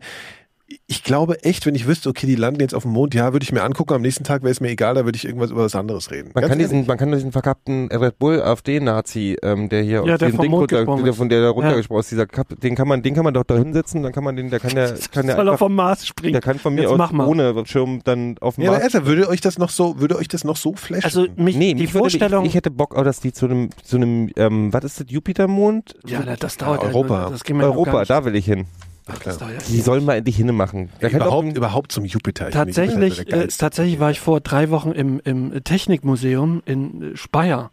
Ich 0.88 1.03
glaube 1.03 1.43
echt, 1.43 1.68
wenn 1.68 1.76
ich 1.76 1.86
wüsste, 1.86 2.09
okay, 2.09 2.26
die 2.26 2.34
landen 2.34 2.59
jetzt 2.59 2.74
auf 2.74 2.82
dem 2.84 2.91
Mond, 2.91 3.13
ja, 3.13 3.34
würde 3.34 3.43
ich 3.43 3.51
mir 3.51 3.61
angucken, 3.61 3.93
am 3.93 4.01
nächsten 4.01 4.24
Tag 4.24 4.41
wäre 4.41 4.49
es 4.51 4.61
mir 4.61 4.70
egal, 4.70 4.95
da 4.95 5.05
würde 5.05 5.16
ich 5.16 5.24
irgendwas 5.26 5.51
über 5.51 5.63
was 5.63 5.76
anderes 5.76 6.09
reden. 6.09 6.32
Man 6.34 6.41
Ganz 6.41 6.49
kann, 6.49 6.59
ehrlich. 6.59 6.72
diesen, 6.72 6.88
man 6.88 6.97
kann 6.97 7.11
diesen 7.11 7.32
verkappten 7.32 7.88
Red 7.91 8.18
Bull 8.18 8.41
AfD-Nazi, 8.41 9.38
ähm, 9.43 9.70
der 9.70 9.84
hier 9.84 10.03
Ja, 10.05 10.13
aus 10.13 10.20
der 10.20 10.30
diesem 10.30 10.36
vom 10.38 10.41
Ding 10.43 10.51
Mond 10.51 10.61
runter, 10.63 10.78
gesprungen 10.78 11.03
der, 11.03 11.11
ist. 11.11 11.18
von 11.18 11.30
der 11.30 11.41
da 11.43 11.49
runtergesprungen 11.49 11.99
ist, 11.99 12.09
dieser 12.11 12.26
Kap, 12.26 12.59
den 12.59 12.74
kann 12.76 12.88
man, 12.88 13.03
den 13.03 13.13
kann 13.13 13.24
man 13.24 13.36
doch 13.36 13.43
da 13.43 13.55
hinsetzen, 13.57 14.01
dann 14.01 14.11
kann 14.11 14.24
man 14.24 14.36
den, 14.36 14.49
der 14.49 14.59
kann 14.59 14.74
der, 14.74 14.95
kann 15.11 15.28
der 15.28 15.36
Soll 15.36 15.47
er 15.47 15.51
einfach, 15.51 15.59
vom 15.59 15.76
Mars 15.76 16.07
springen? 16.07 16.34
der 16.34 16.41
kann 16.41 16.57
von 16.57 16.74
mir 16.74 16.82
Jetzt 16.82 16.91
aus 16.91 16.97
mach 16.97 17.11
mal. 17.11 17.28
ohne 17.28 17.63
Schirm 17.68 18.01
dann 18.03 18.38
auf 18.41 18.55
dem 18.55 18.63
Ja, 18.63 18.72
aber 18.72 18.80
Mars. 18.80 18.95
Alter, 18.95 19.05
würde 19.05 19.30
euch 19.30 19.41
das 19.41 19.59
noch 19.59 19.70
so, 19.70 19.99
würde 19.99 20.18
euch 20.18 20.30
das 20.30 20.43
noch 20.43 20.55
so 20.57 20.74
flashen? 20.74 21.05
Also 21.05 21.28
mich, 21.36 21.55
Nee, 21.57 21.76
die 21.76 21.84
mich 21.84 21.93
würde- 21.93 21.99
Vorstellung, 21.99 22.43
Ich, 22.45 22.49
ich 22.49 22.55
hätte 22.55 22.72
Bock, 22.72 22.95
auch, 22.95 23.03
dass 23.03 23.20
die 23.20 23.34
zu 23.34 23.45
einem, 23.45 23.70
zu 23.84 23.97
einem, 23.97 24.32
ähm, 24.36 24.74
was 24.74 24.84
ist 24.84 24.99
das, 24.99 25.05
Jupitermond? 25.09 25.95
ja, 26.07 26.24
das 26.39 26.57
dauert 26.57 26.82
ja, 26.82 26.89
Europa. 26.89 27.30
Das 27.30 27.41
noch 27.47 27.59
gar 27.59 27.63
Europa, 27.70 28.05
da 28.05 28.26
will 28.26 28.36
ich 28.36 28.45
hin. 28.45 28.66
Ach, 29.08 29.20
Das 29.20 29.39
ja 29.39 29.47
Die 29.68 29.82
sollen 29.82 30.03
mal 30.06 30.16
endlich 30.16 30.38
hinmachen. 30.38 30.89
Da 30.99 31.10
überhaupt, 31.10 31.56
überhaupt 31.56 31.91
zum 31.91 32.06
Jupiter. 32.06 32.45
Jupiter 32.45 32.66
Tatsächlich, 32.66 33.26
der 33.26 33.43
äh, 33.43 33.47
tatsächlich 33.47 33.99
war 33.99 34.12
ich 34.12 34.20
vor 34.20 34.41
drei 34.41 34.72
Wochen 34.72 34.91
im, 34.91 35.20
im 35.24 35.64
Technikmuseum 35.64 36.64
in 36.66 37.14
äh, 37.14 37.18
Speyer. 37.18 37.72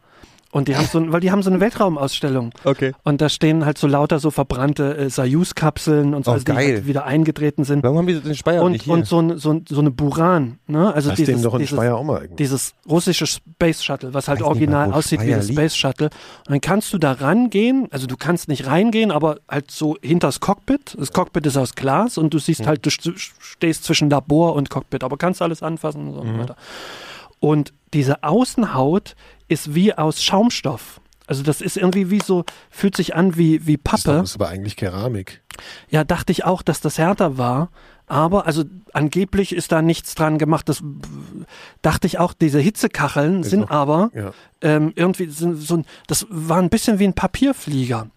Und 0.52 0.68
die 0.68 0.76
haben 0.76 0.86
so, 0.86 0.98
ein- 0.98 1.10
weil 1.12 1.20
die 1.20 1.30
haben 1.32 1.42
so 1.42 1.50
eine 1.50 1.58
Weltraumausstellung. 1.60 2.52
Okay. 2.64 2.92
Und 3.04 3.20
da 3.20 3.28
stehen 3.30 3.64
halt 3.64 3.78
so 3.78 3.86
lauter 3.86 4.18
so 4.18 4.30
verbrannte 4.30 4.96
äh, 4.98 5.08
Soyuz-Kapseln 5.10 6.14
und 6.14 6.24
so, 6.26 6.30
Oh, 6.30 6.34
also 6.34 6.44
die 6.44 6.52
halt 6.52 6.86
wieder 6.86 7.04
eingetreten 7.06 7.64
sind. 7.64 7.82
Warum 7.82 7.96
haben 7.98 8.06
die 8.06 8.20
den 8.20 8.28
nicht 8.28 8.46
Und, 8.46 8.82
hier? 8.82 8.92
und 8.92 9.06
so, 9.06 9.18
ein, 9.20 9.38
so, 9.38 9.50
ein, 9.52 9.64
so 9.68 9.80
eine 9.80 9.90
Buran, 9.90 10.58
ne? 10.66 10.92
Also 10.94 11.08
Lass 11.08 11.16
dieses, 11.16 11.40
doch 11.42 11.54
in 11.54 11.60
dieses, 11.60 11.74
Speyer 11.76 11.96
auch 11.96 12.04
mal 12.04 12.20
irgendwie. 12.20 12.36
dieses 12.36 12.74
russische 12.88 13.26
Space 13.26 13.82
Shuttle, 13.82 14.12
was 14.14 14.28
halt 14.28 14.40
Weiß 14.40 14.44
nicht 14.44 14.48
original 14.50 14.88
mal, 14.88 14.94
aussieht 14.98 15.20
wie 15.20 15.24
Speyer 15.24 15.36
das 15.38 15.48
liegt. 15.48 15.58
Space 15.58 15.76
Shuttle. 15.76 16.06
Und 16.46 16.50
dann 16.50 16.60
kannst 16.60 16.92
du 16.92 16.98
da 16.98 17.12
rangehen, 17.12 17.88
also 17.90 18.06
du 18.06 18.16
kannst 18.18 18.48
nicht 18.48 18.66
reingehen, 18.66 19.10
aber 19.10 19.38
halt 19.48 19.70
so 19.70 19.96
hinters 20.02 20.40
Cockpit. 20.40 20.96
Das 20.98 21.12
Cockpit 21.12 21.46
ist 21.46 21.56
aus 21.56 21.74
Glas 21.74 22.18
und 22.18 22.34
du 22.34 22.38
siehst 22.38 22.66
halt, 22.66 22.84
du 22.84 22.90
st- 22.90 23.14
stehst 23.40 23.84
zwischen 23.84 24.10
Labor 24.10 24.54
und 24.54 24.68
Cockpit, 24.68 25.02
aber 25.02 25.16
kannst 25.16 25.40
alles 25.40 25.62
anfassen 25.62 26.08
und 26.08 26.14
so 26.14 26.22
Mhm. 26.24 26.38
weiter. 26.40 26.56
Und 27.42 27.72
diese 27.92 28.22
Außenhaut 28.22 29.16
ist 29.48 29.74
wie 29.74 29.92
aus 29.92 30.22
Schaumstoff. 30.22 31.00
Also 31.26 31.42
das 31.42 31.60
ist 31.60 31.76
irgendwie 31.76 32.08
wie 32.08 32.20
so, 32.20 32.44
fühlt 32.70 32.96
sich 32.96 33.16
an 33.16 33.36
wie, 33.36 33.66
wie 33.66 33.76
Pappe. 33.76 34.02
das 34.18 34.30
ist 34.30 34.34
aber 34.36 34.48
eigentlich 34.48 34.76
Keramik. 34.76 35.42
Ja, 35.90 36.04
dachte 36.04 36.30
ich 36.30 36.44
auch, 36.44 36.62
dass 36.62 36.80
das 36.80 36.98
härter 36.98 37.38
war. 37.38 37.70
Aber, 38.06 38.46
also 38.46 38.64
angeblich 38.92 39.52
ist 39.54 39.72
da 39.72 39.82
nichts 39.82 40.14
dran 40.14 40.38
gemacht. 40.38 40.68
Das 40.68 40.82
dachte 41.82 42.06
ich 42.06 42.18
auch, 42.20 42.32
diese 42.32 42.60
Hitzekacheln 42.60 43.40
Ist 43.40 43.50
sind 43.50 43.62
doch- 43.62 43.70
aber 43.70 44.10
Ja. 44.14 44.32
ähm, 44.60 44.92
irgendwie 44.94 45.26
sind 45.30 45.56
so 45.56 45.78
ein, 45.78 45.84
das 46.06 46.26
war 46.30 46.58
ein 46.58 46.70
bisschen 46.70 46.98
wie 47.00 47.04
ein 47.04 47.14
Papierflieger. 47.14 48.08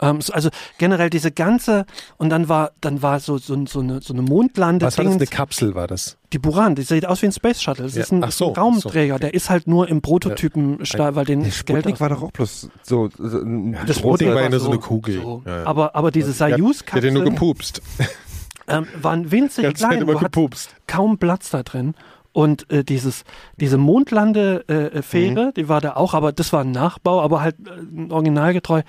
Ähm, 0.00 0.20
so- 0.20 0.32
also 0.32 0.50
generell 0.78 1.10
diese 1.10 1.30
ganze, 1.32 1.86
und 2.16 2.30
dann 2.30 2.48
war, 2.48 2.72
dann 2.80 3.02
war 3.02 3.20
so, 3.20 3.38
so, 3.38 3.64
so 3.66 3.80
eine, 3.80 4.00
so 4.02 4.12
eine 4.12 4.22
Mondlande, 4.22 4.86
Was 4.86 4.98
war 4.98 5.04
das? 5.04 5.14
Eine 5.14 5.26
Kapsel 5.26 5.74
war 5.74 5.86
das? 5.86 6.16
die 6.32 6.38
Buran, 6.40 6.74
die 6.74 6.82
sieht 6.82 7.06
aus 7.06 7.22
wie 7.22 7.26
ein 7.26 7.32
Space 7.32 7.62
Shuttle. 7.62 7.84
Das 7.84 7.94
Ja. 7.94 8.02
ist 8.02 8.10
ein 8.12 8.24
Ach 8.24 8.32
so, 8.32 8.48
Raumträger, 8.48 9.14
so, 9.14 9.18
der 9.20 9.34
ist 9.34 9.50
halt 9.50 9.68
nur 9.68 9.88
im 9.88 10.02
Prototypen, 10.02 10.80
ja. 10.82 11.14
weil 11.14 11.24
den 11.26 11.40
der 11.40 11.50
Geld 11.50 11.54
Sputnik 11.54 11.94
aus- 11.94 12.00
war 12.00 12.08
doch 12.08 12.22
auch 12.22 12.32
bloß 12.32 12.68
so, 12.82 13.08
so 13.16 13.38
ein 13.38 13.76
das 13.86 13.98
Sputnik 13.98 14.30
war 14.34 14.42
ja 14.42 14.48
nur 14.48 14.58
so 14.58 14.66
so- 14.66 14.70
eine 14.72 14.80
Kugel. 14.80 15.20
so. 15.22 15.42
Ja, 15.46 15.58
ja. 15.60 15.66
Aber, 15.66 15.94
aber 15.94 16.10
diese 16.10 16.32
Der 16.32 16.56
hat 16.92 17.02
den 17.04 17.14
nur 17.14 17.22
gepupst. 17.24 17.82
ähm, 18.66 18.86
waren 19.00 19.30
winzig 19.30 19.62
Ganz 19.62 19.78
klein, 19.78 19.90
hattest 20.16 20.32
gepupst. 20.32 20.70
kaum 20.86 21.18
Platz 21.18 21.50
da 21.50 21.62
drin. 21.62 21.94
Und 22.34 22.68
äh, 22.70 22.82
dieses, 22.82 23.22
diese 23.60 23.78
Mondlande-Fähre, 23.78 24.92
äh, 24.92 25.02
Fähre, 25.02 25.52
die 25.56 25.68
war 25.68 25.80
da 25.80 25.94
auch, 25.94 26.14
aber 26.14 26.32
das 26.32 26.52
war 26.52 26.62
ein 26.62 26.72
Nachbau, 26.72 27.22
aber 27.22 27.40
halt 27.42 27.54
äh, 27.60 28.10
originalgetreu. 28.12 28.82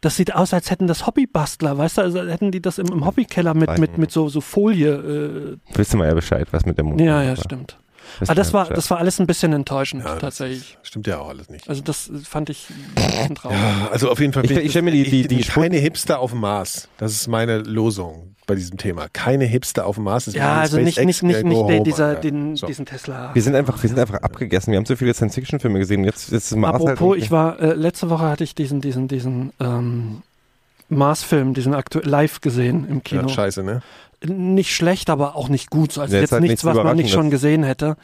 Das 0.00 0.16
sieht 0.16 0.34
aus, 0.34 0.54
als 0.54 0.70
hätten 0.70 0.86
das 0.86 1.04
Hobbybastler, 1.04 1.76
weißt 1.76 1.98
du, 1.98 2.02
also 2.02 2.22
hätten 2.22 2.52
die 2.52 2.62
das 2.62 2.78
im, 2.78 2.86
im 2.86 3.04
Hobbykeller 3.04 3.54
mit, 3.54 3.76
mit, 3.78 3.98
mit 3.98 4.12
so, 4.12 4.28
so 4.28 4.40
Folie. 4.40 5.58
Wissen 5.74 5.98
wir 5.98 6.06
ja 6.06 6.14
Bescheid, 6.14 6.46
was 6.52 6.64
mit 6.64 6.78
dem 6.78 6.86
Mond 6.86 7.00
Äh, 7.00 7.06
ja, 7.06 7.22
ja, 7.22 7.30
war. 7.30 7.36
stimmt. 7.36 7.76
Wissen 8.20 8.30
Aber 8.30 8.34
das 8.36 8.52
war, 8.52 8.68
das 8.68 8.88
war 8.90 8.98
alles 8.98 9.18
ein 9.20 9.26
bisschen 9.26 9.52
enttäuschend, 9.52 10.04
Ja, 10.04 10.10
das 10.12 10.20
tatsächlich. 10.20 10.78
Stimmt 10.82 11.06
ja 11.08 11.18
auch 11.18 11.28
alles 11.28 11.48
nicht. 11.50 11.68
Also 11.68 11.82
das 11.82 12.08
äh, 12.08 12.18
fand 12.18 12.50
ich 12.50 12.68
ein 12.96 13.04
bisschen 13.12 13.34
traurig. 13.34 13.58
Ja, 13.58 13.88
also 13.90 14.10
auf 14.10 14.20
jeden 14.20 14.32
Fall. 14.32 14.44
Ich- 14.44 14.50
bin 14.54 14.58
ich 14.60 14.70
stell 14.70 14.82
mir 14.82 14.90
die- 14.92 15.10
die- 15.10 15.26
die 15.28 15.42
keine 15.42 15.76
Hipster 15.78 16.20
auf 16.20 16.30
dem 16.30 16.40
Mars. 16.40 16.88
Das 16.98 17.12
ist 17.12 17.26
meine 17.26 17.58
Losung 17.58 18.31
bei 18.52 18.56
diesem 18.56 18.76
Thema. 18.78 19.06
Keine 19.12 19.44
Hipster 19.44 19.86
auf 19.86 19.96
dem 19.96 20.04
Mars. 20.04 20.28
Ist 20.28 20.34
Ja, 20.34 20.60
also 20.60 20.76
nicht, 20.78 20.98
nicht, 20.98 21.22
nicht, 21.22 21.22
nicht 21.22 21.44
der, 21.44 21.50
home, 21.52 21.82
dieser, 21.82 22.14
den, 22.14 22.56
So. 22.56 22.66
diesen 22.66 22.86
Tesla. 22.86 23.30
Wir 23.34 23.42
sind 23.42 23.54
einfach, 23.54 23.82
wir 23.82 23.88
sind 23.88 23.98
einfach 23.98 24.22
abgegessen. 24.22 24.70
Wir 24.72 24.78
haben 24.78 24.86
so 24.86 24.96
viele 24.96 25.14
Science-Fiction-Filme 25.14 25.78
gesehen. 25.78 26.04
Jetzt 26.04 26.32
ist 26.32 26.52
es 26.52 26.56
Mars 26.56 26.74
halt 26.74 26.82
Apropos, 26.82 27.00
irgendwie- 27.16 27.24
ich 27.24 27.30
war, 27.30 27.60
äh, 27.60 27.74
letzte 27.74 28.10
Woche 28.10 28.24
hatte 28.24 28.44
ich 28.44 28.54
diesen, 28.54 28.80
diesen, 28.80 29.08
diesen 29.08 29.52
ähm, 29.60 30.22
Mars-Film, 30.88 31.54
diesen 31.54 31.74
aktuell 31.74 32.06
live 32.08 32.40
gesehen 32.40 32.86
im 32.88 33.02
Kino. 33.02 33.22
Ja, 33.22 33.28
scheiße, 33.28 33.62
ne? 33.62 33.82
nicht 34.24 34.72
schlecht, 34.74 35.10
aber 35.10 35.34
auch 35.34 35.48
nicht 35.48 35.68
gut. 35.68 35.98
Also 35.98 36.14
Ja, 36.14 36.18
ist 36.20 36.30
jetzt 36.30 36.32
halt 36.32 36.42
nichts, 36.42 36.64
was 36.64 36.76
man 36.76 36.96
nicht 36.96 37.10
schon 37.10 37.28
gesehen 37.30 37.64
hätte. 37.64 37.96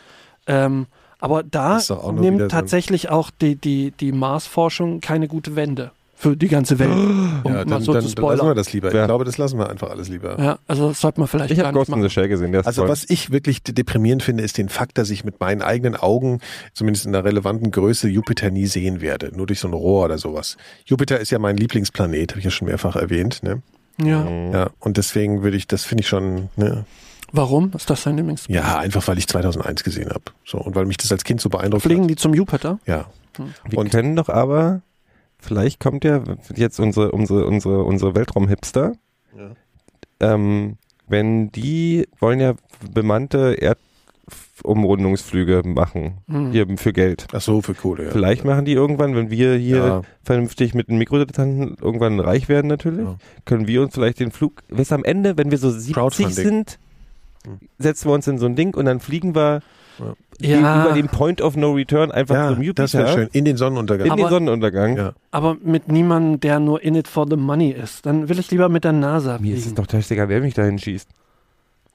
Ähm, 0.49 0.87
aber 1.21 1.45
da 1.45 1.77
ist 1.77 1.91
nimmt 2.13 2.41
so- 2.41 2.47
tatsächlich 2.49 3.09
auch 3.09 3.31
die, 3.41 3.55
die, 3.55 3.93
die 3.93 4.11
Mars-Forschung 4.13 5.01
keine 5.01 5.29
gute 5.29 5.55
Wende 5.55 5.93
für 6.21 6.37
die 6.37 6.49
ganze 6.49 6.79
Welt. 6.81 6.91
Um 6.91 7.41
Ja, 7.53 7.65
dann, 7.65 7.81
so 7.81 7.93
dann, 7.93 8.03
dann 8.05 8.25
lassen 8.25 8.47
wir 8.49 8.55
das 8.57 8.73
lieber. 8.73 8.93
Ja. 8.93 9.03
Ich 9.03 9.07
glaube, 9.07 9.25
das 9.25 9.39
lassen 9.39 9.59
wir 9.59 9.71
einfach 9.71 9.89
alles 9.91 10.09
lieber. 10.09 10.37
Ja, 10.43 10.59
also 10.67 10.89
das 10.89 11.01
sollte 11.01 11.21
man 11.21 11.29
vielleicht 11.29 11.53
Ich 11.53 11.61
habe 11.61 11.73
Ghost 11.73 11.91
in 11.91 12.03
the 12.03 12.11
Shell 12.11 12.27
gesehen. 12.29 12.51
Der 12.51 12.63
ist 12.63 12.67
Also 12.67 12.83
toll. 12.83 12.91
was 12.91 13.05
ich 13.09 13.31
wirklich 13.31 13.63
de- 13.63 13.73
deprimierend 13.75 14.23
finde, 14.25 14.43
ist 14.43 14.59
den 14.59 14.69
Fakt, 14.69 14.99
dass 14.99 15.11
ich 15.11 15.25
mit 15.25 15.39
meinen 15.39 15.63
eigenen 15.63 15.95
Augen, 15.95 16.41
zumindest 16.75 17.07
in 17.07 17.13
der 17.13 17.25
relevanten 17.25 17.71
Größe, 17.71 18.09
Jupiter 18.09 18.51
nie 18.51 18.67
sehen 18.67 19.01
werde. 19.01 19.31
Nur 19.37 19.47
durch 19.47 19.61
so 19.61 19.69
ein 19.69 19.75
Rohr 19.75 20.07
oder 20.07 20.19
sowas. 20.19 20.57
Jupiter 20.87 21.21
ist 21.21 21.31
ja 21.31 21.39
mein 21.39 21.57
Lieblingsplanet, 21.57 22.33
habe 22.33 22.41
ich 22.41 22.45
ja 22.47 22.51
schon 22.51 22.67
mehrfach 22.67 22.97
erwähnt. 22.97 23.43
Ne? 23.45 23.63
Ja. 24.03 24.29
Ja, 24.53 24.71
und 24.81 24.97
deswegen 24.97 25.43
würde 25.45 25.57
ich, 25.57 25.67
das 25.69 25.85
finde 25.85 26.03
ich 26.03 26.09
schon, 26.09 26.49
ne? 26.57 26.85
Warum? 27.31 27.73
Ist 27.77 27.91
das 27.91 28.05
dein 28.05 28.17
Lieblings? 28.17 28.47
ja, 28.49 28.79
einfach 28.79 29.07
weil 29.07 29.19
ich 29.19 29.29
2001 29.29 29.85
gesehen 29.85 30.09
habe. 30.11 30.23
So, 30.45 30.59
und 30.59 30.75
weil 30.75 30.87
mich 30.87 30.97
das 30.97 31.13
als 31.13 31.25
Kind 31.25 31.41
so 31.41 31.49
beeindruckt 31.51 31.83
Fliegen 31.83 32.03
hat. 32.05 32.11
die 32.11 32.17
zum 32.17 32.33
Jupiter? 32.35 32.79
Ja. 32.87 33.07
Wir 33.69 33.79
Und- 33.79 33.91
können 33.91 34.17
doch 34.17 34.29
aber, 34.31 34.81
vielleicht 35.41 35.81
kommt 35.81 36.05
ja 36.05 36.23
jetzt 36.55 36.79
unsere, 36.81 37.13
unsere, 37.13 37.47
unsere, 37.47 37.85
unsere 37.85 38.15
Weltraum-Hipster. 38.15 38.93
Ähm, 40.21 40.77
wenn 41.07 41.51
die 41.53 42.07
wollen 42.19 42.41
ja 42.41 42.55
bemannte 42.93 43.57
Erdumrundungsflüge 44.63 45.63
machen, 45.65 46.19
Hm. 46.29 46.51
hier 46.53 46.67
für 46.77 46.93
Geld. 46.93 47.27
Ach 47.33 47.41
so, 47.41 47.63
für 47.63 47.75
Kohle, 47.75 48.05
ja. 48.07 48.11
Vielleicht 48.11 48.45
machen 48.45 48.65
die 48.65 48.73
irgendwann, 48.73 49.15
wenn 49.15 49.31
wir 49.31 49.55
hier 49.57 49.77
Ja. 49.77 50.03
vernünftig 50.23 50.75
mit 50.75 50.89
den 50.89 50.99
Mikrodilettanten 50.99 51.77
irgendwann 51.81 52.21
reich 52.21 52.49
werden 52.49 52.67
natürlich, 52.67 53.07
Ja. 53.07 53.17
können 53.45 53.67
wir 53.69 53.81
uns 53.83 53.95
vielleicht 53.95 54.21
den 54.21 54.31
Flug, 54.33 54.63
bis 54.69 54.93
am 54.93 55.05
Ende, 55.05 55.37
wenn 55.39 55.51
wir 55.51 55.59
so 55.59 55.71
70 55.71 55.95
Crowdfunding. 55.95 56.35
sind, 56.35 56.79
setzen 57.79 58.09
wir 58.09 58.15
uns 58.15 58.27
in 58.27 58.39
so 58.39 58.47
ein 58.47 58.57
Ding 58.57 58.75
und 58.75 58.85
dann 58.85 59.01
fliegen 59.01 59.35
wir 59.35 59.63
Ja. 60.41 60.85
über 60.85 60.95
den 60.95 61.09
Point 61.09 61.41
of 61.41 61.57
No 61.57 61.73
Return 61.73 62.11
einfach 62.13 62.35
Ja, 62.35 62.49
zum 62.55 62.63
Jupiter 62.63 62.83
das 62.85 62.95
wäre 62.95 63.13
schön. 63.13 63.29
In 63.33 63.45
den 63.45 63.57
Sonnenuntergang. 63.57 64.07
in 64.07 64.17
den 64.17 64.21
Aber- 64.25 64.31
Sonnenuntergang. 64.31 64.97
Ja. 64.97 65.13
Aber 65.33 65.57
mit 65.63 65.89
niemandem, 65.91 66.41
der 66.41 66.61
nur 66.61 66.83
in 66.83 66.95
it 66.95 67.09
for 67.09 67.27
the 67.29 67.37
money 67.37 67.71
ist. 67.71 68.07
Dann 68.07 68.29
will 68.29 68.39
ich 68.39 68.51
lieber 68.51 68.69
mit 68.69 68.85
der 68.85 68.93
NASA 68.93 69.39
Mir 69.39 69.57
ist 69.57 69.67
es 69.67 69.75
doch 69.75 69.87
scheißegal, 69.91 70.29
wer 70.29 70.41
mich 70.41 70.55
dahin 70.55 70.79
schießt. 70.79 71.09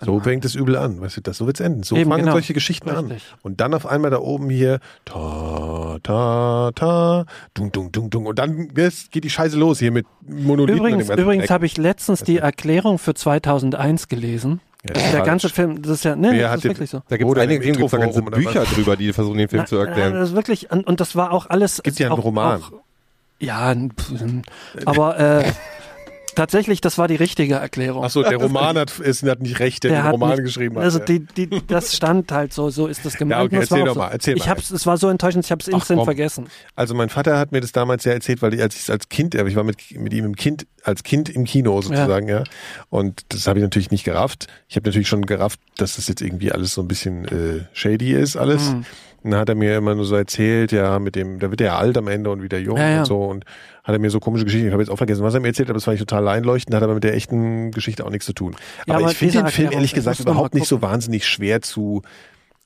So 0.01 0.19
fängt 0.19 0.43
es 0.43 0.55
übel 0.55 0.75
an, 0.75 0.99
weißt 0.99 1.17
du, 1.17 1.21
das, 1.21 1.37
so 1.37 1.45
wird's 1.45 1.59
enden. 1.61 1.83
So 1.83 1.95
Eben, 1.95 2.09
fangen 2.09 2.23
genau. 2.23 2.33
solche 2.33 2.53
Geschichten 2.53 2.89
an. 2.89 3.05
Richtig. 3.05 3.35
Und 3.43 3.61
dann 3.61 3.73
auf 3.73 3.85
einmal 3.85 4.11
da 4.11 4.17
oben 4.17 4.49
hier, 4.49 4.79
ta, 5.05 5.97
ta, 6.03 6.71
ta, 6.75 7.25
dung, 7.53 7.71
dung, 7.71 7.91
dung, 7.91 8.09
dung. 8.09 8.25
Und 8.25 8.39
dann 8.39 8.69
geht 8.73 9.23
die 9.23 9.29
Scheiße 9.29 9.57
los 9.57 9.79
hier 9.79 9.91
mit 9.91 10.05
Monolithen. 10.27 10.81
und 10.81 10.89
Übrigens, 10.91 11.09
übrigens 11.09 11.49
habe 11.49 11.65
ich 11.67 11.77
letztens 11.77 12.23
die 12.23 12.39
Erklärung 12.39 12.97
für 12.97 13.13
2001 13.13 14.07
gelesen. 14.09 14.59
Ja, 14.85 14.93
Der 14.93 15.01
falsch. 15.11 15.25
ganze 15.25 15.49
Film, 15.49 15.81
das 15.81 15.91
ist 15.93 16.03
ja, 16.03 16.15
ne, 16.15 16.31
Wer 16.33 16.41
das 16.41 16.49
hat 16.51 16.55
ist 16.57 16.63
den- 16.65 16.71
wirklich 16.71 16.89
so. 16.89 17.01
Da 17.07 17.15
gibt 17.17 17.31
es 17.31 17.37
einige 17.37 17.61
Filme, 17.63 17.77
gibt's 17.77 17.91
da 17.91 17.97
ganze 17.97 18.21
Bücher 18.21 18.63
drüber, 18.65 18.97
die 18.97 19.13
versuchen, 19.13 19.37
den 19.37 19.47
Film 19.47 19.61
Na, 19.61 19.65
zu 19.67 19.77
erklären. 19.77 20.13
äh, 20.13 20.19
Das 20.19 20.29
ist 20.29 20.35
wirklich, 20.35 20.71
und, 20.71 20.85
und 20.85 20.99
das 20.99 21.15
war 21.15 21.31
auch 21.31 21.49
alles. 21.49 21.81
Gibt 21.83 21.99
ja 21.99 22.07
einen 22.07 22.19
auch, 22.19 22.23
Roman. 22.25 22.61
Auch, 22.61 22.71
ja, 23.39 23.73
aber 24.85 25.19
äh, 25.19 25.43
tatsächlich, 26.35 26.81
das 26.81 26.97
war 26.97 27.07
die 27.07 27.15
richtige 27.15 27.55
Erklärung. 27.55 28.03
Achso, 28.03 28.23
der 28.23 28.37
Roman 28.41 28.77
hat, 28.77 28.99
ist, 28.99 29.23
hat 29.23 29.41
nicht 29.41 29.59
recht, 29.59 29.83
der, 29.83 29.91
Der 29.91 29.99
den 30.01 30.05
hat 30.05 30.13
Roman 30.13 30.29
nicht- 30.31 30.43
geschrieben 30.45 30.77
hat. 30.77 30.83
Also 30.83 30.99
ja. 30.99 31.05
die, 31.05 31.19
die, 31.25 31.49
das 31.67 31.95
stand 31.95 32.31
halt 32.31 32.53
so, 32.53 32.69
so 32.69 32.87
ist 32.87 33.05
das 33.05 33.15
gemeint. 33.15 33.39
Ja, 33.39 33.45
okay, 33.45 33.55
erzähl 33.57 33.85
doch 33.85 33.95
mal, 33.95 34.07
so. 34.07 34.13
erzähl 34.13 34.37
ich 34.37 34.45
mal. 34.45 34.49
hab's, 34.51 34.71
es 34.71 34.85
war 34.85 34.97
so 34.97 35.09
enttäuschend, 35.09 35.45
ich 35.45 35.51
habe 35.51 35.61
es 35.61 35.67
instant 35.67 35.97
komm. 35.99 36.05
vergessen. 36.05 36.47
Also 36.75 36.93
mein 36.95 37.09
Vater 37.09 37.37
hat 37.37 37.51
mir 37.51 37.61
das 37.61 37.71
damals 37.71 38.03
ja 38.05 38.13
erzählt, 38.13 38.41
weil 38.41 38.53
ich, 38.53 38.61
als 38.61 38.75
ich 38.75 38.89
als 38.91 39.09
Kind, 39.09 39.35
ich 39.35 39.55
war 39.55 39.63
mit, 39.63 39.77
mit 39.97 40.13
ihm 40.13 40.25
im 40.25 40.35
Kind, 40.35 40.65
als 40.83 41.03
Kind 41.03 41.29
im 41.29 41.45
Kino 41.45 41.81
sozusagen, 41.81 42.27
ja. 42.27 42.43
Und 42.89 43.21
das 43.29 43.47
habe 43.47 43.59
ich 43.59 43.63
natürlich 43.63 43.91
nicht 43.91 44.03
gerafft. 44.03 44.47
Ich 44.67 44.75
habe 44.75 44.87
natürlich 44.87 45.07
schon 45.07 45.25
gerafft, 45.25 45.59
dass 45.77 45.95
das 45.95 46.07
jetzt 46.07 46.21
irgendwie 46.21 46.51
alles 46.51 46.73
so 46.73 46.81
ein 46.81 46.87
bisschen 46.87 47.25
äh, 47.25 47.65
shady 47.73 48.13
ist, 48.13 48.35
alles. 48.37 48.71
Mhm. 48.71 48.85
Dann 49.31 49.39
hat 49.39 49.49
er 49.49 49.55
mir 49.55 49.77
immer 49.77 49.95
nur 49.95 50.05
so 50.05 50.15
erzählt, 50.15 50.71
ja, 50.71 50.99
mit 50.99 51.15
dem, 51.15 51.39
da 51.39 51.49
wird 51.49 51.61
er 51.61 51.67
ja 51.67 51.77
alt 51.77 51.97
am 51.97 52.07
Ende 52.07 52.29
und 52.29 52.41
wieder 52.43 52.57
jung 52.59 52.77
Ja, 52.77 52.89
ja. 52.89 52.99
und 52.99 53.05
so. 53.05 53.23
Und 53.23 53.45
hat 53.83 53.93
er 53.93 53.99
mir 53.99 54.09
so 54.09 54.19
komische 54.19 54.45
Geschichten, 54.45 54.67
ich 54.67 54.73
habe 54.73 54.83
jetzt 54.83 54.89
auch 54.91 54.97
vergessen, 54.97 55.23
was 55.23 55.33
er 55.33 55.39
mir 55.39 55.47
erzählt 55.47 55.67
hat, 55.67 55.71
aber 55.71 55.77
das 55.77 55.85
fand 55.85 55.95
ich 55.95 55.99
total 56.05 56.27
einleuchtend, 56.27 56.75
hat 56.75 56.83
aber 56.83 56.93
mit 56.95 57.03
der 57.03 57.13
echten 57.15 57.71
Geschichte 57.71 58.05
auch 58.05 58.09
nichts 58.09 58.25
zu 58.25 58.33
tun. 58.33 58.55
Ja, 58.85 58.95
aber, 58.95 59.03
aber 59.03 59.11
ich 59.11 59.17
finde 59.17 59.39
den 59.39 59.47
Film 59.47 59.71
ehrlich 59.71 59.91
ich 59.91 59.95
gesagt 59.95 60.19
überhaupt 60.19 60.53
nicht 60.55 60.67
so 60.67 60.81
wahnsinnig 60.81 61.25
schwer 61.27 61.61
zu 61.61 62.01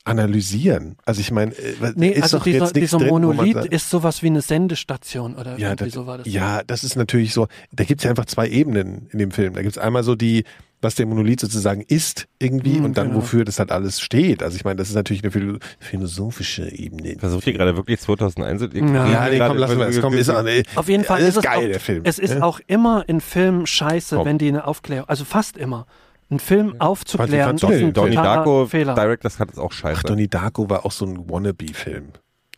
analysieren. 0.04 0.96
Also 1.04 1.20
ich 1.20 1.30
meine, 1.30 1.52
äh, 1.52 1.92
Nee, 1.94 2.08
ist 2.10 2.22
also 2.22 2.38
doch 2.38 2.44
dieser, 2.44 2.64
jetzt 2.64 2.74
nichts 2.74 2.90
dieser 2.90 2.98
drin, 2.98 3.08
Monolith 3.10 3.54
sagt- 3.54 3.66
ist 3.72 3.90
sowas 3.90 4.22
wie 4.22 4.26
eine 4.28 4.40
Sendestation 4.40 5.34
oder 5.36 5.58
ja, 5.58 5.68
irgendwie 5.70 5.84
das, 5.84 5.92
so 5.94 6.06
war 6.06 6.18
das. 6.18 6.26
ja, 6.26 6.62
das 6.66 6.82
ist 6.84 6.96
natürlich 6.96 7.34
so. 7.34 7.46
Da 7.72 7.84
gibt's 7.84 8.04
ja 8.04 8.10
einfach 8.10 8.24
zwei 8.24 8.48
Ebenen 8.48 9.08
in 9.12 9.18
dem 9.18 9.30
Film. 9.32 9.54
Da 9.54 9.62
gibt's 9.62 9.76
einmal 9.78 10.02
so 10.04 10.14
die, 10.14 10.44
was 10.80 10.94
der 10.94 11.06
Monolith 11.06 11.40
sozusagen 11.40 11.82
ist 11.82 12.28
irgendwie 12.38 12.78
Mhm, 12.78 12.84
und 12.84 12.98
dann 12.98 13.08
genau. 13.08 13.20
wofür 13.20 13.44
das 13.44 13.58
halt 13.58 13.72
alles 13.72 14.00
steht. 14.00 14.42
Also 14.42 14.56
ich 14.56 14.64
meine, 14.64 14.76
das 14.76 14.88
ist 14.88 14.94
natürlich 14.94 15.22
eine 15.24 15.32
philo 15.32 15.58
philosophische 15.80 16.70
Ebene. 16.70 17.16
Versucht 17.18 17.46
ihr 17.46 17.52
gerade 17.52 17.76
wirklich 17.76 17.98
2001? 18.00 18.62
Ihr- 18.62 18.84
Ja. 18.84 18.84
Ja, 19.08 19.28
nee, 19.28 19.36
gerade- 19.38 19.48
komm, 19.50 19.58
lassen 19.58 19.78
wir 19.78 19.86
das. 19.86 20.00
Komm, 20.00 20.14
ist, 20.14 20.28
auch- 20.30 20.42
nee, 20.42 20.62
Auf 20.76 20.88
jeden 20.88 21.04
Fall 21.04 21.20
ist 21.20 21.36
es 21.36 21.42
geil, 21.42 21.58
auch, 21.58 21.62
der 21.68 21.80
Film. 21.80 22.02
Es 22.04 22.18
ist 22.18 22.34
Ja? 22.34 22.42
auch 22.42 22.60
immer 22.66 23.04
in 23.08 23.20
Filmen 23.20 23.66
scheiße, 23.66 24.16
Komm. 24.16 24.26
wenn 24.26 24.38
die 24.38 24.48
eine 24.48 24.66
Aufklärung, 24.66 25.08
also 25.08 25.24
fast 25.24 25.56
immer, 25.56 25.86
einen 26.30 26.40
Film 26.40 26.80
aufzuklären, 26.80 27.46
fandst 27.58 27.64
du 27.64 27.68
ist 27.68 27.82
ein 27.82 27.92
Donnie 27.92 28.14
Darko 28.14 28.66
Fehler. 28.66 28.94
Directors 28.94 29.38
hat 29.40 29.50
es 29.50 29.58
auch 29.58 29.72
scheiße. 29.72 30.00
Ach, 30.04 30.08
Donnie 30.08 30.28
Darko 30.28 30.68
war 30.70 30.84
auch 30.84 30.92
so 30.92 31.06
ein 31.06 31.28
Wannabe-Film. 31.30 32.08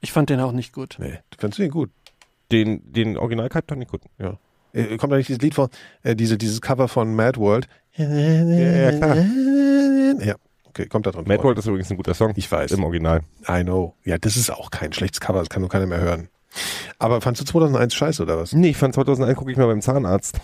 Ich 0.03 0.13
fand 0.13 0.29
den 0.31 0.41
auch 0.41 0.53
nicht 0.53 0.73
gut. 0.73 0.97
Nee, 0.99 1.21
fandst 1.39 1.59
du 1.59 1.63
den 1.63 1.71
gut? 1.71 1.91
den, 2.53 2.83
den 2.93 3.17
Original-Cut 3.17 3.67
fand 3.69 3.81
ich 3.83 3.89
gut. 3.89 4.01
Ja. 4.19 4.37
Äh, 4.73 4.97
kommt 4.97 5.13
da 5.13 5.17
nicht 5.17 5.29
dieses 5.29 5.41
Lied 5.41 5.55
von, 5.55 5.69
äh, 6.03 6.17
diese, 6.17 6.37
dieses 6.37 6.61
Cover 6.61 6.89
von 6.89 7.15
Mad 7.15 7.39
World? 7.39 7.69
Ja, 7.97 8.05
ja, 8.09 8.93
klar. 8.93 9.17
Ja, 10.25 10.35
okay, 10.69 10.87
kommt 10.87 11.07
da 11.07 11.11
drin. 11.11 11.25
Mad. 11.27 11.43
World 11.43 11.59
ist 11.59 11.67
übrigens 11.67 11.91
ein 11.91 11.97
guter 11.97 12.15
Song. 12.15 12.33
Ich 12.37 12.51
weiß. 12.51 12.73
Im 12.73 12.85
Original. 12.85 13.21
I 13.49 13.63
know. 13.63 13.95
Ja, 14.05 14.19
das 14.19 14.37
ist 14.37 14.51
auch 14.51 14.71
kein 14.71 14.93
schlechtes 14.93 15.21
Cover, 15.21 15.41
das 15.41 15.49
kann 15.49 15.61
nur 15.61 15.69
keiner 15.71 15.87
mehr 15.87 16.01
hören. 16.01 16.29
Aber 16.99 17.21
fandst 17.21 17.41
du 17.43 17.47
2001 17.47 17.95
scheiße 17.95 18.23
oder 18.23 18.39
was? 18.39 18.53
Nee, 18.53 18.71
ich 18.71 18.77
fand 18.77 18.95
2001 18.95 19.37
gucke 19.39 19.51
ich 19.53 19.57
mal 19.57 19.67
beim 19.67 19.81
Zahnarzt. 19.81 20.37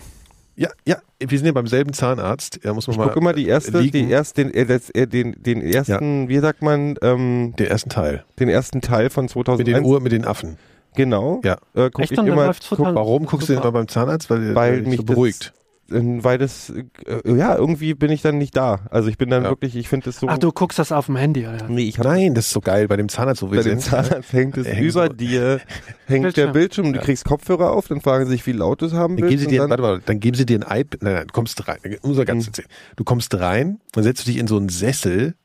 Ja, 0.55 0.69
ja, 0.87 0.97
wir 1.19 1.37
sind 1.37 1.45
ja 1.45 1.51
beim 1.51 1.67
selben 1.67 1.93
Zahnarzt. 1.93 2.59
Ja, 2.63 2.73
muss 2.73 2.87
man 2.87 2.93
Ich 2.95 2.97
mal 2.97 3.07
gucke 3.07 3.19
immer 3.19 3.33
die 3.33 3.47
erste, 3.47 3.77
liegen. 3.79 4.07
die 4.07 4.11
erst, 4.11 4.37
den, 4.37 4.51
äh, 4.53 4.79
äh, 4.93 5.05
den, 5.05 5.35
den 5.37 5.61
ersten, 5.61 6.29
wie 6.29 6.39
sagt 6.39 6.63
man, 6.63 6.95
ähm, 7.03 7.53
den 7.59 7.67
ersten 7.67 7.89
Teil. 7.89 8.23
den 8.39 8.49
ersten 8.49 8.81
Teil 8.81 9.09
von 9.11 9.25
Mit 9.25 9.31
2001. 9.33 9.65
den 9.81 9.85
Uhr, 9.85 9.99
mit 10.01 10.11
den 10.13 10.25
Affen. 10.25 10.57
Genau. 10.95 11.41
Ja. 11.43 11.57
Äh, 11.75 11.91
guck 11.93 11.99
Echt? 11.99 12.13
ich 12.13 12.17
immer, 12.17 12.51
guck, 12.69 12.79
Warum 12.79 13.27
guckst 13.27 13.49
du 13.49 13.53
immer 13.53 13.71
beim 13.71 13.87
Zahnarzt? 13.87 14.31
Weil, 14.31 14.55
weil 14.55 14.79
dich 14.79 14.87
mich 14.87 14.97
so 14.97 15.03
das- 15.03 15.13
beruhigt. 15.13 15.53
Weil 15.89 16.37
das, 16.37 16.69
äh, 16.71 16.83
ja, 17.35 17.55
irgendwie 17.55 17.93
bin 17.93 18.11
ich 18.11 18.21
dann 18.21 18.37
nicht 18.37 18.55
da. 18.57 18.81
Also 18.89 19.09
ich 19.09 19.17
bin 19.17 19.29
dann 19.29 19.43
Ja. 19.43 19.49
wirklich, 19.49 19.75
ich 19.75 19.87
finde 19.89 20.05
das 20.05 20.19
so. 20.19 20.27
Ach, 20.27 20.37
du 20.37 20.51
guckst 20.51 20.77
das 20.79 20.91
auf 20.91 21.05
dem 21.07 21.15
Handy, 21.15 21.47
oder? 21.47 21.67
nee, 21.69 21.83
ich 21.83 21.97
Nein, 21.97 22.33
das 22.33 22.47
ist 22.47 22.51
so 22.51 22.59
geil 22.61 22.87
bei 22.87 22.97
dem 22.97 23.09
Zahnarzt, 23.09 23.41
wo 23.41 23.51
wir 23.51 23.57
bei 23.59 23.63
dem 23.69 23.79
sind. 23.79 23.89
Zahnarzt 23.89 24.33
hängt 24.33 24.57
es 24.57 24.67
Er 24.67 24.75
hängt 24.75 24.89
über 24.91 25.07
so- 25.07 25.13
dir, 25.13 25.59
hängt 26.07 26.23
Bildschirm. 26.23 26.33
der 26.33 26.51
Bildschirm, 26.53 26.93
du 26.93 26.99
kriegst 26.99 27.25
Kopfhörer 27.25 27.71
auf, 27.71 27.87
dann 27.87 28.01
fragen 28.01 28.25
sie 28.25 28.31
sich, 28.31 28.45
wie 28.47 28.51
laut 28.51 28.81
du 28.81 28.85
es 28.87 28.93
haben 28.93 29.15
Dann 29.17 29.27
geben 29.27 29.29
willst. 29.39 29.43
sie 29.45 29.49
dir, 29.49 29.61
dann, 29.61 29.69
warte 29.69 29.83
mal, 29.83 30.01
dann 30.05 30.19
geben 30.19 30.35
sie 30.37 30.45
dir 30.45 30.59
ein 30.59 30.79
iPad, 30.81 31.01
nein, 31.03 31.13
nein, 31.13 31.27
du 31.27 31.33
kommst 31.33 31.67
rein, 31.67 31.77
unser 32.01 32.25
ganz 32.25 32.45
Mhm. 32.45 32.49
erzählen. 32.49 32.67
Du 32.95 33.03
kommst 33.03 33.33
rein, 33.39 33.79
dann 33.93 34.03
setzt 34.03 34.25
du 34.27 34.31
dich 34.31 34.39
in 34.39 34.47
so 34.47 34.57
einen 34.57 34.69
Sessel 34.69 35.35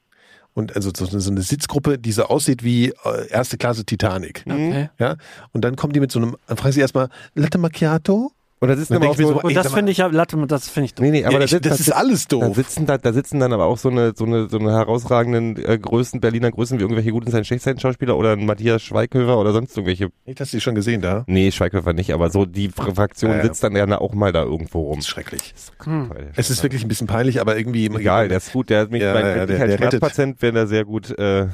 und 0.54 0.76
also 0.76 0.90
so, 0.94 1.06
eine 1.30 1.40
Sitzgruppe, 1.42 1.98
die 1.98 2.12
so 2.12 2.24
aussieht 2.24 2.62
wie 2.62 2.88
äh, 2.88 3.28
erste 3.30 3.56
Klasse 3.56 3.84
Titanic. 3.86 4.44
Okay. 4.46 4.90
Ja, 4.98 5.16
und 5.52 5.64
dann 5.64 5.76
kommen 5.76 5.92
die 5.94 6.00
mit 6.00 6.12
so 6.12 6.18
einem, 6.18 6.36
dann 6.46 6.56
fragen 6.58 6.72
sie 6.72 6.80
erstmal 6.80 7.08
Latte 7.34 7.56
Macchiato 7.58 8.32
Und 8.62 8.68
da 8.68 8.76
sitzen 8.76 8.94
Man 8.94 9.02
aber 9.02 9.10
auch 9.10 9.16
so, 9.16 9.26
so, 9.26 9.40
Und 9.42 9.54
das 9.56 9.72
finde 9.74 9.90
ich 9.90 9.98
ja, 9.98 10.06
Latte, 10.06 10.36
das 10.46 10.68
finde 10.68 10.84
ich 10.86 10.94
dumm. 10.94 11.04
nee, 11.06 11.10
nee, 11.10 11.24
aber 11.24 11.32
Ja, 11.34 11.38
da 11.40 11.46
sitzt- 11.48 11.66
das 11.66 11.78
da 11.78 11.82
ist 11.82 11.90
alles 11.92 12.28
Da 12.28 12.36
doof. 12.38 12.54
sitzen, 12.56 12.86
da, 12.86 12.96
da 12.96 13.12
sitzen 13.12 13.40
dann 13.40 13.52
aber 13.52 13.64
auch 13.64 13.76
so 13.76 13.88
eine, 13.88 14.12
so 14.16 14.24
eine, 14.24 14.48
so 14.48 14.58
eine 14.58 14.70
herausragenden 14.70 15.56
äh, 15.64 15.78
Größen, 15.78 16.20
Berliner 16.20 16.50
Größen 16.52 16.78
wie 16.78 16.82
irgendwelche 16.82 17.10
guten 17.10 17.30
sein 17.32 17.44
Schauspieler 17.44 18.16
oder 18.16 18.32
ein 18.34 18.46
Matthias 18.46 18.82
Schweighöfer 18.82 19.36
oder 19.38 19.52
sonst 19.52 19.76
irgendwelche. 19.76 20.10
Ich 20.26 20.40
hast 20.40 20.52
du 20.52 20.58
die 20.58 20.60
schon 20.60 20.76
gesehen 20.76 21.00
da? 21.02 21.24
Nee, 21.26 21.50
Schweighöfer 21.50 21.92
nicht, 21.92 22.14
aber 22.14 22.30
so 22.30 22.46
die 22.46 22.68
Fraktion 22.68 23.32
ja. 23.32 23.42
sitzt 23.42 23.64
dann 23.64 23.74
ja 23.74 23.98
auch 24.00 24.14
mal 24.14 24.30
da 24.32 24.44
irgendwo 24.44 24.82
rum. 24.82 24.96
Das 24.98 25.06
ist 25.06 25.08
schrecklich. 25.10 25.54
Hm. 25.82 26.10
Es 26.36 26.48
ist 26.48 26.62
wirklich 26.62 26.84
ein 26.84 26.88
bisschen 26.88 27.08
peinlich, 27.08 27.40
aber 27.40 27.56
irgendwie 27.58 27.86
egal, 27.86 28.28
der 28.28 28.36
ist 28.38 28.52
gut, 28.52 28.70
der 28.70 28.82
hat 28.82 28.90
mich, 28.92 29.02
Ja, 29.02 29.12
mein, 29.12 29.24
ja, 29.26 29.34
der- 29.34 29.46
der 29.46 29.60
rettet. 29.60 29.78
Schmerzpatient 29.90 30.40
wäre 30.40 30.52
da 30.52 30.66
sehr 30.66 30.84
gut, 30.84 31.10
äh, 31.18 31.46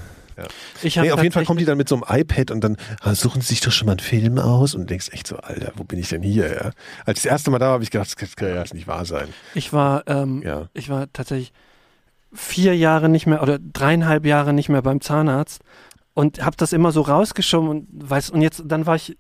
Ich 0.82 0.99
hab 0.99 1.05
Nee, 1.05 1.12
auf 1.12 1.22
jeden 1.22 1.32
Fall 1.32 1.45
kommen 1.45 1.59
die 1.59 1.64
dann 1.64 1.78
mit 1.78 1.89
so 1.89 2.01
einem 2.03 2.20
iPad 2.20 2.51
und 2.51 2.62
dann 2.62 2.76
ah, 3.01 3.14
suchen 3.14 3.41
sie 3.41 3.49
sich 3.49 3.61
doch 3.61 3.72
schon 3.72 3.86
mal 3.86 3.93
einen 3.93 3.99
Film 4.01 4.39
aus 4.39 4.74
und 4.74 4.89
denkst 4.91 5.09
echt 5.12 5.26
so, 5.26 5.36
Alter, 5.36 5.72
wo 5.76 5.84
bin 5.84 5.99
ich 5.99 6.09
denn 6.09 6.22
hier? 6.22 6.49
Ja? 6.53 6.70
Als 7.07 7.18
ich 7.18 7.24
das 7.24 7.26
erste 7.26 7.51
Mal 7.51 7.59
da 7.59 7.66
war, 7.66 7.72
habe 7.74 7.82
ich 7.84 7.91
gedacht, 7.91 8.14
das 8.20 8.36
kann 8.36 8.49
ja 8.49 8.57
jetzt 8.57 8.74
nicht 8.74 8.86
wahr 8.86 9.05
sein. 9.05 9.28
Ich 9.55 9.72
war, 9.72 10.03
ähm, 10.07 10.43
Ja. 10.45 10.68
ich 10.74 10.89
war 10.89 11.07
tatsächlich 11.12 11.53
vier 12.32 12.76
Jahre 12.76 13.09
nicht 13.09 13.26
mehr 13.26 13.43
oder 13.43 13.59
dreieinhalb 13.59 14.26
Jahre 14.26 14.53
nicht 14.53 14.68
mehr 14.68 14.82
beim 14.82 15.01
Zahnarzt 15.01 15.62
und 16.14 16.45
habe 16.45 16.57
das 16.57 16.72
immer 16.72 16.93
so 16.93 17.01
rausgeschoben 17.03 17.68
und 17.68 17.86
weiß 17.91 18.30
und 18.30 18.43
jetzt 18.43 18.62
dann 18.66 18.84
war 18.86 18.97
ich 18.97 19.16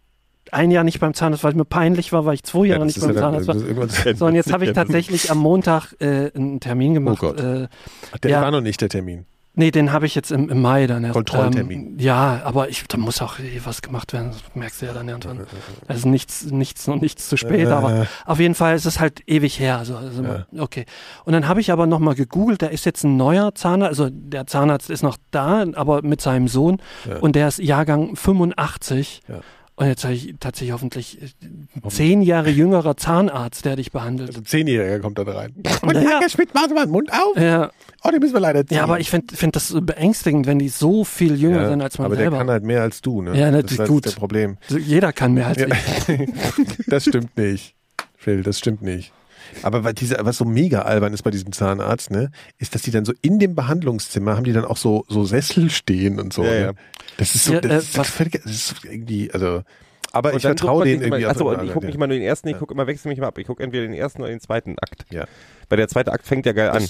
ein 0.50 0.70
Jahr 0.70 0.84
nicht 0.84 1.00
beim 1.00 1.12
Zahnarzt, 1.14 1.44
weil 1.44 1.52
es 1.52 1.56
mir 1.56 1.64
peinlich 1.64 2.12
war, 2.12 2.24
weil 2.24 2.34
ich 2.34 2.42
zwei 2.42 2.66
Jahre 2.66 2.80
Ja, 2.80 2.86
nicht 2.86 3.00
beim 3.00 3.10
ja 3.10 3.14
dann- 3.14 3.22
Zahnarzt 3.22 3.48
war. 3.48 3.56
ist 3.56 3.62
irgendwann- 3.66 4.16
So, 4.16 4.26
und 4.26 4.34
jetzt 4.34 4.52
habe 4.52 4.64
ich 4.66 4.72
tatsächlich 4.72 5.30
am 5.30 5.38
Montag 5.38 5.92
äh, 6.00 6.30
einen 6.34 6.60
Termin 6.60 6.94
gemacht. 6.94 7.18
Oh 7.22 7.28
Gott. 7.28 7.40
Äh, 7.40 7.68
Ach, 8.12 8.18
Der 8.18 8.30
Ja. 8.30 8.42
war 8.42 8.50
noch 8.50 8.60
nicht 8.62 8.80
der 8.80 8.88
Termin. 8.88 9.26
Nee, 9.58 9.70
den 9.70 9.92
habe 9.92 10.06
ich 10.06 10.14
jetzt 10.14 10.30
im, 10.32 10.48
im 10.48 10.62
Mai 10.62 10.86
dann 10.86 11.04
erst. 11.04 11.12
Kontrolltermin. 11.12 11.80
Ähm, 11.92 11.98
ja, 11.98 12.40
aber 12.44 12.70
ich, 12.70 12.84
da 12.88 12.96
muss 12.96 13.20
auch 13.20 13.38
eh 13.38 13.60
was 13.64 13.82
gemacht 13.82 14.12
werden. 14.14 14.30
Das 14.30 14.40
merkst 14.54 14.80
du 14.80 14.86
ja 14.86 14.92
dann 14.94 15.08
irgendwann. 15.08 15.40
Also 15.88 16.08
nichts, 16.08 16.44
nichts 16.46 16.86
noch 16.86 17.00
nichts 17.00 17.28
zu 17.28 17.36
spät, 17.36 17.68
Äh. 17.68 17.72
aber 17.72 18.06
auf 18.26 18.38
jeden 18.40 18.54
Fall 18.54 18.74
ist 18.76 18.84
es 18.86 19.00
halt 19.00 19.22
ewig 19.26 19.58
her. 19.60 19.78
Also, 19.78 19.96
also 19.96 20.22
okay. 20.58 20.86
Und 21.24 21.32
dann 21.34 21.46
habe 21.48 21.60
ich 21.60 21.70
aber 21.72 21.86
nochmal 21.86 22.14
gegoogelt, 22.14 22.62
da 22.62 22.66
ist 22.66 22.86
jetzt 22.86 23.04
ein 23.04 23.16
neuer 23.16 23.54
Zahnarzt, 23.54 23.88
also 24.00 24.08
der 24.10 24.46
Zahnarzt 24.46 24.88
ist 24.90 25.02
noch 25.02 25.16
da, 25.30 25.64
aber 25.74 26.02
mit 26.02 26.20
seinem 26.20 26.48
Sohn 26.48 26.78
Ja. 27.08 27.18
und 27.18 27.34
der 27.36 27.48
ist 27.48 27.58
Jahrgang 27.58 28.16
85. 28.16 29.20
Ja. 29.28 29.40
Und 29.78 29.86
jetzt 29.86 30.02
habe 30.02 30.12
ich 30.14 30.34
tatsächlich 30.40 30.72
hoffentlich 30.72 31.22
äh, 31.22 31.88
zehn 31.88 32.20
Jahre 32.20 32.50
jüngerer 32.50 32.96
Zahnarzt, 32.96 33.64
der 33.64 33.76
dich 33.76 33.92
behandelt. 33.92 34.30
Also 34.30 34.40
Zehnjähriger 34.40 34.98
kommt 34.98 35.18
dann 35.18 35.28
rein. 35.28 35.54
Und 35.82 35.94
Ja. 35.94 36.00
ja. 36.02 36.20
Herr 36.20 36.28
Schmidt, 36.28 36.52
machen 36.52 36.70
Sie 36.70 36.74
mal 36.74 36.86
den 36.86 36.90
Mund 36.92 37.12
auf. 37.12 37.40
Ja, 37.40 37.70
Oh, 38.02 38.10
den 38.10 38.20
müssen 38.20 38.32
wir 38.34 38.40
leider 38.40 38.66
ziehen. 38.66 38.76
ja 38.76 38.82
aber 38.84 38.98
ich 39.00 39.08
finde 39.10 39.34
find 39.36 39.54
das 39.56 39.74
beängstigend, 39.80 40.46
wenn 40.46 40.58
die 40.58 40.68
so 40.68 41.04
viel 41.04 41.34
jünger 41.40 41.62
Ja, 41.62 41.68
sind 41.68 41.80
als 41.82 41.98
man 41.98 42.06
aber 42.06 42.16
selber. 42.16 42.30
der 42.30 42.38
kann 42.38 42.50
halt 42.50 42.62
mehr 42.64 42.82
als 42.82 43.00
du, 43.02 43.22
ne? 43.22 43.30
Ja, 43.38 43.46
das 43.50 43.62
natürlich, 43.62 43.80
ist 43.80 43.90
halt 43.90 44.06
das 44.06 44.14
Problem. 44.14 44.56
Jeder 44.68 45.12
kann 45.12 45.34
mehr 45.34 45.46
als 45.48 45.58
Ja. 45.58 45.66
ich. 46.08 46.28
das 46.88 47.04
stimmt 47.04 47.36
nicht. 47.36 47.74
Phil, 48.16 48.42
das 48.42 48.58
stimmt 48.58 48.82
nicht. 48.82 49.12
Aber 49.62 49.84
was, 49.84 49.94
diese, 49.94 50.16
was 50.20 50.36
so 50.36 50.44
mega 50.44 50.82
albern 50.82 51.12
ist 51.12 51.22
bei 51.22 51.30
diesem 51.30 51.52
Zahnarzt, 51.52 52.10
ne, 52.10 52.30
ist, 52.58 52.74
dass 52.74 52.82
die 52.82 52.90
dann 52.90 53.04
so 53.04 53.12
in 53.22 53.38
dem 53.38 53.54
Behandlungszimmer 53.54 54.36
haben 54.36 54.44
die 54.44 54.52
dann 54.52 54.64
auch 54.64 54.76
so, 54.76 55.04
so 55.08 55.24
Sessel 55.24 55.70
stehen 55.70 56.18
und 56.20 56.32
so. 56.32 56.44
Ja, 56.44 56.50
ne? 56.50 56.60
ja. 56.60 56.72
Das 57.16 57.34
ist 57.34 57.44
so, 57.44 57.54
Ja, 57.54 57.60
das, 57.60 57.70
äh, 57.72 57.76
ist 57.78 57.98
was- 57.98 58.10
völlig, 58.10 58.32
das 58.42 58.44
ist 58.52 58.74
irgendwie, 58.84 59.30
also, 59.32 59.62
aber 60.12 60.30
Und 60.30 60.36
ich 60.36 60.42
vertraue 60.42 60.84
denen 60.84 61.02
immer- 61.02 61.16
irgendwie. 61.16 61.26
Achso, 61.26 61.50
auf 61.50 61.58
und 61.58 61.66
ich 61.66 61.72
gucke 61.72 61.86
nicht 61.86 61.94
immer 61.96 62.06
nur 62.06 62.16
den 62.16 62.22
ersten, 62.26 62.48
ich 62.48 62.58
gucke 62.58 62.72
immer, 62.74 62.86
wechsle 62.86 63.08
mich 63.08 63.18
immer 63.18 63.26
ab. 63.28 63.38
Ich 63.38 63.46
gucke 63.46 63.62
entweder 63.62 63.82
den 63.84 63.94
ersten 63.94 64.22
oder 64.22 64.30
den 64.30 64.40
zweiten 64.40 64.76
Akt. 64.78 65.04
Ja. 65.10 65.26
Weil 65.68 65.76
der 65.78 65.88
zweite 65.88 66.12
Akt 66.12 66.26
fängt 66.26 66.46
ja 66.46 66.52
geil 66.52 66.70
an. 66.70 66.86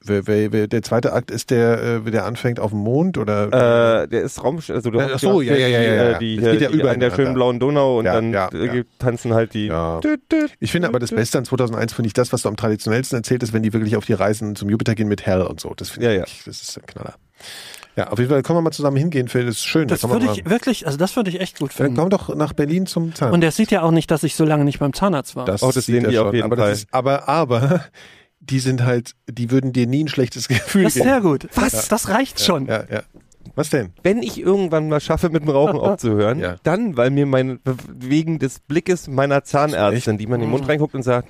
Das- 0.00 0.08
Wer, 0.08 0.26
wer, 0.26 0.52
wer, 0.52 0.66
der 0.66 0.82
zweite 0.82 1.12
Akt 1.12 1.30
ist 1.30 1.50
der, 1.50 2.00
äh, 2.06 2.10
der 2.10 2.24
anfängt 2.24 2.58
auf 2.58 2.70
dem 2.70 2.80
Mond 2.80 3.18
oder? 3.18 4.02
Äh, 4.04 4.08
der 4.08 4.22
ist 4.22 4.42
Raum, 4.42 4.58
also 4.66 4.90
du 4.90 4.98
Äh, 4.98 5.02
hast 5.02 5.12
ach 5.16 5.18
so, 5.20 5.40
die- 5.42 5.48
ja, 5.48 5.56
ja, 5.56 5.68
ja, 5.68 5.80
ja, 5.80 5.94
ja. 6.12 6.18
Die, 6.18 6.36
Das 6.36 6.44
die, 6.46 6.50
geht 6.52 6.60
ja 6.62 6.68
die, 6.70 6.78
überall 6.78 6.94
in 6.94 7.00
der 7.00 7.10
schönen 7.14 7.34
blauen 7.34 7.60
Donau 7.60 7.98
und 7.98 8.06
Ja, 8.06 8.14
dann 8.14 8.32
ja, 8.32 8.48
äh, 8.48 8.78
ja. 8.78 8.82
tanzen 8.98 9.34
halt 9.34 9.52
die. 9.52 9.70
Ich 10.58 10.72
finde 10.72 10.88
aber 10.88 10.98
das 11.00 11.10
Beste 11.10 11.36
an 11.38 11.44
2001 11.44 11.92
finde 11.92 12.06
ich 12.06 12.14
das, 12.14 12.32
was 12.32 12.42
du 12.42 12.48
am 12.48 12.56
traditionellsten 12.56 13.18
erzählt 13.18 13.42
ist, 13.42 13.52
wenn 13.52 13.62
die 13.62 13.72
wirklich 13.74 13.94
auf 13.96 14.06
die 14.06 14.14
Reisen 14.14 14.56
zum 14.56 14.70
Jupiter 14.70 14.94
gehen 14.94 15.06
mit 15.08 15.26
Hell 15.26 15.42
und 15.42 15.60
so. 15.60 15.74
Das 15.76 15.90
finde 15.90 16.14
Ja, 16.16 16.24
ich, 16.24 16.44
das 16.46 16.62
ist 16.62 16.78
ein 16.78 16.86
Knaller. 16.86 17.14
Ja, 17.96 18.08
auf 18.08 18.18
jeden 18.18 18.30
Fall 18.30 18.42
können 18.42 18.56
wir 18.58 18.62
mal 18.62 18.70
zusammen 18.70 18.96
hingehen, 18.96 19.28
Phil. 19.28 19.44
Das 19.44 19.56
ist 19.56 19.66
schön. 19.66 19.86
Das 19.88 20.08
würde 20.08 20.28
ich 20.32 20.48
wirklich, 20.48 20.86
also 20.86 20.96
das 20.96 21.16
würde 21.16 21.28
ich 21.28 21.40
echt 21.40 21.58
gut 21.58 21.70
dann 21.72 21.86
finden. 21.88 21.96
komm 21.96 22.08
doch 22.08 22.34
nach 22.34 22.52
Berlin 22.54 22.86
zum 22.86 23.14
Zahnarzt. 23.14 23.34
Und 23.34 23.40
der 23.42 23.50
sieht 23.52 23.70
ja 23.70 23.82
auch 23.82 23.90
nicht, 23.90 24.10
dass 24.10 24.22
ich 24.22 24.34
so 24.34 24.44
lange 24.46 24.64
nicht 24.64 24.78
beim 24.78 24.94
Zahnarzt 24.94 25.36
war. 25.36 25.44
Das, 25.44 25.62
Oh, 25.62 25.72
das 25.74 25.84
sehen 25.86 26.08
die 26.08 26.16
auf 26.18 26.26
schon. 26.28 26.34
jeden 26.36 26.46
aber 26.46 26.56
Fall. 26.56 26.70
Das 26.70 26.78
ist, 26.78 26.88
aber, 26.94 27.28
aber, 27.28 27.84
die 28.40 28.58
sind 28.58 28.84
halt, 28.84 29.14
die 29.28 29.50
würden 29.50 29.72
dir 29.72 29.86
nie 29.86 30.04
ein 30.04 30.08
schlechtes 30.08 30.48
Gefühl 30.48 30.84
Das 30.84 30.96
ist 30.96 31.02
geben. 31.02 31.08
sehr 31.12 31.20
gut. 31.20 31.48
Was? 31.54 31.88
Das 31.88 32.08
reicht 32.08 32.40
schon. 32.40 32.66
Ja, 32.66 32.84
ja. 32.90 33.02
Was 33.54 33.70
denn? 33.70 33.92
Wenn 34.02 34.22
ich 34.22 34.40
irgendwann 34.40 34.88
mal 34.88 35.00
schaffe, 35.00 35.28
mit 35.28 35.42
dem 35.42 35.50
Rauchen 35.50 35.78
aufzuhören, 35.80 36.38
Ja. 36.40 36.56
dann, 36.62 36.96
weil 36.96 37.10
mir 37.10 37.26
mein, 37.26 37.58
wegen 37.88 38.38
des 38.38 38.60
Blickes 38.60 39.08
meiner 39.08 39.44
Zahnärztin, 39.44 40.18
die 40.18 40.26
man 40.26 40.40
in 40.40 40.46
den 40.46 40.50
Mund 40.50 40.68
reinguckt 40.68 40.94
und 40.94 41.02
sagt, 41.02 41.28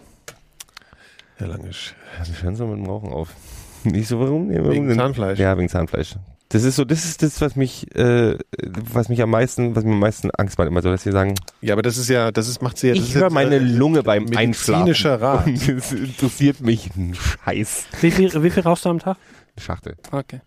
Herr 1.36 1.46
Langisch. 1.48 1.94
hören 2.42 2.54
Sie 2.56 2.64
mit 2.64 2.76
dem 2.78 2.86
Rauchen 2.86 3.12
auf. 3.12 3.30
Nicht 3.84 4.08
so, 4.08 4.20
warum? 4.20 4.48
Nee, 4.48 4.58
warum 4.58 4.70
Wegen 4.72 4.88
denn? 4.88 4.98
Zahnfleisch. 4.98 5.38
Ja, 5.38 5.56
wegen 5.56 5.68
Zahnfleisch. 5.70 6.16
Das 6.52 6.64
ist 6.64 6.74
so, 6.74 6.84
das 6.84 7.04
ist 7.04 7.22
das, 7.22 7.40
was 7.40 7.54
mich, 7.54 7.94
äh, 7.94 8.36
was 8.58 9.08
mich 9.08 9.22
am 9.22 9.30
meisten, 9.30 9.76
was 9.76 9.84
mir 9.84 9.92
am 9.92 10.00
meisten 10.00 10.32
Angst 10.32 10.58
macht, 10.58 10.66
immer 10.66 10.82
so, 10.82 10.90
dass 10.90 11.04
sie 11.04 11.12
sagen, 11.12 11.36
Ja, 11.60 11.74
aber 11.74 11.82
das 11.82 11.96
ist 11.96 12.08
ja, 12.08 12.32
das 12.32 12.48
ist, 12.48 12.60
macht 12.60 12.76
sie 12.76 12.88
ja. 12.88 12.94
das 12.94 13.04
ich 13.04 13.10
ist 13.10 13.20
höre 13.20 13.30
meine 13.30 13.54
äh, 13.54 13.58
Lunge 13.58 14.02
beim 14.02 14.26
Einschlafen. 14.36 14.84
medizinischer 14.84 15.20
Rat. 15.20 15.46
Und 15.46 15.68
das 15.68 15.92
interessiert 15.92 16.60
mich 16.60 16.90
ein 16.96 17.14
Scheiß. 17.14 17.84
Wie 18.00 18.10
viel, 18.10 18.42
wie 18.42 18.50
viel 18.50 18.64
rauchst 18.64 18.84
du 18.84 18.88
am 18.88 18.98
Tag? 18.98 19.16
Schachtel. 19.58 19.94
Okay. 20.10 20.40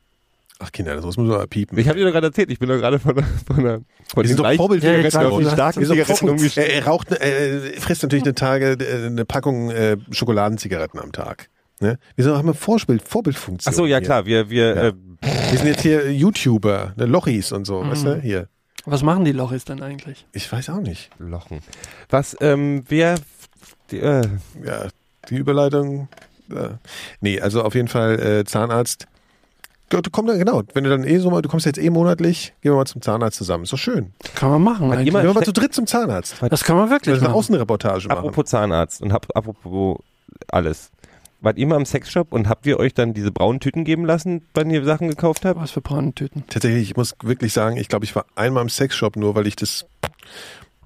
Ach 0.60 0.72
Kinder, 0.74 0.93
das 0.95 1.06
muss 1.06 1.16
man 1.16 1.28
mal 1.28 1.47
piepen. 1.47 1.78
Ich 1.78 1.88
habe 1.88 1.97
dir 1.97 2.06
doch 2.06 2.12
gerade 2.12 2.28
erzählt, 2.28 2.51
ich 2.51 2.60
bin 2.60 2.68
doch 2.68 2.78
gerade 2.78 2.99
von 2.99 3.16
der, 3.16 3.24
von 3.45 3.64
der, 3.64 3.82
von 4.14 4.28
sind 4.28 4.39
doch 4.39 4.54
vorbildliche 4.56 4.97
Ja, 4.97 5.04
weiß, 5.04 5.38
die 5.39 5.45
starken 5.49 5.84
doch 5.84 5.89
Zigaretten 5.89 6.51
er, 6.58 6.74
er 6.74 6.86
raucht, 6.86 7.12
äh, 7.12 7.80
frisst 7.80 8.04
natürlich 8.04 8.24
eine 8.24 8.36
Tage 8.36 8.74
äh, 8.74 9.06
eine 9.08 9.24
Packung 9.26 9.72
äh, 9.72 9.97
Schokoladenzigaretten 10.12 10.99
am 10.99 11.14
Tag. 11.14 11.49
Ne? 11.84 12.00
Wir 12.16 12.24
sind, 12.24 12.34
haben 12.34 12.48
eine 12.48 12.54
Vorbild, 12.54 13.08
Vorbildfunktion. 13.08 13.72
Ach 13.72 13.76
so, 13.78 13.86
ja 13.86 13.98
hier. 13.98 14.06
klar, 14.06 14.26
wir, 14.26 14.50
wir, 14.50 14.68
Ja. 14.76 14.82
äh, 14.88 14.94
Wir 15.52 15.58
sind 15.60 15.68
jetzt 15.68 15.82
hier 15.82 16.12
YouTuber, 16.12 16.94
ne, 16.96 17.06
Lochis 17.06 17.52
und 17.52 17.66
so, 17.66 17.82
weißt 17.88 18.06
du, 18.06 18.22
hier. 18.22 18.48
Was 18.86 19.04
machen 19.04 19.24
die 19.26 19.32
Lochis 19.32 19.64
denn 19.66 19.82
eigentlich? 19.82 20.26
Ich 20.34 20.52
weiß 20.52 20.70
auch 20.70 20.80
nicht. 20.82 21.10
Lochen. 21.20 21.60
Was, 22.10 22.36
ähm, 22.42 22.84
wer, 22.90 23.16
die, 23.92 24.00
äh, 24.00 24.28
Ja, 24.66 24.88
die 25.30 25.36
Überleitung. 25.36 26.08
Äh, 26.52 26.70
nee, 27.22 27.40
also 27.40 27.62
auf 27.64 27.76
jeden 27.76 27.88
Fall 27.88 28.20
äh, 28.20 28.44
Zahnarzt. 28.46 29.08
Gott, 29.90 30.08
komm 30.12 30.26
da, 30.28 30.36
genau. 30.36 30.64
Wenn 30.74 30.84
du 30.84 30.90
dann 30.90 31.04
eh 31.06 31.18
so 31.20 31.30
mal, 31.30 31.42
du 31.42 31.48
kommst 31.50 31.66
jetzt 31.66 31.78
eh 31.80 31.90
monatlich, 31.90 32.54
gehen 32.62 32.72
wir 32.72 32.78
mal 32.78 32.86
zum 32.86 33.02
Zahnarzt 33.02 33.38
zusammen. 33.38 33.64
Ist 33.64 33.72
doch 33.74 33.78
schön. 33.78 34.12
Kann 34.36 34.50
man 34.50 34.62
machen. 34.64 34.90
Hat 34.92 35.00
jemand- 35.02 35.24
Gehen 35.24 35.30
wir 35.30 35.40
mal 35.40 35.46
zu 35.46 35.54
dritt 35.54 35.74
zum 35.74 35.86
Zahnarzt. 35.88 36.36
Das 36.50 36.64
kann 36.64 36.76
man 36.76 36.86
Das 36.90 36.92
wirklich 36.92 37.14
ist 37.16 37.20
eine 37.22 37.30
machen. 37.30 37.38
Außenreportage 37.38 38.08
machen. 38.08 38.18
apropos 38.18 38.46
Zahnarzt 38.46 39.02
und 39.02 39.14
hab, 39.14 39.28
apropos 39.36 40.00
alles. 40.48 40.90
Wart 41.44 41.58
ihr 41.58 41.68
mal 41.68 41.76
im 41.76 41.86
Sexshop 41.86 42.32
und 42.32 42.48
habt 42.48 42.66
ihr 42.66 42.80
euch 42.80 42.94
dann 42.94 43.14
diese 43.14 43.30
braunen 43.30 43.60
Tüten 43.60 43.84
geben 43.84 44.06
lassen, 44.06 44.44
wenn 44.54 44.70
ihr 44.70 44.86
Sachen 44.86 45.10
gekauft 45.10 45.44
habt? 45.44 45.60
Was 45.60 45.72
für 45.72 45.82
Brandtüten. 45.82 46.46
Tatsächlich, 46.48 46.91
ich 46.91 46.96
muss 46.96 47.16
wirklich 47.22 47.52
sagen, 47.52 47.76
ich 47.76 47.89
glaube, 47.89 48.06
ich 48.06 48.16
war 48.16 48.26
einmal 48.36 48.64
im 48.64 48.70
Sexshop 48.70 49.18
nur, 49.18 49.36
weil 49.36 49.46
ich 49.46 49.58
das, 49.58 49.86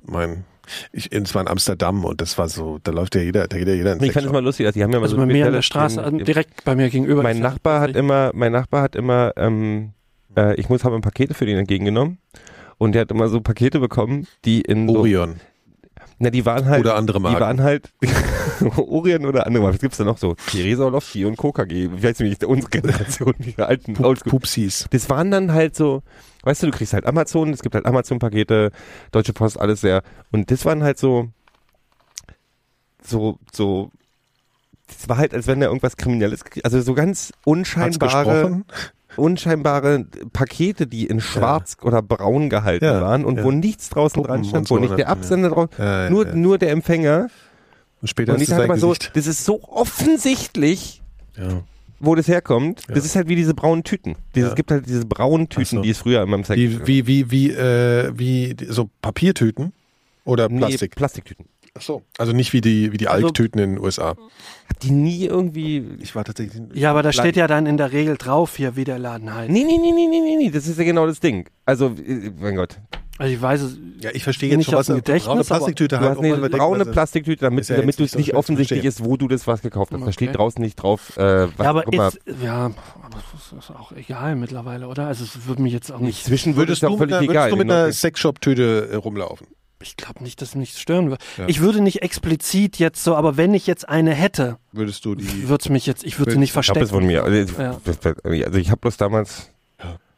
mein, 0.03 0.45
ich, 0.91 1.11
es 1.11 1.35
war 1.35 1.43
in 1.43 1.47
Amsterdam 1.47 2.03
und 2.03 2.21
das 2.21 2.39
war 2.39 2.49
so, 2.49 2.79
da 2.81 2.91
läuft 2.91 3.13
ja 3.13 3.21
jeder, 3.21 3.47
da 3.47 3.55
geht 3.55 3.67
ja 3.67 3.75
jeder 3.75 3.93
in 3.93 4.03
Ich 4.03 4.13
fand 4.13 4.25
es 4.25 4.31
mal 4.31 4.43
lustig, 4.43 4.65
also 4.65 4.79
die 4.79 4.83
haben 4.83 4.91
ja 4.91 4.97
mal 4.97 5.03
Also 5.03 5.15
so 5.15 5.21
bei 5.21 5.27
mir 5.27 5.45
an 5.45 5.53
der 5.53 5.61
Straße, 5.61 6.03
also 6.03 6.17
direkt 6.17 6.65
bei 6.65 6.75
mir 6.75 6.89
gegenüber. 6.89 7.21
mein 7.21 7.39
Nachbar 7.39 7.79
hat 7.79 7.95
immer, 7.95 8.31
mein 8.33 8.51
Nachbar 8.51 8.81
hat 8.81 8.95
immer, 8.95 9.33
ähm, 9.37 9.91
äh, 10.35 10.59
ich 10.59 10.69
muss 10.69 10.83
habe 10.83 10.99
Pakete 11.01 11.35
für 11.35 11.45
den 11.45 11.59
entgegengenommen 11.59 12.17
und 12.79 12.93
der 12.93 13.01
hat 13.01 13.11
immer 13.11 13.27
so 13.27 13.41
Pakete 13.41 13.79
bekommen, 13.79 14.25
die 14.43 14.61
in 14.61 14.89
so, 14.89 14.97
Orion 14.97 15.35
na 16.19 16.29
die 16.29 16.45
waren 16.45 16.65
halt, 16.65 16.81
oder 16.81 16.95
andere 16.95 17.19
die 17.19 17.23
Marken. 17.23 17.39
waren 17.39 17.61
halt 17.61 17.93
Orion 18.77 19.25
oder 19.25 19.45
andere, 19.45 19.63
was 19.65 19.79
gibt's 19.79 19.97
da 19.97 20.03
noch 20.03 20.17
so? 20.17 20.35
Theresa 20.49 20.85
Orlowski 20.85 21.25
und 21.25 21.37
KKG, 21.37 21.89
ich 21.95 22.03
weiß 22.03 22.19
nicht, 22.21 22.43
unsere 22.43 22.69
Generation, 22.69 23.35
die 23.39 23.55
alten. 23.57 23.93
Pupsis. 23.93 24.87
Das 24.89 25.09
waren 25.09 25.29
dann 25.29 25.51
halt 25.53 25.75
so, 25.75 26.01
weißt 26.43 26.63
du, 26.63 26.67
du 26.67 26.71
kriegst 26.71 26.93
halt 26.93 27.05
Amazon, 27.05 27.53
es 27.53 27.61
gibt 27.61 27.75
halt 27.75 27.85
Amazon-Pakete, 27.85 28.71
Deutsche 29.11 29.33
Post, 29.33 29.59
alles 29.59 29.81
sehr. 29.81 30.01
Und 30.31 30.49
das 30.49 30.65
waren 30.65 30.81
halt 30.81 30.97
so, 30.97 31.29
so, 33.03 33.37
so, 33.53 33.91
das 34.87 35.07
war 35.09 35.17
halt, 35.17 35.33
als 35.33 35.45
wenn 35.45 35.59
da 35.59 35.67
irgendwas 35.67 35.97
Kriminelles, 35.97 36.43
also 36.63 36.81
so 36.81 36.93
ganz 36.93 37.31
unscheinbare? 37.45 38.63
Unscheinbare 39.17 40.05
Pakete, 40.33 40.87
die 40.87 41.05
in 41.05 41.19
schwarz 41.19 41.77
oder 41.81 42.01
braun 42.01 42.49
gehalten 42.49 42.85
Ja, 42.85 43.01
waren 43.01 43.25
und 43.25 43.37
ja. 43.37 43.43
wo 43.43 43.51
nichts 43.51 43.89
draußen 43.89 44.15
Puppen 44.21 44.27
dran 44.27 44.45
stand, 44.45 44.67
so, 44.67 44.75
wo 44.75 44.79
nicht 44.79 44.97
der 44.97 45.09
Absender 45.09 45.49
drauf, 45.49 45.69
Ja, 45.77 46.09
nur, 46.09 46.27
ja. 46.27 46.35
nur 46.35 46.57
der 46.57 46.71
Empfänger. 46.71 47.27
Und 48.01 48.07
später 48.07 48.33
Und 48.33 48.37
ist 48.37 48.43
ich 48.43 48.49
es 48.49 48.55
sage 48.55 48.67
mal 48.67 48.77
so, 48.79 48.93
das 49.13 49.27
ist 49.27 49.43
so 49.45 49.61
offensichtlich, 49.63 51.01
Ja. 51.37 51.63
wo 51.99 52.15
das 52.15 52.27
herkommt. 52.27 52.83
Ja. 52.87 52.95
Das 52.95 53.05
ist 53.05 53.15
halt 53.15 53.27
wie 53.27 53.35
diese 53.35 53.53
braunen 53.53 53.83
Tüten. 53.83 54.15
Dieses, 54.35 54.47
Ja. 54.47 54.51
Es 54.51 54.55
gibt 54.55 54.71
halt 54.71 54.85
diese 54.87 55.05
braunen 55.05 55.49
Tüten, 55.49 55.77
so. 55.77 55.81
die 55.81 55.89
es 55.89 55.97
früher 55.97 56.21
in 56.23 56.29
meinem 56.29 56.43
Sex 56.43 56.57
Wie, 56.59 56.85
wie, 56.87 57.07
wie, 57.07 57.31
wie, 57.31 57.51
äh, 57.51 58.11
wie, 58.15 58.55
so 58.69 58.89
Papiertüten 59.01 59.73
oder 60.25 60.47
Plastik? 60.49 60.91
Nee, 60.91 60.95
Plastiktüten. 60.95 61.45
Ach 61.77 61.81
so. 61.81 62.01
Also 62.17 62.33
nicht 62.33 62.53
wie 62.53 62.61
die, 62.61 62.91
wie 62.91 62.97
die 62.97 63.07
Also- 63.07 63.27
Alktüten 63.27 63.59
in 63.59 63.75
den 63.75 63.79
USA. 63.83 64.15
Hab 64.69 64.79
die 64.81 64.91
nie 64.91 65.25
irgendwie. 65.25 65.83
Ich 66.01 66.15
war 66.15 66.23
tatsächlich. 66.25 66.61
Ja, 66.73 66.91
aber 66.91 67.03
da 67.03 67.11
steht 67.13 67.35
ja 67.35 67.47
dann 67.47 67.65
in 67.65 67.77
der 67.77 67.91
Regel 67.93 68.17
drauf 68.17 68.57
hier, 68.57 68.75
wie 68.75 68.83
der 68.83 68.99
Laden 68.99 69.33
heißt. 69.33 69.49
Nee, 69.49 69.63
nee, 69.63 69.77
nee, 69.77 69.91
nee, 69.91 70.07
nee, 70.07 70.19
nee, 70.21 70.35
nee, 70.37 70.49
das 70.51 70.67
ist 70.67 70.77
ja 70.77 70.83
genau 70.85 71.05
das 71.07 71.19
Ding. 71.19 71.47
Also, 71.65 71.87
äh, 71.87 72.31
mein 72.39 72.55
Gott. 72.55 72.77
Also 73.19 73.33
ich 73.33 73.41
weiß 73.41 73.61
es. 73.61 73.77
Ja, 73.99 74.11
ich 74.13 74.23
verstehe 74.23 74.49
Nicht 74.49 74.57
jetzt 74.57 74.65
schon, 74.65 74.75
aus 74.75 74.89
was 74.89 75.09
eine 75.09 75.19
braune 75.19 75.43
Plastiktüte 75.43 75.97
Du 75.97 76.01
hast 76.05 76.17
wo 76.17 76.21
man 76.21 76.25
eine 76.29 76.37
überdenkt, 76.37 76.57
braune 76.59 76.85
was- 76.85 76.91
Plastiktüte, 76.91 77.41
damit, 77.45 77.67
ja 77.67 77.75
damit 77.77 77.97
du 77.97 78.03
nicht 78.03 78.09
es 78.09 78.11
so 78.11 78.17
nicht 78.19 78.29
zu 78.29 78.35
offensichtlich 78.37 78.81
verstehen. 78.83 79.05
ist, 79.05 79.09
wo 79.11 79.17
du 79.17 79.27
das 79.27 79.47
was 79.47 79.63
gekauft 79.63 79.91
hast. 79.91 79.99
Da 80.01 80.05
Okay. 80.05 80.13
steht 80.13 80.35
draußen 80.37 80.61
nicht 80.61 80.75
drauf, 80.75 81.17
äh, 81.17 81.47
was 81.47 81.51
Ja, 81.57 81.69
aber 81.71 81.81
guck 81.81 81.95
mal. 81.95 82.07
ist, 82.09 82.19
ja, 82.43 82.65
aber 82.65 83.17
das 83.49 83.57
ist 83.65 83.71
auch 83.71 83.91
egal 83.93 84.35
mittlerweile, 84.35 84.87
oder? 84.87 85.07
Also 85.07 85.23
es 85.23 85.47
würde 85.47 85.63
mich 85.63 85.73
jetzt 85.73 85.91
auch 85.91 85.99
nicht. 85.99 86.19
Inzwischen 86.19 86.55
würde 86.57 86.73
es 86.73 86.81
Würdest 86.81 86.81
ja 86.83 86.89
du, 86.89 86.93
auch 86.93 86.99
mit 86.99 87.09
völlig 87.09 87.29
einer- 87.29 87.31
egal. 87.31 87.43
würdest 87.45 87.53
du 87.53 87.57
mit 87.57 87.67
in 87.67 87.71
einer. 87.71 87.91
Sexshop-Tüte 87.91 88.89
äh, 88.91 88.95
rumlaufen? 88.97 89.47
Ich 89.81 89.95
glaube 89.95 90.23
nicht, 90.23 90.41
dass 90.41 90.55
mich 90.55 90.71
das 90.73 90.81
stören 90.81 91.09
würde. 91.09 91.23
Ja. 91.37 91.45
Ich 91.47 91.59
würde 91.61 91.81
nicht 91.81 92.01
explizit 92.01 92.79
jetzt 92.79 93.03
so, 93.03 93.15
aber 93.15 93.37
wenn 93.37 93.53
ich 93.53 93.67
jetzt 93.67 93.87
eine 93.87 94.13
hätte, 94.13 94.57
Würdest 94.71 95.05
du 95.05 95.13
die. 95.15 95.47
würde 95.49 95.61
es 95.63 95.69
mich 95.69 95.85
jetzt, 95.85 96.03
ich 96.03 96.17
würde 96.19 96.31
sie 96.31 96.37
nicht 96.39 96.49
ich 96.49 96.53
glaube, 96.53 96.63
verstecken. 96.65 96.79
das 96.81 96.89
von 96.91 97.05
mir. 97.05 97.23
Also, 97.23 97.61
Ja. 97.61 97.77
also 98.45 98.57
ich 98.57 98.69
habe 98.71 98.81
bloß 98.81 98.97
damals 98.97 99.51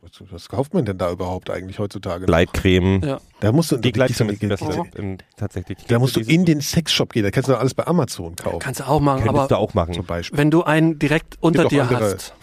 Was, 0.02 0.32
was 0.32 0.50
kauft 0.50 0.74
man 0.74 0.86
denn 0.86 0.98
da 0.98 1.12
überhaupt 1.12 1.50
eigentlich 1.52 1.78
heutzutage? 1.78 2.26
Gleitcreme. 2.26 3.02
Ja. 3.04 3.20
Da 3.42 3.52
musst 3.52 3.72
du, 3.72 3.78
Die 3.78 3.92
Gleitcreme 3.92 4.30
ist 4.30 4.42
da, 4.42 4.48
das 4.48 4.60
Beste. 4.62 4.84
Ähm, 4.98 5.18
Tatsächlich. 5.36 5.78
da 5.88 6.00
musst 6.00 6.16
du 6.16 6.22
in 6.22 6.46
den 6.46 6.62
Sexshop 6.62 7.12
gehen. 7.14 7.24
Da 7.24 7.32
kannst 7.32 7.50
du 7.50 7.54
doch 7.54 7.60
alles 7.60 7.74
bei 7.76 7.86
Amazon 7.86 8.36
kaufen. 8.36 8.60
Kannst 8.60 8.80
du 8.80 8.88
auch 8.88 9.02
machen, 9.02 9.24
Könntest 9.26 9.52
du 9.52 9.56
aber 9.56 9.60
auch 9.60 9.74
machen. 9.76 9.94
Zum 9.94 10.06
Beispiel. 10.06 10.38
wenn 10.38 10.50
du 10.52 10.64
einen 10.64 10.98
direkt 10.98 11.38
unter 11.42 11.66
dir 11.66 11.84
andere. 11.84 12.14
hast. 12.16 12.34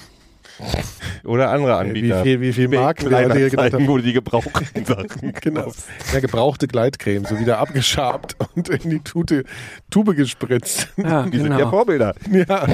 Oder 1.24 1.50
andere 1.50 1.72
Wie 1.72 1.88
Anbieter. 1.88 2.22
viel, 2.22 2.40
wie 2.40 2.52
viel 2.52 2.68
Marken 2.68 3.04
genannt 3.08 3.32
Kleinanzeigen, 3.32 3.80
haben. 3.80 3.88
wo 3.88 3.98
die 3.98 4.12
gebrauchten 4.12 4.84
Sachen 4.86 5.32
Genau. 5.40 5.72
Ja, 6.12 6.20
gebrauchte 6.20 6.66
Gleitcreme, 6.68 7.24
so 7.24 7.38
wieder 7.38 7.58
abgeschabt 7.58 8.36
und 8.54 8.68
in 8.68 8.90
die 8.90 9.00
Tute, 9.00 9.44
Tube 9.90 10.14
gespritzt. 10.16 10.88
Ja, 10.96 11.22
Die 11.24 11.38
sind 11.38 11.50
ja 11.52 11.56
genau. 11.58 11.70
Vorbilder. 11.70 12.14
ja. 12.30 12.66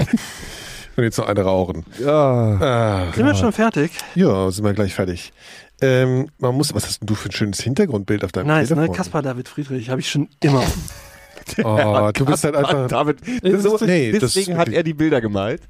Und 0.95 1.05
jetzt 1.05 1.17
noch 1.17 1.27
eine 1.27 1.41
rauchen. 1.43 1.87
Ja. 2.05 2.13
Ah, 2.13 3.13
Sind 3.15 3.25
wir 3.25 3.35
schon 3.35 3.53
fertig? 3.53 3.93
ja, 4.15 4.51
sind 4.51 4.65
wir 4.65 4.75
gleich 4.75 4.93
fertig. 4.95 5.33
Ähm, 5.81 6.29
man 6.39 6.55
muss, 6.55 6.75
was 6.75 6.85
hast 6.87 7.01
denn 7.01 7.07
du 7.07 7.15
für 7.15 7.31
ein 7.31 7.33
schönes 7.33 7.61
Hintergrundbild 7.63 8.25
auf 8.25 8.31
deinem 8.33 8.49
Nice, 8.49 8.69
ne? 8.71 8.77
Telefon? 8.77 8.95
Kaspar 8.97 9.23
David 9.23 9.49
Friedrich, 9.49 9.89
habe 9.89 10.01
ich 10.03 10.11
schon 10.11 10.29
immer. 10.41 10.63
Oh, 11.65 12.11
du 12.13 12.25
bist 12.25 12.45
halt 12.45 12.57
einfach. 12.57 12.89
David, 12.89 13.19
Das 13.43 13.63
so, 13.63 13.79
nee, 13.85 14.13
deswegen 14.13 14.57
hat 14.57 14.69
er 14.69 14.83
die 14.83 14.95
Bilder 14.95 15.21
gemalt, 15.21 15.63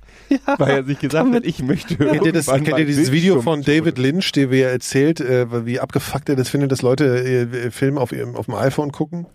weil 0.59 0.70
er 0.70 0.85
sich 0.85 0.99
gesagt 0.99 1.32
hat, 1.35 1.44
ich 1.44 1.62
möchte 1.62 1.97
Kennt 1.97 2.24
ihr, 2.24 2.32
das, 2.32 2.47
kennt 2.47 2.69
ihr 2.69 2.85
dieses 2.86 3.12
Video 3.12 3.40
von 3.43 3.62
David 3.62 3.99
Lynch, 3.99 4.32
der 4.32 4.49
mir 4.49 4.69
erzählt, 4.69 5.20
äh, 5.20 5.66
wie 5.66 5.81
abgefuckt 5.81 6.28
er 6.28 6.36
das 6.36 6.49
findet, 6.49 6.73
dass 6.73 6.82
Leute 6.82 7.05
äh, 7.05 7.70
Filme 7.70 8.01
auf, 8.01 8.12
ihrem, 8.12 8.36
auf 8.36 8.47
dem 8.47 8.55
iPhone 8.55 8.93
gucken? 8.93 9.27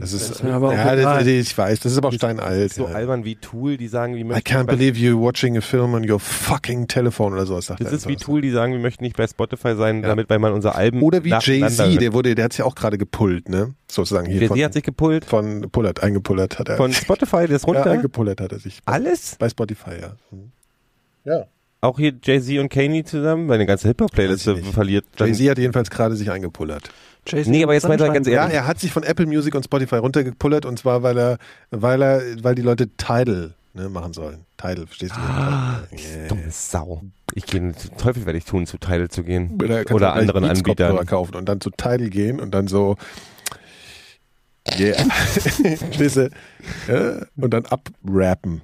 Das 0.00 0.12
ist, 0.12 0.30
ist 0.30 0.42
mir 0.42 0.52
aber 0.54 0.68
auch 0.68 0.72
ja, 0.72 0.96
das, 0.96 1.26
ich 1.26 1.56
weiß, 1.56 1.80
das 1.80 1.92
ist 1.92 1.98
aber 1.98 2.08
auch 2.08 2.12
steinalt. 2.12 2.72
so 2.72 2.88
ja. 2.88 2.94
albern 2.94 3.24
wie 3.24 3.36
Tool, 3.36 3.76
die 3.76 3.86
sagen, 3.88 4.14
wir 4.14 4.20
I 4.22 4.24
möchten 4.24 4.48
can't 4.52 4.64
bei- 4.64 4.74
believe 4.76 4.98
you're 4.98 5.20
watching 5.20 5.56
a 5.56 5.60
film 5.60 5.94
on 5.94 6.10
your 6.10 6.18
fucking 6.18 6.88
telephone 6.88 7.32
oder 7.34 7.46
sowas. 7.46 7.66
Sagt 7.66 7.80
Das 7.84 7.92
ist 7.92 8.08
wie. 8.08 8.16
Tool, 8.16 8.40
die 8.40 8.50
sagen, 8.50 8.72
wir 8.72 8.80
möchten 8.80 9.04
nicht 9.04 9.16
bei 9.16 9.26
Spotify 9.26 9.74
sein, 9.76 10.02
Ja. 10.02 10.08
damit 10.08 10.28
weil 10.30 10.38
man 10.38 10.52
unser 10.52 10.74
Alben 10.74 11.02
Oder 11.02 11.22
wie 11.24 11.30
Jay-Z, 11.30 12.00
der 12.00 12.12
wurde, 12.12 12.34
der 12.34 12.46
hat 12.46 12.56
ja 12.58 12.64
auch 12.64 12.74
gerade 12.74 12.98
gepullt, 12.98 13.48
ne? 13.48 13.74
Sozusagen 13.90 14.26
hier 14.30 14.40
Jay-Z 14.40 14.64
hat 14.64 14.72
sich 14.72 14.82
gepullt 14.82 15.24
von 15.24 15.62
pullert, 15.70 16.02
eingepullert 16.02 16.58
hat 16.58 16.68
er. 16.68 16.76
von 16.76 16.92
Spotify, 16.92 17.46
das 17.46 17.62
ja, 17.66 17.66
runter. 17.66 17.90
eingepullert 17.90 18.40
hat 18.40 18.52
er 18.52 18.58
sich. 18.58 18.78
Alles? 18.86 19.36
Bei 19.38 19.48
Spotify, 19.48 19.92
ja. 20.00 20.16
Mhm. 20.30 20.52
Ja. 21.24 21.44
Auch 21.82 21.98
hier 21.98 22.12
Jay-Z 22.22 22.58
und 22.58 22.68
Kanye 22.68 23.04
zusammen, 23.04 23.48
weil 23.48 23.54
eine 23.54 23.66
ganze 23.66 23.88
Hip-Hop-Playlist 23.88 24.50
verliert. 24.72 25.06
Jay-Z 25.18 25.48
hat 25.50 25.58
jedenfalls 25.58 25.88
gerade 25.90 26.14
sich 26.16 26.30
eingepullert. 26.30 26.90
Jason 27.26 27.52
Nee, 27.52 27.62
aber 27.62 27.74
jetzt 27.74 27.86
meint 27.88 28.00
er 28.00 28.10
ganz 28.10 28.26
Ja, 28.26 28.42
ehrlich. 28.42 28.54
er 28.54 28.66
hat 28.66 28.78
sich 28.80 28.92
von 28.92 29.02
Apple 29.02 29.26
Music 29.26 29.54
und 29.54 29.64
Spotify 29.64 29.96
runtergepullert 29.96 30.64
und 30.64 30.78
zwar, 30.78 31.02
weil 31.02 31.18
er, 31.18 31.38
weil 31.70 32.02
er, 32.02 32.22
weil 32.42 32.54
die 32.54 32.62
Leute 32.62 32.88
Tidal 32.96 33.54
ne, 33.74 33.88
machen 33.90 34.12
sollen. 34.14 34.46
Tidal, 34.56 34.86
verstehst 34.86 35.12
du? 35.16 35.20
Ah, 35.20 35.80
Yeah. 35.92 36.28
Dumme 36.28 36.50
Sau. 36.50 37.02
Ich 37.34 37.46
gehe, 37.46 37.60
den 37.60 37.74
Teufel 37.98 38.24
werde 38.26 38.38
ich 38.38 38.44
tun, 38.46 38.66
zu 38.66 38.78
Tidal 38.78 39.08
zu 39.10 39.22
gehen. 39.22 39.58
Oder, 39.62 39.84
Oder 39.90 40.14
anderen 40.14 40.44
Anbietern. 40.44 41.04
kaufen 41.06 41.34
und 41.36 41.46
dann 41.48 41.60
zu 41.60 41.70
Tidal 41.70 42.08
gehen 42.10 42.40
und 42.40 42.52
dann 42.52 42.68
so 42.68 42.96
Yeah. 44.78 44.94
Verstehst 45.04 46.16
du? 46.16 46.30
Ja, 46.88 47.26
und 47.36 47.50
dann 47.52 47.64
abrappen. 47.66 48.62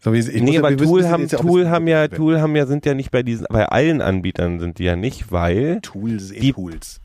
So 0.00 0.12
wie, 0.12 0.18
ich 0.18 0.26
muss 0.26 0.34
nee, 0.42 0.52
ja- 0.52 0.60
aber 0.60 0.70
wissen, 0.70 0.84
Tool 0.84 1.02
wir 1.02 1.10
haben, 1.10 1.28
Tool 1.28 1.68
haben 1.70 1.88
ja, 1.88 2.06
Tool 2.08 2.40
haben 2.40 2.54
ja, 2.56 2.66
sind 2.66 2.86
ja 2.86 2.94
nicht 2.94 3.10
bei 3.10 3.22
diesen, 3.22 3.46
bei 3.50 3.66
allen 3.66 4.00
Anbietern 4.00 4.60
sind 4.60 4.78
die 4.78 4.84
ja 4.84 4.94
nicht, 4.96 5.32
weil, 5.32 5.80
Tools, 5.82 6.30
eh 6.32 6.40
Die- 6.40 6.52
Tools. 6.52 7.00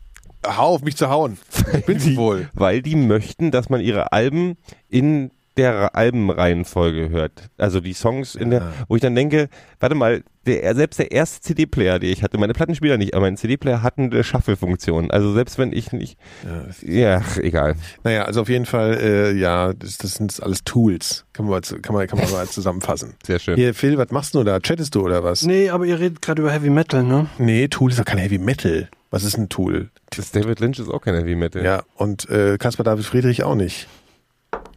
Hau 0.46 0.74
auf 0.76 0.84
mich 0.84 0.98
zu 0.98 1.10
hauen. 1.10 1.38
Ich 1.74 1.86
bin's 1.86 2.04
die, 2.06 2.18
wohl. 2.18 2.50
weil 2.54 2.82
die 2.82 2.96
möchten, 2.98 3.50
dass 3.50 3.70
man 3.70 3.80
ihre 3.80 4.12
Alben 4.12 4.58
in 4.90 5.32
der 5.58 5.96
Albenreihenfolge 5.96 7.10
hört. 7.10 7.50
Also 7.58 7.80
die 7.80 7.94
Songs 7.94 8.36
in 8.36 8.52
Ja. 8.52 8.60
der, 8.60 8.74
wo 8.88 8.96
ich 8.96 9.02
dann 9.02 9.16
denke, 9.16 9.50
warte 9.80 9.96
mal, 9.96 10.24
der, 10.46 10.76
selbst 10.76 11.00
der 11.00 11.12
erste 11.12 11.42
CD-Player, 11.42 12.00
den 12.00 12.12
ich 12.12 12.22
hatte, 12.24 12.38
meine 12.38 12.54
Plattenspieler 12.54 12.98
nicht, 12.98 13.14
aber 13.14 13.22
mein 13.28 13.38
CD-Player 13.38 13.82
hatten 13.82 14.12
eine 14.12 14.24
Shuffle-Funktion. 14.24 15.10
Also 15.12 15.32
selbst 15.34 15.58
wenn 15.58 15.72
ich 15.72 15.92
nicht, 15.94 16.18
Ja, 16.84 17.20
ja, 17.20 17.22
egal. 17.38 17.76
Naja, 18.04 18.24
also 18.26 18.42
auf 18.42 18.50
jeden 18.50 18.66
Fall, 18.66 18.96
äh, 19.00 19.32
ja, 19.34 19.74
das, 19.74 19.98
das 20.00 20.16
sind 20.16 20.42
alles 20.44 20.64
Tools. 20.66 21.26
Kann 21.34 21.46
man, 21.46 21.52
mal 21.52 21.62
kann 21.82 21.96
man, 21.96 22.08
kann 22.08 22.20
man 22.20 22.32
mal 22.32 22.48
zusammenfassen. 22.50 23.14
Sehr 23.26 23.40
schön. 23.40 23.56
Hier, 23.56 23.74
Phil, 23.74 23.98
was 23.98 24.12
machst 24.12 24.36
du 24.36 24.44
da? 24.44 24.60
Chattest 24.60 24.96
du 24.96 25.02
oder 25.02 25.24
was? 25.24 25.44
Nee, 25.44 25.70
aber 25.70 25.86
ihr 25.86 26.00
redet 26.00 26.22
gerade 26.22 26.42
über 26.42 26.52
Heavy 26.52 26.70
Metal, 26.70 27.04
ne? 27.04 27.28
Nee, 27.38 27.68
Tool 27.70 27.92
ist 27.92 28.00
doch 28.00 28.06
kein 28.06 28.18
Heavy 28.18 28.38
Metal. 28.38 28.90
Was 29.12 29.24
ist 29.24 29.38
ein 29.38 29.48
Tool? 29.48 29.90
Das 30.10 30.32
David 30.32 30.60
Lynch 30.60 30.80
ist 30.80 30.90
auch 30.90 31.02
kein 31.02 31.14
Heavy 31.16 31.36
Metal. 31.36 31.64
Ja, 31.64 31.84
und 31.96 32.28
äh, 32.30 32.58
Caspar 32.58 32.84
David 32.84 33.06
Friedrich 33.06 33.44
auch 33.44 33.56
nicht. 33.56 33.88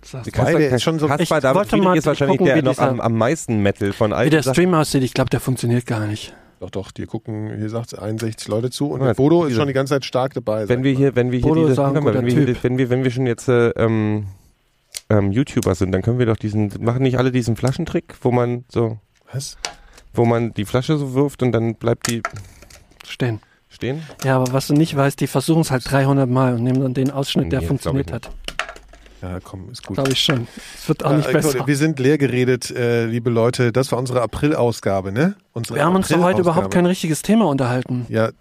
Sagst 0.06 0.26
du. 0.26 0.40
Beide 0.42 0.64
ist 0.64 0.82
schon 0.82 0.98
so- 0.98 1.06
Kaspar 1.08 1.38
Ich 1.38 1.42
David 1.42 1.54
wollte 1.56 1.68
Friedrich 1.70 1.84
mal 1.84 1.96
ist 1.98 2.06
wahrscheinlich 2.06 2.38
gucken, 2.38 2.46
der 2.54 2.62
wie 2.62 2.66
noch 2.66 2.78
am, 2.78 3.00
am 3.00 3.12
meisten 3.18 3.62
Metal 3.62 3.92
von 3.92 4.12
allen. 4.12 4.26
Wie 4.26 4.30
der. 4.30 4.42
Stream 4.42 4.72
aussieht, 4.74 5.02
ich 5.02 5.14
glaube, 5.14 5.30
der 5.30 5.40
funktioniert 5.40 5.84
gar 5.86 6.06
nicht. 6.06 6.34
Doch, 6.60 6.70
doch, 6.70 6.90
die 6.90 7.04
gucken, 7.06 7.54
hier 7.58 7.68
sagt 7.68 7.98
61 7.98 8.48
Leute 8.48 8.70
zu 8.70 8.90
und 8.90 9.00
Ja, 9.00 9.08
der 9.08 9.14
Bodo 9.14 9.44
ist 9.44 9.56
schon 9.56 9.66
die 9.66 9.74
ganze 9.74 9.94
Zeit 9.94 10.04
stark 10.06 10.32
dabei. 10.34 10.68
wenn 10.68 10.82
wir 10.84 10.92
hier, 10.94 11.14
wenn 11.14 11.30
wir 11.30 11.38
hier 11.40 11.48
Bodo 11.48 11.76
warte 11.76 12.00
mal, 12.00 12.14
wenn, 12.14 12.24
wir, 12.24 12.32
hier- 12.46 12.56
wenn 12.62 12.78
wir, 12.78 12.88
wenn 12.88 13.04
wir 13.04 13.10
schon 13.10 13.26
jetzt 13.26 13.48
äh, 13.48 13.68
ähm, 13.70 14.26
ähm, 15.10 15.32
YouTuber 15.32 15.74
sind, 15.74 15.92
dann 15.92 16.00
können 16.02 16.18
wir 16.18 16.24
doch 16.26 16.36
diesen, 16.38 16.72
machen 16.80 17.02
nicht 17.02 17.18
alle 17.18 17.30
diesen 17.30 17.56
Flaschentrick, 17.56 18.14
wo 18.22 18.30
man 18.30 18.64
so. 18.68 18.98
Was? 19.32 19.56
wo 20.14 20.24
man 20.24 20.54
die 20.54 20.64
Flasche 20.64 20.96
so 20.96 21.12
wirft 21.12 21.42
und 21.42 21.52
dann 21.52 21.74
bleibt 21.74 22.08
die 22.08 22.22
Stehen. 23.06 23.40
stehen? 23.68 24.02
Ja, 24.24 24.36
aber 24.36 24.50
was 24.54 24.66
du 24.66 24.72
nicht 24.72 24.96
weißt, 24.96 25.20
die 25.20 25.26
versuchen 25.26 25.60
es 25.60 25.70
halt 25.70 25.82
300 25.90 26.26
Mal 26.30 26.54
und 26.54 26.62
nehmen 26.62 26.80
dann 26.80 26.94
den 26.94 27.10
Ausschnitt, 27.10 27.52
der 27.52 27.58
Nee, 27.60 27.64
das 27.64 27.68
funktioniert 27.68 28.12
hat. 28.12 28.30
Ja, 29.22 29.38
komm, 29.42 29.70
ist 29.72 29.84
gut. 29.86 29.96
Glaube 29.96 30.12
ich 30.12 30.20
schon. 30.20 30.46
Es 30.78 30.88
wird 30.88 31.04
auch 31.04 31.16
nicht 31.16 31.28
äh, 31.28 31.32
besser. 31.32 31.66
Wir 31.66 31.76
sind 31.76 31.98
leer 31.98 32.18
geredet, 32.18 32.70
äh, 32.70 33.06
liebe 33.06 33.30
Leute. 33.30 33.72
Das 33.72 33.90
war 33.92 33.98
unsere 33.98 34.20
April-Ausgabe, 34.22 35.10
ne? 35.10 35.34
Unsere 35.52 35.76
Wir 35.78 35.84
haben 35.84 35.96
uns 35.96 36.08
doch 36.08 36.18
heute 36.20 36.40
überhaupt 36.42 36.70
kein 36.72 36.86
richtiges 36.86 37.22
Thema 37.22 37.46
unterhalten. 37.46 38.06
Ja, 38.08 38.30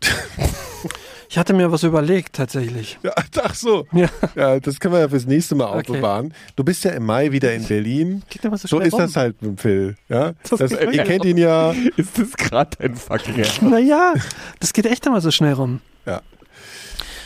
Ich 1.28 1.40
hatte 1.40 1.54
mir 1.54 1.72
was 1.72 1.84
überlegt, 1.84 2.34
tatsächlich. 2.34 3.00
ja, 3.04 3.12
ach 3.44 3.56
so. 3.56 3.88
Ja. 3.92 4.08
Ja, 4.36 4.60
das 4.60 4.80
können 4.80 4.94
wir 4.94 5.02
ja 5.02 5.10
fürs 5.10 5.26
nächste 5.26 5.56
Mal 5.56 5.66
Okay. 5.66 5.80
aufbewahren. 5.92 6.34
Du 6.56 6.64
bist 6.64 6.84
ja 6.84 6.92
im 6.92 7.04
Mai 7.06 7.32
wieder 7.32 7.52
in 7.54 7.66
Berlin. 7.66 8.22
Geht 8.30 8.46
immer 8.46 8.58
so 8.58 8.68
So 8.68 8.78
schnell 8.78 8.88
ist 8.88 8.94
rum. 8.94 9.02
das 9.02 9.16
halt 9.16 9.42
mit 9.42 9.52
dem 9.52 9.58
Phil. 9.58 9.96
Ja? 10.08 10.34
Das 10.50 10.60
Das, 10.60 10.70
geht 10.80 10.94
ihr 10.94 11.04
kennt 11.04 11.26
ihn 11.26 11.38
ja. 11.38 11.72
Ist 11.98 12.20
das 12.20 12.32
gerade 12.38 12.80
ein 12.80 12.96
fucking? 12.96 13.44
Naja, 13.70 14.14
das 14.60 14.72
geht 14.72 14.86
echt 14.86 15.06
immer 15.08 15.20
so 15.20 15.32
schnell 15.32 15.54
rum. 15.54 15.82
Ja. 16.06 16.22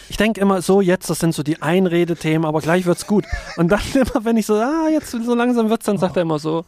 Ich 0.09 0.17
denke 0.17 0.41
immer 0.41 0.61
so, 0.61 0.81
jetzt, 0.81 1.09
das 1.09 1.19
sind 1.19 1.33
so 1.33 1.43
die 1.43 1.61
Einredethemen, 1.61 2.45
aber 2.45 2.61
gleich 2.61 2.85
wird's 2.85 3.07
gut. 3.07 3.25
Und 3.57 3.69
dann 3.69 3.81
immer, 3.93 4.25
wenn 4.25 4.37
ich 4.37 4.45
so, 4.45 4.55
ah, 4.55 4.87
jetzt 4.91 5.11
so 5.11 5.35
langsam 5.35 5.69
wird's, 5.69 5.85
dann 5.85 5.97
sagt 5.97 6.15
er 6.17 6.23
immer 6.23 6.39
so, 6.39 6.65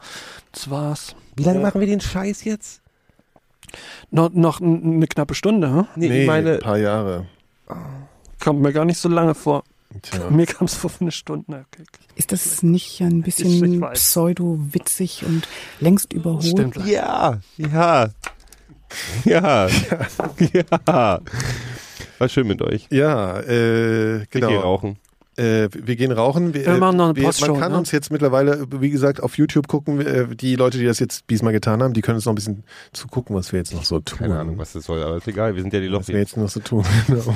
das 0.52 0.70
war's. 0.70 1.16
Wie 1.36 1.44
lange 1.44 1.60
machen 1.60 1.80
wir 1.80 1.88
den 1.88 2.02
Scheiß 2.02 2.44
jetzt? 2.44 2.82
Noch, 4.10 4.32
noch 4.32 4.60
eine 4.62 5.08
knappe 5.08 5.34
Stunde, 5.34 5.70
hm? 5.70 5.88
Nee, 5.96 6.10
Nee, 6.10 6.22
ich 6.22 6.28
meine, 6.28 6.54
ein 6.54 6.60
paar 6.60 6.78
Jahre. 6.78 7.26
Kommt 8.40 8.62
mir 8.62 8.74
gar 8.74 8.86
nicht 8.86 9.00
so 9.00 9.08
lange 9.08 9.34
vor. 9.34 9.64
Tja. 10.02 10.30
Mir 10.30 10.46
kam 10.46 10.66
es 10.66 10.76
vor 10.76 10.92
eine 11.00 11.12
Stunde. 11.12 11.66
Okay. 11.72 11.84
Ist 12.16 12.32
das 12.32 12.64
nicht 12.64 13.02
ein 13.02 13.22
bisschen 13.22 13.82
pseudo-witzig 13.94 15.26
und 15.26 15.48
längst 15.80 16.14
überholt? 16.14 16.46
Stimmt. 16.46 16.78
ja, 16.86 17.40
ja, 17.58 18.10
ja, 19.26 19.68
ja. 20.88 21.20
War 22.20 22.30
schön 22.30 22.48
mit 22.48 22.62
euch. 22.62 22.88
Ja, 22.92 23.40
äh, 23.40 24.20
Wir 24.20 24.26
genau. 24.30 24.48
gehen 24.50 24.60
rauchen. 24.60 24.98
Äh, 25.38 25.70
wir 25.74 25.96
gehen 25.96 26.12
rauchen. 26.12 26.54
Wir, 26.54 26.66
Wir 26.66 26.78
machen 26.78 26.98
noch 26.98 27.06
eine 27.06 27.16
wir, 27.16 27.32
Man 27.48 27.58
kann 27.60 27.72
ne? 27.72 27.78
uns 27.78 27.92
jetzt 27.94 28.12
mittlerweile, 28.12 28.66
wie 28.70 28.90
gesagt, 28.90 29.24
auf 29.24 29.38
YouTube 29.38 29.70
gucken. 29.70 30.02
Äh, 30.02 30.36
Die 30.36 30.58
Leute, 30.58 30.78
die 30.78 30.84
das 30.86 31.00
jetzt 31.00 31.30
diesmal 31.30 31.54
getan 31.54 31.82
haben, 31.82 31.94
die 31.94 32.02
können 32.02 32.18
uns 32.18 32.26
noch 32.26 32.34
ein 32.34 32.36
bisschen 32.36 32.64
zugucken, 32.92 33.34
was 33.34 33.54
wir 33.54 33.60
jetzt 33.60 33.74
noch 33.74 33.86
so 33.86 34.02
tun. 34.02 34.18
Keine 34.20 34.38
Ahnung, 34.38 34.58
was 34.58 34.74
das 34.74 34.84
soll, 34.84 35.02
aber 35.02 35.16
ist 35.16 35.28
egal, 35.30 35.56
wir 35.56 35.62
sind 35.62 35.74
ja 35.74 35.80
die 35.80 35.90
was 35.92 36.10
wir 36.10 36.20
jetzt 36.20 36.36
noch 36.36 36.50
so 36.50 36.60
tun. 36.60 36.84
Genau. 37.08 37.36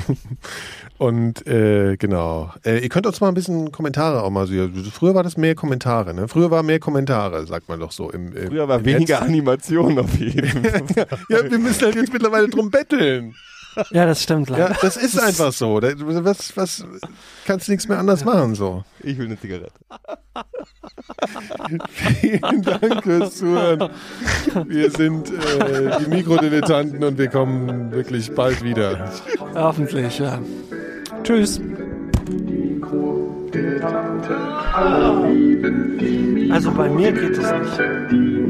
Und 0.98 1.46
äh, 1.46 1.96
genau. 1.96 2.52
Äh, 2.64 2.80
ihr 2.80 2.88
könnt 2.90 3.06
uns 3.06 3.20
mal 3.20 3.28
ein 3.28 3.34
bisschen 3.34 3.72
Kommentare 3.72 4.22
auch 4.22 4.30
mal 4.30 4.46
so. 4.46 4.54
Früher 4.92 5.14
war 5.14 5.22
das 5.22 5.36
mehr 5.36 5.54
Kommentare, 5.54 6.12
ne? 6.14 6.28
Früher 6.28 6.50
war 6.50 6.62
mehr 6.62 6.78
Kommentare, 6.78 7.46
sagt 7.46 7.68
man 7.68 7.80
doch 7.80 7.92
so. 7.92 8.10
Im, 8.10 8.34
im, 8.36 8.48
Früher 8.48 8.68
war 8.68 8.78
im 8.78 8.84
weniger 8.84 9.20
Netz. 9.20 9.28
Animation 9.28 9.98
auf 9.98 10.14
jeden 10.18 10.48
Fall. 10.64 11.06
Ja, 11.30 11.50
wir 11.50 11.58
müssen 11.58 11.82
halt 11.84 11.96
jetzt 11.96 12.12
mittlerweile 12.12 12.48
drum 12.48 12.70
betteln. 12.70 13.34
Ja, 13.90 14.06
das 14.06 14.22
stimmt 14.22 14.48
leider. 14.50 14.70
Ja, 14.70 14.76
das 14.80 14.96
ist 14.96 15.18
einfach 15.20 15.52
so. 15.52 15.80
Was, 15.82 16.56
was, 16.56 16.84
kannst 17.44 17.68
du 17.68 17.72
nichts 17.72 17.88
mehr 17.88 17.98
anders 17.98 18.24
machen, 18.24 18.54
so. 18.54 18.84
Ich 19.00 19.18
will 19.18 19.26
eine 19.26 19.38
Zigarette. 19.38 19.72
Vielen 21.90 22.62
Dank 22.62 23.02
fürs 23.02 23.36
Zuhören. 23.36 23.90
Wir 24.66 24.90
sind 24.90 25.30
äh, 25.30 25.98
die 26.00 26.08
Mikrodilettanten 26.08 27.04
und 27.04 27.18
wir 27.18 27.28
kommen 27.28 27.90
wirklich 27.92 28.34
bald 28.34 28.62
wieder. 28.62 29.10
Hoffentlich, 29.54 30.18
ja. 30.18 30.40
Tschüss. 31.22 31.60
Also 36.50 36.70
bei 36.72 36.88
mir 36.88 37.12
geht 37.12 37.38
es 37.38 37.52
nicht. 37.52 37.80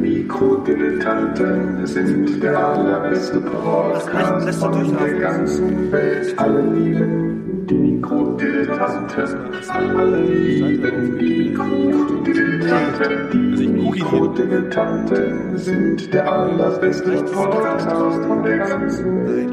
Mikrodilettanten 0.06 1.86
sind 1.86 2.42
der 2.42 2.58
allerbeste 2.58 3.40
Podcast 3.40 4.44
lässt 4.44 4.60
du 4.60 4.64
von 4.66 4.72
der 4.72 4.82
durchlaufen. 4.82 5.20
ganzen 5.20 5.92
Welt. 5.92 6.34
Alle 6.38 6.60
lieben 6.62 7.66
die 7.68 7.74
Mikrodilettanten. 7.74 9.24
Alle 9.68 10.20
lieben 10.22 11.18
die 11.18 11.50
Mikrodilettanten. 11.50 13.56
Die 13.56 13.68
Mikrodilettanten 13.68 15.56
sind 15.58 16.12
der 16.12 16.32
allerbeste 16.32 17.12
Podcast 17.32 17.88
von 18.26 18.42
der 18.42 18.58
ganzen 18.58 19.26
Welt. 19.26 19.52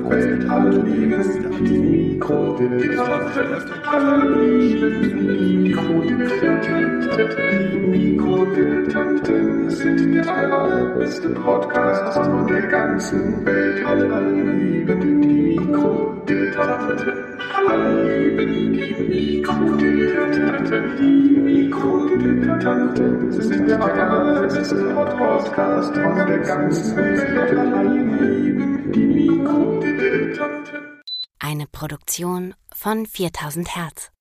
Alle 0.50 0.82
lieben 0.82 1.24
die 1.64 1.80
Mikrodilettanten. 1.80 3.72
Alle 3.92 4.50
lieben 4.50 5.02
die 5.02 5.14
Mikrodilettanten. 5.58 7.04
Mikrodilettanten 8.34 9.70
sind 9.70 10.16
der 10.16 10.28
allerbeste 10.28 11.30
Podcast 11.30 12.18
von 12.18 12.48
der 12.48 12.64
ganzen 12.64 13.46
Welt. 13.46 13.86
Alle 13.86 14.32
lieben 14.32 15.22
die 15.22 15.58
Mikrodilettanten. 15.58 17.14
Alle 17.56 18.18
lieben 18.18 18.74
die 18.74 18.96
Mikrodilettanten. 19.38 20.98
Die 20.98 21.38
Mikrodilettanten 21.40 23.32
sind 23.32 23.70
der 23.70 23.84
allerbeste 23.84 24.76
Podcast 25.16 25.94
von 25.94 26.16
der 26.16 26.40
ganzen 26.40 26.98
Welt. 26.98 27.56
Alle 27.56 28.24
lieben 28.24 28.92
die 28.92 29.06
Mikrodilettanten. 29.06 30.80
Eine 31.40 31.68
Produktion 31.68 32.56
von 32.74 33.06
4000 33.06 33.76
Hertz. 33.76 34.13